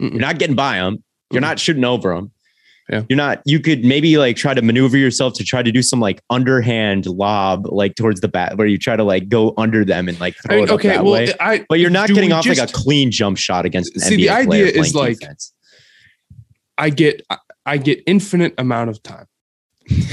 Mm-mm. 0.00 0.12
You're 0.12 0.20
not 0.20 0.38
getting 0.38 0.56
by 0.56 0.76
them. 0.76 1.02
You're 1.32 1.40
Mm-mm. 1.40 1.46
not 1.46 1.58
shooting 1.58 1.84
over 1.84 2.14
them. 2.14 2.30
Yeah. 2.88 3.02
You're 3.08 3.16
not, 3.16 3.42
you 3.44 3.58
could 3.58 3.84
maybe 3.84 4.16
like 4.16 4.36
try 4.36 4.54
to 4.54 4.62
maneuver 4.62 4.96
yourself 4.96 5.34
to 5.34 5.44
try 5.44 5.60
to 5.60 5.72
do 5.72 5.82
some 5.82 5.98
like 5.98 6.20
underhand 6.30 7.06
lob, 7.06 7.66
like 7.66 7.96
towards 7.96 8.20
the 8.20 8.28
bat, 8.28 8.56
where 8.58 8.68
you 8.68 8.78
try 8.78 8.94
to 8.94 9.02
like 9.02 9.28
go 9.28 9.54
under 9.58 9.84
them 9.84 10.08
and 10.08 10.20
like 10.20 10.36
I 10.44 10.48
throw 10.48 10.54
mean, 10.56 10.64
it 10.68 10.70
okay, 10.70 10.88
that 10.90 11.02
well, 11.02 11.14
way. 11.14 11.34
I 11.40 11.66
But 11.68 11.80
you're 11.80 11.90
not 11.90 12.08
getting 12.10 12.30
off 12.32 12.46
like 12.46 12.58
a 12.58 12.68
clean 12.68 13.10
jump 13.10 13.38
shot 13.38 13.66
against 13.66 13.92
an 13.96 14.02
See, 14.02 14.14
NBA 14.14 14.18
the 14.18 14.30
idea 14.30 14.66
is 14.66 14.94
like- 14.94 15.18
defense. 15.18 15.52
I 16.78 16.90
get 16.90 17.22
I- 17.28 17.38
I 17.64 17.78
get 17.78 18.04
infinite 18.06 18.54
amount 18.58 18.90
of 18.90 19.02
time. 19.02 19.26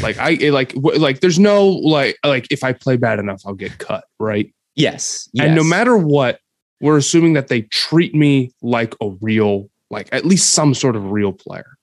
Like 0.02 0.18
I 0.18 0.36
like 0.50 0.74
like 0.76 1.20
there's 1.20 1.40
no 1.40 1.68
like 1.68 2.18
like 2.24 2.48
if 2.52 2.64
I 2.64 2.74
play 2.74 2.98
bad 2.98 3.20
enough 3.20 3.42
I'll 3.46 3.54
get 3.54 3.78
cut, 3.78 4.06
right? 4.20 4.54
yes, 4.76 5.30
And 5.48 5.56
no 5.56 5.64
matter 5.64 5.98
what, 5.98 6.40
we're 6.82 6.98
assuming 6.98 7.34
that 7.34 7.48
they 7.48 7.62
treat 7.64 8.14
me 8.14 8.52
like 8.62 8.96
a 9.02 9.10
real 9.22 9.70
like 9.90 10.10
at 10.12 10.26
least 10.26 10.50
some 10.54 10.74
sort 10.74 10.96
of 10.96 11.12
real 11.12 11.32
player. 11.32 11.78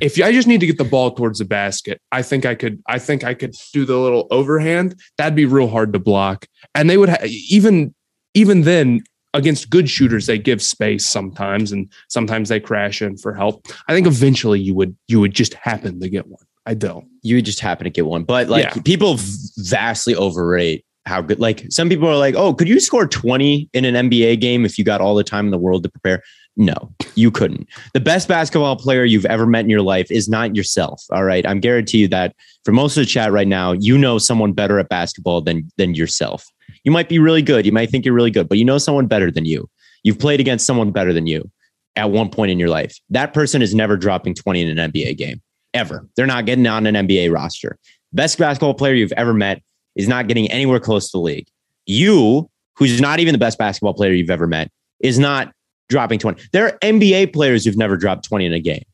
If 0.00 0.20
I 0.20 0.32
just 0.32 0.48
need 0.48 0.60
to 0.60 0.66
get 0.66 0.78
the 0.78 0.84
ball 0.84 1.10
towards 1.10 1.38
the 1.38 1.44
basket, 1.44 2.00
I 2.10 2.22
think 2.22 2.46
I 2.46 2.54
could 2.54 2.82
I 2.86 2.98
think 2.98 3.22
I 3.22 3.34
could 3.34 3.54
do 3.72 3.84
the 3.84 3.98
little 3.98 4.26
overhand. 4.30 4.98
That'd 5.18 5.36
be 5.36 5.44
real 5.44 5.68
hard 5.68 5.92
to 5.92 5.98
block. 5.98 6.46
And 6.74 6.88
they 6.88 6.96
would 6.96 7.10
ha- 7.10 7.24
even 7.24 7.94
even 8.32 8.62
then 8.62 9.02
against 9.34 9.68
good 9.68 9.90
shooters 9.90 10.26
they 10.26 10.38
give 10.38 10.62
space 10.62 11.04
sometimes 11.04 11.72
and 11.72 11.92
sometimes 12.08 12.48
they 12.48 12.60
crash 12.60 13.02
in 13.02 13.16
for 13.18 13.34
help. 13.34 13.66
I 13.88 13.92
think 13.92 14.06
eventually 14.06 14.60
you 14.60 14.74
would 14.74 14.96
you 15.06 15.20
would 15.20 15.34
just 15.34 15.54
happen 15.54 16.00
to 16.00 16.08
get 16.08 16.26
one. 16.26 16.44
I 16.66 16.74
don't. 16.74 17.06
you 17.22 17.36
would 17.36 17.44
just 17.44 17.60
happen 17.60 17.84
to 17.84 17.90
get 17.90 18.06
one. 18.06 18.22
But 18.24 18.48
like 18.48 18.64
Yeah. 18.64 18.82
people 18.84 19.16
vastly 19.58 20.14
overrate 20.14 20.84
how 21.06 21.20
good. 21.22 21.38
Like 21.40 21.66
some 21.70 21.88
people 21.88 22.08
are 22.08 22.16
like, 22.16 22.34
"Oh, 22.34 22.54
could 22.54 22.68
you 22.68 22.80
score 22.80 23.06
20 23.06 23.68
in 23.74 23.84
an 23.84 23.94
NBA 24.10 24.40
game 24.40 24.64
if 24.64 24.78
you 24.78 24.84
got 24.84 25.00
all 25.00 25.14
the 25.14 25.24
time 25.24 25.44
in 25.46 25.50
the 25.50 25.58
world 25.58 25.82
to 25.84 25.88
prepare?" 25.90 26.22
No, 26.56 26.74
you 27.16 27.30
couldn't. 27.30 27.66
The 27.94 28.00
best 28.00 28.28
basketball 28.28 28.76
player 28.76 29.04
you've 29.04 29.26
ever 29.26 29.44
met 29.44 29.64
in 29.64 29.70
your 29.70 29.82
life 29.82 30.10
is 30.10 30.28
not 30.28 30.54
yourself. 30.54 31.02
All 31.10 31.24
right, 31.24 31.44
I'm 31.46 31.60
guarantee 31.60 31.98
you 31.98 32.08
that 32.08 32.34
for 32.64 32.72
most 32.72 32.96
of 32.96 33.02
the 33.02 33.06
chat 33.06 33.32
right 33.32 33.48
now, 33.48 33.72
you 33.72 33.98
know 33.98 34.18
someone 34.18 34.52
better 34.52 34.78
at 34.78 34.88
basketball 34.88 35.40
than 35.42 35.68
than 35.76 35.94
yourself. 35.94 36.46
You 36.84 36.92
might 36.92 37.08
be 37.08 37.18
really 37.18 37.42
good. 37.42 37.66
You 37.66 37.72
might 37.72 37.90
think 37.90 38.04
you're 38.04 38.14
really 38.14 38.30
good, 38.30 38.48
but 38.48 38.56
you 38.58 38.64
know 38.64 38.78
someone 38.78 39.06
better 39.06 39.30
than 39.30 39.44
you. 39.46 39.68
You've 40.02 40.18
played 40.18 40.40
against 40.40 40.64
someone 40.66 40.90
better 40.90 41.12
than 41.12 41.26
you 41.26 41.50
at 41.96 42.10
one 42.10 42.28
point 42.30 42.50
in 42.50 42.58
your 42.58 42.68
life. 42.70 42.98
That 43.10 43.32
person 43.34 43.60
is 43.62 43.74
never 43.74 43.96
dropping 43.96 44.34
20 44.34 44.62
in 44.62 44.78
an 44.78 44.90
NBA 44.92 45.16
game 45.16 45.40
ever. 45.74 46.08
They're 46.16 46.26
not 46.26 46.46
getting 46.46 46.66
on 46.66 46.86
an 46.86 46.94
NBA 46.94 47.32
roster. 47.32 47.78
Best 48.12 48.38
basketball 48.38 48.74
player 48.74 48.94
you've 48.94 49.12
ever 49.12 49.34
met 49.34 49.60
is 49.96 50.08
not 50.08 50.28
getting 50.28 50.50
anywhere 50.50 50.80
close 50.80 51.10
to 51.10 51.18
the 51.18 51.22
league. 51.22 51.46
You, 51.86 52.48
who's 52.76 53.00
not 53.00 53.20
even 53.20 53.32
the 53.32 53.38
best 53.38 53.58
basketball 53.58 53.94
player 53.94 54.12
you've 54.12 54.30
ever 54.30 54.46
met, 54.46 54.70
is 55.00 55.18
not 55.18 55.52
dropping 55.88 56.18
20. 56.18 56.42
There 56.52 56.66
are 56.66 56.78
NBA 56.78 57.32
players 57.32 57.64
who've 57.64 57.76
never 57.76 57.96
dropped 57.96 58.24
20 58.24 58.46
in 58.46 58.52
a 58.52 58.60
game. 58.60 58.84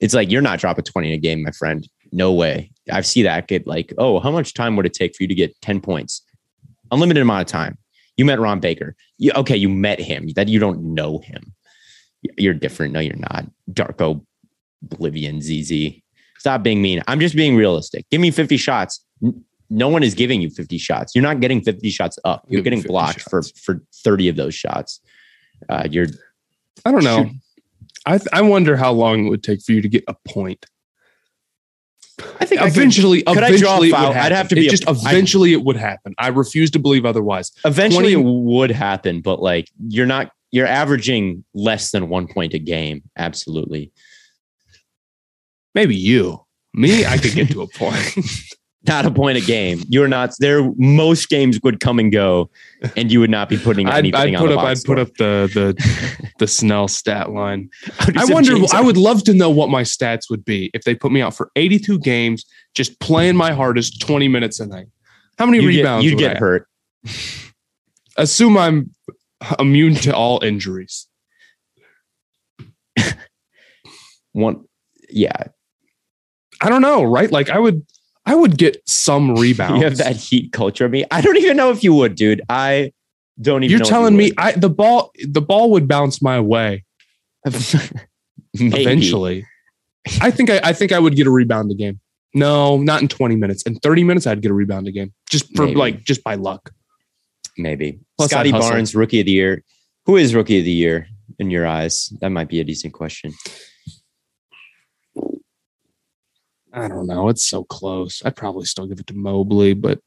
It's 0.00 0.14
like 0.14 0.30
you're 0.30 0.42
not 0.42 0.58
dropping 0.58 0.84
20 0.84 1.08
in 1.08 1.14
a 1.14 1.18
game, 1.18 1.42
my 1.42 1.50
friend. 1.50 1.88
No 2.12 2.32
way. 2.32 2.70
I 2.92 3.00
see 3.00 3.22
that 3.22 3.48
get 3.48 3.66
like, 3.66 3.92
oh, 3.98 4.20
how 4.20 4.30
much 4.30 4.54
time 4.54 4.76
would 4.76 4.86
it 4.86 4.94
take 4.94 5.16
for 5.16 5.22
you 5.22 5.28
to 5.28 5.34
get 5.34 5.58
10 5.62 5.80
points? 5.80 6.22
Unlimited 6.92 7.22
amount 7.22 7.40
of 7.40 7.46
time. 7.46 7.78
You 8.16 8.24
met 8.24 8.38
Ron 8.38 8.60
Baker. 8.60 8.94
You, 9.18 9.32
okay, 9.34 9.56
you 9.56 9.68
met 9.68 10.00
him. 10.00 10.28
That 10.36 10.48
you 10.48 10.58
don't 10.58 10.94
know 10.94 11.18
him. 11.18 11.52
You're 12.38 12.54
different. 12.54 12.92
No, 12.92 13.00
you're 13.00 13.16
not. 13.16 13.46
Darko 13.70 14.24
Oblivion 14.92 15.40
ZZ. 15.40 15.92
Stop 16.38 16.62
being 16.62 16.80
mean. 16.82 17.02
I'm 17.08 17.20
just 17.20 17.34
being 17.34 17.56
realistic. 17.56 18.06
Give 18.10 18.20
me 18.20 18.30
50 18.30 18.56
shots. 18.56 19.04
No 19.68 19.88
one 19.88 20.02
is 20.02 20.14
giving 20.14 20.40
you 20.40 20.50
50 20.50 20.78
shots. 20.78 21.14
You're 21.14 21.22
not 21.22 21.40
getting 21.40 21.60
50 21.62 21.90
shots 21.90 22.18
up. 22.24 22.44
You're 22.48 22.58
Give 22.62 22.72
getting 22.72 22.82
blocked 22.82 23.22
for 23.22 23.42
shots. 23.42 23.60
for 23.60 23.82
30 24.04 24.28
of 24.28 24.36
those 24.36 24.54
shots. 24.54 25.00
Uh, 25.68 25.88
you're 25.90 26.06
I 26.84 26.92
don't 26.92 27.02
know. 27.04 27.28
I 28.04 28.18
th- 28.18 28.28
I 28.32 28.42
wonder 28.42 28.76
how 28.76 28.92
long 28.92 29.26
it 29.26 29.30
would 29.30 29.42
take 29.42 29.62
for 29.62 29.72
you 29.72 29.82
to 29.82 29.88
get 29.88 30.04
a 30.06 30.14
point. 30.28 30.66
I 32.40 32.44
think 32.46 32.60
I 32.60 32.64
could- 32.68 32.76
eventually, 32.78 33.22
could 33.22 33.38
I 33.38 33.56
draw 33.56 33.74
a 33.74 33.76
eventually, 33.76 33.90
foul? 33.90 34.08
would 34.08 34.16
I'd 34.16 34.32
have 34.32 34.48
to 34.48 34.54
be 34.54 34.66
It 34.66 34.68
a- 34.68 34.70
just 34.70 34.88
I- 34.88 34.92
eventually 35.10 35.52
it 35.52 35.62
would 35.64 35.76
happen. 35.76 36.14
I 36.18 36.28
refuse 36.28 36.70
to 36.72 36.78
believe 36.78 37.04
otherwise. 37.04 37.50
eventually 37.64 38.14
20 38.14 38.28
it 38.28 38.32
would 38.44 38.70
happen, 38.70 39.20
but 39.20 39.42
like 39.42 39.68
you're 39.88 40.06
not 40.06 40.30
you're 40.52 40.66
averaging 40.66 41.44
less 41.54 41.90
than 41.90 42.08
one 42.08 42.26
point 42.28 42.54
a 42.54 42.58
game. 42.58 43.02
Absolutely. 43.18 43.90
Maybe 45.76 45.94
you, 45.94 46.40
me, 46.72 47.04
I 47.04 47.18
could 47.18 47.34
get 47.34 47.50
to 47.50 47.60
a 47.60 47.68
point. 47.68 48.16
Not 48.88 49.04
a 49.04 49.10
point 49.10 49.36
a 49.36 49.40
game. 49.40 49.82
You're 49.88 50.06
not 50.06 50.30
there. 50.38 50.70
Most 50.76 51.28
games 51.28 51.58
would 51.64 51.80
come 51.80 51.98
and 51.98 52.12
go, 52.12 52.48
and 52.96 53.10
you 53.10 53.18
would 53.18 53.30
not 53.30 53.48
be 53.48 53.58
putting 53.58 53.88
I'd, 53.88 53.98
anything 53.98 54.20
I'd 54.20 54.34
on 54.36 54.40
put 54.42 54.48
the 54.50 54.54
up. 54.58 54.62
box 54.64 54.80
I'd 54.80 54.86
put 54.86 54.98
up 55.00 55.08
the 55.18 55.50
the 55.52 56.28
the 56.38 56.46
Snell 56.46 56.86
stat 56.86 57.32
line. 57.32 57.68
I'd 57.98 58.16
I 58.16 58.20
send 58.20 58.34
wonder. 58.34 58.54
James 58.54 58.72
I 58.72 58.80
would 58.80 58.96
love 58.96 59.24
to 59.24 59.34
know 59.34 59.50
what 59.50 59.70
my 59.70 59.82
stats 59.82 60.30
would 60.30 60.44
be 60.44 60.70
if 60.72 60.84
they 60.84 60.94
put 60.94 61.10
me 61.10 61.20
out 61.20 61.34
for 61.34 61.50
82 61.56 61.98
games, 61.98 62.44
just 62.76 63.00
playing 63.00 63.34
my 63.34 63.50
hardest 63.52 64.00
20 64.00 64.28
minutes 64.28 64.60
a 64.60 64.66
night. 64.66 64.86
How 65.36 65.46
many 65.46 65.58
You'd 65.58 65.72
get- 65.72 65.78
rebounds? 65.78 66.04
You'd 66.04 66.14
would 66.14 66.22
I 66.22 66.26
get 66.28 66.32
have? 66.34 66.40
hurt. 66.40 66.68
Assume 68.16 68.56
I'm 68.56 68.94
immune 69.58 69.96
to 69.96 70.14
all 70.14 70.44
injuries. 70.44 71.08
One, 74.32 74.64
yeah. 75.10 75.44
I 76.60 76.68
don't 76.68 76.82
know, 76.82 77.02
right? 77.04 77.30
Like 77.30 77.50
I 77.50 77.58
would, 77.58 77.84
I 78.24 78.34
would 78.34 78.58
get 78.58 78.82
some 78.86 79.34
rebounds. 79.34 79.76
You 79.78 79.84
have 79.84 79.98
that 79.98 80.16
heat 80.16 80.52
culture 80.52 80.84
of 80.84 80.90
me. 80.90 81.04
I 81.10 81.20
don't 81.20 81.36
even 81.36 81.56
know 81.56 81.70
if 81.70 81.84
you 81.84 81.94
would, 81.94 82.14
dude. 82.14 82.42
I 82.48 82.92
don't 83.40 83.62
even. 83.62 83.76
You're 83.76 83.86
telling 83.86 84.14
you 84.14 84.18
me 84.18 84.32
I 84.38 84.52
the 84.52 84.70
ball 84.70 85.12
the 85.26 85.42
ball 85.42 85.70
would 85.72 85.86
bounce 85.88 86.22
my 86.22 86.40
way 86.40 86.84
eventually. 88.54 89.46
I 90.20 90.30
think 90.30 90.50
I, 90.50 90.60
I 90.62 90.72
think 90.72 90.92
I 90.92 90.98
would 90.98 91.16
get 91.16 91.26
a 91.26 91.30
rebound 91.30 91.70
a 91.70 91.74
game. 91.74 92.00
No, 92.34 92.76
not 92.76 93.00
in 93.00 93.08
20 93.08 93.34
minutes. 93.34 93.62
In 93.62 93.76
30 93.76 94.04
minutes, 94.04 94.26
I'd 94.26 94.42
get 94.42 94.50
a 94.50 94.54
rebound 94.54 94.86
a 94.86 94.92
game. 94.92 95.12
Just 95.30 95.56
for 95.56 95.64
Maybe. 95.64 95.76
like 95.76 96.04
just 96.04 96.22
by 96.22 96.34
luck. 96.34 96.70
Maybe. 97.56 97.98
Plus 98.18 98.30
Scottie 98.30 98.52
Barnes, 98.52 98.94
rookie 98.94 99.20
of 99.20 99.26
the 99.26 99.32
year. 99.32 99.64
Who 100.04 100.16
is 100.16 100.34
rookie 100.34 100.58
of 100.58 100.64
the 100.64 100.70
year 100.70 101.08
in 101.38 101.50
your 101.50 101.66
eyes? 101.66 102.12
That 102.20 102.28
might 102.28 102.48
be 102.48 102.60
a 102.60 102.64
decent 102.64 102.92
question. 102.92 103.32
I 106.76 106.88
don't 106.88 107.06
know. 107.06 107.28
It's 107.28 107.46
so 107.46 107.64
close. 107.64 108.22
I'd 108.24 108.36
probably 108.36 108.66
still 108.66 108.86
give 108.86 109.00
it 109.00 109.06
to 109.08 109.14
Mobley, 109.14 109.72
but 109.74 109.98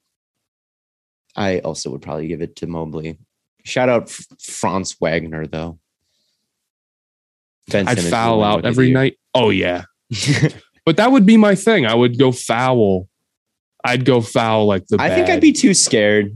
I 1.35 1.59
also 1.59 1.89
would 1.89 2.01
probably 2.01 2.27
give 2.27 2.41
it 2.41 2.55
to 2.57 2.67
Mobley. 2.67 3.17
Shout 3.65 3.89
out 3.89 4.03
F- 4.03 4.25
Franz 4.41 4.95
Wagner, 5.01 5.45
though. 5.47 5.79
Ben 7.69 7.87
I'd 7.87 7.97
Simmons 7.97 8.11
foul 8.11 8.43
out 8.43 8.65
every 8.65 8.91
night. 8.91 9.17
Oh 9.33 9.49
yeah. 9.49 9.83
But 10.85 10.97
that 10.97 11.11
would 11.11 11.25
be 11.25 11.37
my 11.37 11.53
thing. 11.53 11.85
I 11.85 11.93
would 11.93 12.17
go 12.17 12.31
foul. 12.31 13.07
I'd 13.83 14.05
go 14.05 14.21
foul 14.21 14.65
like 14.65 14.87
the 14.87 14.97
I 14.99 15.09
think. 15.09 15.29
I'd 15.29 15.41
be 15.41 15.51
too 15.51 15.75
scared. 15.75 16.33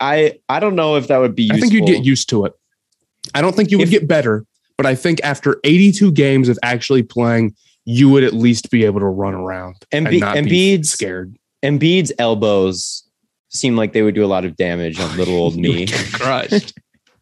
I 0.00 0.38
I 0.48 0.58
don't 0.58 0.74
know 0.74 0.96
if 0.96 1.08
that 1.08 1.18
would 1.18 1.34
be. 1.34 1.50
I 1.52 1.60
think 1.60 1.70
you'd 1.72 1.84
get 1.84 2.02
used 2.02 2.30
to 2.30 2.46
it. 2.46 2.54
I 3.34 3.42
don't 3.42 3.54
think 3.54 3.70
you 3.70 3.76
would 3.76 3.88
If- 3.88 3.90
get 3.90 4.08
better, 4.08 4.46
but 4.78 4.86
I 4.86 4.94
think 4.94 5.20
after 5.22 5.60
82 5.64 6.12
games 6.12 6.48
of 6.48 6.58
actually 6.62 7.02
playing, 7.02 7.54
you 7.84 8.08
would 8.10 8.24
at 8.24 8.32
least 8.32 8.70
be 8.70 8.84
able 8.84 9.00
to 9.00 9.06
run 9.06 9.34
around 9.34 9.76
and 9.90 10.08
be 10.08 10.20
Embiid's- 10.20 10.90
scared. 10.90 11.36
Embiid's 11.62 12.12
elbows 12.18 13.04
seem 13.50 13.76
like 13.76 13.92
they 13.92 14.02
would 14.02 14.14
do 14.14 14.24
a 14.24 14.26
lot 14.26 14.44
of 14.44 14.56
damage 14.56 14.98
on 15.00 15.16
little 15.16 15.34
old 15.34 15.56
me. 15.60 15.86
crushed. 16.12 16.72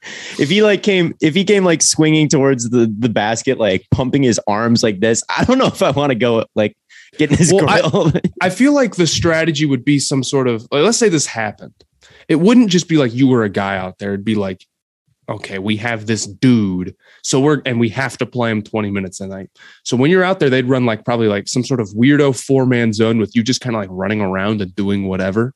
if 0.38 0.48
he 0.48 0.62
like 0.62 0.82
came 0.82 1.14
if 1.20 1.34
he 1.34 1.44
came 1.44 1.62
like 1.64 1.82
swinging 1.82 2.26
towards 2.26 2.70
the 2.70 2.90
the 2.98 3.08
basket 3.10 3.58
like 3.58 3.84
pumping 3.90 4.22
his 4.22 4.40
arms 4.46 4.82
like 4.82 4.98
this 5.00 5.22
i 5.28 5.44
don't 5.44 5.58
know 5.58 5.66
if 5.66 5.82
i 5.82 5.90
want 5.90 6.08
to 6.08 6.14
go 6.14 6.42
like 6.54 6.74
getting 7.18 7.36
his 7.36 7.52
Well, 7.52 7.68
I- 7.68 7.82
grill 7.82 8.10
I 8.40 8.48
feel 8.48 8.72
like 8.72 8.94
the 8.96 9.06
strategy 9.06 9.66
would 9.66 9.84
be 9.84 9.98
some 9.98 10.22
sort 10.24 10.48
of 10.48 10.62
like, 10.70 10.82
let's 10.84 10.96
say 10.96 11.10
this 11.10 11.26
happened. 11.26 11.74
It 12.28 12.36
wouldn't 12.36 12.70
just 12.70 12.88
be 12.88 12.96
like 12.96 13.12
you 13.12 13.28
were 13.28 13.44
a 13.44 13.50
guy 13.50 13.76
out 13.76 13.98
there. 13.98 14.14
It'd 14.14 14.24
be 14.24 14.36
like, 14.36 14.64
okay, 15.28 15.58
we 15.58 15.76
have 15.76 16.06
this 16.06 16.24
dude. 16.26 16.94
So 17.22 17.40
we're 17.40 17.62
and 17.66 17.78
we 17.80 17.88
have 17.90 18.16
to 18.18 18.26
play 18.26 18.50
him 18.50 18.62
20 18.62 18.90
minutes 18.90 19.20
a 19.20 19.26
night. 19.26 19.50
So 19.84 19.96
when 19.96 20.10
you're 20.10 20.24
out 20.24 20.40
there, 20.40 20.50
they'd 20.50 20.66
run 20.66 20.86
like 20.86 21.04
probably 21.04 21.28
like 21.28 21.48
some 21.48 21.64
sort 21.64 21.80
of 21.80 21.88
weirdo 21.90 22.38
four-man 22.40 22.92
zone 22.92 23.18
with 23.18 23.34
you 23.34 23.42
just 23.42 23.60
kind 23.60 23.76
of 23.76 23.80
like 23.82 23.90
running 23.92 24.20
around 24.20 24.60
and 24.60 24.74
doing 24.74 25.06
whatever. 25.06 25.54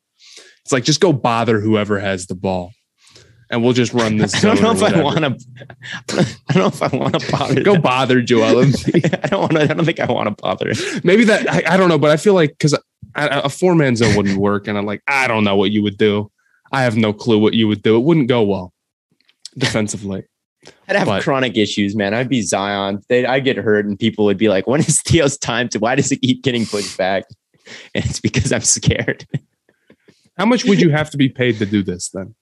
It's 0.63 0.73
like 0.73 0.85
just 0.85 1.01
go 1.01 1.13
bother 1.13 1.61
whoever 1.61 1.99
has 2.01 2.27
the 2.27 2.35
ball. 2.35 2.73
And 3.51 3.63
we'll 3.63 3.75
just 3.75 3.93
run 3.93 4.17
this 4.17 4.35
i 4.45 4.55
don't 4.55 4.63
know 4.63 4.73
if 4.73 4.83
i 4.83 5.01
want 5.01 5.19
to 5.19 5.37
i 6.49 6.53
don't 6.55 6.57
know 6.57 6.67
if 6.67 6.83
i 6.83 6.89
want 6.97 7.21
to 7.21 7.31
bother 7.31 7.63
go 7.63 7.75
them. 7.75 7.83
bother 7.83 8.23
Joel. 8.23 8.61
I 8.65 9.27
don't 9.29 9.41
want 9.41 9.53
to 9.53 9.61
i 9.61 9.67
don't 9.67 9.85
think 9.85 10.01
i 10.01 10.11
want 10.11 10.27
to 10.29 10.43
bother 10.43 10.73
Maybe 11.05 11.25
that 11.25 11.49
I, 11.49 11.75
I 11.75 11.77
don't 11.77 11.91
know, 11.91 11.99
but 11.99 12.11
I 12.11 12.17
feel 12.17 12.33
like 12.35 12.51
because 12.51 12.75
a 13.15 13.49
four 13.49 13.75
man 13.75 13.97
zone 13.97 14.17
wouldn't 14.17 14.39
work, 14.39 14.67
and 14.69 14.77
I'm 14.77 14.87
like, 14.87 15.03
I 15.07 15.27
don't 15.27 15.45
know 15.45 15.57
what 15.57 15.71
you 15.71 15.83
would 15.83 15.99
do. 15.99 16.31
I 16.73 16.83
have 16.83 16.97
no 16.97 17.13
clue 17.13 17.39
what 17.39 17.55
you 17.55 17.69
would 17.69 17.83
do. 17.83 17.97
It 17.97 18.01
wouldn't 18.01 18.29
go 18.29 18.43
well 18.43 18.73
defensively. 19.57 20.25
I'd 20.89 20.97
have 20.97 21.07
But- 21.07 21.23
chronic 21.23 21.57
issues 21.57 21.95
man 21.97 22.15
i'd 22.15 22.29
be 22.29 22.43
zion 22.43 23.01
They'd, 23.09 23.27
i'd 23.27 23.45
get 23.45 23.57
hurt 23.57 23.87
and 23.87 23.99
people 23.99 24.25
would 24.27 24.39
be 24.39 24.49
like 24.49 24.67
when 24.67 24.81
is 24.81 25.03
theo's 25.07 25.37
time 25.39 25.69
to 25.71 25.79
why 25.79 25.95
does 25.95 26.11
it 26.13 26.19
keep 26.19 26.43
getting 26.43 26.67
pushed 26.67 26.97
back 26.99 27.25
and 27.95 28.05
it's 28.05 28.21
because 28.21 28.53
i'm 28.53 28.63
scared 28.63 29.27
How 30.37 30.47
much 30.47 30.65
would 30.65 30.81
you 30.81 30.91
have 30.99 31.11
to 31.11 31.17
be 31.17 31.29
paid 31.29 31.59
to 31.59 31.67
do 31.67 31.83
this 31.83 32.11
then? 32.11 32.35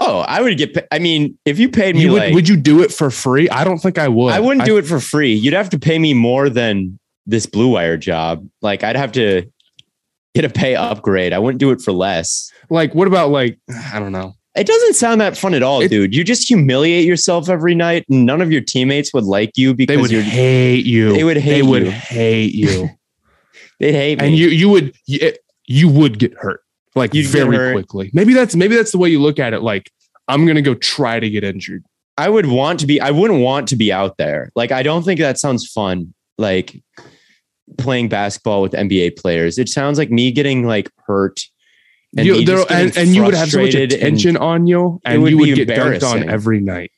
Oh, 0.00 0.20
I 0.20 0.42
would 0.42 0.56
get. 0.58 0.86
I 0.92 0.98
mean, 1.00 1.36
if 1.44 1.58
you 1.58 1.68
paid 1.70 1.96
me 1.96 2.02
You 2.02 2.12
would, 2.12 2.22
like, 2.22 2.34
would 2.34 2.46
you 2.48 2.56
do 2.56 2.82
it 2.82 2.92
for 2.92 3.10
free? 3.10 3.48
I 3.48 3.64
don't 3.64 3.78
think 3.78 3.98
I 3.98 4.06
would. 4.06 4.32
I 4.32 4.38
wouldn't 4.38 4.64
do 4.64 4.76
it 4.76 4.86
for 4.86 5.00
free. 5.00 5.32
You'd 5.34 5.54
have 5.54 5.70
to 5.70 5.78
pay 5.78 5.98
me 5.98 6.14
more 6.14 6.48
than 6.48 7.00
this 7.26 7.46
Blue 7.46 7.68
Wire 7.72 7.96
job. 7.96 8.46
Like 8.62 8.84
I'd 8.84 8.94
have 8.96 9.10
to 9.12 9.50
get 10.34 10.44
a 10.44 10.50
pay 10.50 10.76
upgrade. 10.76 11.32
I 11.32 11.38
wouldn't 11.40 11.58
do 11.58 11.70
it 11.70 11.80
for 11.80 11.90
less. 11.92 12.52
Like, 12.70 12.94
what 12.94 13.08
about 13.08 13.30
like 13.30 13.58
I 13.92 13.98
don't 13.98 14.12
know. 14.12 14.34
It 14.58 14.66
doesn't 14.66 14.94
sound 14.94 15.20
that 15.20 15.36
fun 15.36 15.54
at 15.54 15.62
all, 15.62 15.80
It- 15.82 15.88
dude. 15.88 16.14
You 16.14 16.24
just 16.24 16.48
humiliate 16.48 17.06
yourself 17.06 17.48
every 17.48 17.74
night, 17.74 18.04
and 18.10 18.26
none 18.26 18.40
of 18.42 18.50
your 18.52 18.60
teammates 18.60 19.12
would 19.14 19.24
like 19.24 19.52
you 19.56 19.74
because 19.74 19.96
They 19.96 20.00
would 20.00 20.10
hate 20.24 20.84
you. 20.86 21.12
They 21.12 21.24
would 21.24 21.36
hate 21.36 21.54
They 21.54 21.62
would 21.62 21.84
you. 21.84 21.90
hate 21.90 22.54
you, 22.54 22.90
They'd 23.80 23.92
hate 23.92 24.20
me. 24.20 24.26
and 24.26 24.36
you 24.36 24.48
you 24.48 24.68
would 24.68 24.94
you, 25.66 25.88
would 25.88 26.18
get 26.18 26.34
hurt 26.34 26.60
like 26.94 27.14
You'd 27.14 27.26
very 27.26 27.56
hurt. 27.56 27.72
quickly. 27.74 28.10
Maybe 28.12 28.34
that's 28.34 28.56
maybe 28.56 28.74
that's 28.74 28.90
the 28.92 28.98
way 28.98 29.08
you 29.08 29.20
look 29.20 29.38
at 29.38 29.52
it. 29.54 29.62
Like 29.62 29.90
I'm 30.26 30.46
gonna 30.46 30.62
go 30.62 30.74
try 30.74 31.20
to 31.20 31.30
get 31.30 31.44
injured. 31.44 31.84
I 32.16 32.28
would 32.28 32.46
want 32.46 32.80
to 32.80 32.86
be. 32.86 33.00
I 33.00 33.12
wouldn't 33.12 33.40
want 33.40 33.68
to 33.68 33.76
be 33.76 33.92
out 33.92 34.16
there. 34.18 34.50
Like 34.56 34.72
I 34.72 34.82
don't 34.82 35.04
think 35.04 35.20
that 35.20 35.38
sounds 35.38 35.66
fun. 35.70 36.12
Like 36.36 36.82
playing 37.76 38.08
basketball 38.08 38.62
with 38.62 38.72
NBA 38.72 39.16
players. 39.16 39.58
It 39.58 39.68
sounds 39.68 39.98
like 39.98 40.10
me 40.10 40.32
getting 40.32 40.66
like 40.66 40.90
hurt. 41.06 41.40
And, 42.16 42.26
You, 42.26 42.44
there, 42.44 42.64
and, 42.70 42.96
and 42.96 43.14
you 43.14 43.22
would 43.24 43.34
have 43.34 43.50
so 43.50 43.58
much 43.58 43.72
frustrated 43.72 43.92
and- 43.92 44.02
attention 44.02 44.36
on 44.38 44.66
you, 44.66 45.00
and 45.04 45.22
would 45.22 45.30
you 45.32 45.38
would 45.38 45.54
get 45.54 45.68
dunked 45.68 46.02
on 46.02 46.28
every 46.28 46.60
night. 46.60 46.90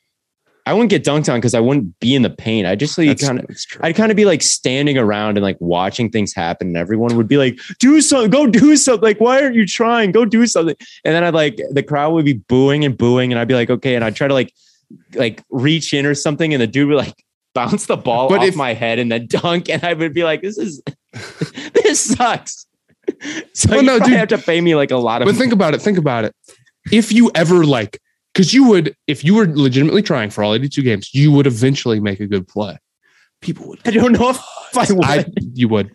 I 0.67 0.73
wouldn't 0.73 0.91
get 0.91 1.03
dunked 1.03 1.27
on 1.27 1.39
because 1.39 1.55
I 1.55 1.59
wouldn't 1.59 1.99
be 1.99 2.13
in 2.13 2.21
the 2.21 2.29
paint. 2.29 2.67
I 2.67 2.75
just 2.75 2.95
like 2.97 3.19
kind 3.19 3.39
of, 3.39 3.45
I'd 3.81 3.95
kind 3.95 4.11
of 4.11 4.15
be 4.15 4.25
like 4.25 4.43
standing 4.43 4.95
around 4.95 5.37
and 5.37 5.43
like 5.43 5.57
watching 5.59 6.09
things 6.11 6.33
happen, 6.35 6.67
and 6.67 6.77
everyone 6.77 7.17
would 7.17 7.27
be 7.27 7.37
like, 7.37 7.59
"Do 7.79 7.99
something, 7.99 8.29
go 8.29 8.45
do 8.45 8.77
something." 8.77 9.01
Like, 9.01 9.19
why 9.19 9.41
aren't 9.41 9.55
you 9.55 9.65
trying? 9.65 10.11
Go 10.11 10.23
do 10.23 10.45
something. 10.45 10.75
And 11.03 11.15
then 11.15 11.23
I'd 11.23 11.33
like 11.33 11.59
the 11.71 11.81
crowd 11.83 12.13
would 12.13 12.25
be 12.25 12.33
booing 12.33 12.85
and 12.85 12.95
booing, 12.95 13.33
and 13.33 13.39
I'd 13.39 13.47
be 13.47 13.55
like, 13.55 13.71
"Okay," 13.71 13.95
and 13.95 14.05
I'd 14.05 14.15
try 14.15 14.27
to 14.27 14.35
like, 14.35 14.53
like 15.15 15.43
reach 15.49 15.93
in 15.95 16.05
or 16.05 16.13
something, 16.13 16.53
and 16.53 16.61
the 16.61 16.67
dude 16.67 16.87
would 16.89 16.97
like 16.97 17.15
bounce 17.55 17.87
the 17.87 17.97
ball 17.97 18.29
But 18.29 18.41
off 18.41 18.45
if- 18.49 18.55
my 18.55 18.73
head 18.73 18.99
and 18.99 19.11
then 19.11 19.25
dunk, 19.27 19.67
and 19.67 19.83
I 19.83 19.93
would 19.93 20.13
be 20.13 20.23
like, 20.23 20.41
"This 20.43 20.59
is, 20.59 20.81
this 21.73 21.99
sucks." 21.99 22.67
So 23.53 23.69
Well, 23.71 23.81
you 23.81 23.87
no, 23.87 23.99
dude. 23.99 24.13
have 24.13 24.27
to 24.29 24.37
pay 24.37 24.61
me 24.61 24.75
like 24.75 24.91
a 24.91 24.97
lot 24.97 25.21
of. 25.21 25.25
But 25.27 25.35
think 25.35 25.53
about 25.53 25.73
it. 25.73 25.81
Think 25.81 25.97
about 25.97 26.23
it. 26.25 26.35
If 26.91 27.11
you 27.11 27.29
ever 27.35 27.63
like, 27.65 27.99
because 28.33 28.53
you 28.53 28.63
would, 28.69 28.95
if 29.07 29.23
you 29.23 29.35
were 29.35 29.45
legitimately 29.47 30.01
trying 30.01 30.29
for 30.29 30.43
all 30.43 30.53
82 30.53 30.81
games, 30.81 31.13
you 31.13 31.31
would 31.31 31.45
eventually 31.47 31.99
make 31.99 32.19
a 32.19 32.27
good 32.27 32.47
play. 32.47 32.77
People 33.41 33.67
would. 33.69 33.79
I 33.85 33.91
don't 33.91 34.13
know 34.13 34.29
if 34.29 34.39
I 34.77 34.91
would. 34.93 35.05
I, 35.05 35.17
I, 35.19 35.25
you 35.53 35.67
would. 35.67 35.91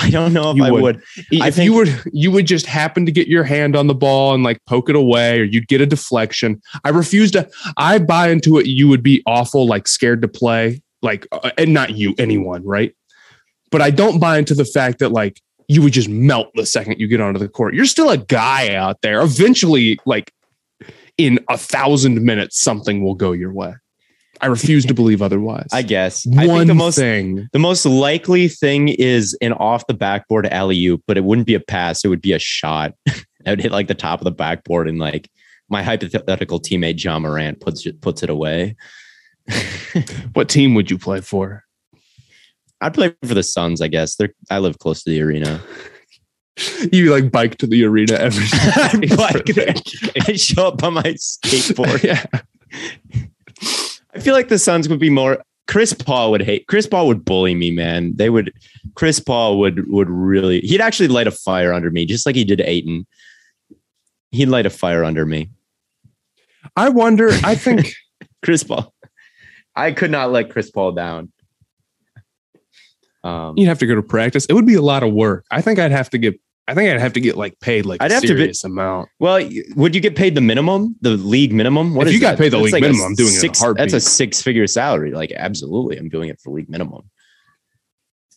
I 0.00 0.10
don't 0.10 0.32
know 0.32 0.50
if 0.52 0.56
you 0.56 0.64
I 0.64 0.70
would. 0.70 0.82
would. 0.82 0.96
I 1.40 1.48
if 1.48 1.54
think- 1.56 1.64
you 1.64 1.74
were, 1.74 1.86
you 2.12 2.30
would 2.30 2.46
just 2.46 2.66
happen 2.66 3.04
to 3.06 3.12
get 3.12 3.26
your 3.28 3.44
hand 3.44 3.74
on 3.76 3.86
the 3.88 3.94
ball 3.94 4.34
and 4.34 4.42
like 4.44 4.58
poke 4.66 4.88
it 4.88 4.96
away, 4.96 5.40
or 5.40 5.44
you'd 5.44 5.66
get 5.68 5.80
a 5.80 5.86
deflection. 5.86 6.60
I 6.84 6.90
refuse 6.90 7.30
to. 7.32 7.48
I 7.76 7.98
buy 7.98 8.28
into 8.30 8.58
it. 8.58 8.66
You 8.66 8.88
would 8.88 9.02
be 9.02 9.22
awful, 9.26 9.66
like 9.66 9.88
scared 9.88 10.22
to 10.22 10.28
play, 10.28 10.82
like, 11.02 11.26
uh, 11.32 11.50
and 11.58 11.74
not 11.74 11.96
you, 11.96 12.14
anyone, 12.18 12.64
right? 12.64 12.94
But 13.70 13.82
I 13.82 13.90
don't 13.90 14.18
buy 14.20 14.38
into 14.38 14.54
the 14.54 14.64
fact 14.64 15.00
that 15.00 15.10
like 15.10 15.40
you 15.68 15.82
would 15.82 15.92
just 15.92 16.08
melt 16.08 16.48
the 16.54 16.66
second 16.66 16.98
you 16.98 17.06
get 17.06 17.20
onto 17.20 17.38
the 17.38 17.48
court. 17.48 17.74
You're 17.74 17.86
still 17.86 18.10
a 18.10 18.16
guy 18.16 18.74
out 18.74 19.02
there. 19.02 19.20
Eventually, 19.20 19.98
like 20.06 20.32
in 21.18 21.38
a 21.48 21.58
thousand 21.58 22.22
minutes, 22.22 22.60
something 22.60 23.02
will 23.02 23.14
go 23.14 23.32
your 23.32 23.52
way. 23.52 23.74
I 24.40 24.46
refuse 24.46 24.86
to 24.86 24.94
believe 24.94 25.20
otherwise. 25.20 25.68
I 25.72 25.82
guess. 25.82 26.24
One 26.24 26.38
I 26.38 26.46
think 26.46 26.66
the 26.68 26.74
most 26.74 26.96
thing. 26.96 27.48
The 27.52 27.58
most 27.58 27.84
likely 27.84 28.48
thing 28.48 28.88
is 28.88 29.36
an 29.42 29.52
off 29.52 29.86
the 29.88 29.94
backboard 29.94 30.46
alley 30.46 30.84
oop, 30.86 31.02
but 31.06 31.16
it 31.16 31.24
wouldn't 31.24 31.46
be 31.46 31.54
a 31.54 31.60
pass. 31.60 32.04
It 32.04 32.08
would 32.08 32.22
be 32.22 32.32
a 32.32 32.38
shot. 32.38 32.94
I 33.46 33.50
would 33.50 33.60
hit 33.60 33.72
like 33.72 33.88
the 33.88 33.94
top 33.94 34.20
of 34.20 34.24
the 34.24 34.30
backboard 34.30 34.88
and 34.88 34.98
like 34.98 35.28
my 35.68 35.82
hypothetical 35.82 36.60
teammate 36.60 37.02
Ja 37.02 37.18
Morant 37.18 37.60
puts 37.60 37.84
it, 37.84 38.00
puts 38.00 38.22
it 38.22 38.30
away. 38.30 38.76
What 40.34 40.48
team 40.48 40.74
would 40.74 40.90
you 40.90 40.98
play 40.98 41.20
for? 41.20 41.64
I'd 42.80 42.94
play 42.94 43.14
for 43.24 43.34
the 43.34 43.42
Suns, 43.42 43.80
I 43.80 43.88
guess. 43.88 44.16
They're 44.16 44.32
I 44.50 44.58
live 44.58 44.78
close 44.78 45.02
to 45.04 45.10
the 45.10 45.22
arena. 45.22 45.60
You 46.90 47.12
like 47.12 47.30
bike 47.30 47.58
to 47.58 47.68
the 47.68 47.84
arena 47.84 48.14
every 48.14 48.44
day. 49.08 49.14
Bike 49.14 49.44
there. 49.54 49.74
I 50.26 50.32
show 50.32 50.66
up 50.66 50.82
on 50.82 50.94
my 50.94 51.02
skateboard. 51.02 52.02
yeah. 52.02 52.24
I 54.12 54.18
feel 54.18 54.34
like 54.34 54.48
the 54.48 54.58
Suns 54.58 54.88
would 54.88 54.98
be 54.98 55.08
more 55.08 55.38
Chris 55.68 55.92
Paul 55.92 56.32
would 56.32 56.42
hate 56.42 56.66
Chris 56.66 56.86
Paul 56.86 57.06
would 57.06 57.24
bully 57.24 57.54
me, 57.54 57.70
man. 57.70 58.12
They 58.16 58.28
would 58.28 58.52
Chris 58.96 59.20
Paul 59.20 59.60
would 59.60 59.88
would 59.88 60.10
really 60.10 60.60
he'd 60.62 60.80
actually 60.80 61.06
light 61.06 61.28
a 61.28 61.30
fire 61.30 61.72
under 61.72 61.90
me, 61.90 62.04
just 62.06 62.26
like 62.26 62.34
he 62.34 62.42
did 62.44 62.60
Ayton. 62.62 63.06
He'd 64.32 64.46
light 64.46 64.66
a 64.66 64.70
fire 64.70 65.04
under 65.04 65.24
me. 65.24 65.50
I 66.74 66.88
wonder. 66.88 67.28
I 67.44 67.54
think 67.54 67.94
Chris 68.44 68.64
Paul. 68.64 68.92
I 69.76 69.92
could 69.92 70.10
not 70.10 70.32
let 70.32 70.50
Chris 70.50 70.72
Paul 70.72 70.90
down. 70.90 71.30
Um, 73.24 73.56
you'd 73.58 73.68
have 73.68 73.78
to 73.80 73.86
go 73.86 73.94
to 73.94 74.02
practice. 74.02 74.46
It 74.46 74.52
would 74.54 74.66
be 74.66 74.74
a 74.74 74.82
lot 74.82 75.02
of 75.02 75.12
work. 75.12 75.44
I 75.50 75.60
think 75.60 75.78
I'd 75.78 75.90
have 75.90 76.10
to 76.10 76.18
get. 76.18 76.38
I 76.68 76.74
think 76.74 76.90
I'd 76.90 77.00
have 77.00 77.14
to 77.14 77.20
get 77.20 77.36
like 77.36 77.58
paid 77.60 77.86
like 77.86 78.02
I'd 78.02 78.10
a 78.10 78.14
have 78.14 78.22
to 78.24 78.34
be- 78.34 78.40
serious 78.40 78.62
amount. 78.62 79.08
well, 79.18 79.40
would 79.74 79.94
you 79.94 80.00
get 80.02 80.16
paid 80.16 80.34
the 80.34 80.42
minimum, 80.42 80.96
the 81.00 81.10
league 81.16 81.52
minimum? 81.52 81.94
What 81.94 82.06
If 82.06 82.12
you 82.12 82.20
got 82.20 82.32
that? 82.32 82.38
paid 82.38 82.52
the 82.52 82.58
That's 82.58 82.72
league 82.72 82.82
a 82.84 82.86
minimum, 82.88 83.06
I'm 83.06 83.14
doing 83.14 83.28
it 83.28 83.42
in 83.42 83.50
a 83.50 83.54
six. 83.54 83.62
That's 83.76 83.92
a 83.94 84.00
six-figure 84.00 84.66
salary. 84.66 85.12
Like, 85.12 85.32
absolutely, 85.32 85.96
I'm 85.96 86.10
doing 86.10 86.28
it 86.28 86.38
for 86.42 86.52
league 86.52 86.68
minimum. 86.68 87.08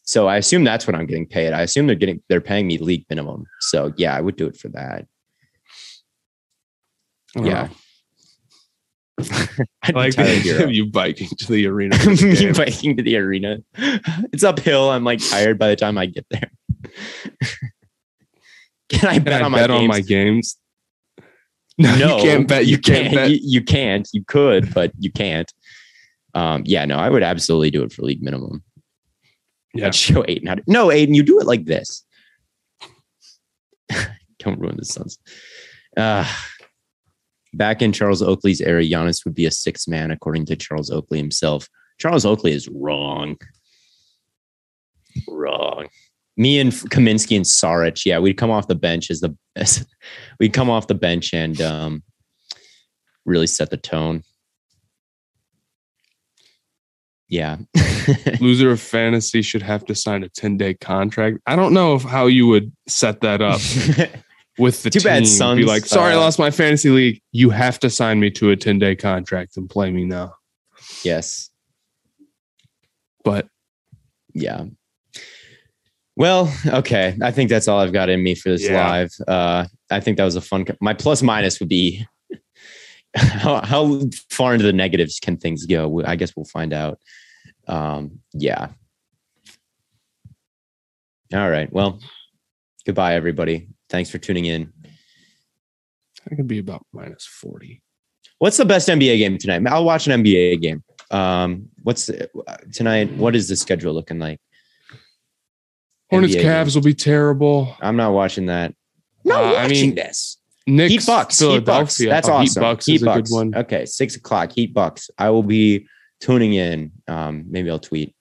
So 0.03 0.27
I 0.27 0.37
assume 0.37 0.63
that's 0.63 0.87
what 0.87 0.95
I'm 0.95 1.05
getting 1.05 1.27
paid. 1.27 1.51
I 1.53 1.61
assume 1.61 1.87
they're 1.87 1.95
getting 1.95 2.21
they're 2.29 2.41
paying 2.41 2.67
me 2.67 2.77
league 2.77 3.05
minimum. 3.09 3.45
So 3.59 3.93
yeah, 3.97 4.15
I 4.15 4.21
would 4.21 4.37
do 4.37 4.47
it 4.47 4.55
for 4.57 4.69
that. 4.69 5.05
Yeah. 7.35 7.43
know. 7.43 7.69
I 9.83 9.91
like 9.91 10.15
the 10.15 10.23
idea 10.23 10.63
of 10.63 10.71
you 10.71 10.85
biking 10.85 11.29
to 11.29 11.51
the 11.51 11.67
arena. 11.67 11.97
me 12.05 12.51
biking 12.51 12.97
to 12.97 13.03
the 13.03 13.17
arena. 13.17 13.59
It's 14.33 14.43
uphill. 14.43 14.89
I'm 14.89 15.03
like 15.03 15.19
tired 15.19 15.59
by 15.59 15.69
the 15.69 15.75
time 15.75 15.97
I 15.97 16.05
get 16.05 16.25
there. 16.29 16.51
Can 18.89 19.09
I 19.09 19.13
Can 19.15 19.23
bet 19.23 19.41
I 19.41 19.45
on 19.45 19.51
my 19.51 19.59
bet 19.59 19.69
games? 19.69 19.81
on 19.81 19.87
my 19.87 20.01
games? 20.01 20.57
No, 21.77 21.97
no, 21.97 22.17
you 22.17 22.23
can't 22.23 22.47
bet. 22.47 22.65
You, 22.65 22.77
can't, 22.77 23.13
bet. 23.13 23.29
You, 23.29 23.39
you 23.41 23.63
can't. 23.63 24.07
You 24.13 24.23
could, 24.23 24.73
but 24.73 24.91
you 24.99 25.11
can't. 25.11 25.51
Um, 26.33 26.63
yeah, 26.65 26.85
no, 26.85 26.97
I 26.97 27.09
would 27.09 27.23
absolutely 27.23 27.71
do 27.71 27.83
it 27.83 27.91
for 27.91 28.03
league 28.03 28.21
minimum. 28.21 28.63
Yeah. 29.73 29.87
I'd 29.87 29.95
show 29.95 30.23
Ayton 30.27 30.47
how 30.47 30.55
to. 30.55 30.63
No, 30.67 30.91
Ayton, 30.91 31.15
you 31.15 31.23
do 31.23 31.39
it 31.39 31.47
like 31.47 31.65
this. 31.65 32.05
Don't 34.39 34.59
ruin 34.59 34.77
the 34.77 34.85
Suns. 34.85 35.17
Uh, 35.95 36.25
back 37.53 37.81
in 37.81 37.91
Charles 37.91 38.21
Oakley's 38.21 38.61
era, 38.61 38.83
Giannis 38.83 39.25
would 39.25 39.35
be 39.35 39.45
a 39.45 39.51
sixth 39.51 39.87
man, 39.87 40.11
according 40.11 40.45
to 40.47 40.55
Charles 40.55 40.89
Oakley 40.89 41.17
himself. 41.17 41.67
Charles 41.99 42.25
Oakley 42.25 42.51
is 42.51 42.67
wrong. 42.69 43.37
Wrong. 45.27 45.87
Me 46.37 46.59
and 46.59 46.71
Kaminsky 46.71 47.35
and 47.35 47.45
Saric, 47.45 48.05
yeah, 48.05 48.19
we'd 48.19 48.37
come 48.37 48.51
off 48.51 48.67
the 48.67 48.75
bench 48.75 49.11
as 49.11 49.19
the 49.19 49.35
as, 49.55 49.85
we'd 50.39 50.53
come 50.53 50.69
off 50.69 50.87
the 50.87 50.95
bench 50.95 51.33
and 51.33 51.59
um, 51.61 52.03
really 53.25 53.47
set 53.47 53.69
the 53.69 53.77
tone. 53.77 54.23
Yeah. 57.27 57.57
Loser 58.41 58.71
of 58.71 58.81
fantasy 58.81 59.41
should 59.41 59.61
have 59.61 59.85
to 59.85 59.95
sign 59.95 60.23
a 60.23 60.29
10 60.29 60.57
day 60.57 60.73
contract. 60.73 61.39
I 61.45 61.55
don't 61.55 61.73
know 61.73 61.95
if 61.95 62.03
how 62.03 62.27
you 62.27 62.47
would 62.47 62.73
set 62.87 63.21
that 63.21 63.41
up 63.41 63.61
with 64.61 64.83
the 64.83 64.89
Too 64.89 64.99
team. 64.99 65.09
bad 65.09 65.19
Be 65.23 65.25
Suns, 65.25 65.65
like, 65.65 65.85
sorry, 65.85 66.13
I 66.13 66.15
uh, 66.15 66.19
lost 66.21 66.39
my 66.39 66.51
fantasy 66.51 66.89
league. 66.89 67.21
You 67.31 67.49
have 67.49 67.79
to 67.79 67.89
sign 67.89 68.19
me 68.19 68.29
to 68.31 68.51
a 68.51 68.55
10 68.55 68.79
day 68.79 68.95
contract 68.95 69.57
and 69.57 69.69
play 69.69 69.91
me 69.91 70.05
now. 70.05 70.35
yes. 71.03 71.49
But 73.23 73.47
Yeah. 74.33 74.65
Well, 76.15 76.53
okay. 76.67 77.17
I 77.21 77.31
think 77.31 77.49
that's 77.49 77.67
all 77.67 77.79
I've 77.79 77.93
got 77.93 78.09
in 78.09 78.21
me 78.23 78.35
for 78.35 78.49
this 78.49 78.63
Yeah. 78.63 78.87
live. 78.87 79.11
Uh, 79.27 79.65
I 79.89 79.99
think 79.99 80.17
that 80.17 80.25
was 80.25 80.35
a 80.35 80.41
fun. 80.41 80.65
co- 80.65 80.75
My 80.81 80.93
plus 80.93 81.21
minus 81.23 81.59
would 81.59 81.69
be 81.69 82.05
how, 83.15 83.61
how 83.65 84.01
far 84.29 84.53
into 84.53 84.65
the 84.65 84.73
negatives 84.73 85.19
can 85.19 85.37
things 85.37 85.65
go. 85.65 86.03
I 86.03 86.15
guess 86.15 86.35
we'll 86.35 86.45
find 86.45 86.73
out. 86.73 86.99
Um, 87.67 88.19
yeah. 88.33 88.69
All 91.33 91.49
right. 91.49 91.71
Well, 91.71 91.99
goodbye, 92.85 93.15
everybody. 93.15 93.69
Thanks 93.91 94.09
for 94.09 94.17
tuning 94.17 94.45
in. 94.45 94.73
I 96.31 96.35
could 96.35 96.47
be 96.47 96.59
about 96.59 96.85
minus 96.93 97.25
40. 97.25 97.81
What's 98.39 98.57
the 98.57 98.65
best 98.65 98.87
NBA 98.89 99.17
game 99.17 99.37
tonight? 99.37 99.61
I'll 99.71 99.83
watch 99.85 100.07
an 100.07 100.23
NBA 100.23 100.61
game. 100.61 100.83
Um, 101.11 101.67
what's 101.83 102.07
the, 102.07 102.29
tonight? 102.73 103.11
What 103.13 103.35
is 103.35 103.47
the 103.49 103.55
schedule 103.55 103.93
looking 103.93 104.17
like? 104.17 104.39
Hornets 106.09 106.35
NBA 106.35 106.41
Cavs 106.43 106.75
will 106.75 106.81
be 106.83 106.93
terrible. 106.93 107.75
I'm 107.81 107.95
not 107.97 108.13
watching 108.13 108.47
that. 108.47 108.73
No, 109.23 109.35
Uh, 109.35 109.39
I 109.51 109.63
watching 109.63 109.87
mean, 109.89 109.95
this. 109.95 110.37
Knicks, 110.67 110.91
Heat 110.93 111.05
Bucks. 111.05 111.39
Heat 111.39 111.65
Bucks. 111.65 111.97
That's 111.97 112.29
Oh, 112.29 112.33
awesome. 112.33 112.43
Heat 112.61 112.65
Bucks 112.65 112.85
Heat 112.85 112.95
is 112.95 113.01
a 113.01 113.05
Bucks. 113.05 113.29
good 113.29 113.35
one. 113.35 113.55
Okay, 113.55 113.85
six 113.85 114.15
o'clock. 114.15 114.51
Heat 114.53 114.73
Bucks. 114.73 115.09
I 115.17 115.29
will 115.29 115.43
be 115.43 115.87
tuning 116.19 116.53
in. 116.53 116.91
Um, 117.07 117.45
maybe 117.49 117.69
I'll 117.69 117.79
tweet. 117.79 118.15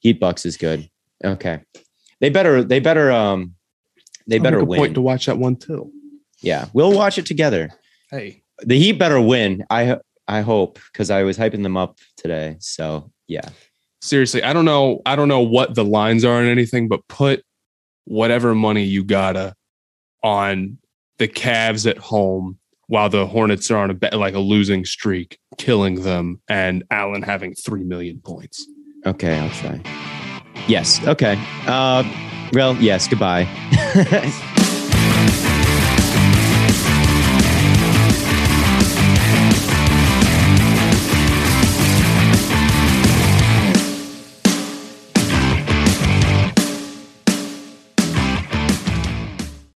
Heat 0.00 0.18
Bucks 0.20 0.44
is 0.46 0.56
good. 0.56 0.88
Okay, 1.24 1.60
they 2.20 2.30
better. 2.30 2.64
They 2.64 2.80
better. 2.80 3.10
Um, 3.12 3.54
they 4.26 4.36
I'll 4.36 4.42
better 4.42 4.58
make 4.58 4.62
a 4.66 4.68
win. 4.68 4.78
point 4.80 4.94
to 4.94 5.00
watch 5.00 5.26
that 5.26 5.38
one 5.38 5.56
too. 5.56 5.90
yeah, 6.40 6.66
we'll 6.72 6.92
watch 6.92 7.18
it 7.18 7.26
together. 7.26 7.70
Hey, 8.10 8.42
the 8.62 8.78
Heat 8.78 8.92
better 8.92 9.20
win. 9.20 9.64
I 9.70 9.98
I 10.28 10.40
hope 10.42 10.78
because 10.92 11.10
I 11.10 11.22
was 11.22 11.36
hyping 11.38 11.62
them 11.62 11.76
up 11.76 11.98
today. 12.16 12.56
So 12.60 13.10
yeah, 13.28 13.48
Seriously, 14.02 14.42
I 14.42 14.52
don't 14.54 14.64
know. 14.64 15.02
I 15.04 15.14
don't 15.14 15.28
know 15.28 15.40
what 15.40 15.74
the 15.74 15.84
lines 15.84 16.24
are 16.24 16.40
and 16.40 16.48
anything, 16.48 16.88
but 16.88 17.06
put 17.08 17.44
whatever 18.06 18.54
money 18.54 18.82
you 18.84 19.04
gotta 19.04 19.54
on 20.22 20.78
the 21.18 21.28
Cavs 21.28 21.88
at 21.88 21.98
home 21.98 22.58
while 22.86 23.08
the 23.10 23.26
Hornets 23.26 23.70
are 23.70 23.76
on 23.76 23.90
a 23.90 23.94
bet, 23.94 24.14
like 24.14 24.34
a 24.34 24.38
losing 24.40 24.84
streak, 24.86 25.38
killing 25.58 26.02
them, 26.02 26.40
and 26.48 26.82
Allen 26.90 27.22
having 27.22 27.54
three 27.54 27.84
million 27.84 28.20
points. 28.24 28.66
okay, 29.06 29.38
I'll 29.38 29.50
try. 29.50 29.80
Yes, 30.66 31.06
okay. 31.06 31.36
Uh, 31.66 32.02
well, 32.52 32.76
yes. 32.76 33.08
Goodbye. 33.08 33.48